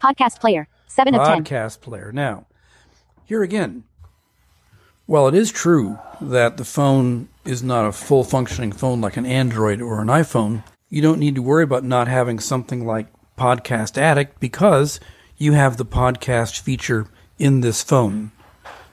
Podcast 0.00 0.38
Player. 0.38 0.68
7 0.86 1.16
of 1.16 1.26
10. 1.26 1.42
podcast 1.42 1.80
player. 1.80 2.12
Now, 2.12 2.46
here 3.24 3.42
again, 3.42 3.82
while 5.06 5.26
it 5.26 5.34
is 5.34 5.50
true 5.50 5.98
that 6.20 6.56
the 6.56 6.64
phone 6.64 7.28
is 7.44 7.64
not 7.64 7.84
a 7.84 7.90
full 7.90 8.22
functioning 8.22 8.70
phone 8.70 9.00
like 9.00 9.16
an 9.16 9.26
Android 9.26 9.82
or 9.82 10.00
an 10.00 10.06
iPhone, 10.06 10.62
you 10.88 11.02
don't 11.02 11.18
need 11.18 11.34
to 11.34 11.42
worry 11.42 11.64
about 11.64 11.82
not 11.82 12.06
having 12.06 12.38
something 12.38 12.86
like 12.86 13.08
Podcast 13.36 13.98
Addict 13.98 14.38
because 14.38 15.00
you 15.42 15.52
have 15.54 15.76
the 15.76 15.84
podcast 15.84 16.60
feature 16.60 17.06
in 17.38 17.62
this 17.62 17.82
phone. 17.82 18.30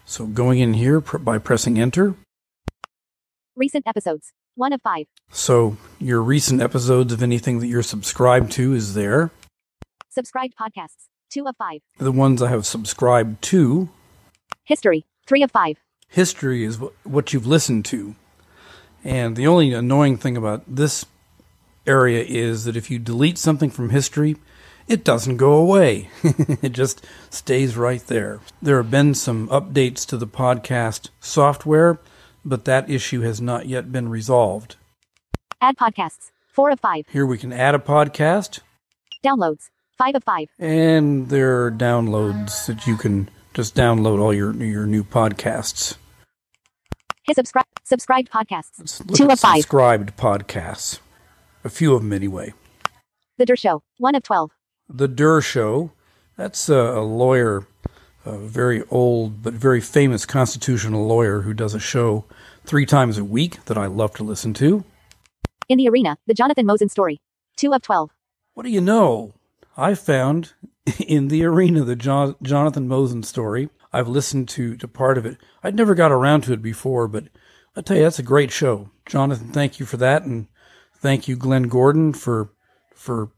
So 0.06 0.26
going 0.26 0.58
in 0.60 0.74
here 0.74 1.00
pr- 1.00 1.20
by 1.20 1.38
pressing 1.38 1.80
enter, 1.80 2.16
Recent 3.56 3.86
episodes. 3.88 4.32
1 4.56 4.74
of 4.74 4.82
5. 4.82 5.06
so 5.32 5.78
your 6.00 6.22
recent 6.22 6.62
episodes 6.62 7.14
of 7.14 7.22
anything 7.22 7.60
that 7.60 7.68
you're 7.68 7.84
subscribed 7.84 8.52
to 8.54 8.74
is 8.74 8.94
there. 8.94 9.32
Subscribed 10.10 10.54
podcasts. 10.60 11.08
2 11.30 11.46
of 11.46 11.56
5. 11.58 11.82
The 12.00 12.12
ones 12.12 12.42
I 12.42 12.50
have 12.50 12.66
subscribed 12.66 13.42
to 13.44 13.90
History. 14.64 15.06
3 15.28 15.44
of 15.44 15.52
5. 15.52 15.78
history 16.08 16.64
is 16.64 16.78
wh- 16.78 17.06
what 17.06 17.32
you've 17.34 17.46
listened 17.48 17.86
to. 17.86 18.16
And 19.04 19.36
the 19.36 19.46
only 19.48 19.72
annoying 19.74 20.18
thing 20.18 20.36
about 20.36 20.64
this 20.68 21.06
area 21.86 22.24
is 22.28 22.64
that 22.66 22.76
if 22.76 22.90
you 22.90 22.98
delete 22.98 23.38
something 23.38 23.70
from 23.70 23.92
history, 23.92 24.36
it 24.90 25.04
doesn't 25.04 25.38
go 25.38 25.54
away. 25.54 26.10
it 26.24 26.70
just 26.74 27.06
stays 27.30 27.78
right 27.78 28.06
there. 28.08 28.42
There 28.62 28.78
have 28.78 28.92
been 28.92 29.14
some 29.14 29.48
updates 29.50 30.06
to 30.08 30.18
the 30.18 30.28
podcast 30.28 31.10
software, 31.20 32.00
but 32.44 32.66
that 32.66 32.90
issue 32.90 33.22
has 33.22 33.40
not 33.40 33.68
yet 33.68 33.92
been 33.92 34.10
resolved. 34.10 34.76
Add 35.62 35.78
podcasts. 35.78 36.32
4 36.48 36.72
of 36.72 36.80
5. 36.80 37.06
Here 37.10 37.26
we 37.26 37.38
can 37.38 37.54
add 37.54 37.76
a 37.76 37.80
podcast, 37.80 38.60
Downloads. 39.24 39.70
5 39.98 40.16
of 40.16 40.24
5. 40.24 40.48
and 40.60 41.30
there 41.30 41.66
are 41.66 41.72
downloads 41.72 42.66
that 42.66 42.88
you 42.88 42.98
can 42.98 43.30
just 43.54 43.76
download 43.76 44.20
all 44.20 44.34
your 44.34 44.54
your 44.56 44.86
new 44.86 45.04
podcasts. 45.04 45.98
His 47.24 47.36
subscribe 47.36 47.66
subscribed 47.84 48.32
podcasts. 48.32 49.16
Two 49.16 49.28
of 49.30 49.40
five. 49.40 49.58
subscribed 49.58 50.16
podcasts. 50.18 51.00
A 51.64 51.70
few 51.70 51.94
of 51.94 52.02
them 52.02 52.14
anyway. 52.14 52.54
The 53.38 53.46
Dershow. 53.46 53.82
One 53.98 54.16
of 54.16 54.24
twelve. 54.24 54.52
The 54.90 55.08
Dershow. 55.08 55.92
That's 56.36 56.68
a, 56.68 57.00
lawyer, 57.02 57.68
a 58.26 58.38
very 58.38 58.84
old 58.90 59.44
but 59.44 59.54
very 59.54 59.82
famous 59.82 60.26
constitutional 60.26 61.06
lawyer 61.06 61.42
who 61.42 61.54
does 61.54 61.76
a 61.76 61.80
show 61.80 62.26
three 62.66 62.86
times 62.86 63.18
a 63.18 63.24
week 63.24 63.64
that 63.66 63.78
I 63.78 63.86
love 63.86 64.16
to 64.16 64.24
listen 64.24 64.54
to. 64.56 64.84
In 65.68 65.78
the 65.78 65.88
arena. 65.90 66.18
The 66.26 66.34
Jonathan 66.34 66.66
Mosen 66.66 66.90
story. 66.90 67.22
Two 67.56 67.74
of 67.74 67.82
twelve. 67.82 68.10
What 68.56 68.64
do 68.64 68.72
you 68.72 68.82
know? 68.82 69.34
I 69.78 69.94
found 69.94 70.54
in 71.00 71.28
the 71.28 71.46
arena 71.46 71.84
the 71.84 71.96
John, 71.96 72.36
Jonathan 72.42 72.88
Mosen 72.88 73.24
story. 73.24 73.70
I've 73.94 74.08
listened 74.08 74.50
to, 74.50 74.76
to 74.78 74.88
part 74.88 75.18
of 75.18 75.26
it. 75.26 75.38
I'd 75.64 75.76
never 75.76 75.96
got 75.96 76.12
around 76.12 76.42
to 76.42 76.54
it 76.54 76.62
before, 76.62 77.08
but 77.08 77.26
I 77.76 77.82
tell 77.82 77.98
you, 77.98 78.04
that's 78.04 78.20
a 78.20 78.24
great 78.24 78.52
show. 78.52 78.90
Jonathan, 79.06 79.52
thank 79.52 79.80
you 79.80 79.86
for 79.86 79.98
that, 79.98 80.24
and 80.24 80.48
thank 80.96 81.28
you, 81.28 81.36
Glenn 81.36 81.64
Gordon, 81.64 82.14
for 82.14 82.52
for 82.94 83.32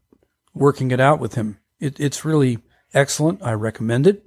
working 0.54 0.90
it 0.90 1.00
out 1.00 1.20
with 1.20 1.34
him. 1.34 1.58
It, 1.80 1.98
it's 1.98 2.24
really 2.24 2.58
excellent. 2.94 3.42
I 3.42 3.52
recommend 3.52 4.06
it. 4.06 4.24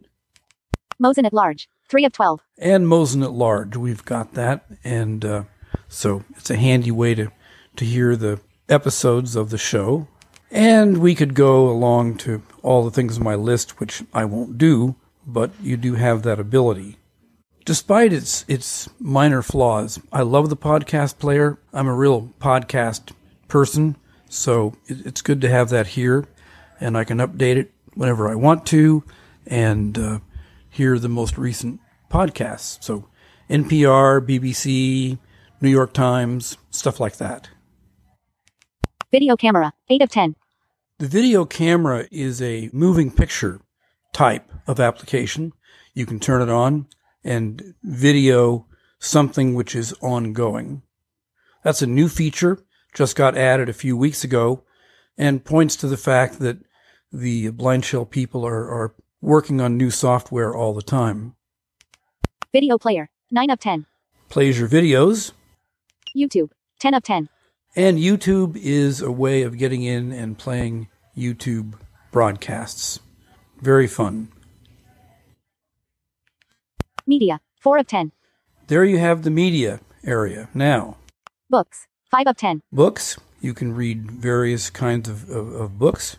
Mosen 1.00 1.26
at 1.26 1.34
large. 1.34 1.68
Three 1.88 2.06
of 2.06 2.14
twelve. 2.14 2.42
And 2.58 2.88
Mosen 2.88 3.22
at 3.22 3.32
large, 3.32 3.78
we've 3.78 4.04
got 4.06 4.34
that, 4.34 4.66
and 4.84 5.24
uh, 5.24 5.44
so 5.88 6.24
it's 6.36 6.50
a 6.50 6.56
handy 6.56 6.92
way 6.92 7.14
to 7.16 7.32
to 7.76 7.86
hear 7.86 8.16
the 8.16 8.40
episodes 8.70 9.36
of 9.36 9.50
the 9.50 9.58
show. 9.58 10.08
And 10.50 11.00
we 11.00 11.16
could 11.16 11.34
go 11.34 11.70
along 11.70 12.18
to 12.20 12.42
all 12.64 12.84
the 12.84 12.92
things 12.92 13.18
on 13.18 13.24
my 13.24 13.36
list, 13.36 13.80
which 13.80 14.04
I 14.14 14.26
won't 14.26 14.58
do, 14.58 14.96
but 15.28 15.52
you 15.62 15.76
do 15.78 15.96
have 15.96 16.24
that 16.24 16.40
ability. 16.40 16.98
Despite 17.66 18.14
its 18.14 18.46
its 18.48 18.90
minor 19.00 19.42
flaws, 19.42 20.00
I 20.12 20.22
love 20.22 20.50
the 20.50 20.58
podcast 20.58 21.20
player. 21.20 21.60
I'm 21.74 21.88
a 21.88 21.94
real 21.94 22.34
podcast 22.40 23.12
person, 23.48 23.98
so 24.36 24.76
it's 24.88 25.22
good 25.22 25.42
to 25.42 25.50
have 25.50 25.70
that 25.70 25.88
here, 25.88 26.28
and 26.80 26.98
I 26.98 27.04
can 27.04 27.20
update 27.20 27.56
it 27.56 27.72
whenever 27.94 28.30
I 28.30 28.36
want 28.36 28.66
to, 28.68 29.04
and 29.46 29.98
uh, 29.98 30.20
hear 30.70 31.00
the 31.00 31.10
most 31.10 31.38
recent 31.38 31.80
podcasts. 32.12 32.84
So 32.84 33.08
NPR, 33.50 34.22
BBC, 34.22 35.18
New 35.62 35.70
York 35.70 35.94
Times, 35.94 36.58
stuff 36.72 37.00
like 37.00 37.18
that. 37.18 37.50
Video 39.12 39.36
camera. 39.36 39.74
Eight 39.90 40.02
of 40.02 40.10
ten. 40.10 40.36
The 41.00 41.08
video 41.08 41.46
camera 41.46 42.08
is 42.12 42.42
a 42.42 42.70
moving 42.74 43.12
picture 43.12 43.62
type 44.14 44.52
of 44.68 44.80
application. 44.80 45.54
You 45.94 46.06
can 46.06 46.20
turn 46.20 46.42
it 46.42 46.50
on 46.50 46.88
and 47.24 47.74
video 47.84 48.68
something 49.00 49.54
which 49.54 49.76
is 49.76 49.94
ongoing. 50.02 50.82
That's 51.64 51.82
a 51.82 51.88
new 51.88 52.08
feature, 52.08 52.64
just 52.96 53.16
got 53.16 53.38
added 53.38 53.70
a 53.70 53.74
few 53.74 53.96
weeks 53.96 54.24
ago, 54.24 54.64
and 55.18 55.46
points 55.46 55.76
to 55.76 55.88
the 55.88 55.98
fact 55.98 56.40
that 56.40 56.58
the 57.12 57.52
BlindShell 57.52 58.10
people 58.10 58.44
are, 58.46 58.68
are 58.70 58.96
working 59.22 59.62
on 59.62 59.78
new 59.78 59.92
software 59.92 60.56
all 60.56 60.74
the 60.74 60.82
time. 60.82 61.36
Video 62.52 62.78
player. 62.78 63.10
Nine 63.30 63.52
of 63.52 63.60
ten. 63.60 63.86
Plays 64.30 64.58
your 64.58 64.68
videos, 64.70 65.34
YouTube. 66.18 66.50
Ten 66.80 66.94
of 66.94 67.04
ten. 67.04 67.30
and 67.76 67.98
YouTube 67.98 68.56
is 68.58 69.02
a 69.02 69.12
way 69.12 69.44
of 69.44 69.58
getting 69.58 69.84
in 69.84 70.12
and 70.12 70.38
playing 70.38 70.88
YouTube 71.18 71.74
broadcasts. 72.12 73.00
Very 73.62 73.88
fun. 73.88 74.30
Media. 77.06 77.42
Four 77.60 77.78
of 77.78 77.88
ten. 77.88 78.12
There 78.68 78.86
you 78.86 78.98
have 79.00 79.24
the 79.24 79.30
media 79.30 79.80
area. 80.06 80.50
Now, 80.54 80.98
Books. 81.50 81.88
Five 82.16 82.28
of 82.28 82.38
ten. 82.38 82.62
books. 82.72 83.20
You 83.42 83.54
can 83.54 83.76
read 83.76 84.10
various 84.10 84.70
kinds 84.70 85.10
of, 85.10 85.30
of, 85.30 85.52
of 85.54 85.78
books. 85.78 86.16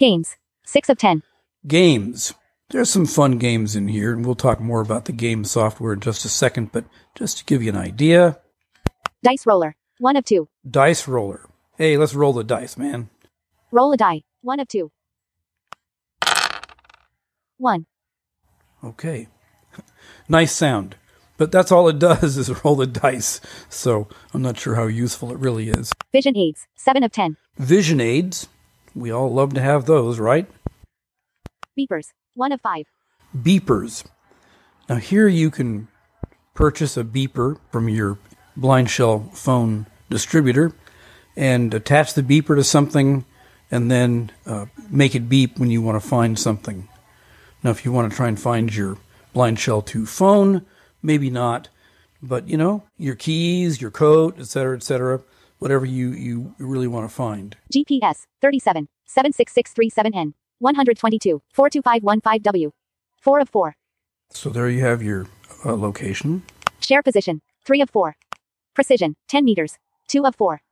Games. 0.00 0.36
Six 0.64 0.88
of 0.88 0.96
ten. 0.96 1.22
Games. 1.66 2.32
There's 2.70 2.88
some 2.88 3.04
fun 3.04 3.36
games 3.36 3.76
in 3.76 3.88
here, 3.88 4.14
and 4.14 4.24
we'll 4.24 4.34
talk 4.34 4.60
more 4.60 4.80
about 4.80 5.04
the 5.04 5.12
game 5.12 5.44
software 5.44 5.92
in 5.92 6.00
just 6.00 6.24
a 6.24 6.30
second, 6.30 6.72
but 6.72 6.86
just 7.14 7.36
to 7.36 7.44
give 7.44 7.62
you 7.62 7.68
an 7.70 7.76
idea, 7.76 8.38
Dice 9.22 9.44
roller. 9.44 9.76
One 9.98 10.16
of 10.16 10.24
two. 10.24 10.48
dice 10.68 11.06
roller. 11.06 11.50
Hey, 11.76 11.98
let's 11.98 12.14
roll 12.14 12.32
the 12.32 12.42
dice, 12.42 12.78
man. 12.78 13.10
Roll 13.70 13.92
a 13.92 13.98
die. 13.98 14.22
One 14.40 14.58
of 14.58 14.68
two. 14.68 14.90
One. 17.58 17.84
Okay. 18.82 19.28
nice 20.30 20.52
sound. 20.52 20.96
But 21.36 21.50
that's 21.50 21.72
all 21.72 21.88
it 21.88 21.98
does 21.98 22.36
is 22.36 22.64
roll 22.64 22.76
the 22.76 22.86
dice. 22.86 23.40
So 23.68 24.08
I'm 24.32 24.42
not 24.42 24.58
sure 24.58 24.74
how 24.74 24.86
useful 24.86 25.32
it 25.32 25.38
really 25.38 25.68
is. 25.68 25.92
Vision 26.12 26.36
aids. 26.36 26.66
Seven 26.76 27.02
of 27.02 27.12
ten. 27.12 27.36
Vision 27.56 28.00
aids. 28.00 28.48
We 28.94 29.10
all 29.10 29.32
love 29.32 29.54
to 29.54 29.60
have 29.60 29.86
those, 29.86 30.18
right? 30.18 30.48
Beepers. 31.78 32.12
One 32.34 32.52
of 32.52 32.60
five. 32.60 32.86
Beepers. 33.36 34.04
Now, 34.88 34.96
here 34.96 35.26
you 35.26 35.50
can 35.50 35.88
purchase 36.54 36.96
a 36.96 37.02
beeper 37.02 37.58
from 37.72 37.88
your 37.88 38.18
BlindShell 38.56 39.36
phone 39.36 39.86
distributor 40.08 40.72
and 41.36 41.74
attach 41.74 42.14
the 42.14 42.22
beeper 42.22 42.54
to 42.54 42.62
something 42.62 43.24
and 43.70 43.90
then 43.90 44.30
uh, 44.46 44.66
make 44.88 45.14
it 45.16 45.28
beep 45.28 45.58
when 45.58 45.70
you 45.70 45.82
want 45.82 46.00
to 46.00 46.08
find 46.08 46.38
something. 46.38 46.88
Now, 47.64 47.70
if 47.70 47.84
you 47.84 47.90
want 47.90 48.10
to 48.10 48.16
try 48.16 48.28
and 48.28 48.38
find 48.38 48.72
your 48.72 48.98
BlindShell 49.34 49.84
2 49.86 50.06
phone, 50.06 50.64
maybe 51.04 51.30
not, 51.30 51.68
but 52.22 52.48
you 52.48 52.56
know, 52.56 52.82
your 52.96 53.14
keys, 53.14 53.80
your 53.80 53.90
coat, 53.90 54.40
etc., 54.40 54.76
etc., 54.76 55.22
whatever 55.58 55.86
you, 55.86 56.10
you 56.10 56.54
really 56.58 56.88
want 56.88 57.08
to 57.08 57.14
find. 57.14 57.56
GPS. 57.72 58.26
37. 58.40 58.88
76637N. 59.08 60.32
122. 60.58 61.42
42515W. 61.56 62.70
Four 63.20 63.40
of 63.40 63.48
four. 63.48 63.76
So 64.30 64.50
there 64.50 64.68
you 64.68 64.80
have 64.80 65.02
your 65.02 65.26
uh, 65.64 65.74
location. 65.74 66.42
Share 66.80 67.02
position. 67.02 67.42
Three 67.64 67.80
of 67.80 67.90
four. 67.90 68.16
Precision. 68.74 69.16
10 69.28 69.44
meters. 69.44 69.78
Two 70.08 70.26
of 70.26 70.34
four. 70.34 70.62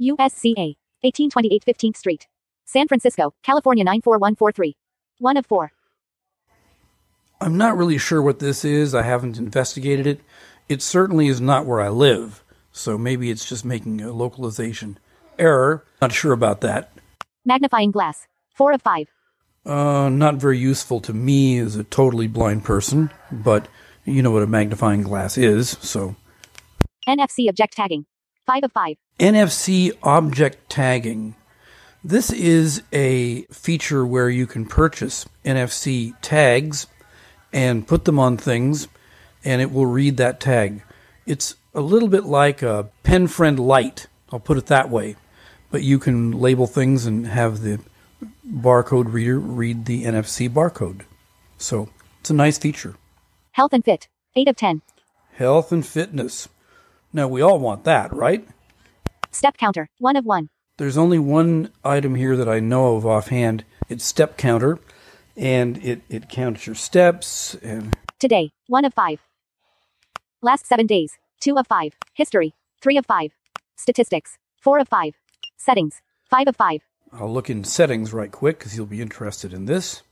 USCA. 0.00 0.76
1828 1.02 1.64
15th 1.64 1.96
Street. 1.96 2.26
San 2.64 2.88
Francisco, 2.88 3.34
California 3.42 3.84
94143. 3.84 4.76
One 5.18 5.36
of 5.36 5.46
four. 5.46 5.72
I'm 7.40 7.56
not 7.56 7.76
really 7.76 7.98
sure 7.98 8.22
what 8.22 8.38
this 8.38 8.64
is. 8.64 8.94
I 8.94 9.02
haven't 9.02 9.38
investigated 9.38 10.06
it. 10.06 10.20
It 10.68 10.82
certainly 10.82 11.28
is 11.28 11.40
not 11.40 11.66
where 11.66 11.80
I 11.80 11.88
live, 11.88 12.42
so 12.72 12.96
maybe 12.96 13.30
it's 13.30 13.48
just 13.48 13.64
making 13.64 14.00
a 14.00 14.12
localization 14.12 14.98
error. 15.38 15.84
Not 16.00 16.12
sure 16.12 16.32
about 16.32 16.60
that. 16.62 16.92
Magnifying 17.44 17.90
glass. 17.90 18.26
Four 18.54 18.72
of 18.72 18.82
five. 18.82 19.08
Uh, 19.66 20.08
not 20.08 20.36
very 20.36 20.58
useful 20.58 21.00
to 21.00 21.12
me 21.12 21.58
as 21.58 21.76
a 21.76 21.84
totally 21.84 22.26
blind 22.26 22.64
person, 22.64 23.10
but 23.30 23.68
you 24.04 24.22
know 24.22 24.30
what 24.30 24.42
a 24.42 24.46
magnifying 24.46 25.02
glass 25.02 25.36
is, 25.36 25.70
so. 25.80 26.16
NFC 27.08 27.48
object 27.48 27.74
tagging. 27.74 28.06
Five 28.46 28.64
of 28.64 28.72
five. 28.72 28.96
NFC 29.18 29.92
object 30.02 30.68
tagging. 30.70 31.34
This 32.02 32.30
is 32.30 32.82
a 32.92 33.42
feature 33.44 34.04
where 34.04 34.28
you 34.28 34.46
can 34.46 34.66
purchase 34.66 35.26
NFC 35.44 36.14
tags 36.20 36.86
and 37.54 37.86
put 37.86 38.04
them 38.04 38.18
on 38.18 38.36
things, 38.36 38.88
and 39.44 39.62
it 39.62 39.72
will 39.72 39.86
read 39.86 40.16
that 40.16 40.40
tag. 40.40 40.82
It's 41.24 41.54
a 41.72 41.80
little 41.80 42.08
bit 42.08 42.24
like 42.24 42.60
a 42.62 42.90
PenFriend 43.04 43.58
light, 43.58 44.08
I'll 44.32 44.40
put 44.40 44.58
it 44.58 44.66
that 44.66 44.90
way, 44.90 45.14
but 45.70 45.84
you 45.84 46.00
can 46.00 46.32
label 46.32 46.66
things 46.66 47.06
and 47.06 47.28
have 47.28 47.60
the 47.60 47.78
barcode 48.46 49.12
reader 49.12 49.38
read 49.38 49.86
the 49.86 50.04
NFC 50.04 50.50
barcode. 50.50 51.02
So 51.56 51.88
it's 52.20 52.30
a 52.30 52.34
nice 52.34 52.58
feature. 52.58 52.96
Health 53.52 53.72
and 53.72 53.84
fit. 53.84 54.08
Eight 54.34 54.48
of 54.48 54.56
ten. 54.56 54.82
Health 55.34 55.70
and 55.70 55.86
fitness. 55.86 56.48
Now, 57.12 57.28
we 57.28 57.40
all 57.40 57.60
want 57.60 57.84
that, 57.84 58.12
right? 58.12 58.46
Step 59.30 59.56
counter. 59.56 59.88
One 59.98 60.16
of 60.16 60.24
one. 60.24 60.48
There's 60.76 60.98
only 60.98 61.20
one 61.20 61.70
item 61.84 62.16
here 62.16 62.36
that 62.36 62.48
I 62.48 62.58
know 62.58 62.96
of 62.96 63.06
offhand. 63.06 63.64
It's 63.88 64.04
step 64.04 64.36
counter, 64.36 64.80
and 65.36 65.82
it, 65.84 66.02
it 66.08 66.28
counts 66.28 66.66
your 66.66 66.76
steps. 66.76 67.54
And 67.56 67.96
Today. 68.18 68.52
One 68.68 68.84
of 68.84 68.94
five. 68.94 69.20
Last 70.42 70.66
seven 70.66 70.86
days. 70.86 71.18
Two 71.40 71.58
of 71.58 71.66
five. 71.66 71.92
History. 72.14 72.54
Three 72.80 72.96
of 72.96 73.06
five. 73.06 73.32
Statistics. 73.76 74.38
Four 74.60 74.78
of 74.78 74.88
five. 74.88 75.14
Settings. 75.56 76.00
Five 76.30 76.48
of 76.48 76.56
five. 76.56 76.80
I'll 77.12 77.32
look 77.32 77.50
in 77.50 77.64
settings 77.64 78.12
right 78.12 78.30
quick 78.30 78.58
because 78.58 78.76
you'll 78.76 78.86
be 78.86 79.00
interested 79.00 79.52
in 79.52 79.66
this. 79.66 80.02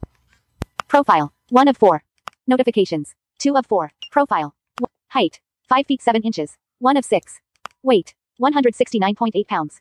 Profile. 0.88 1.32
One 1.48 1.68
of 1.68 1.76
four. 1.76 2.04
Notifications. 2.46 3.14
Two 3.38 3.56
of 3.56 3.66
four. 3.66 3.92
Profile. 4.10 4.54
W- 4.78 4.92
height. 5.08 5.40
Five 5.68 5.86
feet 5.86 6.02
seven 6.02 6.22
inches. 6.22 6.56
One 6.78 6.96
of 6.96 7.04
six. 7.04 7.40
Weight. 7.82 8.14
169.8 8.40 9.46
pounds. 9.46 9.80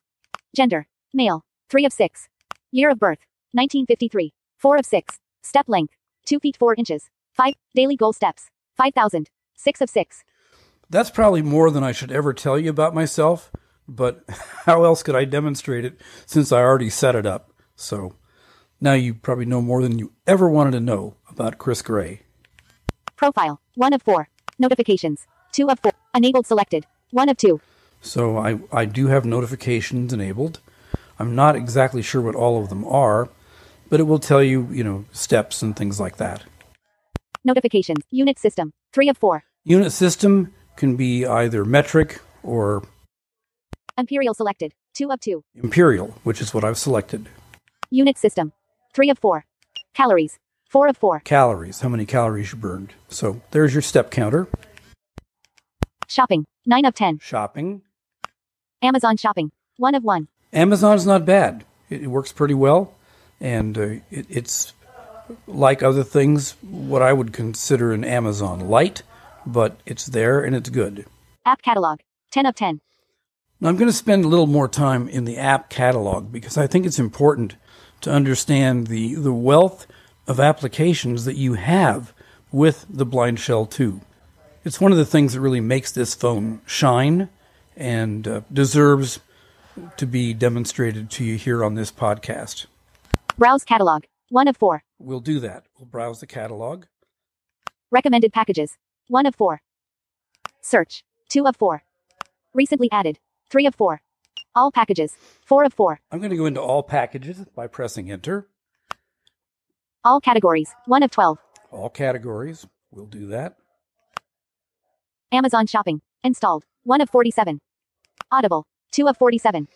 Gender. 0.55 0.87
Male. 1.13 1.43
Three 1.69 1.85
of 1.85 1.93
six. 1.93 2.27
Year 2.71 2.89
of 2.89 2.99
birth. 2.99 3.19
1953. 3.53 4.33
Four 4.57 4.77
of 4.77 4.85
six. 4.85 5.19
Step 5.41 5.67
length. 5.67 5.95
Two 6.25 6.39
feet 6.39 6.57
four 6.57 6.75
inches. 6.75 7.09
Five. 7.33 7.55
Daily 7.75 7.95
goal 7.95 8.13
steps. 8.13 8.49
5,000. 8.77 9.29
Six 9.55 9.81
of 9.81 9.89
six. 9.89 10.23
That's 10.89 11.09
probably 11.09 11.41
more 11.41 11.71
than 11.71 11.83
I 11.83 11.91
should 11.91 12.11
ever 12.11 12.33
tell 12.33 12.59
you 12.59 12.69
about 12.69 12.93
myself, 12.93 13.51
but 13.87 14.23
how 14.65 14.83
else 14.83 15.03
could 15.03 15.15
I 15.15 15.25
demonstrate 15.25 15.85
it 15.85 15.99
since 16.25 16.51
I 16.51 16.61
already 16.61 16.89
set 16.89 17.15
it 17.15 17.25
up? 17.25 17.53
So 17.75 18.15
now 18.79 18.93
you 18.93 19.13
probably 19.13 19.45
know 19.45 19.61
more 19.61 19.81
than 19.81 19.99
you 19.99 20.13
ever 20.27 20.49
wanted 20.49 20.71
to 20.71 20.79
know 20.79 21.15
about 21.29 21.57
Chris 21.57 21.81
Gray. 21.81 22.21
Profile. 23.15 23.61
1 23.75 23.93
of 23.93 24.01
4. 24.01 24.27
Notifications. 24.59 25.27
2 25.53 25.69
of 25.69 25.79
4. 25.79 25.91
Enabled 26.15 26.47
selected. 26.47 26.85
1 27.11 27.29
of 27.29 27.37
2. 27.37 27.61
So 28.01 28.37
I, 28.37 28.59
I 28.71 28.85
do 28.85 29.07
have 29.07 29.25
notifications 29.25 30.11
enabled. 30.11 30.59
I'm 31.19 31.35
not 31.35 31.55
exactly 31.55 32.01
sure 32.01 32.21
what 32.21 32.35
all 32.35 32.61
of 32.61 32.69
them 32.69 32.83
are, 32.85 33.29
but 33.91 33.99
it 33.99 34.03
will 34.03 34.19
tell 34.19 34.41
you, 34.41 34.67
you 34.71 34.83
know, 34.83 35.03
steps 35.11 35.61
and 35.61 35.75
things 35.75 35.99
like 35.99 36.15
that. 36.15 36.43
Notifications. 37.43 38.03
Unit 38.09 38.39
system. 38.39 38.71
3 38.93 39.09
of 39.09 39.17
4. 39.17 39.43
Unit 39.65 39.91
system 39.91 40.53
can 40.77 40.95
be 40.95 41.25
either 41.25 41.65
metric 41.65 42.21
or 42.41 42.83
Imperial 43.97 44.33
selected. 44.33 44.73
2 44.93 45.11
of 45.11 45.19
2. 45.19 45.43
imperial, 45.55 46.15
which 46.23 46.41
is 46.41 46.53
what 46.53 46.63
I've 46.63 46.77
selected. 46.77 47.27
Unit 47.89 48.17
system. 48.17 48.53
3 48.95 49.09
of 49.09 49.19
4. 49.19 49.45
Calories. 49.93 50.39
4 50.69 50.87
of 50.87 50.97
4. 50.97 51.19
Calories, 51.25 51.81
how 51.81 51.89
many 51.89 52.05
calories 52.05 52.53
you 52.53 52.57
burned. 52.57 52.93
So 53.09 53.41
there's 53.51 53.73
your 53.73 53.81
step 53.81 54.09
counter. 54.09 54.47
Shopping. 56.07 56.45
9 56.65 56.85
of 56.85 56.93
10. 56.93 57.19
Shopping. 57.19 57.81
Amazon 58.81 59.17
shopping. 59.17 59.51
1 59.77 59.95
of 59.95 60.03
1. 60.05 60.29
Amazon's 60.53 61.05
not 61.05 61.25
bad. 61.25 61.65
It 61.89 62.07
works 62.07 62.31
pretty 62.31 62.53
well, 62.53 62.95
and 63.41 63.77
uh, 63.77 63.81
it, 64.09 64.25
it's 64.29 64.73
like 65.47 65.83
other 65.83 66.03
things, 66.03 66.55
what 66.61 67.01
I 67.01 67.11
would 67.11 67.33
consider 67.33 67.91
an 67.91 68.03
Amazon 68.03 68.69
light, 68.69 69.03
but 69.45 69.79
it's 69.85 70.05
there 70.05 70.41
and 70.41 70.55
it's 70.55 70.69
good. 70.69 71.05
App 71.45 71.61
catalog. 71.61 71.99
10 72.31 72.45
of 72.45 72.55
10. 72.55 72.79
Now, 73.59 73.69
I'm 73.69 73.77
going 73.77 73.89
to 73.89 73.93
spend 73.93 74.23
a 74.23 74.27
little 74.27 74.47
more 74.47 74.67
time 74.67 75.07
in 75.09 75.25
the 75.25 75.37
app 75.37 75.69
catalog 75.69 76.31
because 76.31 76.57
I 76.57 76.67
think 76.67 76.85
it's 76.85 76.99
important 76.99 77.55
to 78.01 78.11
understand 78.11 78.87
the, 78.87 79.15
the 79.15 79.33
wealth 79.33 79.85
of 80.27 80.39
applications 80.39 81.25
that 81.25 81.35
you 81.35 81.55
have 81.55 82.13
with 82.51 82.85
the 82.89 83.05
BlindShell 83.05 83.69
2. 83.69 84.01
It's 84.63 84.81
one 84.81 84.91
of 84.91 84.97
the 84.97 85.05
things 85.05 85.33
that 85.33 85.41
really 85.41 85.59
makes 85.59 85.91
this 85.91 86.13
phone 86.13 86.61
shine 86.65 87.29
and 87.75 88.27
uh, 88.27 88.41
deserves 88.51 89.19
to 89.97 90.05
be 90.05 90.33
demonstrated 90.33 91.09
to 91.11 91.23
you 91.23 91.37
here 91.37 91.63
on 91.63 91.75
this 91.75 91.91
podcast. 91.91 92.65
Browse 93.37 93.63
catalog. 93.63 94.03
1 94.29 94.47
of 94.47 94.57
4. 94.57 94.83
We'll 94.99 95.19
do 95.19 95.39
that. 95.39 95.65
We'll 95.77 95.85
browse 95.87 96.19
the 96.19 96.27
catalog. 96.27 96.85
Recommended 97.91 98.31
packages. 98.33 98.77
1 99.07 99.25
of 99.25 99.35
4. 99.35 99.61
Search. 100.61 101.03
2 101.29 101.47
of 101.47 101.55
4. 101.57 101.83
Recently 102.53 102.89
added. 102.91 103.19
3 103.49 103.65
of 103.65 103.75
4. 103.75 104.01
All 104.55 104.71
packages. 104.71 105.15
4 105.45 105.63
of 105.65 105.73
4. 105.73 105.99
I'm 106.11 106.19
going 106.19 106.31
to 106.31 106.37
go 106.37 106.45
into 106.45 106.61
all 106.61 106.83
packages 106.83 107.45
by 107.55 107.67
pressing 107.67 108.11
enter. 108.11 108.47
All 110.03 110.19
categories. 110.21 110.73
1 110.85 111.03
of 111.03 111.11
12. 111.11 111.37
All 111.71 111.89
categories. 111.89 112.67
We'll 112.91 113.05
do 113.05 113.27
that. 113.27 113.57
Amazon 115.31 115.67
shopping. 115.67 116.01
Installed. 116.23 116.65
1 116.83 117.01
of 117.01 117.09
47. 117.09 117.59
Audible. 118.31 118.65
2 118.91 119.07
of 119.07 119.17
47. 119.17 119.67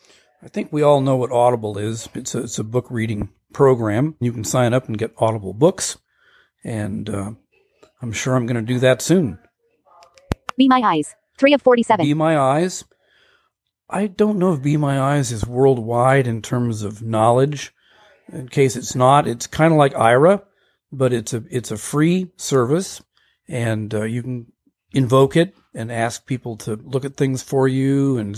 I 0.45 0.47
think 0.47 0.71
we 0.71 0.83
all 0.83 1.01
know 1.01 1.15
what 1.15 1.31
Audible 1.31 1.79
is. 1.79 2.07
It's 2.13 2.35
a, 2.35 2.43
it's 2.43 2.59
a 2.59 2.63
book 2.63 2.85
reading 2.91 3.29
program. 3.51 4.15
You 4.19 4.31
can 4.31 4.43
sign 4.43 4.75
up 4.75 4.87
and 4.87 4.95
get 4.95 5.15
Audible 5.17 5.53
books, 5.53 5.97
and 6.63 7.09
uh, 7.09 7.31
I'm 7.99 8.11
sure 8.11 8.35
I'm 8.35 8.45
going 8.45 8.63
to 8.63 8.73
do 8.73 8.77
that 8.77 9.01
soon. 9.01 9.39
Be 10.55 10.67
My 10.67 10.81
Eyes. 10.81 11.15
3 11.39 11.55
of 11.55 11.63
47. 11.63 12.05
Be 12.05 12.13
My 12.13 12.37
Eyes. 12.37 12.83
I 13.89 14.05
don't 14.05 14.37
know 14.37 14.53
if 14.53 14.61
Be 14.61 14.77
My 14.77 14.99
Eyes 14.99 15.31
is 15.31 15.47
worldwide 15.47 16.27
in 16.27 16.43
terms 16.43 16.83
of 16.83 17.01
knowledge. 17.01 17.73
In 18.31 18.47
case 18.47 18.75
it's 18.75 18.95
not, 18.95 19.27
it's 19.27 19.47
kind 19.47 19.73
of 19.73 19.79
like 19.79 19.93
Aira, 19.93 20.43
but 20.91 21.11
it's 21.11 21.33
a 21.33 21.43
it's 21.49 21.71
a 21.71 21.77
free 21.77 22.31
service, 22.37 23.01
and 23.47 23.93
uh, 23.93 24.03
you 24.03 24.21
can 24.21 24.51
invoke 24.91 25.35
it 25.35 25.55
and 25.73 25.91
ask 25.91 26.25
people 26.27 26.55
to 26.57 26.75
look 26.75 27.03
at 27.03 27.17
things 27.17 27.41
for 27.41 27.67
you 27.67 28.17
and 28.17 28.35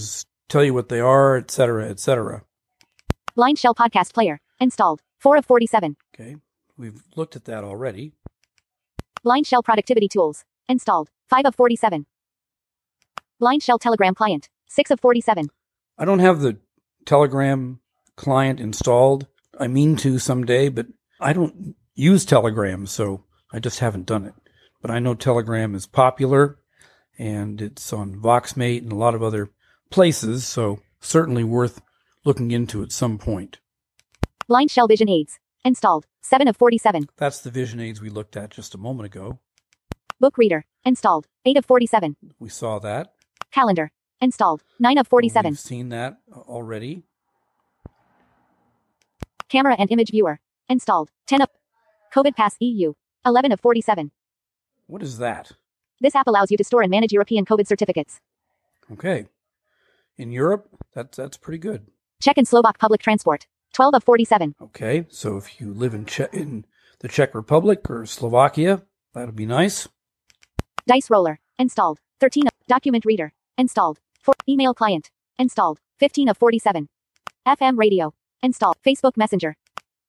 tell 0.48 0.64
you 0.64 0.74
what 0.74 0.90
they 0.90 1.00
are, 1.00 1.38
etc., 1.38 1.90
etc. 1.90 2.44
BlindShell 3.38 3.76
Podcast 3.76 4.14
Player. 4.14 4.40
Installed. 4.60 5.02
4 5.20 5.38
of 5.38 5.46
47. 5.46 5.96
Okay, 6.16 6.36
we've 6.78 7.02
looked 7.16 7.36
at 7.36 7.46
that 7.46 7.64
already. 7.64 8.14
BlindShell 9.26 9.64
Productivity 9.64 10.08
Tools. 10.08 10.46
Installed. 10.68 11.10
5 11.30 11.46
of 11.46 11.56
47. 11.56 12.06
BlindShell 13.42 13.80
Telegram 13.80 14.16
Client. 14.16 14.50
6 14.68 14.92
of 14.92 15.00
47. 15.00 15.50
I 15.98 16.06
don't 16.06 16.20
have 16.20 16.42
the 16.42 16.58
Telegram 17.06 17.80
client 18.16 18.60
installed. 18.60 19.28
I 19.60 19.68
mean 19.68 19.96
to 19.98 20.20
someday, 20.20 20.70
but 20.70 20.88
I 21.20 21.34
don't 21.34 21.76
use 21.96 22.26
Telegram, 22.26 22.86
so 22.86 23.24
I 23.52 23.60
just 23.60 23.80
haven't 23.80 24.06
done 24.06 24.26
it. 24.26 24.34
But 24.82 24.92
I 24.92 25.00
know 25.00 25.16
Telegram 25.16 25.74
is 25.74 25.88
popular 25.88 26.60
and 27.18 27.62
it's 27.62 27.92
on 27.94 28.16
Voxmate 28.16 28.84
and 28.84 28.92
a 28.92 28.96
lot 28.96 29.16
of 29.16 29.24
other 29.24 29.50
places, 29.90 30.46
so 30.46 30.80
certainly 31.00 31.44
worth 31.44 31.82
looking 32.26 32.52
into 32.52 32.84
at 32.84 32.92
some 32.92 33.18
point. 33.18 33.60
BlindShell 34.50 34.88
Vision 34.88 35.10
Aids. 35.10 35.40
Installed. 35.64 36.06
7 36.22 36.48
of 36.48 36.58
47. 36.58 37.08
That's 37.18 37.40
the 37.40 37.52
vision 37.52 37.80
aids 37.80 38.02
we 38.02 38.10
looked 38.10 38.38
at 38.38 38.52
just 38.52 38.76
a 38.76 38.78
moment 38.78 39.06
ago. 39.06 39.40
Book 40.20 40.38
Reader. 40.38 40.66
Installed. 40.86 41.28
8 41.46 41.58
of 41.58 41.66
47. 41.66 42.16
We 42.40 42.50
saw 42.50 42.80
that. 42.80 43.14
Calendar. 43.52 43.92
Installed. 44.22 44.64
9 44.80 44.98
of 44.98 45.08
47. 45.08 45.52
We've 45.52 45.60
seen 45.60 45.90
that 45.90 46.18
already. 46.32 47.04
Camera 49.50 49.76
and 49.78 49.92
Image 49.92 50.12
Viewer. 50.12 50.40
Installed. 50.70 51.12
10 51.28 51.42
of. 51.42 51.50
COVID 52.16 52.36
Pass 52.36 52.56
EU. 52.60 52.94
11 53.26 53.52
of 53.52 53.60
47. 53.60 54.12
What 54.88 55.04
is 55.04 55.18
that? 55.18 55.52
This 56.00 56.16
app 56.16 56.28
allows 56.28 56.52
you 56.52 56.58
to 56.58 56.64
store 56.64 56.82
and 56.82 56.92
manage 56.92 57.12
European 57.12 57.46
COVID 57.46 57.68
certificates. 57.68 58.22
Okay. 58.94 59.28
In 60.18 60.32
Europe, 60.32 60.68
that's 60.94 61.18
that's 61.18 61.38
pretty 61.38 61.60
good. 61.60 61.88
Czech 62.22 62.38
and 62.38 62.48
Slovak 62.48 62.80
Public 62.80 63.02
Transport. 63.02 63.46
12 63.74 63.94
of 63.96 64.04
47. 64.04 64.56
Okay, 64.62 65.06
so 65.10 65.38
if 65.38 65.60
you 65.62 65.72
live 65.72 65.94
in 65.94 66.06
che- 66.06 66.30
in 66.34 66.66
the 67.00 67.08
Czech 67.08 67.36
Republic 67.36 67.90
or 67.90 68.06
Slovakia, 68.06 68.82
that'll 69.14 69.32
be 69.36 69.46
nice. 69.46 69.88
Dice 70.88 71.10
Roller. 71.12 71.40
Installed. 71.60 72.00
13 72.20 72.48
of. 72.48 72.54
Document 72.68 73.06
Reader. 73.06 73.34
Installed. 73.58 74.00
4. 74.24 74.34
Email 74.50 74.74
Client. 74.74 75.12
Installed. 75.38 75.80
15 76.00 76.30
of 76.30 76.38
47. 76.38 76.88
FM 77.46 77.78
Radio. 77.78 78.14
Installed. 78.42 78.78
Facebook 78.86 79.16
Messenger. 79.18 79.56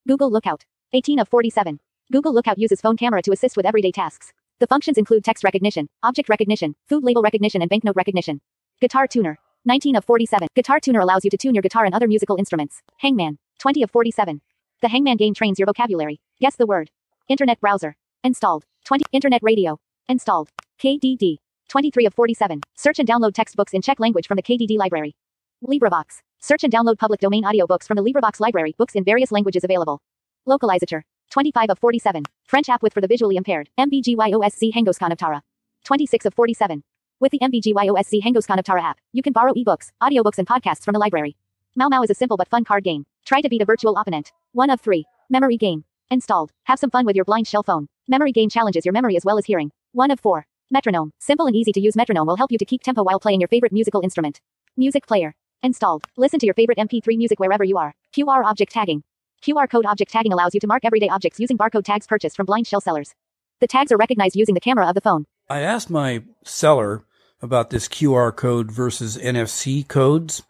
Google 0.07 0.31
Lookout. 0.31 0.65
18 0.95 1.19
of 1.19 1.29
47. 1.29 1.81
Google 2.11 2.33
Lookout 2.33 2.59
uses 2.59 2.81
phone 2.81 2.97
camera 2.97 3.21
to 3.23 3.33
assist 3.33 3.57
with 3.57 3.67
everyday 3.67 3.93
tasks. 3.93 4.33
The 4.61 4.67
functions 4.67 4.97
include 4.99 5.23
text 5.25 5.45
recognition, 5.45 5.89
object 6.03 6.29
recognition, 6.29 6.75
food 6.89 7.05
label 7.05 7.23
recognition, 7.23 7.61
and 7.61 7.69
banknote 7.69 7.95
recognition. 7.97 8.41
Guitar 8.81 9.07
Tuner. 9.07 9.39
19 9.69 9.97
of 9.97 10.05
47. 10.07 10.49
Guitar 10.55 10.81
Tuner 10.81 11.01
allows 11.01 11.25
you 11.25 11.31
to 11.31 11.37
tune 11.37 11.55
your 11.55 11.61
guitar 11.61 11.85
and 11.85 11.95
other 11.95 12.09
musical 12.09 12.37
instruments. 12.37 12.81
Hangman. 13.03 13.37
20 13.59 13.83
of 13.83 13.91
47. 13.91 14.41
The 14.81 14.89
Hangman 14.89 15.19
game 15.19 15.35
trains 15.35 15.59
your 15.59 15.67
vocabulary. 15.67 16.21
Guess 16.41 16.57
the 16.57 16.65
word. 16.65 16.91
Internet 17.29 17.61
browser. 17.61 17.95
Installed. 18.25 18.65
20. 18.87 19.05
Internet 19.13 19.43
radio. 19.43 19.79
Installed. 20.09 20.49
KDD. 20.83 21.37
23 21.69 22.07
of 22.07 22.15
47. 22.15 22.63
Search 22.77 22.99
and 22.99 23.07
download 23.07 23.35
textbooks 23.35 23.75
in 23.75 23.83
Czech 23.83 24.01
language 24.01 24.27
from 24.27 24.37
the 24.37 24.43
KDD 24.43 24.79
library. 24.79 25.15
LibriVox. 25.63 26.23
Search 26.41 26.65
and 26.65 26.73
download 26.73 26.99
public 26.99 27.21
domain 27.21 27.45
audiobooks 27.45 27.87
from 27.87 27.99
the 27.99 28.03
LibriVox 28.03 28.41
library. 28.41 28.75
Books 28.79 28.95
in 28.95 29.05
various 29.05 29.31
languages 29.31 29.65
available. 29.65 30.01
Localizator. 30.49 31.03
25 31.31 31.69
of 31.69 31.79
47. 31.79 32.23
French 32.47 32.71
app 32.71 32.83
with 32.83 32.95
for 32.95 33.03
the 33.03 33.07
visually 33.07 33.37
impaired. 33.37 33.69
MBGYOSC 33.79 34.73
Hengoskanavtara. 34.73 35.43
26 35.85 36.25
of 36.25 36.33
47. 36.33 36.83
With 37.21 37.33
the 37.33 37.41
MBGYOSC 37.41 38.23
Hengoskanavtara 38.23 38.81
app, 38.81 39.01
you 39.13 39.25
can 39.25 39.33
borrow 39.33 39.53
ebooks, 39.53 39.91
audiobooks, 40.01 40.39
and 40.39 40.47
podcasts 40.47 40.85
from 40.85 40.93
the 40.93 41.01
library. 41.01 41.37
Mau 41.75 41.89
Mau 41.89 42.01
is 42.03 42.11
a 42.11 42.15
simple 42.15 42.37
but 42.37 42.47
fun 42.47 42.63
card 42.63 42.85
game. 42.85 43.07
Try 43.27 43.41
to 43.41 43.49
beat 43.49 43.61
a 43.61 43.65
virtual 43.65 43.97
opponent. 43.97 44.31
1 44.53 44.71
of 44.71 44.81
3. 44.81 45.05
Memory 45.29 45.57
game. 45.57 45.83
Installed. 46.13 46.53
Have 46.67 46.79
some 46.79 46.91
fun 46.91 47.05
with 47.05 47.17
your 47.17 47.25
BlindShell 47.25 47.67
phone. 47.67 47.89
Memory 48.07 48.31
game 48.31 48.49
challenges 48.49 48.87
your 48.87 48.93
memory 48.93 49.17
as 49.17 49.25
well 49.25 49.37
as 49.37 49.47
hearing. 49.47 49.73
1 49.95 50.13
of 50.13 50.21
4. 50.21 50.47
Metronome. 50.71 51.11
Simple 51.19 51.49
and 51.49 51.57
easy 51.57 51.73
to 51.73 51.81
use 51.81 51.97
metronome 51.97 52.29
will 52.29 52.37
help 52.37 52.53
you 52.53 52.59
to 52.59 52.65
keep 52.65 52.85
tempo 52.85 53.03
while 53.03 53.19
playing 53.19 53.41
your 53.41 53.49
favorite 53.49 53.73
musical 53.73 54.01
instrument. 54.01 54.41
Music 54.77 55.05
player. 55.05 55.35
Installed. 55.65 56.05
Listen 56.17 56.39
to 56.39 56.47
your 56.47 56.55
favorite 56.55 56.79
MP3 56.79 57.17
music 57.17 57.41
wherever 57.41 57.65
you 57.65 57.79
are. 57.79 57.97
QR 58.17 58.45
object 58.45 58.71
tagging. 58.71 59.03
QR 59.43 59.69
code 59.69 59.87
object 59.87 60.13
tagging 60.13 60.33
allows 60.33 60.55
you 60.55 60.61
to 60.61 60.69
mark 60.69 60.85
everyday 60.85 61.09
objects 61.09 61.41
using 61.41 61.59
barcode 61.59 61.85
tags 61.85 62.07
purchased 62.07 62.37
from 62.37 62.47
BlindShell 62.47 62.81
sellers. 62.81 63.13
The 63.59 63.67
tags 63.67 63.91
are 63.91 63.97
recognized 63.97 64.37
using 64.37 64.55
the 64.55 64.61
camera 64.61 64.87
of 64.87 64.95
the 64.95 65.01
phone. 65.01 65.25
I 65.51 65.63
asked 65.63 65.91
my 65.91 66.23
seller 66.45 67.05
about 67.41 67.71
this 67.71 67.89
QR 67.89 68.35
code 68.35 68.71
versus 68.71 69.17
NFC 69.17 69.87
codes, 69.87 70.43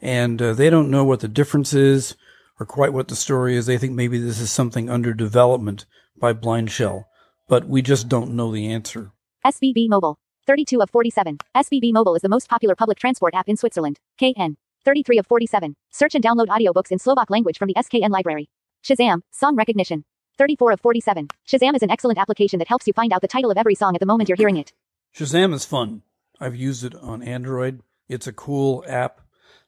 and 0.00 0.40
uh, 0.40 0.52
they 0.52 0.70
don't 0.70 0.90
know 0.90 1.04
what 1.04 1.20
the 1.20 1.28
difference 1.28 1.72
is 1.72 2.16
or 2.60 2.66
quite 2.66 2.92
what 2.92 3.08
the 3.08 3.16
story 3.16 3.56
is. 3.56 3.66
They 3.66 3.78
think 3.78 3.92
maybe 3.92 4.18
this 4.18 4.40
is 4.40 4.52
something 4.52 4.90
under 4.90 5.14
development 5.14 5.86
by 6.16 6.32
BlindShell, 6.32 7.04
but 7.48 7.66
we 7.66 7.82
just 7.82 8.08
don't 8.08 8.34
know 8.34 8.52
the 8.52 8.68
answer. 8.68 9.12
SBB 9.44 9.88
Mobile. 9.88 10.18
32 10.46 10.82
of 10.82 10.90
47. 10.90 11.38
SBB 11.56 11.92
Mobile 11.92 12.14
is 12.14 12.22
the 12.22 12.28
most 12.28 12.48
popular 12.48 12.74
public 12.74 12.98
transport 12.98 13.34
app 13.34 13.48
in 13.48 13.56
Switzerland. 13.56 13.98
KN. 14.18 14.56
33 14.84 15.18
of 15.18 15.26
47. 15.26 15.76
Search 15.90 16.14
and 16.14 16.22
download 16.22 16.48
audiobooks 16.48 16.92
in 16.92 16.98
Slovak 16.98 17.30
language 17.30 17.56
from 17.56 17.68
the 17.68 17.74
SKN 17.74 18.10
library. 18.10 18.50
Shazam, 18.84 19.22
song 19.30 19.56
recognition. 19.56 20.04
34 20.36 20.72
of 20.72 20.80
47. 20.80 21.28
Shazam 21.48 21.74
is 21.74 21.82
an 21.82 21.90
excellent 21.90 22.18
application 22.18 22.58
that 22.58 22.68
helps 22.68 22.86
you 22.86 22.92
find 22.92 23.12
out 23.12 23.22
the 23.22 23.28
title 23.28 23.50
of 23.50 23.56
every 23.56 23.74
song 23.74 23.94
at 23.94 24.00
the 24.00 24.06
moment 24.06 24.28
you're 24.28 24.36
hearing 24.36 24.58
it. 24.58 24.72
Shazam 25.16 25.54
is 25.54 25.64
fun. 25.64 26.02
I've 26.40 26.56
used 26.56 26.84
it 26.84 26.94
on 26.96 27.22
Android. 27.22 27.82
It's 28.08 28.26
a 28.26 28.32
cool 28.32 28.84
app. 28.86 29.20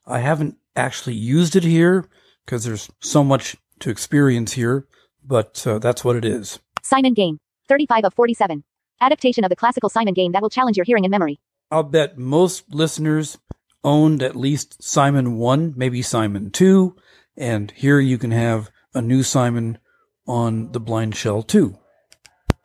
I 0.05 0.19
haven't 0.19 0.57
actually 0.75 1.15
used 1.15 1.55
it 1.55 1.63
here 1.63 2.09
because 2.45 2.63
there's 2.63 2.89
so 2.99 3.23
much 3.23 3.55
to 3.79 3.89
experience 3.89 4.53
here, 4.53 4.87
but 5.23 5.65
uh, 5.67 5.79
that's 5.79 6.03
what 6.03 6.15
it 6.15 6.25
is. 6.25 6.59
Simon 6.81 7.13
Game. 7.13 7.39
35 7.67 8.05
of 8.05 8.13
47. 8.13 8.63
Adaptation 9.01 9.43
of 9.43 9.49
the 9.49 9.55
classical 9.55 9.89
Simon 9.89 10.13
game 10.13 10.31
that 10.31 10.41
will 10.41 10.49
challenge 10.49 10.77
your 10.77 10.85
hearing 10.85 11.03
and 11.03 11.11
memory. 11.11 11.39
I'll 11.69 11.83
bet 11.83 12.17
most 12.17 12.73
listeners 12.73 13.37
owned 13.83 14.23
at 14.23 14.35
least 14.35 14.81
Simon 14.81 15.37
1, 15.37 15.73
maybe 15.75 16.01
Simon 16.01 16.49
2, 16.49 16.95
and 17.35 17.71
here 17.71 17.99
you 17.99 18.17
can 18.17 18.31
have 18.31 18.71
a 18.93 19.01
new 19.01 19.21
Simon 19.21 19.77
on 20.25 20.71
the 20.71 20.81
BlindShell 20.81 21.45
2. 21.45 21.77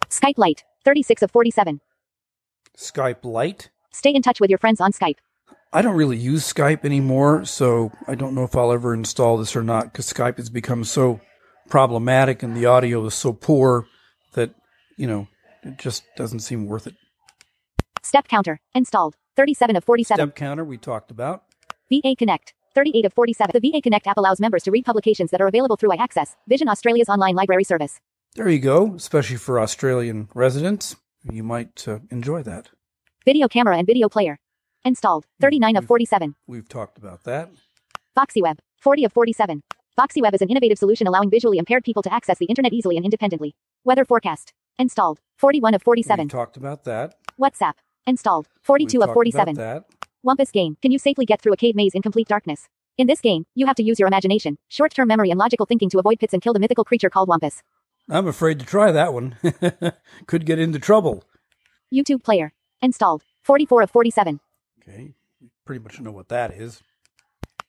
Skype 0.09 0.39
Lite. 0.39 0.65
36 0.85 1.23
of 1.23 1.31
47. 1.31 1.81
Skype 2.77 3.25
Lite. 3.25 3.71
Stay 3.93 4.15
in 4.15 4.23
touch 4.23 4.41
with 4.41 4.51
your 4.51 4.59
friends 4.59 4.81
on 4.81 4.93
Skype. 4.93 5.17
I 5.73 5.81
don't 5.81 5.97
really 5.97 6.19
use 6.19 6.51
Skype 6.51 6.85
anymore, 6.85 7.45
so 7.45 7.93
I 8.07 8.15
don't 8.15 8.35
know 8.35 8.45
if 8.45 8.55
I'll 8.55 8.73
ever 8.73 8.93
install 8.93 9.39
this 9.39 9.57
or 9.57 9.63
not 9.63 9.85
because 9.85 10.13
Skype 10.13 10.37
has 10.37 10.51
become 10.51 10.85
so 10.85 11.21
problematic 11.69 12.43
and 12.43 12.55
the 12.57 12.67
audio 12.67 13.07
is 13.07 13.15
so 13.15 13.33
poor 13.33 13.87
that, 14.35 14.55
you 14.99 15.07
know, 15.07 15.29
it 15.63 15.79
just 15.79 16.05
doesn't 16.17 16.41
seem 16.41 16.67
worth 16.67 16.87
it. 16.87 16.95
Step 18.03 18.29
counter. 18.29 18.61
Installed. 18.75 19.17
37 19.37 19.77
of 19.77 19.85
47. 19.85 20.23
Step 20.27 20.37
counter 20.37 20.65
we 20.65 20.77
talked 20.77 21.11
about. 21.11 21.45
VA 21.91 22.15
Connect. 22.17 22.53
38 22.75 23.07
of 23.07 23.13
47. 23.15 23.53
The 23.59 23.71
VA 23.71 23.81
Connect 23.81 24.07
app 24.07 24.17
allows 24.17 24.41
members 24.41 24.63
to 24.65 24.71
read 24.71 24.85
publications 24.85 25.31
that 25.31 25.41
are 25.41 25.47
available 25.47 25.77
through 25.77 25.91
iAccess, 25.91 26.37
Vision 26.49 26.69
Australia's 26.69 27.09
online 27.09 27.35
library 27.35 27.65
service. 27.65 28.01
There 28.35 28.49
you 28.49 28.61
go, 28.61 28.95
especially 28.95 29.37
for 29.37 29.61
Australian 29.61 30.29
residents. 30.35 30.97
You 31.23 31.43
might 31.43 31.87
uh, 31.87 32.01
enjoy 32.11 32.43
that. 32.43 32.69
Video 33.25 33.47
camera 33.47 33.77
and 33.79 33.87
video 33.87 34.09
player. 34.09 34.39
Installed. 34.85 35.27
39 35.41 35.77
of 35.77 35.85
47. 35.85 36.35
We've 36.49 36.69
talked 36.69 36.99
about 36.99 37.23
that. 37.23 37.51
VoxyWeb. 38.19 38.59
40 38.81 39.05
of 39.05 39.13
47. 39.13 39.63
VoxyWeb 39.97 40.35
is 40.35 40.43
an 40.43 40.49
innovative 40.49 40.77
solution 40.79 41.07
allowing 41.07 41.31
visually 41.31 41.59
impaired 41.59 41.85
people 41.85 42.03
to 42.03 42.13
access 42.13 42.39
the 42.39 42.47
internet 42.47 42.73
easily 42.73 42.97
and 42.97 43.05
independently. 43.05 43.55
Weather 43.85 44.05
forecast. 44.05 44.53
Installed. 44.77 45.21
41 45.39 45.75
of 45.75 45.83
47. 45.85 46.25
We've 46.25 46.31
talked 46.33 46.57
about 46.57 46.83
that. 46.85 47.15
WhatsApp. 47.41 47.75
Installed. 48.09 48.49
42 48.63 48.99
We've 48.99 49.03
of 49.03 49.07
talked 49.09 49.15
47. 49.15 49.57
about 49.57 49.87
that. 49.89 49.97
Wumpus 50.27 50.51
game. 50.51 50.77
Can 50.83 50.91
you 50.91 50.99
safely 50.99 51.25
get 51.25 51.41
through 51.41 51.53
a 51.53 51.57
cave 51.57 51.77
maze 51.77 51.95
in 51.95 52.03
complete 52.03 52.27
darkness? 52.27 52.69
In 52.99 53.07
this 53.07 53.21
game, 53.21 53.47
you 53.55 53.67
have 53.67 53.77
to 53.77 53.85
use 53.85 54.01
your 54.01 54.09
imagination, 54.09 54.59
short-term 54.69 55.07
memory 55.07 55.31
and 55.31 55.39
logical 55.39 55.67
thinking 55.67 55.89
to 55.91 55.99
avoid 56.01 56.19
pits 56.19 56.33
and 56.33 56.43
kill 56.43 56.53
the 56.53 56.61
mythical 56.61 56.85
creature 56.85 57.09
called 57.09 57.29
Wumpus. 57.29 57.61
I'm 58.11 58.27
afraid 58.27 58.59
to 58.59 58.67
try 58.67 58.91
that 58.91 59.15
one. 59.15 59.37
Could 60.27 60.45
get 60.45 60.59
into 60.59 60.81
trouble. 60.81 61.25
YouTube 61.95 62.25
player. 62.25 62.53
Installed. 62.83 63.23
44 63.43 63.83
of 63.83 63.91
47. 63.91 64.41
Okay, 64.83 65.15
we 65.41 65.49
pretty 65.65 65.83
much 65.83 66.01
know 66.01 66.11
what 66.11 66.29
that 66.29 66.53
is. 66.53 66.83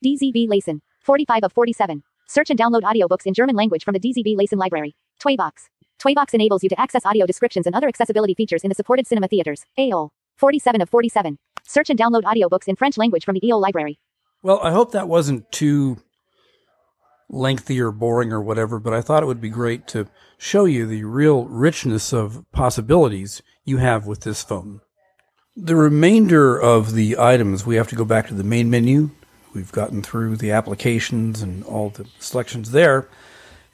DZB 0.04 0.48
Lesen. 0.48 0.82
45 1.02 1.44
of 1.44 1.54
47. 1.54 2.04
Search 2.28 2.50
and 2.50 2.60
download 2.60 2.82
audiobooks 2.82 3.26
in 3.26 3.34
German 3.34 3.56
language 3.56 3.84
from 3.84 3.94
the 3.94 4.00
DZB 4.00 4.36
Lesen 4.36 4.58
library. 4.58 4.96
Toybox. 5.22 5.70
Toybox 6.00 6.34
enables 6.34 6.64
you 6.64 6.70
to 6.70 6.80
access 6.80 7.06
audio 7.06 7.26
descriptions 7.26 7.66
and 7.68 7.76
other 7.76 7.88
accessibility 7.88 8.34
features 8.34 8.64
in 8.64 8.70
the 8.70 8.76
supported 8.76 9.08
cinema 9.08 9.28
theaters. 9.28 9.66
AOL. 9.78 10.10
47 10.38 10.82
of 10.82 10.90
47. 10.90 11.38
Search 11.66 11.90
and 11.90 12.00
download 12.00 12.24
audiobooks 12.24 12.68
in 12.68 12.76
French 12.76 12.98
language 12.98 13.24
from 13.24 13.36
the 13.36 13.42
EOL 13.42 13.62
library. 13.62 14.00
Well, 14.42 14.60
I 14.62 14.72
hope 14.72 14.92
that 14.92 15.08
wasn't 15.08 15.50
too 15.52 15.98
lengthy 17.30 17.80
or 17.80 17.92
boring 17.92 18.34
or 18.34 18.42
whatever, 18.42 18.80
but 18.80 18.94
I 18.94 19.02
thought 19.02 19.24
it 19.24 19.28
would 19.28 19.40
be 19.40 19.50
great 19.50 19.88
to 19.90 20.08
show 20.38 20.66
you 20.66 20.86
the 20.86 21.04
real 21.04 21.46
richness 21.46 22.12
of 22.12 22.44
possibilities 22.52 23.42
you 23.64 23.78
have 23.78 24.06
with 24.06 24.22
this 24.22 24.44
phone. 24.44 24.82
The 25.56 25.76
remainder 25.76 26.60
of 26.60 26.94
the 26.94 27.16
items, 27.20 27.64
we 27.64 27.76
have 27.76 27.88
to 27.90 27.96
go 27.96 28.06
back 28.06 28.28
to 28.28 28.34
the 28.34 28.44
main 28.44 28.72
menu. 28.72 29.12
We've 29.54 29.72
gotten 29.72 30.02
through 30.02 30.38
the 30.38 30.50
applications 30.50 31.44
and 31.44 31.64
all 31.66 31.90
the 31.90 32.08
selections 32.18 32.72
there. 32.72 33.08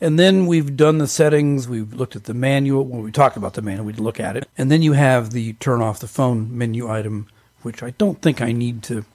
And 0.01 0.19
then 0.19 0.45
we've 0.45 0.75
done 0.75 0.97
the 0.97 1.07
settings, 1.07 1.69
we've 1.69 1.93
looked 1.93 2.17
at 2.17 2.25
the 2.25 2.33
manual. 2.33 2.83
When 2.83 3.01
we 3.01 3.13
talked 3.13 3.37
about 3.37 3.53
the 3.53 3.61
manual, 3.61 3.85
we 3.85 3.93
look 3.93 4.19
at 4.19 4.35
it. 4.35 4.49
And 4.57 4.69
then 4.69 4.81
you 4.81 4.91
have 4.91 5.31
the 5.31 5.53
turn 5.53 5.81
off 5.81 6.01
the 6.01 6.07
phone 6.07 6.57
menu 6.57 6.89
item, 6.89 7.27
which 7.61 7.81
I 7.81 7.91
don't 7.91 8.21
think 8.21 8.41
I 8.41 8.51
need 8.51 8.83
to 8.83 9.05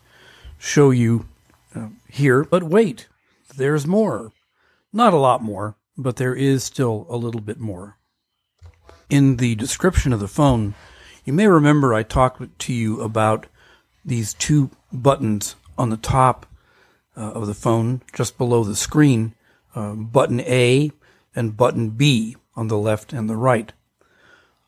show 0.57 0.91
you 0.91 1.27
uh, 1.75 1.89
here. 2.09 2.45
But 2.45 2.63
wait, 2.63 3.09
there's 3.55 3.87
more. 3.87 4.33
Not 4.91 5.13
a 5.13 5.19
lot 5.19 5.43
more, 5.43 5.77
but 5.99 6.17
there 6.17 6.35
is 6.35 6.65
still 6.65 7.07
a 7.11 7.17
little 7.19 7.43
bit 7.43 7.61
more. 7.61 7.99
In 9.11 9.37
the 9.37 9.55
description 9.55 10.15
of 10.15 10.21
the 10.21 10.29
phone, 10.29 10.75
you 11.25 11.33
may 11.33 11.47
remember 11.47 11.95
I 11.95 12.03
talked 12.03 12.59
to 12.59 12.73
you 12.73 13.01
about 13.01 13.47
these 14.05 14.35
two 14.35 14.71
buttons 14.93 15.57
on 15.79 15.91
the 15.91 15.97
top 15.97 16.47
uh, 17.17 17.33
of 17.33 17.47
the 17.47 17.55
phone, 17.55 18.03
just 18.13 18.39
below 18.39 18.65
the 18.65 18.77
screen, 18.77 19.35
uh, 19.75 19.93
button 19.95 20.41
A 20.41 20.93
and 21.35 21.57
button 21.57 21.91
B 21.91 22.37
on 22.55 22.69
the 22.69 22.79
left 22.79 23.13
and 23.13 23.29
the 23.29 23.37
right. 23.37 23.73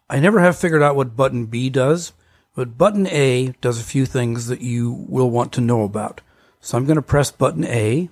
I 0.09 0.20
never 0.20 0.41
have 0.41 0.57
figured 0.57 0.83
out 0.83 0.97
what 0.97 1.16
button 1.16 1.47
B 1.47 1.69
does, 1.69 2.12
but 2.55 2.78
button 2.78 3.07
A 3.09 3.55
does 3.61 3.81
a 3.81 3.85
few 3.85 4.07
things 4.07 4.47
that 4.47 4.61
you 4.61 5.05
will 5.09 5.31
want 5.31 5.53
to 5.55 5.61
know 5.61 5.83
about. 5.83 6.20
So 6.61 6.78
I'm 6.78 6.87
going 6.87 6.97
to 6.97 7.03
press 7.03 7.31
button 7.31 7.65
A. 7.65 8.09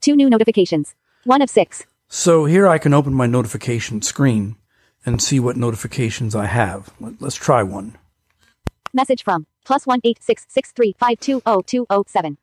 Two 0.00 0.16
new 0.16 0.28
notifications. 0.28 0.94
One 1.24 1.42
of 1.42 1.50
six. 1.50 1.86
So 2.08 2.44
here 2.44 2.66
I 2.66 2.78
can 2.78 2.94
open 2.94 3.14
my 3.14 3.26
notification 3.26 4.02
screen 4.02 4.56
and 5.06 5.22
see 5.22 5.40
what 5.40 5.56
notifications 5.56 6.34
I 6.34 6.46
have. 6.46 6.92
Let- 7.00 7.22
Let's 7.22 7.36
try 7.36 7.62
one. 7.62 7.96
Message 8.92 9.22
from 9.24 9.46
plus 9.64 9.86
one 9.86 10.00
eight 10.04 10.22
six 10.22 10.44
six 10.48 10.72
three 10.72 10.94
five 10.98 11.20
two 11.20 11.40
oh 11.46 11.62
two 11.62 11.86
oh 11.88 12.04
seven. 12.06 12.38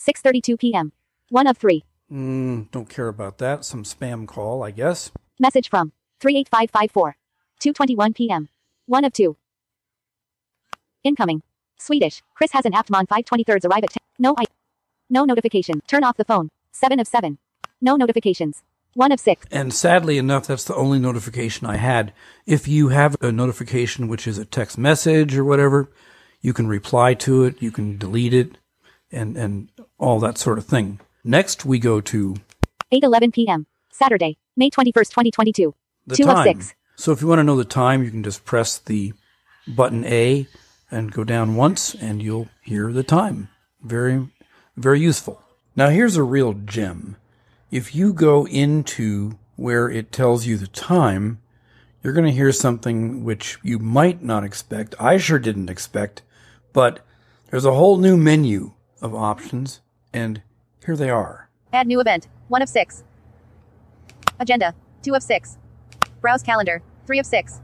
6:32 0.00 0.58
p.m. 0.58 0.92
One 1.28 1.46
of 1.46 1.56
three. 1.56 1.84
Mm, 2.12 2.70
don't 2.72 2.88
care 2.88 3.06
about 3.08 3.38
that. 3.38 3.64
Some 3.64 3.84
spam 3.84 4.26
call, 4.26 4.64
I 4.64 4.72
guess. 4.72 5.12
Message 5.38 5.70
from 5.70 5.92
38554. 6.20 7.16
2:21 7.60 8.14
p.m. 8.16 8.48
One 8.86 9.04
of 9.04 9.12
two. 9.12 9.36
Incoming. 11.04 11.42
Swedish. 11.78 12.22
Chris 12.34 12.52
has 12.52 12.64
an 12.64 12.72
Aptmon 12.72 13.06
523rds 13.08 13.64
arrive 13.64 13.84
at 13.84 13.90
10. 13.90 13.98
No 14.18 14.34
I. 14.38 14.44
No 15.08 15.24
notification. 15.24 15.80
Turn 15.86 16.04
off 16.04 16.16
the 16.16 16.24
phone. 16.24 16.48
7 16.72 16.98
of 17.00 17.06
7. 17.06 17.38
No 17.80 17.96
notifications. 17.96 18.62
1 18.94 19.12
of 19.12 19.20
6. 19.20 19.46
And 19.50 19.72
sadly 19.72 20.18
enough, 20.18 20.46
that's 20.46 20.64
the 20.64 20.74
only 20.74 20.98
notification 20.98 21.66
I 21.66 21.76
had. 21.76 22.12
If 22.46 22.68
you 22.68 22.88
have 22.88 23.16
a 23.20 23.32
notification 23.32 24.08
which 24.08 24.26
is 24.26 24.38
a 24.38 24.44
text 24.44 24.76
message 24.76 25.36
or 25.36 25.44
whatever, 25.44 25.90
you 26.40 26.52
can 26.52 26.66
reply 26.66 27.14
to 27.14 27.44
it, 27.44 27.62
you 27.62 27.70
can 27.70 27.96
delete 27.96 28.34
it, 28.34 28.58
and, 29.10 29.36
and 29.36 29.70
all 29.98 30.18
that 30.20 30.38
sort 30.38 30.58
of 30.58 30.66
thing. 30.66 31.00
Next, 31.24 31.64
we 31.64 31.78
go 31.78 32.00
to 32.00 32.36
8:11 32.92 33.32
p.m. 33.32 33.66
Saturday, 33.90 34.38
May 34.56 34.70
21st, 34.70 35.10
2022. 35.10 35.74
the 36.06 36.16
2 36.16 36.24
time. 36.24 36.36
of 36.36 36.44
6. 36.44 36.74
So 36.96 37.12
if 37.12 37.22
you 37.22 37.28
want 37.28 37.38
to 37.38 37.44
know 37.44 37.56
the 37.56 37.64
time, 37.64 38.02
you 38.02 38.10
can 38.10 38.22
just 38.22 38.44
press 38.44 38.78
the 38.78 39.12
button 39.66 40.04
A 40.04 40.46
and 40.90 41.12
go 41.12 41.24
down 41.24 41.56
once, 41.56 41.94
and 41.94 42.22
you'll 42.22 42.48
hear 42.60 42.92
the 42.92 43.02
time. 43.02 43.48
Very, 43.82 44.28
very 44.76 45.00
useful. 45.00 45.42
Now 45.74 45.88
here's 45.88 46.16
a 46.16 46.22
real 46.22 46.52
gem. 46.52 47.16
If 47.72 47.94
you 47.94 48.12
go 48.12 48.46
into 48.46 49.38
where 49.56 49.88
it 49.88 50.12
tells 50.12 50.44
you 50.44 50.58
the 50.58 50.66
time, 50.66 51.40
you're 52.02 52.12
going 52.12 52.26
to 52.26 52.30
hear 52.30 52.52
something 52.52 53.24
which 53.24 53.56
you 53.62 53.78
might 53.78 54.22
not 54.22 54.44
expect. 54.44 54.94
I 55.00 55.16
sure 55.16 55.38
didn't 55.38 55.70
expect, 55.70 56.20
but 56.74 57.00
there's 57.48 57.64
a 57.64 57.72
whole 57.72 57.96
new 57.96 58.18
menu 58.18 58.72
of 59.00 59.14
options, 59.14 59.80
and 60.12 60.42
here 60.84 60.96
they 60.96 61.08
are. 61.08 61.48
Add 61.72 61.86
new 61.86 61.98
event. 61.98 62.28
1 62.48 62.60
of 62.60 62.68
6. 62.68 63.04
Agenda. 64.38 64.74
2 65.00 65.14
of 65.14 65.22
6. 65.22 65.56
Browse 66.20 66.42
calendar. 66.42 66.82
3 67.06 67.20
of 67.20 67.24
6. 67.24 67.62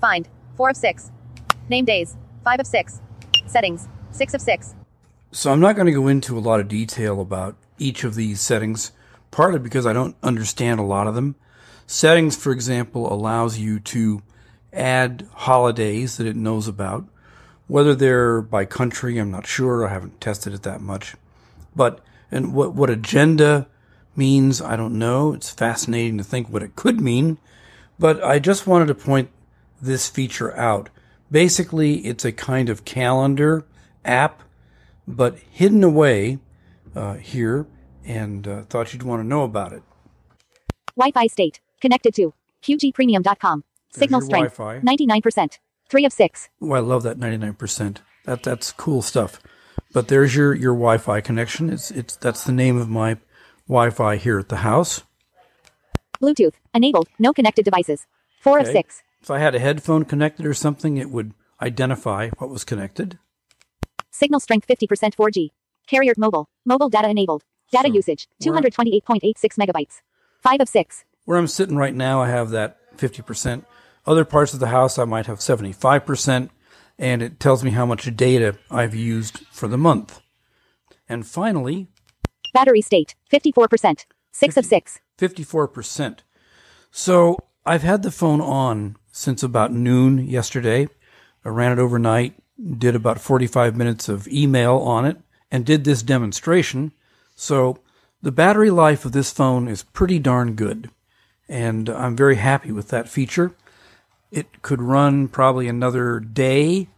Find. 0.00 0.26
4 0.56 0.70
of 0.70 0.76
6. 0.78 1.10
Name 1.68 1.84
days. 1.84 2.16
5 2.44 2.60
of 2.60 2.66
6. 2.66 3.02
Settings. 3.46 3.88
6 4.12 4.32
of 4.32 4.40
6. 4.40 4.74
So 5.32 5.52
I'm 5.52 5.60
not 5.60 5.76
going 5.76 5.84
to 5.84 5.92
go 5.92 6.08
into 6.08 6.38
a 6.38 6.40
lot 6.40 6.60
of 6.60 6.68
detail 6.68 7.20
about 7.20 7.56
each 7.78 8.04
of 8.04 8.14
these 8.14 8.40
settings, 8.40 8.92
partly 9.30 9.58
because 9.58 9.86
I 9.86 9.92
don't 9.92 10.16
understand 10.22 10.80
a 10.80 10.84
lot 10.84 11.06
of 11.06 11.14
them. 11.14 11.36
Settings, 11.86 12.36
for 12.36 12.52
example, 12.52 13.12
allows 13.12 13.58
you 13.58 13.80
to 13.80 14.22
add 14.72 15.26
holidays 15.32 16.16
that 16.16 16.26
it 16.26 16.36
knows 16.36 16.68
about. 16.68 17.04
Whether 17.66 17.94
they're 17.94 18.40
by 18.40 18.64
country, 18.64 19.18
I'm 19.18 19.30
not 19.30 19.46
sure. 19.46 19.86
I 19.86 19.92
haven't 19.92 20.20
tested 20.20 20.52
it 20.52 20.62
that 20.62 20.80
much. 20.80 21.14
But 21.74 22.00
and 22.30 22.52
what 22.54 22.74
what 22.74 22.90
agenda 22.90 23.68
means, 24.16 24.60
I 24.60 24.76
don't 24.76 24.98
know. 24.98 25.32
It's 25.32 25.50
fascinating 25.50 26.18
to 26.18 26.24
think 26.24 26.48
what 26.48 26.62
it 26.62 26.76
could 26.76 27.00
mean. 27.00 27.38
But 27.98 28.22
I 28.24 28.38
just 28.38 28.66
wanted 28.66 28.86
to 28.86 28.94
point 28.94 29.30
this 29.80 30.08
feature 30.08 30.56
out 30.56 30.90
Basically, 31.30 31.98
it's 31.98 32.24
a 32.24 32.32
kind 32.32 32.68
of 32.68 32.84
calendar 32.84 33.64
app, 34.04 34.42
but 35.06 35.38
hidden 35.50 35.84
away 35.84 36.38
uh, 36.96 37.14
here, 37.14 37.66
and 38.04 38.46
uh, 38.46 38.62
thought 38.62 38.92
you'd 38.92 39.02
want 39.02 39.20
to 39.22 39.26
know 39.26 39.42
about 39.42 39.72
it. 39.72 39.82
Wi-Fi 40.96 41.26
state. 41.28 41.60
Connected 41.80 42.14
to 42.14 42.34
QGPremium.com. 42.62 43.64
Signal 43.90 44.20
strength. 44.20 44.56
Wi-Fi. 44.56 45.20
99%. 45.20 45.58
3 45.88 46.04
of 46.04 46.12
6. 46.12 46.48
Oh, 46.62 46.72
I 46.72 46.78
love 46.78 47.02
that 47.02 47.18
99%. 47.18 47.98
That 48.24 48.42
that's 48.42 48.70
cool 48.72 49.02
stuff. 49.02 49.40
But 49.92 50.08
there's 50.08 50.36
your 50.36 50.54
your 50.54 50.74
Wi-Fi 50.74 51.20
connection. 51.20 51.70
It's 51.70 51.90
it's 51.90 52.16
that's 52.16 52.44
the 52.44 52.52
name 52.52 52.76
of 52.76 52.88
my 52.88 53.16
Wi-Fi 53.66 54.16
here 54.16 54.38
at 54.38 54.48
the 54.48 54.58
house. 54.58 55.02
Bluetooth. 56.22 56.54
Enabled. 56.74 57.08
No 57.18 57.32
connected 57.32 57.64
devices. 57.64 58.06
4 58.42 58.60
of 58.60 58.66
6. 58.66 59.02
If 59.22 59.30
I 59.30 59.38
had 59.38 59.54
a 59.54 59.58
headphone 59.58 60.04
connected 60.04 60.46
or 60.46 60.54
something, 60.54 60.96
it 60.96 61.10
would 61.10 61.34
identify 61.60 62.30
what 62.38 62.50
was 62.50 62.64
connected. 62.64 63.18
Signal 64.10 64.40
strength 64.40 64.66
50% 64.68 65.14
4G. 65.14 65.50
Carrier 65.86 66.14
mobile. 66.16 66.48
Mobile 66.64 66.88
data 66.88 67.08
enabled. 67.08 67.42
Data 67.70 67.88
So, 67.88 67.94
usage. 67.94 68.28
228.86 68.42 69.56
megabytes. 69.58 70.00
5 70.42 70.60
of 70.60 70.68
6. 70.68 71.04
Where 71.24 71.38
I'm 71.38 71.46
sitting 71.46 71.76
right 71.76 71.94
now, 71.94 72.22
I 72.22 72.28
have 72.28 72.50
that 72.50 72.96
50%. 72.96 73.64
Other 74.06 74.24
parts 74.24 74.54
of 74.54 74.60
the 74.60 74.68
house, 74.68 74.98
I 74.98 75.04
might 75.04 75.26
have 75.26 75.38
75%, 75.38 76.50
and 76.98 77.22
it 77.22 77.38
tells 77.38 77.62
me 77.62 77.70
how 77.70 77.86
much 77.86 78.14
data 78.16 78.56
I've 78.70 78.94
used 78.94 79.40
for 79.50 79.68
the 79.68 79.78
month. 79.78 80.20
And 81.08 81.26
finally, 81.26 81.88
Battery 82.52 82.80
state. 82.80 83.14
54%. 83.32 84.06
6 84.32 84.56
of 84.56 84.64
6. 84.64 85.00
54%. 85.18 86.18
So 86.90 87.38
I've 87.64 87.82
had 87.82 88.02
the 88.02 88.10
phone 88.10 88.40
on 88.40 88.96
since 89.12 89.42
about 89.42 89.72
noon 89.72 90.26
yesterday. 90.26 90.88
I 91.44 91.48
ran 91.48 91.72
it 91.72 91.78
overnight, 91.78 92.34
did 92.78 92.94
about 92.94 93.20
45 93.20 93.76
minutes 93.76 94.08
of 94.08 94.28
email 94.28 94.76
on 94.78 95.04
it, 95.04 95.18
and 95.50 95.64
did 95.64 95.84
this 95.84 96.02
demonstration. 96.02 96.92
So 97.40 97.78
the 98.20 98.30
battery 98.30 98.68
life 98.68 99.06
of 99.06 99.12
this 99.12 99.32
phone 99.32 99.66
is 99.66 99.82
pretty 99.82 100.18
darn 100.18 100.56
good. 100.56 100.90
And 101.48 101.88
I'm 101.88 102.14
very 102.14 102.36
happy 102.36 102.70
with 102.70 102.88
that 102.88 103.08
feature. 103.08 103.52
It 104.30 104.60
could 104.60 104.82
run 104.82 105.26
probably 105.26 105.66
another 105.66 106.20
day, 106.20 106.88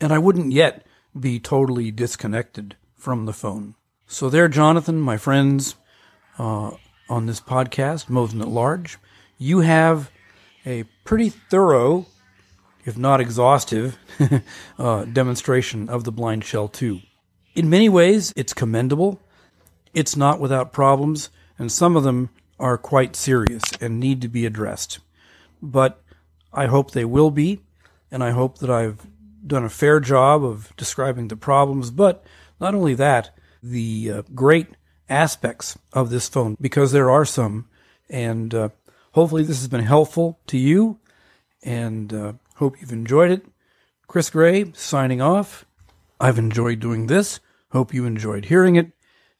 and 0.00 0.12
I 0.12 0.18
wouldn't 0.18 0.50
yet 0.50 0.84
be 1.18 1.38
totally 1.38 1.92
disconnected 1.92 2.74
from 2.96 3.26
the 3.26 3.32
phone. 3.32 3.76
So 4.08 4.28
there, 4.28 4.48
Jonathan, 4.48 5.00
my 5.00 5.16
friends, 5.16 5.76
uh, 6.40 6.72
on 7.08 7.26
this 7.26 7.40
podcast, 7.40 8.10
Mosen 8.10 8.42
at 8.42 8.48
Large, 8.48 8.98
you 9.38 9.60
have 9.60 10.10
a 10.66 10.82
pretty 11.04 11.28
thorough, 11.28 12.06
if 12.84 12.98
not 12.98 13.20
exhaustive, 13.20 13.96
uh, 14.78 15.04
demonstration 15.04 15.88
of 15.88 16.02
the 16.02 16.12
BlindShell 16.12 16.72
2. 16.72 17.00
In 17.54 17.70
many 17.70 17.88
ways, 17.88 18.32
it's 18.34 18.52
commendable. 18.52 19.20
It's 19.94 20.16
not 20.16 20.40
without 20.40 20.72
problems, 20.72 21.30
and 21.58 21.70
some 21.70 21.96
of 21.96 22.02
them 22.02 22.30
are 22.58 22.76
quite 22.76 23.16
serious 23.16 23.62
and 23.80 24.00
need 24.00 24.20
to 24.22 24.28
be 24.28 24.44
addressed. 24.44 24.98
But 25.62 26.02
I 26.52 26.66
hope 26.66 26.90
they 26.90 27.04
will 27.04 27.30
be, 27.30 27.60
and 28.10 28.22
I 28.22 28.30
hope 28.30 28.58
that 28.58 28.70
I've 28.70 29.06
done 29.46 29.64
a 29.64 29.70
fair 29.70 30.00
job 30.00 30.44
of 30.44 30.74
describing 30.76 31.28
the 31.28 31.36
problems, 31.36 31.90
but 31.90 32.24
not 32.60 32.74
only 32.74 32.94
that, 32.94 33.30
the 33.62 34.10
uh, 34.10 34.22
great 34.34 34.68
aspects 35.08 35.78
of 35.92 36.10
this 36.10 36.28
phone, 36.28 36.56
because 36.60 36.92
there 36.92 37.10
are 37.10 37.24
some, 37.24 37.68
and 38.08 38.54
uh, 38.54 38.68
hopefully 39.12 39.44
this 39.44 39.58
has 39.58 39.68
been 39.68 39.84
helpful 39.84 40.40
to 40.48 40.58
you, 40.58 40.98
and 41.62 42.12
uh, 42.12 42.32
hope 42.56 42.80
you've 42.80 42.92
enjoyed 42.92 43.30
it. 43.30 43.46
Chris 44.06 44.30
Gray 44.30 44.72
signing 44.74 45.20
off. 45.20 45.64
I've 46.20 46.38
enjoyed 46.38 46.80
doing 46.80 47.06
this. 47.06 47.40
Hope 47.72 47.92
you 47.92 48.06
enjoyed 48.06 48.46
hearing 48.46 48.76
it, 48.76 48.92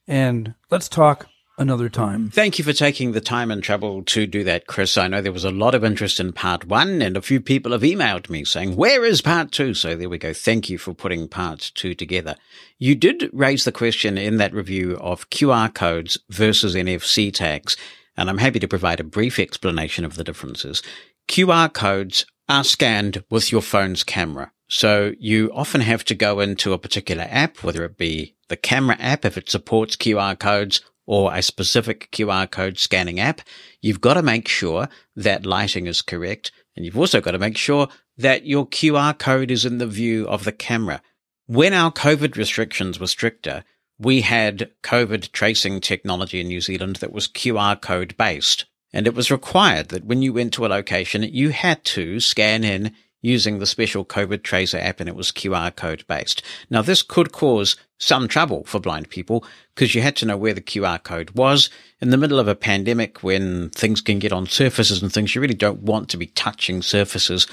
and 0.06 0.54
let's 0.70 0.88
talk 0.88 1.28
another 1.58 1.88
time. 1.88 2.30
Thank 2.30 2.58
you 2.58 2.64
for 2.64 2.72
taking 2.72 3.12
the 3.12 3.20
time 3.20 3.50
and 3.50 3.62
trouble 3.62 4.02
to 4.04 4.26
do 4.26 4.44
that, 4.44 4.66
Chris. 4.66 4.96
I 4.96 5.08
know 5.08 5.20
there 5.20 5.32
was 5.32 5.44
a 5.44 5.50
lot 5.50 5.74
of 5.74 5.84
interest 5.84 6.20
in 6.20 6.32
part 6.32 6.66
one, 6.66 7.00
and 7.00 7.16
a 7.16 7.22
few 7.22 7.40
people 7.40 7.72
have 7.72 7.82
emailed 7.82 8.28
me 8.28 8.44
saying, 8.44 8.76
Where 8.76 9.04
is 9.04 9.22
part 9.22 9.52
two? 9.52 9.74
So 9.74 9.94
there 9.94 10.08
we 10.08 10.18
go. 10.18 10.32
Thank 10.32 10.68
you 10.68 10.78
for 10.78 10.94
putting 10.94 11.28
part 11.28 11.70
two 11.74 11.94
together. 11.94 12.36
You 12.78 12.94
did 12.94 13.30
raise 13.32 13.64
the 13.64 13.72
question 13.72 14.18
in 14.18 14.38
that 14.38 14.54
review 14.54 14.96
of 14.96 15.30
QR 15.30 15.72
codes 15.72 16.18
versus 16.28 16.74
NFC 16.74 17.32
tags, 17.32 17.76
and 18.16 18.28
I'm 18.28 18.38
happy 18.38 18.58
to 18.60 18.68
provide 18.68 19.00
a 19.00 19.04
brief 19.04 19.38
explanation 19.38 20.04
of 20.04 20.16
the 20.16 20.24
differences. 20.24 20.82
QR 21.28 21.72
codes 21.72 22.26
are 22.48 22.64
scanned 22.64 23.24
with 23.30 23.50
your 23.50 23.62
phone's 23.62 24.04
camera. 24.04 24.52
So 24.68 25.12
you 25.18 25.50
often 25.52 25.82
have 25.82 26.04
to 26.06 26.14
go 26.14 26.40
into 26.40 26.72
a 26.72 26.78
particular 26.78 27.26
app, 27.28 27.62
whether 27.62 27.84
it 27.84 27.96
be 27.96 28.34
the 28.48 28.56
camera 28.56 28.96
app, 28.98 29.24
if 29.24 29.36
it 29.36 29.50
supports 29.50 29.96
QR 29.96 30.38
codes, 30.38 30.80
or 31.06 31.34
a 31.34 31.42
specific 31.42 32.10
QR 32.12 32.50
code 32.50 32.78
scanning 32.78 33.20
app. 33.20 33.42
You've 33.80 34.00
got 34.00 34.14
to 34.14 34.22
make 34.22 34.48
sure 34.48 34.88
that 35.16 35.46
lighting 35.46 35.86
is 35.86 36.02
correct. 36.02 36.50
And 36.76 36.84
you've 36.84 36.98
also 36.98 37.20
got 37.20 37.32
to 37.32 37.38
make 37.38 37.56
sure 37.56 37.88
that 38.16 38.46
your 38.46 38.66
QR 38.66 39.16
code 39.18 39.50
is 39.50 39.64
in 39.64 39.78
the 39.78 39.86
view 39.86 40.26
of 40.28 40.44
the 40.44 40.52
camera. 40.52 41.02
When 41.46 41.74
our 41.74 41.92
COVID 41.92 42.36
restrictions 42.36 42.98
were 42.98 43.06
stricter, 43.06 43.64
we 43.98 44.22
had 44.22 44.70
COVID 44.82 45.30
tracing 45.32 45.80
technology 45.80 46.40
in 46.40 46.48
New 46.48 46.60
Zealand 46.60 46.96
that 46.96 47.12
was 47.12 47.28
QR 47.28 47.80
code 47.80 48.16
based. 48.16 48.64
And 48.92 49.06
it 49.06 49.14
was 49.14 49.30
required 49.30 49.88
that 49.88 50.04
when 50.04 50.22
you 50.22 50.32
went 50.32 50.52
to 50.54 50.64
a 50.64 50.68
location, 50.68 51.22
you 51.22 51.50
had 51.50 51.84
to 51.84 52.20
scan 52.20 52.64
in 52.64 52.94
using 53.24 53.58
the 53.58 53.66
special 53.66 54.04
COVID 54.04 54.42
Tracer 54.42 54.78
app 54.78 55.00
and 55.00 55.08
it 55.08 55.16
was 55.16 55.32
QR 55.32 55.74
code 55.74 56.04
based. 56.06 56.42
Now, 56.68 56.82
this 56.82 57.02
could 57.02 57.32
cause 57.32 57.76
some 57.98 58.28
trouble 58.28 58.64
for 58.64 58.78
blind 58.78 59.08
people 59.08 59.44
because 59.74 59.94
you 59.94 60.02
had 60.02 60.16
to 60.16 60.26
know 60.26 60.36
where 60.36 60.52
the 60.52 60.60
QR 60.60 61.02
code 61.02 61.30
was 61.30 61.70
in 62.00 62.10
the 62.10 62.18
middle 62.18 62.38
of 62.38 62.48
a 62.48 62.54
pandemic 62.54 63.22
when 63.22 63.70
things 63.70 64.00
can 64.00 64.18
get 64.18 64.32
on 64.32 64.46
surfaces 64.46 65.02
and 65.02 65.12
things. 65.12 65.34
You 65.34 65.40
really 65.40 65.54
don't 65.54 65.82
want 65.82 66.10
to 66.10 66.16
be 66.16 66.26
touching 66.26 66.82
surfaces 66.82 67.46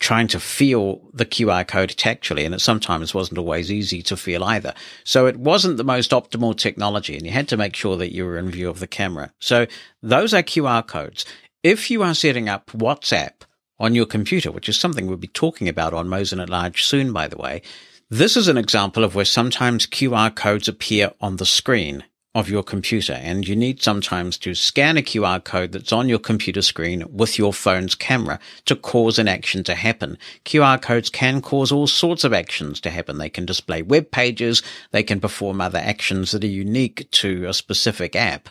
trying 0.00 0.26
to 0.26 0.40
feel 0.40 1.00
the 1.14 1.24
QR 1.24 1.66
code 1.66 1.90
tactually, 1.90 2.44
and 2.44 2.56
it 2.56 2.60
sometimes 2.60 3.14
wasn't 3.14 3.38
always 3.38 3.70
easy 3.70 4.02
to 4.02 4.16
feel 4.16 4.42
either. 4.42 4.74
So 5.04 5.26
it 5.26 5.36
wasn't 5.36 5.76
the 5.76 5.84
most 5.84 6.10
optimal 6.10 6.56
technology, 6.56 7.16
and 7.16 7.24
you 7.24 7.30
had 7.30 7.46
to 7.48 7.56
make 7.56 7.76
sure 7.76 7.96
that 7.96 8.12
you 8.12 8.24
were 8.24 8.36
in 8.36 8.50
view 8.50 8.68
of 8.68 8.80
the 8.80 8.88
camera. 8.88 9.32
So 9.38 9.68
those 10.02 10.34
are 10.34 10.42
QR 10.42 10.84
codes. 10.84 11.24
If 11.62 11.88
you 11.88 12.02
are 12.02 12.14
setting 12.14 12.48
up 12.48 12.72
WhatsApp 12.72 13.44
on 13.82 13.96
your 13.96 14.06
computer, 14.06 14.52
which 14.52 14.68
is 14.68 14.78
something 14.78 15.08
we'll 15.08 15.16
be 15.16 15.26
talking 15.26 15.68
about 15.68 15.92
on 15.92 16.08
Mosen 16.08 16.40
at 16.40 16.48
Large 16.48 16.84
soon, 16.84 17.12
by 17.12 17.26
the 17.26 17.36
way, 17.36 17.60
this 18.08 18.36
is 18.36 18.46
an 18.46 18.56
example 18.56 19.02
of 19.02 19.16
where 19.16 19.24
sometimes 19.24 19.88
QR 19.88 20.32
codes 20.32 20.68
appear 20.68 21.10
on 21.20 21.36
the 21.36 21.44
screen 21.44 22.04
of 22.32 22.48
your 22.48 22.62
computer, 22.62 23.14
and 23.14 23.46
you 23.46 23.56
need 23.56 23.82
sometimes 23.82 24.38
to 24.38 24.54
scan 24.54 24.96
a 24.96 25.02
QR 25.02 25.42
code 25.42 25.72
that's 25.72 25.92
on 25.92 26.08
your 26.08 26.20
computer 26.20 26.62
screen 26.62 27.04
with 27.10 27.38
your 27.38 27.52
phone's 27.52 27.96
camera 27.96 28.38
to 28.66 28.76
cause 28.76 29.18
an 29.18 29.26
action 29.26 29.64
to 29.64 29.74
happen. 29.74 30.16
QR 30.44 30.80
codes 30.80 31.10
can 31.10 31.42
cause 31.42 31.72
all 31.72 31.88
sorts 31.88 32.22
of 32.22 32.32
actions 32.32 32.80
to 32.82 32.90
happen. 32.90 33.18
They 33.18 33.28
can 33.28 33.44
display 33.44 33.82
web 33.82 34.12
pages, 34.12 34.62
they 34.92 35.02
can 35.02 35.20
perform 35.20 35.60
other 35.60 35.80
actions 35.80 36.30
that 36.30 36.44
are 36.44 36.46
unique 36.46 37.10
to 37.10 37.46
a 37.46 37.52
specific 37.52 38.14
app. 38.14 38.48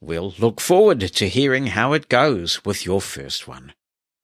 We'll 0.02 0.34
look 0.40 0.60
forward 0.60 1.02
to 1.02 1.30
hearing 1.30 1.68
how 1.68 1.94
it 1.94 2.10
goes 2.10 2.66
with 2.66 2.88
your 2.88 3.02
first 3.02 3.48
one. 3.48 3.74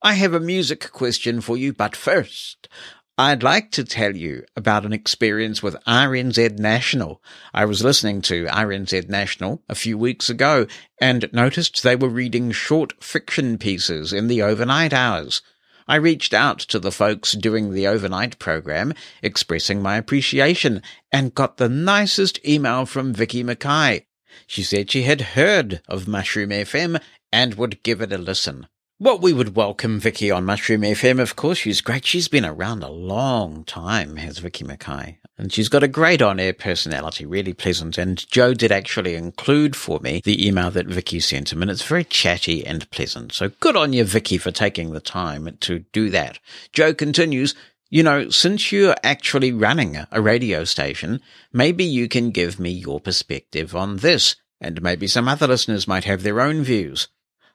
I 0.01 0.15
have 0.15 0.33
a 0.33 0.39
music 0.39 0.91
question 0.91 1.39
for 1.39 1.55
you, 1.55 1.71
but 1.71 1.95
first, 1.95 2.67
I'd 3.15 3.43
like 3.43 3.69
to 3.73 3.83
tell 3.83 4.15
you 4.15 4.43
about 4.55 4.87
an 4.87 4.93
experience 4.93 5.61
with 5.61 5.75
RNZ 5.85 6.57
National. 6.57 7.21
I 7.53 7.63
was 7.63 7.83
listening 7.83 8.23
to 8.23 8.45
RNZ 8.45 9.07
National 9.07 9.61
a 9.69 9.75
few 9.75 9.99
weeks 9.99 10.31
ago 10.31 10.65
and 10.99 11.29
noticed 11.31 11.83
they 11.83 11.95
were 11.95 12.09
reading 12.09 12.51
short 12.51 13.03
fiction 13.03 13.59
pieces 13.59 14.13
in 14.13 14.29
the 14.29 14.41
overnight 14.41 14.93
hours. 14.93 15.43
I 15.87 15.97
reached 15.97 16.33
out 16.33 16.57
to 16.57 16.79
the 16.79 16.91
folks 16.91 17.33
doing 17.33 17.71
the 17.71 17.85
overnight 17.85 18.39
program, 18.39 18.95
expressing 19.21 19.79
my 19.79 19.97
appreciation, 19.97 20.81
and 21.11 21.35
got 21.35 21.57
the 21.57 21.69
nicest 21.69 22.43
email 22.43 22.87
from 22.87 23.13
Vicky 23.13 23.43
Mackay. 23.43 24.07
She 24.47 24.63
said 24.63 24.89
she 24.89 25.03
had 25.03 25.21
heard 25.21 25.83
of 25.87 26.07
Mushroom 26.07 26.49
FM 26.49 26.99
and 27.31 27.53
would 27.55 27.83
give 27.83 28.01
it 28.01 28.11
a 28.11 28.17
listen. 28.17 28.65
Well, 28.99 29.17
we 29.17 29.33
would 29.33 29.55
welcome 29.55 29.99
Vicky 29.99 30.29
on 30.29 30.45
Mushroom 30.45 30.81
FM, 30.81 31.19
of 31.19 31.35
course. 31.35 31.57
She's 31.57 31.81
great. 31.81 32.05
She's 32.05 32.27
been 32.27 32.45
around 32.45 32.83
a 32.83 32.91
long 32.91 33.63
time, 33.63 34.17
has 34.17 34.37
Vicky 34.37 34.63
Mackay. 34.63 35.17
And 35.35 35.51
she's 35.51 35.67
got 35.67 35.81
a 35.81 35.87
great 35.87 36.21
on-air 36.21 36.53
personality, 36.53 37.25
really 37.25 37.53
pleasant. 37.53 37.97
And 37.97 38.25
Joe 38.29 38.53
did 38.53 38.71
actually 38.71 39.15
include 39.15 39.75
for 39.75 39.99
me 39.99 40.21
the 40.23 40.47
email 40.47 40.69
that 40.71 40.85
Vicky 40.85 41.19
sent 41.19 41.51
him, 41.51 41.63
and 41.63 41.71
it's 41.71 41.81
very 41.81 42.03
chatty 42.03 42.65
and 42.65 42.89
pleasant. 42.91 43.33
So 43.33 43.49
good 43.59 43.75
on 43.75 43.93
you, 43.93 44.03
Vicky, 44.03 44.37
for 44.37 44.51
taking 44.51 44.91
the 44.91 45.01
time 45.01 45.57
to 45.61 45.79
do 45.91 46.11
that. 46.11 46.37
Joe 46.71 46.93
continues, 46.93 47.55
you 47.89 48.03
know, 48.03 48.29
since 48.29 48.71
you're 48.71 48.95
actually 49.03 49.51
running 49.51 50.05
a 50.11 50.21
radio 50.21 50.65
station, 50.65 51.19
maybe 51.51 51.83
you 51.83 52.07
can 52.07 52.29
give 52.29 52.59
me 52.59 52.69
your 52.69 52.99
perspective 52.99 53.75
on 53.75 53.97
this, 53.97 54.35
and 54.61 54.83
maybe 54.83 55.07
some 55.07 55.27
other 55.27 55.47
listeners 55.47 55.87
might 55.87 56.03
have 56.03 56.21
their 56.21 56.39
own 56.39 56.61
views. 56.63 57.07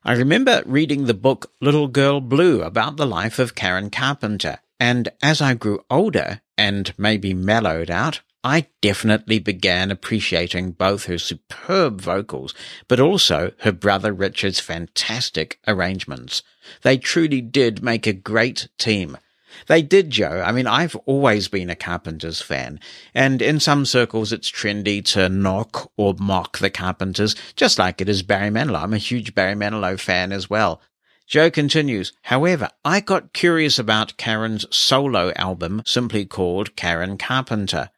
I 0.09 0.13
remember 0.13 0.63
reading 0.65 1.05
the 1.05 1.13
book 1.13 1.53
Little 1.61 1.87
Girl 1.87 2.23
Blue 2.23 2.63
about 2.63 2.97
the 2.97 3.07
life 3.07 3.39
of 3.39 3.55
Karen 3.55 3.91
Carpenter, 3.91 4.61
and 4.81 5.11
as 5.23 5.43
I 5.43 5.53
grew 5.53 5.85
older 5.91 6.41
and 6.57 6.95
maybe 6.97 7.35
mellowed 7.35 7.91
out, 7.91 8.23
I 8.43 8.69
definitely 8.81 9.39
began 9.39 9.91
appreciating 9.91 10.71
both 10.71 11.05
her 11.05 11.19
superb 11.19 12.01
vocals, 12.01 12.55
but 12.89 13.01
also 13.01 13.53
her 13.59 13.73
brother 13.73 14.15
Richard's 14.15 14.61
fantastic 14.61 15.59
arrangements. 15.69 16.43
They 16.81 16.97
truly 16.97 17.43
did 17.43 17.83
make 17.83 18.07
a 18.07 18.15
great 18.15 18.69
team. 18.79 19.19
They 19.67 19.83
did, 19.83 20.11
Joe. 20.11 20.43
I 20.45 20.53
mean, 20.53 20.67
I've 20.67 20.97
always 21.07 21.49
been 21.49 21.71
a 21.71 21.77
Carpenters 21.77 22.41
fan, 22.41 22.81
and 23.15 23.43
in 23.43 23.61
some 23.61 23.85
circles 23.85 24.33
it's 24.33 24.51
trendy 24.51 25.05
to 25.07 25.29
knock 25.29 25.91
or 25.97 26.15
mock 26.19 26.59
the 26.59 26.71
Carpenters, 26.71 27.35
just 27.57 27.79
like 27.79 28.01
it 28.01 28.09
is 28.09 28.23
Barry 28.23 28.51
Manilow. 28.51 28.83
I'm 28.83 28.95
a 28.95 28.99
huge 28.99 29.35
Barry 29.35 29.55
Manilow 29.55 29.99
fan 29.99 30.33
as 30.33 30.49
well. 30.49 30.81
Joe 31.27 31.51
continues, 31.51 32.15
however, 32.23 32.71
I 32.87 33.01
got 33.01 33.35
curious 33.35 33.79
about 33.79 34.17
Karen's 34.17 34.65
solo 34.75 35.31
album 35.37 35.83
simply 35.85 36.25
called 36.25 36.75
Karen 36.75 37.19
Carpenter. 37.19 37.91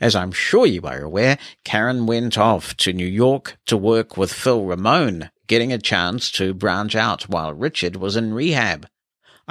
As 0.00 0.16
I'm 0.16 0.32
sure 0.32 0.66
you 0.66 0.82
are 0.82 1.00
aware, 1.00 1.38
Karen 1.64 2.06
went 2.06 2.36
off 2.36 2.76
to 2.78 2.92
New 2.92 3.06
York 3.06 3.56
to 3.66 3.76
work 3.76 4.16
with 4.16 4.32
Phil 4.32 4.64
Ramone, 4.64 5.30
getting 5.46 5.72
a 5.72 5.78
chance 5.78 6.28
to 6.32 6.54
branch 6.54 6.96
out 6.96 7.28
while 7.28 7.54
Richard 7.54 7.94
was 7.94 8.16
in 8.16 8.34
rehab. 8.34 8.88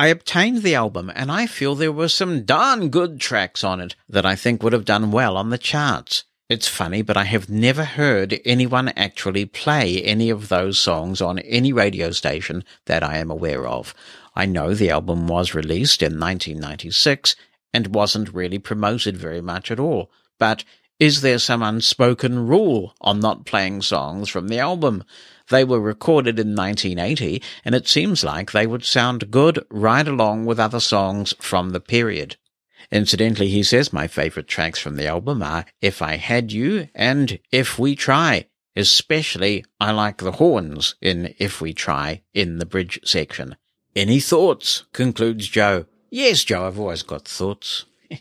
I 0.02 0.08
obtained 0.08 0.64
the 0.64 0.74
album 0.74 1.12
and 1.14 1.32
I 1.32 1.46
feel 1.46 1.76
there 1.76 1.92
were 1.92 2.10
some 2.10 2.44
darn 2.44 2.90
good 2.90 3.20
tracks 3.22 3.64
on 3.64 3.80
it 3.80 3.96
that 4.10 4.26
I 4.26 4.36
think 4.36 4.64
would 4.64 4.74
have 4.74 4.84
done 4.84 5.12
well 5.12 5.38
on 5.38 5.52
the 5.52 5.60
charts. 5.60 6.24
It's 6.50 6.68
funny, 6.68 7.04
but 7.04 7.18
I 7.18 7.26
have 7.26 7.52
never 7.52 7.84
heard 7.84 8.42
anyone 8.44 8.90
actually 8.98 9.46
play 9.46 10.02
any 10.02 10.32
of 10.32 10.50
those 10.50 10.80
songs 10.80 11.22
on 11.22 11.38
any 11.38 11.72
radio 11.72 12.10
station 12.10 12.64
that 12.88 13.04
I 13.04 13.18
am 13.18 13.30
aware 13.30 13.68
of. 13.68 13.94
I 14.36 14.48
know 14.48 14.74
the 14.74 14.90
album 14.90 15.28
was 15.28 15.54
released 15.54 16.02
in 16.02 16.20
1996 16.20 17.36
and 17.72 17.94
wasn't 17.94 18.34
really 18.34 18.58
promoted 18.58 19.18
very 19.18 19.40
much 19.40 19.70
at 19.70 19.80
all, 19.80 20.10
but 20.40 20.64
is 20.98 21.22
there 21.22 21.38
some 21.38 21.62
unspoken 21.62 22.48
rule 22.48 22.96
on 23.02 23.20
not 23.20 23.46
playing 23.46 23.84
songs 23.84 24.30
from 24.30 24.48
the 24.48 24.58
album? 24.58 25.04
They 25.52 25.66
were 25.66 25.82
recorded 25.82 26.40
in 26.40 26.56
1980, 26.56 27.44
and 27.66 27.76
it 27.76 27.88
seems 27.88 28.24
like 28.24 28.52
they 28.52 28.66
would 28.66 28.86
sound 28.86 29.30
good 29.30 29.64
right 29.70 30.08
along 30.08 30.46
with 30.46 30.62
other 30.62 30.80
songs 30.80 31.34
from 31.40 31.72
the 31.72 31.82
period. 31.82 32.38
Incidentally, 32.90 33.50
he 33.50 33.62
says 33.62 33.92
my 33.92 34.08
favorite 34.08 34.48
tracks 34.48 34.80
from 34.80 34.96
the 34.96 35.08
album 35.08 35.44
are 35.44 35.66
If 35.82 36.02
I 36.02 36.16
Had 36.16 36.54
You 36.54 36.88
and 36.96 37.38
If 37.52 37.78
We 37.78 37.96
Try. 37.96 38.48
Especially, 38.78 39.66
I 39.80 39.92
like 39.92 40.20
the 40.20 40.32
horns 40.32 40.96
in 41.02 41.36
If 41.38 41.60
We 41.60 41.74
Try 41.74 42.22
in 42.34 42.60
the 42.60 42.66
bridge 42.66 43.00
section. 43.04 43.58
Any 43.94 44.22
thoughts? 44.22 44.86
concludes 44.94 45.50
Joe. 45.50 45.86
Yes, 46.10 46.46
Joe, 46.46 46.66
I've 46.66 46.80
always 46.80 47.04
got 47.04 47.28
thoughts. 47.28 47.86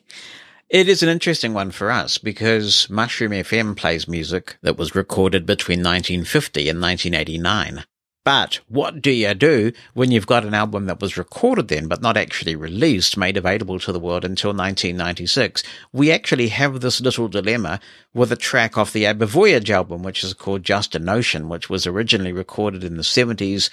It 0.70 0.88
is 0.88 1.02
an 1.02 1.08
interesting 1.08 1.52
one 1.52 1.72
for 1.72 1.90
us 1.90 2.16
because 2.16 2.88
Mushroom 2.88 3.32
FM 3.32 3.76
plays 3.76 4.06
music 4.06 4.56
that 4.62 4.76
was 4.76 4.94
recorded 4.94 5.44
between 5.44 5.80
1950 5.80 6.68
and 6.68 6.80
1989. 6.80 7.84
But 8.24 8.60
what 8.68 9.02
do 9.02 9.10
you 9.10 9.34
do 9.34 9.72
when 9.94 10.12
you've 10.12 10.28
got 10.28 10.44
an 10.44 10.54
album 10.54 10.86
that 10.86 11.00
was 11.00 11.16
recorded 11.16 11.66
then 11.66 11.88
but 11.88 12.02
not 12.02 12.16
actually 12.16 12.54
released, 12.54 13.16
made 13.16 13.36
available 13.36 13.80
to 13.80 13.90
the 13.90 13.98
world 13.98 14.24
until 14.24 14.50
1996? 14.50 15.64
We 15.92 16.12
actually 16.12 16.48
have 16.50 16.80
this 16.80 17.00
little 17.00 17.26
dilemma 17.26 17.80
with 18.14 18.30
a 18.30 18.36
track 18.36 18.78
off 18.78 18.92
the 18.92 19.06
ABBA 19.06 19.26
Voyage 19.26 19.72
album, 19.72 20.04
which 20.04 20.22
is 20.22 20.34
called 20.34 20.62
Just 20.62 20.94
a 20.94 21.00
Notion, 21.00 21.48
which 21.48 21.68
was 21.68 21.84
originally 21.84 22.32
recorded 22.32 22.84
in 22.84 22.96
the 22.96 23.02
70s 23.02 23.70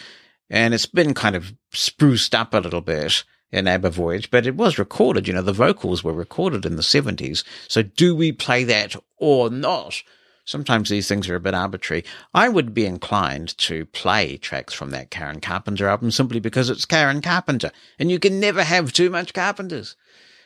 and 0.49 0.73
it's 0.73 0.85
been 0.87 1.13
kind 1.13 1.35
of 1.35 1.53
spruced 1.73 2.33
up 2.33 2.53
a 2.55 2.59
little 2.59 2.81
bit 2.81 3.23
in 3.51 3.67
ABBA 3.67 3.89
Voyage, 3.91 4.29
but 4.29 4.45
it 4.45 4.55
was 4.55 4.77
recorded, 4.77 5.27
you 5.27 5.33
know, 5.33 5.41
the 5.41 5.53
vocals 5.53 6.03
were 6.03 6.13
recorded 6.13 6.65
in 6.65 6.75
the 6.75 6.81
70s. 6.81 7.43
So 7.67 7.81
do 7.81 8.15
we 8.15 8.31
play 8.31 8.63
that 8.65 8.95
or 9.17 9.49
not? 9.49 10.01
Sometimes 10.45 10.89
these 10.89 11.09
things 11.09 11.27
are 11.27 11.35
a 11.35 11.41
bit 11.41 11.53
arbitrary. 11.53 12.05
I 12.33 12.47
would 12.47 12.73
be 12.73 12.85
inclined 12.85 13.57
to 13.57 13.85
play 13.87 14.37
tracks 14.37 14.73
from 14.73 14.91
that 14.91 15.11
Karen 15.11 15.41
Carpenter 15.41 15.87
album 15.89 16.09
simply 16.11 16.39
because 16.39 16.69
it's 16.69 16.85
Karen 16.85 17.21
Carpenter, 17.21 17.71
and 17.99 18.09
you 18.09 18.17
can 18.17 18.39
never 18.39 18.63
have 18.63 18.93
too 18.93 19.09
much 19.09 19.33
Carpenters. 19.33 19.97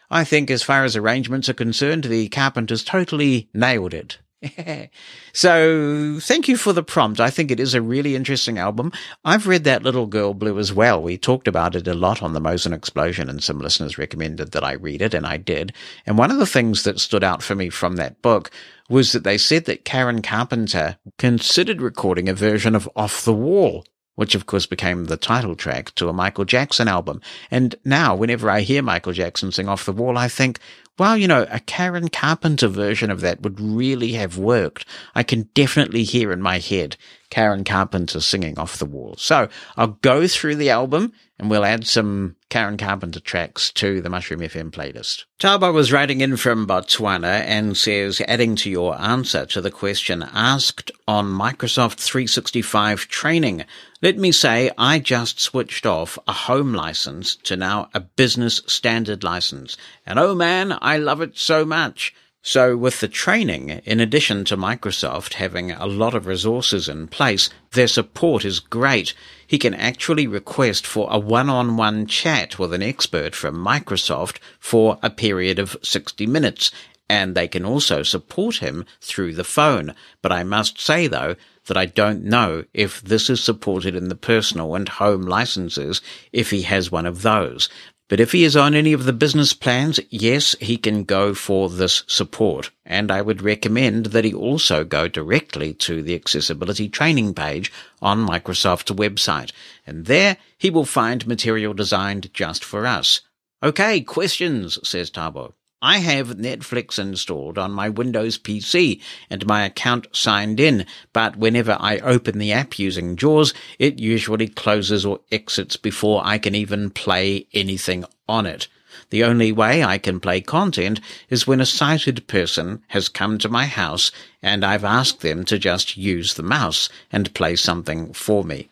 I 0.09 0.23
think 0.23 0.49
as 0.49 0.63
far 0.63 0.83
as 0.83 0.95
arrangements 0.95 1.49
are 1.49 1.53
concerned, 1.53 2.05
the 2.05 2.29
Carpenters 2.29 2.83
totally 2.83 3.49
nailed 3.53 3.93
it. 3.93 4.17
so 5.33 6.17
thank 6.19 6.47
you 6.47 6.57
for 6.57 6.73
the 6.73 6.83
prompt. 6.83 7.19
I 7.19 7.29
think 7.29 7.51
it 7.51 7.59
is 7.59 7.73
a 7.73 7.81
really 7.81 8.15
interesting 8.15 8.57
album. 8.57 8.91
I've 9.23 9.47
read 9.47 9.63
that 9.65 9.83
Little 9.83 10.07
Girl 10.07 10.33
Blue 10.33 10.57
as 10.57 10.73
well. 10.73 11.01
We 11.01 11.17
talked 11.17 11.47
about 11.47 11.75
it 11.75 11.87
a 11.87 11.93
lot 11.93 12.23
on 12.23 12.33
the 12.33 12.41
Mosen 12.41 12.73
Explosion 12.73 13.29
and 13.29 13.43
some 13.43 13.59
listeners 13.59 13.97
recommended 13.97 14.51
that 14.51 14.63
I 14.63 14.73
read 14.73 15.01
it 15.01 15.13
and 15.13 15.27
I 15.27 15.37
did. 15.37 15.73
And 16.05 16.17
one 16.17 16.31
of 16.31 16.37
the 16.37 16.45
things 16.45 16.83
that 16.83 16.99
stood 16.99 17.23
out 17.23 17.43
for 17.43 17.55
me 17.55 17.69
from 17.69 17.97
that 17.97 18.21
book 18.21 18.49
was 18.89 19.11
that 19.11 19.23
they 19.23 19.37
said 19.37 19.65
that 19.65 19.85
Karen 19.85 20.21
Carpenter 20.21 20.97
considered 21.17 21.81
recording 21.81 22.27
a 22.27 22.33
version 22.33 22.75
of 22.75 22.89
Off 22.95 23.23
the 23.23 23.33
Wall 23.33 23.85
which 24.15 24.35
of 24.35 24.45
course 24.45 24.65
became 24.65 25.05
the 25.05 25.17
title 25.17 25.55
track 25.55 25.95
to 25.95 26.09
a 26.09 26.13
Michael 26.13 26.45
Jackson 26.45 26.87
album. 26.87 27.21
And 27.49 27.73
now, 27.85 28.15
whenever 28.15 28.49
I 28.49 28.61
hear 28.61 28.83
Michael 28.83 29.13
Jackson 29.13 29.51
sing 29.51 29.67
Off 29.69 29.85
the 29.85 29.93
Wall, 29.93 30.17
I 30.17 30.27
think, 30.27 30.59
well, 30.99 31.17
you 31.17 31.27
know, 31.27 31.47
a 31.49 31.59
Karen 31.59 32.09
Carpenter 32.09 32.67
version 32.67 33.09
of 33.09 33.21
that 33.21 33.41
would 33.41 33.59
really 33.59 34.13
have 34.13 34.37
worked. 34.37 34.85
I 35.15 35.23
can 35.23 35.49
definitely 35.53 36.03
hear 36.03 36.31
in 36.31 36.41
my 36.41 36.59
head 36.59 36.97
Karen 37.29 37.63
Carpenter 37.63 38.19
singing 38.19 38.59
off 38.59 38.77
the 38.77 38.85
wall. 38.85 39.15
So 39.17 39.47
I'll 39.77 39.97
go 40.01 40.27
through 40.27 40.55
the 40.55 40.69
album 40.69 41.13
and 41.41 41.49
we'll 41.49 41.65
add 41.65 41.87
some 41.87 42.35
Karen 42.49 42.77
Carpenter 42.77 43.19
tracks 43.19 43.71
to 43.71 43.99
the 43.99 44.11
Mushroom 44.11 44.41
FM 44.41 44.69
playlist. 44.69 45.25
Tabo 45.39 45.73
was 45.73 45.91
writing 45.91 46.21
in 46.21 46.37
from 46.37 46.67
Botswana 46.67 47.41
and 47.41 47.75
says, 47.75 48.21
adding 48.27 48.55
to 48.57 48.69
your 48.69 48.95
answer 49.01 49.47
to 49.47 49.59
the 49.59 49.71
question 49.71 50.23
asked 50.33 50.91
on 51.07 51.25
Microsoft 51.25 51.95
365 51.95 53.07
training, 53.07 53.65
let 54.03 54.19
me 54.19 54.31
say 54.31 54.69
I 54.77 54.99
just 54.99 55.39
switched 55.39 55.87
off 55.87 56.19
a 56.27 56.33
home 56.33 56.75
license 56.75 57.35
to 57.37 57.57
now 57.57 57.89
a 57.95 58.01
business 58.01 58.61
standard 58.67 59.23
license. 59.23 59.77
And 60.05 60.19
oh 60.19 60.35
man, 60.35 60.77
I 60.79 60.97
love 60.97 61.21
it 61.21 61.39
so 61.39 61.65
much. 61.65 62.13
So 62.43 62.75
with 62.75 63.01
the 63.01 63.07
training, 63.07 63.69
in 63.85 63.99
addition 63.99 64.45
to 64.45 64.57
Microsoft 64.57 65.33
having 65.33 65.71
a 65.71 65.85
lot 65.85 66.15
of 66.15 66.25
resources 66.25 66.89
in 66.89 67.07
place, 67.07 67.51
their 67.73 67.87
support 67.87 68.43
is 68.45 68.59
great. 68.59 69.13
He 69.51 69.59
can 69.59 69.73
actually 69.73 70.27
request 70.27 70.87
for 70.87 71.09
a 71.11 71.19
one-on-one 71.19 72.07
chat 72.07 72.57
with 72.57 72.73
an 72.73 72.81
expert 72.81 73.35
from 73.35 73.61
Microsoft 73.61 74.37
for 74.61 74.97
a 75.03 75.09
period 75.09 75.59
of 75.59 75.75
60 75.83 76.25
minutes. 76.25 76.71
And 77.09 77.35
they 77.35 77.49
can 77.49 77.65
also 77.65 78.01
support 78.01 78.59
him 78.59 78.85
through 79.01 79.33
the 79.33 79.43
phone. 79.43 79.93
But 80.21 80.31
I 80.31 80.43
must 80.43 80.79
say 80.79 81.07
though, 81.07 81.35
that 81.65 81.75
I 81.75 81.85
don't 81.85 82.23
know 82.23 82.63
if 82.73 83.01
this 83.01 83.29
is 83.29 83.43
supported 83.43 83.93
in 83.93 84.07
the 84.07 84.15
personal 84.15 84.73
and 84.73 84.87
home 84.87 85.23
licenses 85.23 86.01
if 86.31 86.51
he 86.51 86.61
has 86.61 86.89
one 86.89 87.05
of 87.05 87.21
those. 87.21 87.67
But 88.11 88.19
if 88.19 88.33
he 88.33 88.43
is 88.43 88.57
on 88.57 88.75
any 88.75 88.91
of 88.91 89.05
the 89.05 89.13
business 89.13 89.53
plans, 89.53 89.97
yes, 90.09 90.53
he 90.59 90.75
can 90.75 91.05
go 91.05 91.33
for 91.33 91.69
this 91.69 92.03
support. 92.07 92.69
And 92.85 93.09
I 93.09 93.21
would 93.21 93.41
recommend 93.41 94.07
that 94.07 94.25
he 94.25 94.33
also 94.33 94.83
go 94.83 95.07
directly 95.07 95.73
to 95.75 96.03
the 96.03 96.13
accessibility 96.13 96.89
training 96.89 97.33
page 97.35 97.71
on 98.01 98.27
Microsoft's 98.27 98.91
website. 98.91 99.53
And 99.87 100.07
there 100.07 100.35
he 100.57 100.69
will 100.69 100.83
find 100.83 101.25
material 101.25 101.73
designed 101.73 102.33
just 102.33 102.65
for 102.65 102.85
us. 102.85 103.21
Okay, 103.63 104.01
questions, 104.01 104.77
says 104.85 105.09
Tabo. 105.09 105.53
I 105.83 105.97
have 105.97 106.37
Netflix 106.37 106.99
installed 106.99 107.57
on 107.57 107.71
my 107.71 107.89
Windows 107.89 108.37
PC 108.37 109.01
and 109.31 109.47
my 109.47 109.65
account 109.65 110.07
signed 110.11 110.59
in, 110.59 110.85
but 111.11 111.37
whenever 111.37 111.75
I 111.79 111.97
open 111.97 112.37
the 112.37 112.51
app 112.51 112.77
using 112.77 113.15
JAWS, 113.15 113.55
it 113.79 113.97
usually 113.97 114.47
closes 114.47 115.07
or 115.07 115.21
exits 115.31 115.77
before 115.77 116.21
I 116.23 116.37
can 116.37 116.53
even 116.53 116.91
play 116.91 117.47
anything 117.51 118.05
on 118.29 118.45
it. 118.45 118.67
The 119.09 119.23
only 119.23 119.51
way 119.51 119.83
I 119.83 119.97
can 119.97 120.19
play 120.19 120.39
content 120.41 120.99
is 121.29 121.47
when 121.47 121.59
a 121.59 121.65
sighted 121.65 122.27
person 122.27 122.83
has 122.89 123.09
come 123.09 123.37
to 123.39 123.49
my 123.49 123.65
house 123.65 124.11
and 124.43 124.63
I've 124.63 124.85
asked 124.85 125.21
them 125.21 125.45
to 125.45 125.57
just 125.57 125.97
use 125.97 126.35
the 126.35 126.43
mouse 126.43 126.89
and 127.11 127.33
play 127.33 127.55
something 127.55 128.13
for 128.13 128.43
me. 128.43 128.69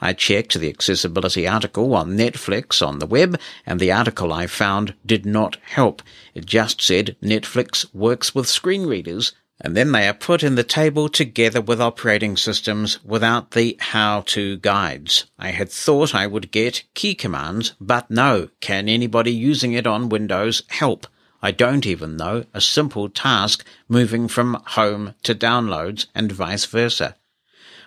I 0.00 0.12
checked 0.12 0.54
the 0.54 0.68
accessibility 0.68 1.46
article 1.46 1.94
on 1.94 2.16
Netflix 2.16 2.86
on 2.86 2.98
the 2.98 3.06
web, 3.06 3.38
and 3.66 3.80
the 3.80 3.92
article 3.92 4.32
I 4.32 4.46
found 4.46 4.94
did 5.04 5.26
not 5.26 5.56
help. 5.62 6.02
It 6.34 6.46
just 6.46 6.80
said 6.80 7.16
Netflix 7.22 7.92
works 7.94 8.34
with 8.34 8.48
screen 8.48 8.86
readers, 8.86 9.32
and 9.60 9.76
then 9.76 9.90
they 9.90 10.06
are 10.06 10.14
put 10.14 10.44
in 10.44 10.54
the 10.54 10.62
table 10.62 11.08
together 11.08 11.60
with 11.60 11.80
operating 11.80 12.36
systems 12.36 13.02
without 13.04 13.50
the 13.50 13.76
how-to 13.80 14.58
guides. 14.58 15.26
I 15.38 15.50
had 15.50 15.70
thought 15.70 16.14
I 16.14 16.28
would 16.28 16.52
get 16.52 16.84
key 16.94 17.14
commands, 17.16 17.74
but 17.80 18.08
no. 18.10 18.50
Can 18.60 18.88
anybody 18.88 19.32
using 19.32 19.72
it 19.72 19.86
on 19.86 20.08
Windows 20.08 20.62
help? 20.68 21.08
I 21.42 21.50
don't 21.50 21.86
even 21.86 22.16
know 22.16 22.44
a 22.54 22.60
simple 22.60 23.08
task 23.08 23.64
moving 23.88 24.28
from 24.28 24.62
home 24.66 25.14
to 25.24 25.34
downloads 25.34 26.06
and 26.14 26.30
vice 26.30 26.64
versa. 26.64 27.16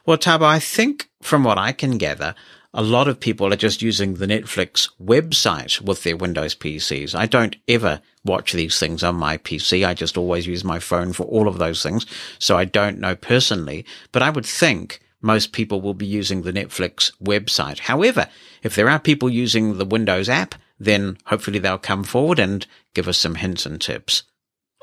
Well, 0.06 0.18
Tabo, 0.18 0.44
I 0.44 0.60
think 0.60 1.11
from 1.22 1.44
what 1.44 1.58
I 1.58 1.72
can 1.72 1.98
gather, 1.98 2.36
a 2.74 2.82
lot 2.82 3.08
of 3.08 3.20
people 3.20 3.52
are 3.52 3.58
just 3.58 3.82
using 3.82 4.14
the 4.14 4.28
Netflix 4.28 4.90
website 5.02 5.82
with 5.82 6.04
their 6.04 6.16
Windows 6.16 6.56
PCs. 6.56 7.14
I 7.14 7.26
don't 7.26 7.58
ever 7.68 8.02
watch 8.24 8.54
these 8.54 8.80
things 8.80 9.04
on 9.04 9.16
my 9.16 9.38
PC. 9.38 9.86
I 9.86 9.94
just 9.94 10.18
always 10.18 10.48
use 10.48 10.64
my 10.64 10.80
phone 10.80 11.12
for 11.12 11.24
all 11.24 11.48
of 11.48 11.58
those 11.58 11.84
things. 11.84 12.06
So 12.40 12.58
I 12.58 12.66
don't 12.66 13.00
know 13.00 13.16
personally, 13.16 13.86
but 14.12 14.22
I 14.22 14.30
would 14.30 14.46
think 14.46 15.02
most 15.22 15.52
people 15.52 15.82
will 15.82 15.94
be 15.94 16.06
using 16.06 16.42
the 16.42 16.54
Netflix 16.54 17.12
website. 17.22 17.80
However, 17.80 18.28
if 18.64 18.76
there 18.76 18.90
are 18.90 19.00
people 19.00 19.30
using 19.30 19.78
the 19.78 19.86
Windows 19.86 20.30
app, 20.30 20.56
then 20.80 21.18
hopefully 21.26 21.60
they'll 21.60 21.78
come 21.78 22.04
forward 22.04 22.40
and 22.40 22.66
give 22.94 23.08
us 23.08 23.18
some 23.18 23.36
hints 23.36 23.66
and 23.66 23.80
tips. 23.80 24.24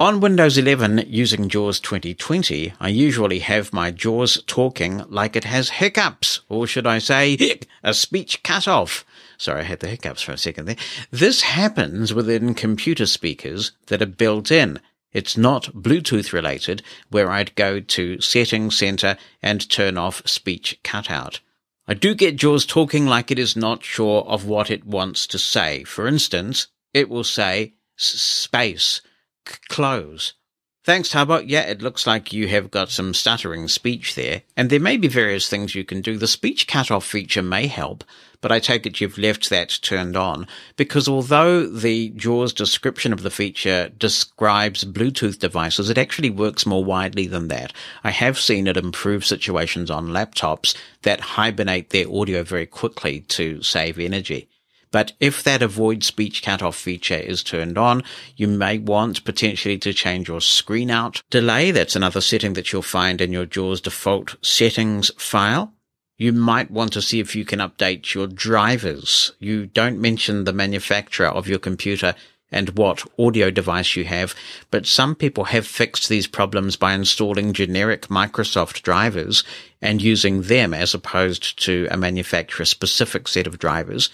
On 0.00 0.20
Windows 0.20 0.56
11 0.56 1.06
using 1.08 1.48
JAWS 1.48 1.80
2020, 1.80 2.72
I 2.78 2.88
usually 2.88 3.40
have 3.40 3.72
my 3.72 3.90
JAWS 3.90 4.44
talking 4.46 5.02
like 5.08 5.34
it 5.34 5.42
has 5.42 5.70
hiccups, 5.70 6.42
or 6.48 6.68
should 6.68 6.86
I 6.86 7.00
say, 7.00 7.58
a 7.82 7.92
speech 7.92 8.44
cut 8.44 8.68
off. 8.68 9.04
Sorry, 9.38 9.62
I 9.62 9.64
had 9.64 9.80
the 9.80 9.88
hiccups 9.88 10.22
for 10.22 10.30
a 10.30 10.38
second 10.38 10.66
there. 10.66 10.76
This 11.10 11.42
happens 11.42 12.14
within 12.14 12.54
computer 12.54 13.06
speakers 13.06 13.72
that 13.86 14.00
are 14.00 14.06
built 14.06 14.52
in. 14.52 14.78
It's 15.12 15.36
not 15.36 15.64
Bluetooth 15.74 16.32
related, 16.32 16.84
where 17.10 17.28
I'd 17.28 17.56
go 17.56 17.80
to 17.80 18.20
Settings 18.20 18.78
Center 18.78 19.16
and 19.42 19.68
turn 19.68 19.98
off 19.98 20.22
speech 20.28 20.78
cutout. 20.84 21.40
I 21.88 21.94
do 21.94 22.14
get 22.14 22.36
JAWS 22.36 22.66
talking 22.66 23.06
like 23.06 23.32
it 23.32 23.38
is 23.40 23.56
not 23.56 23.82
sure 23.82 24.22
of 24.26 24.46
what 24.46 24.70
it 24.70 24.86
wants 24.86 25.26
to 25.26 25.40
say. 25.40 25.82
For 25.82 26.06
instance, 26.06 26.68
it 26.94 27.08
will 27.08 27.24
say 27.24 27.74
space 27.96 29.00
close. 29.68 30.34
Thanks, 30.84 31.10
Tabo. 31.10 31.44
Yeah, 31.46 31.62
it 31.62 31.82
looks 31.82 32.06
like 32.06 32.32
you 32.32 32.48
have 32.48 32.70
got 32.70 32.88
some 32.88 33.12
stuttering 33.12 33.68
speech 33.68 34.14
there, 34.14 34.42
and 34.56 34.70
there 34.70 34.80
may 34.80 34.96
be 34.96 35.08
various 35.08 35.46
things 35.46 35.74
you 35.74 35.84
can 35.84 36.00
do. 36.00 36.16
The 36.16 36.26
speech 36.26 36.66
cutoff 36.66 37.04
feature 37.04 37.42
may 37.42 37.66
help, 37.66 38.04
but 38.40 38.52
I 38.52 38.58
take 38.58 38.86
it 38.86 39.00
you've 39.00 39.18
left 39.18 39.50
that 39.50 39.78
turned 39.82 40.16
on 40.16 40.46
because 40.76 41.08
although 41.08 41.66
the 41.66 42.10
JAWS 42.10 42.54
description 42.54 43.12
of 43.12 43.22
the 43.22 43.30
feature 43.30 43.90
describes 43.98 44.84
Bluetooth 44.84 45.38
devices, 45.38 45.90
it 45.90 45.98
actually 45.98 46.30
works 46.30 46.64
more 46.64 46.84
widely 46.84 47.26
than 47.26 47.48
that. 47.48 47.72
I 48.04 48.10
have 48.10 48.38
seen 48.38 48.66
it 48.66 48.76
improve 48.76 49.26
situations 49.26 49.90
on 49.90 50.08
laptops 50.08 50.74
that 51.02 51.20
hibernate 51.20 51.90
their 51.90 52.10
audio 52.10 52.42
very 52.44 52.66
quickly 52.66 53.20
to 53.28 53.62
save 53.62 53.98
energy. 53.98 54.47
But 54.90 55.12
if 55.20 55.42
that 55.42 55.62
avoid 55.62 56.02
speech 56.04 56.42
cutoff 56.42 56.76
feature 56.76 57.14
is 57.14 57.42
turned 57.42 57.76
on, 57.76 58.02
you 58.36 58.48
may 58.48 58.78
want 58.78 59.24
potentially 59.24 59.78
to 59.78 59.92
change 59.92 60.28
your 60.28 60.40
screen 60.40 60.90
out 60.90 61.22
delay. 61.30 61.70
That's 61.70 61.96
another 61.96 62.20
setting 62.20 62.54
that 62.54 62.72
you'll 62.72 62.82
find 62.82 63.20
in 63.20 63.32
your 63.32 63.46
JAWS 63.46 63.82
default 63.82 64.36
settings 64.42 65.10
file. 65.18 65.74
You 66.16 66.32
might 66.32 66.70
want 66.70 66.92
to 66.94 67.02
see 67.02 67.20
if 67.20 67.36
you 67.36 67.44
can 67.44 67.60
update 67.60 68.12
your 68.12 68.26
drivers. 68.26 69.32
You 69.38 69.66
don't 69.66 70.00
mention 70.00 70.44
the 70.44 70.52
manufacturer 70.52 71.28
of 71.28 71.46
your 71.46 71.60
computer 71.60 72.14
and 72.50 72.70
what 72.70 73.04
audio 73.18 73.50
device 73.50 73.94
you 73.94 74.04
have, 74.04 74.34
but 74.70 74.86
some 74.86 75.14
people 75.14 75.44
have 75.44 75.66
fixed 75.66 76.08
these 76.08 76.26
problems 76.26 76.76
by 76.76 76.94
installing 76.94 77.52
generic 77.52 78.08
Microsoft 78.08 78.82
drivers 78.82 79.44
and 79.82 80.00
using 80.00 80.42
them 80.42 80.72
as 80.72 80.94
opposed 80.94 81.62
to 81.62 81.86
a 81.90 81.96
manufacturer 81.96 82.64
specific 82.64 83.28
set 83.28 83.46
of 83.46 83.58
drivers 83.58 84.08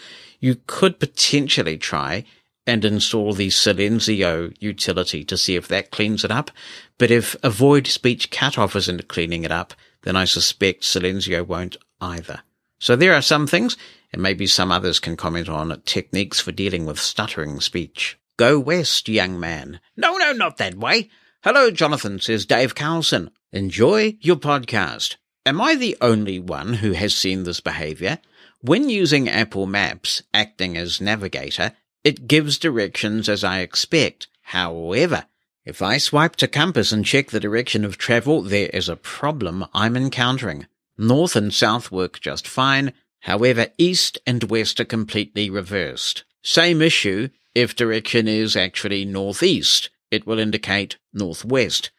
you 0.44 0.56
could 0.66 1.00
potentially 1.00 1.78
try 1.78 2.22
and 2.66 2.84
install 2.84 3.32
the 3.32 3.48
Silenzio 3.48 4.54
utility 4.60 5.24
to 5.24 5.38
see 5.38 5.56
if 5.56 5.66
that 5.68 5.90
cleans 5.90 6.22
it 6.22 6.30
up. 6.30 6.50
But 6.98 7.10
if 7.10 7.34
avoid 7.42 7.86
speech 7.86 8.30
cutoff 8.30 8.76
isn't 8.76 9.08
cleaning 9.08 9.44
it 9.44 9.50
up, 9.50 9.72
then 10.02 10.16
I 10.16 10.26
suspect 10.26 10.82
Silenzio 10.82 11.46
won't 11.46 11.78
either. 11.98 12.42
So 12.78 12.94
there 12.94 13.14
are 13.14 13.22
some 13.22 13.46
things, 13.46 13.78
and 14.12 14.20
maybe 14.20 14.46
some 14.46 14.70
others 14.70 14.98
can 15.00 15.16
comment 15.16 15.48
on 15.48 15.80
techniques 15.86 16.40
for 16.40 16.52
dealing 16.52 16.84
with 16.84 17.00
stuttering 17.00 17.58
speech. 17.60 18.18
Go 18.36 18.58
west, 18.58 19.08
young 19.08 19.40
man. 19.40 19.80
No, 19.96 20.18
no, 20.18 20.32
not 20.32 20.58
that 20.58 20.74
way. 20.74 21.08
Hello, 21.42 21.70
Jonathan, 21.70 22.20
says 22.20 22.44
Dave 22.44 22.74
Carlson. 22.74 23.30
Enjoy 23.50 24.18
your 24.20 24.36
podcast. 24.36 25.16
Am 25.46 25.58
I 25.58 25.74
the 25.74 25.96
only 26.02 26.38
one 26.38 26.74
who 26.74 26.92
has 26.92 27.16
seen 27.16 27.44
this 27.44 27.60
behavior? 27.60 28.18
When 28.66 28.88
using 28.88 29.28
Apple 29.28 29.66
Maps 29.66 30.22
acting 30.32 30.74
as 30.78 30.98
navigator, 30.98 31.72
it 32.02 32.26
gives 32.26 32.56
directions 32.56 33.28
as 33.28 33.44
I 33.44 33.58
expect. 33.58 34.26
However, 34.40 35.26
if 35.66 35.82
I 35.82 35.98
swipe 35.98 36.36
to 36.36 36.48
compass 36.48 36.90
and 36.90 37.04
check 37.04 37.28
the 37.28 37.40
direction 37.40 37.84
of 37.84 37.98
travel, 37.98 38.40
there 38.40 38.70
is 38.72 38.88
a 38.88 38.96
problem 38.96 39.66
I'm 39.74 39.98
encountering. 39.98 40.66
North 40.96 41.36
and 41.36 41.52
south 41.52 41.92
work 41.92 42.22
just 42.22 42.48
fine. 42.48 42.94
However, 43.20 43.66
east 43.76 44.16
and 44.26 44.44
west 44.44 44.80
are 44.80 44.86
completely 44.86 45.50
reversed. 45.50 46.24
Same 46.42 46.80
issue 46.80 47.28
if 47.54 47.76
direction 47.76 48.26
is 48.26 48.56
actually 48.56 49.04
northeast. 49.04 49.90
It 50.10 50.26
will 50.26 50.38
indicate 50.38 50.96
northwest. 51.12 51.90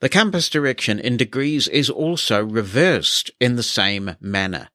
The 0.00 0.10
compass 0.10 0.50
direction 0.50 1.00
in 1.00 1.16
degrees 1.16 1.66
is 1.66 1.88
also 1.88 2.44
reversed 2.44 3.30
in 3.40 3.56
the 3.56 3.62
same 3.62 4.16
manner. 4.20 4.68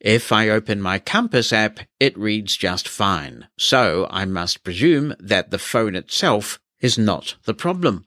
If 0.00 0.30
I 0.30 0.48
open 0.50 0.80
my 0.80 0.98
Compass 0.98 1.52
app, 1.52 1.80
it 1.98 2.16
reads 2.18 2.56
just 2.56 2.86
fine, 2.86 3.48
so 3.58 4.06
I 4.10 4.24
must 4.26 4.62
presume 4.62 5.14
that 5.18 5.50
the 5.50 5.58
phone 5.58 5.94
itself 5.94 6.60
is 6.80 6.98
not 6.98 7.36
the 7.44 7.54
problem. 7.54 8.06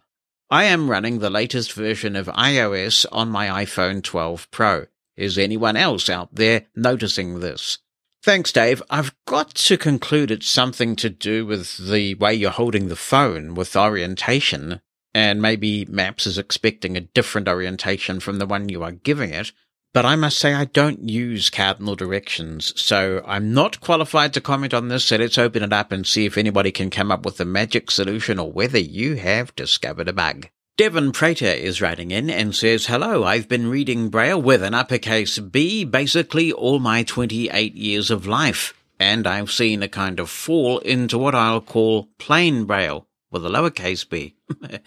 I 0.51 0.65
am 0.65 0.89
running 0.89 1.19
the 1.19 1.29
latest 1.29 1.73
version 1.73 2.15
of 2.15 2.27
iOS 2.27 3.05
on 3.11 3.29
my 3.29 3.65
iPhone 3.65 4.03
12 4.03 4.49
Pro. 4.51 4.85
Is 5.17 5.37
anyone 5.37 5.75
else 5.75 6.09
out 6.09 6.33
there 6.33 6.67
noticing 6.75 7.39
this? 7.39 7.79
Thanks, 8.21 8.51
Dave. 8.51 8.83
I've 8.89 9.13
got 9.25 9.53
to 9.55 9.77
conclude 9.77 10.29
it's 10.29 10.49
something 10.49 10.95
to 10.97 11.09
do 11.09 11.45
with 11.45 11.77
the 11.77 12.15
way 12.15 12.33
you're 12.33 12.51
holding 12.51 12.87
the 12.87 12.95
phone 12.95 13.55
with 13.55 13.75
orientation, 13.75 14.81
and 15.13 15.41
maybe 15.41 15.85
Maps 15.85 16.27
is 16.27 16.37
expecting 16.37 16.97
a 16.97 17.01
different 17.01 17.47
orientation 17.47 18.19
from 18.19 18.37
the 18.37 18.45
one 18.45 18.69
you 18.69 18.83
are 18.83 18.91
giving 18.91 19.31
it. 19.31 19.51
But 19.91 20.05
I 20.05 20.15
must 20.15 20.37
say 20.37 20.53
I 20.53 20.65
don't 20.65 21.09
use 21.09 21.49
cardinal 21.49 21.95
directions, 21.95 22.79
so 22.79 23.23
I'm 23.25 23.55
not 23.55 23.81
qualified 23.81 24.33
to 24.33 24.41
comment 24.41 24.71
on 24.71 24.87
this, 24.87 25.05
so 25.05 25.15
let's 25.15 25.37
open 25.39 25.63
it 25.63 25.73
up 25.73 25.91
and 25.91 26.05
see 26.05 26.25
if 26.25 26.37
anybody 26.37 26.71
can 26.71 26.91
come 26.91 27.11
up 27.11 27.25
with 27.25 27.39
a 27.39 27.45
magic 27.45 27.89
solution 27.89 28.37
or 28.37 28.51
whether 28.51 28.77
you 28.77 29.15
have 29.15 29.55
discovered 29.55 30.07
a 30.07 30.13
bug. 30.13 30.47
Devon 30.77 31.11
Prater 31.11 31.45
is 31.47 31.81
writing 31.81 32.11
in 32.11 32.29
and 32.29 32.55
says, 32.55 32.85
Hello, 32.85 33.23
I've 33.23 33.49
been 33.49 33.67
reading 33.67 34.09
Braille 34.09 34.41
with 34.41 34.61
an 34.61 34.75
uppercase 34.75 35.39
B 35.39 35.83
basically 35.85 36.51
all 36.53 36.77
my 36.77 37.01
28 37.01 37.73
years 37.73 38.11
of 38.11 38.27
life, 38.27 38.75
and 38.99 39.25
I've 39.25 39.51
seen 39.51 39.81
a 39.81 39.89
kind 39.89 40.19
of 40.19 40.29
fall 40.29 40.77
into 40.79 41.17
what 41.17 41.33
I'll 41.33 41.61
call 41.61 42.09
plain 42.19 42.65
Braille 42.65 43.08
with 43.31 43.45
a 43.45 43.49
lowercase 43.49 44.07
b. 44.09 44.35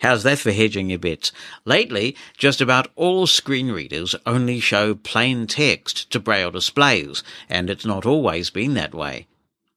How's 0.00 0.22
that 0.22 0.38
for 0.38 0.52
hedging 0.52 0.90
your 0.90 0.98
bets? 0.98 1.32
Lately, 1.64 2.16
just 2.36 2.60
about 2.60 2.88
all 2.96 3.26
screen 3.26 3.70
readers 3.70 4.14
only 4.26 4.60
show 4.60 4.94
plain 4.94 5.46
text 5.46 6.10
to 6.10 6.20
braille 6.20 6.50
displays, 6.50 7.22
and 7.48 7.68
it's 7.68 7.84
not 7.84 8.06
always 8.06 8.50
been 8.50 8.74
that 8.74 8.94
way. 8.94 9.26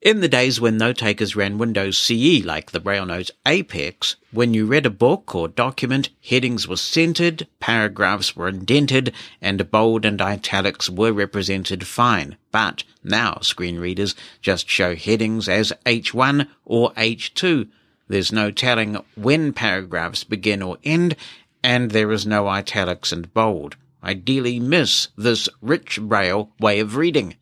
In 0.04 0.20
the 0.20 0.28
days 0.28 0.60
when 0.60 0.78
note 0.78 0.98
takers 0.98 1.34
ran 1.34 1.58
Windows 1.58 1.98
CE 1.98 2.44
like 2.44 2.72
the 2.72 2.82
BrailleNote 2.82 3.32
Apex, 3.48 4.18
when 4.34 4.54
you 4.54 4.66
read 4.66 4.86
a 4.86 4.90
book 4.90 5.34
or 5.34 5.48
document, 5.48 6.10
headings 6.22 6.68
were 6.68 6.76
centered, 6.76 7.48
paragraphs 7.62 8.36
were 8.36 8.50
indented, 8.50 9.14
and 9.42 9.72
bold 9.72 10.04
and 10.04 10.22
italics 10.22 10.90
were 10.90 11.14
represented 11.14 11.88
fine. 11.88 12.36
But 12.52 12.84
now 13.02 13.38
screen 13.40 13.80
readers 13.80 14.14
just 14.42 14.68
show 14.68 14.94
headings 14.94 15.48
as 15.48 15.72
H1 15.86 16.50
or 16.66 16.92
H2, 16.96 17.70
there's 18.08 18.32
no 18.32 18.52
telling 18.52 18.98
when 19.16 19.54
paragraphs 19.54 20.24
begin 20.24 20.62
or 20.62 20.78
end, 20.84 21.16
and 21.64 21.92
there 21.92 22.12
is 22.12 22.26
no 22.26 22.48
italics 22.48 23.12
and 23.12 23.34
bold. 23.34 23.76
Ideally 24.04 24.60
miss 24.60 25.08
this 25.18 25.48
rich 25.62 26.02
braille 26.02 26.52
way 26.60 26.80
of 26.80 26.98
reading. 26.98 27.38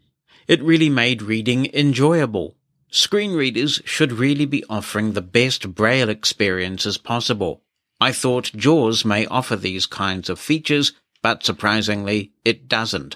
It 0.47 0.61
really 0.61 0.89
made 0.89 1.21
reading 1.21 1.67
enjoyable. 1.73 2.55
Screen 2.91 3.33
readers 3.33 3.81
should 3.85 4.11
really 4.11 4.45
be 4.45 4.63
offering 4.69 5.13
the 5.13 5.21
best 5.21 5.73
braille 5.73 6.09
experiences 6.09 6.97
possible. 6.97 7.63
I 7.99 8.11
thought 8.11 8.51
JAWS 8.55 9.05
may 9.05 9.25
offer 9.27 9.55
these 9.55 9.85
kinds 9.85 10.29
of 10.29 10.39
features, 10.39 10.91
but 11.21 11.43
surprisingly, 11.43 12.33
it 12.43 12.67
doesn't. 12.67 13.15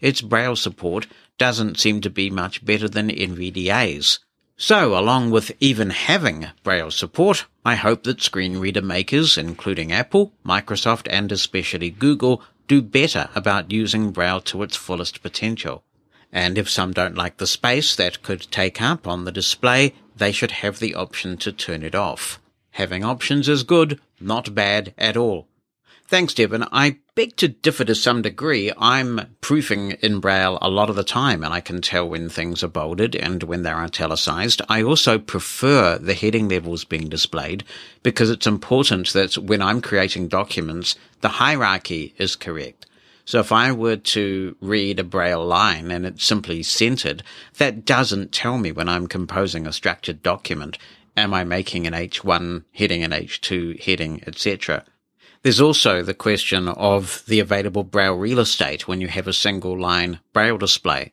Its 0.00 0.20
braille 0.20 0.56
support 0.56 1.06
doesn't 1.38 1.78
seem 1.78 2.00
to 2.02 2.10
be 2.10 2.30
much 2.30 2.64
better 2.64 2.88
than 2.88 3.08
NVDA's. 3.08 4.20
So, 4.58 4.98
along 4.98 5.32
with 5.32 5.52
even 5.60 5.90
having 5.90 6.48
Braille 6.62 6.90
support, 6.90 7.44
I 7.64 7.74
hope 7.74 8.04
that 8.04 8.22
screen 8.22 8.56
reader 8.56 8.80
makers, 8.80 9.36
including 9.36 9.92
Apple, 9.92 10.32
Microsoft, 10.46 11.08
and 11.10 11.30
especially 11.30 11.90
Google, 11.90 12.42
do 12.66 12.80
better 12.80 13.28
about 13.34 13.70
using 13.70 14.12
Braille 14.12 14.40
to 14.42 14.62
its 14.62 14.74
fullest 14.74 15.22
potential. 15.22 15.84
And 16.32 16.56
if 16.56 16.70
some 16.70 16.92
don't 16.92 17.16
like 17.16 17.36
the 17.36 17.46
space 17.46 17.94
that 17.96 18.22
could 18.22 18.50
take 18.50 18.80
up 18.80 19.06
on 19.06 19.24
the 19.24 19.32
display, 19.32 19.94
they 20.16 20.32
should 20.32 20.52
have 20.52 20.78
the 20.78 20.94
option 20.94 21.36
to 21.38 21.52
turn 21.52 21.82
it 21.82 21.94
off. 21.94 22.40
Having 22.72 23.04
options 23.04 23.48
is 23.48 23.62
good, 23.62 24.00
not 24.20 24.54
bad 24.54 24.94
at 24.96 25.16
all. 25.16 25.48
Thanks, 26.08 26.34
Devon. 26.34 26.64
I 26.70 26.98
beg 27.16 27.34
to 27.38 27.48
differ 27.48 27.84
to 27.84 27.96
some 27.96 28.22
degree. 28.22 28.70
I'm 28.78 29.36
proofing 29.40 29.92
in 30.02 30.20
Braille 30.20 30.56
a 30.62 30.70
lot 30.70 30.88
of 30.88 30.94
the 30.94 31.02
time, 31.02 31.42
and 31.42 31.52
I 31.52 31.60
can 31.60 31.80
tell 31.80 32.08
when 32.08 32.28
things 32.28 32.62
are 32.62 32.68
bolded 32.68 33.16
and 33.16 33.42
when 33.42 33.64
they're 33.64 33.74
italicized. 33.74 34.62
I 34.68 34.82
also 34.82 35.18
prefer 35.18 35.98
the 35.98 36.14
heading 36.14 36.48
levels 36.48 36.84
being 36.84 37.08
displayed 37.08 37.64
because 38.04 38.30
it's 38.30 38.46
important 38.46 39.14
that 39.14 39.36
when 39.36 39.60
I'm 39.60 39.80
creating 39.80 40.28
documents, 40.28 40.94
the 41.22 41.28
hierarchy 41.28 42.14
is 42.18 42.36
correct. 42.36 42.86
So 43.24 43.40
if 43.40 43.50
I 43.50 43.72
were 43.72 43.96
to 43.96 44.56
read 44.60 45.00
a 45.00 45.04
Braille 45.04 45.44
line 45.44 45.90
and 45.90 46.06
it's 46.06 46.24
simply 46.24 46.62
centered, 46.62 47.24
that 47.58 47.84
doesn't 47.84 48.30
tell 48.30 48.58
me 48.58 48.70
when 48.70 48.88
I'm 48.88 49.08
composing 49.08 49.66
a 49.66 49.72
structured 49.72 50.22
document, 50.22 50.78
am 51.16 51.34
I 51.34 51.42
making 51.42 51.84
an 51.88 51.94
H1 51.94 52.62
heading, 52.72 53.02
an 53.02 53.10
H2 53.10 53.82
heading, 53.82 54.22
etc. 54.24 54.84
There's 55.46 55.60
also 55.60 56.02
the 56.02 56.12
question 56.12 56.66
of 56.66 57.22
the 57.28 57.38
available 57.38 57.84
Braille 57.84 58.16
real 58.16 58.40
estate 58.40 58.88
when 58.88 59.00
you 59.00 59.06
have 59.06 59.28
a 59.28 59.32
single 59.32 59.78
line 59.78 60.18
Braille 60.32 60.58
display. 60.58 61.12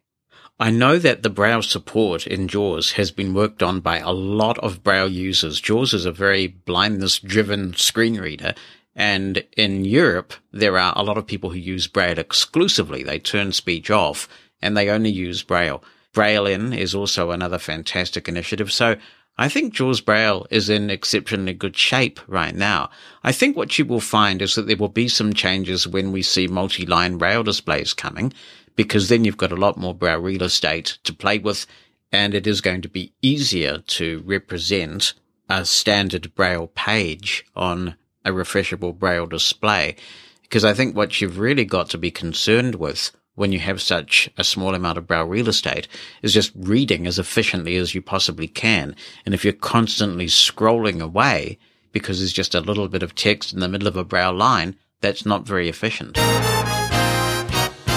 I 0.60 0.72
know 0.72 0.98
that 0.98 1.22
the 1.22 1.30
Braille 1.30 1.62
support 1.62 2.26
in 2.26 2.48
JAWS 2.48 2.94
has 2.94 3.12
been 3.12 3.36
worked 3.36 3.62
on 3.62 3.80
by 3.80 4.00
a 4.00 4.10
lot 4.10 4.58
of 4.58 4.82
Braille 4.84 5.08
users. 5.08 5.62
JAWS 5.62 5.94
is 5.94 6.06
a 6.08 6.12
very 6.12 6.48
blindness 6.48 7.20
driven 7.20 7.76
screen 7.76 8.20
reader. 8.20 8.56
And 8.96 9.46
in 9.56 9.86
Europe, 9.86 10.34
there 10.52 10.80
are 10.80 10.94
a 10.96 11.04
lot 11.04 11.20
of 11.20 11.28
people 11.28 11.52
who 11.52 11.60
use 11.60 11.86
Braille 11.86 12.18
exclusively. 12.18 13.04
They 13.04 13.20
turn 13.20 13.52
speech 13.52 13.92
off 13.92 14.28
and 14.64 14.76
they 14.76 14.90
only 14.90 15.12
use 15.12 15.44
Braille. 15.44 15.84
Braille 16.12 16.48
in 16.48 16.74
is 16.74 16.96
also 16.96 17.30
another 17.30 17.60
fantastic 17.60 18.28
initiative. 18.28 18.72
So 18.72 18.96
I 19.36 19.50
think 19.50 19.74
JAWS 19.74 20.02
Braille 20.02 20.46
is 20.52 20.70
in 20.70 20.92
exceptionally 20.92 21.54
good 21.54 21.76
shape 21.76 22.20
right 22.28 22.54
now. 22.54 22.92
I 23.24 23.32
think 23.32 23.58
what 23.58 23.80
you 23.80 23.86
will 23.86 24.00
find 24.00 24.44
is 24.44 24.54
that 24.54 24.68
there 24.68 24.78
will 24.78 24.90
be 24.90 25.08
some 25.08 25.34
changes 25.34 25.88
when 25.88 26.12
we 26.12 26.22
see 26.22 26.48
multi-line 26.48 27.18
Braille 27.18 27.42
displays 27.42 27.96
coming, 27.96 28.32
because 28.76 29.10
then 29.10 29.26
you've 29.26 29.38
got 29.38 29.52
a 29.52 29.56
lot 29.56 29.76
more 29.76 29.96
Braille 29.96 30.20
real 30.20 30.44
estate 30.44 31.00
to 31.04 31.14
play 31.14 31.40
with, 31.40 31.66
and 32.12 32.36
it 32.36 32.46
is 32.46 32.62
going 32.62 32.84
to 32.84 32.90
be 32.90 33.12
easier 33.24 33.80
to 33.80 34.22
represent 34.24 35.14
a 35.50 35.66
standard 35.66 36.36
Braille 36.36 36.68
page 36.68 37.44
on 37.56 37.96
a 38.24 38.30
refreshable 38.30 38.98
Braille 38.98 39.26
display. 39.26 39.96
Because 40.44 40.64
I 40.64 40.76
think 40.76 40.96
what 40.96 41.20
you've 41.20 41.40
really 41.40 41.66
got 41.66 41.90
to 41.90 41.98
be 41.98 42.12
concerned 42.12 42.76
with 42.76 43.10
when 43.36 43.52
you 43.52 43.60
have 43.60 43.82
such 43.82 44.30
a 44.38 44.44
small 44.44 44.76
amount 44.76 44.98
of 44.98 45.08
braille 45.08 45.26
real 45.26 45.50
estate 45.50 45.88
is 46.22 46.34
just 46.34 46.52
reading 46.56 47.08
as 47.08 47.18
efficiently 47.18 47.76
as 47.76 47.96
you 47.96 48.02
possibly 48.02 48.48
can. 48.48 48.96
And 49.26 49.34
if 49.34 49.44
you're 49.44 49.54
constantly 49.54 50.28
scrolling 50.28 51.02
away 51.02 51.58
because 51.92 52.20
there's 52.20 52.34
just 52.34 52.56
a 52.56 52.62
little 52.62 52.88
bit 52.88 53.04
of 53.04 53.16
text 53.16 53.54
in 53.54 53.60
the 53.60 53.68
middle 53.68 53.88
of 53.88 53.98
a 53.98 54.04
braille 54.04 54.34
line, 54.34 54.76
that's 55.02 55.26
not 55.26 55.48
very 55.48 55.70
efficient. 55.70 56.18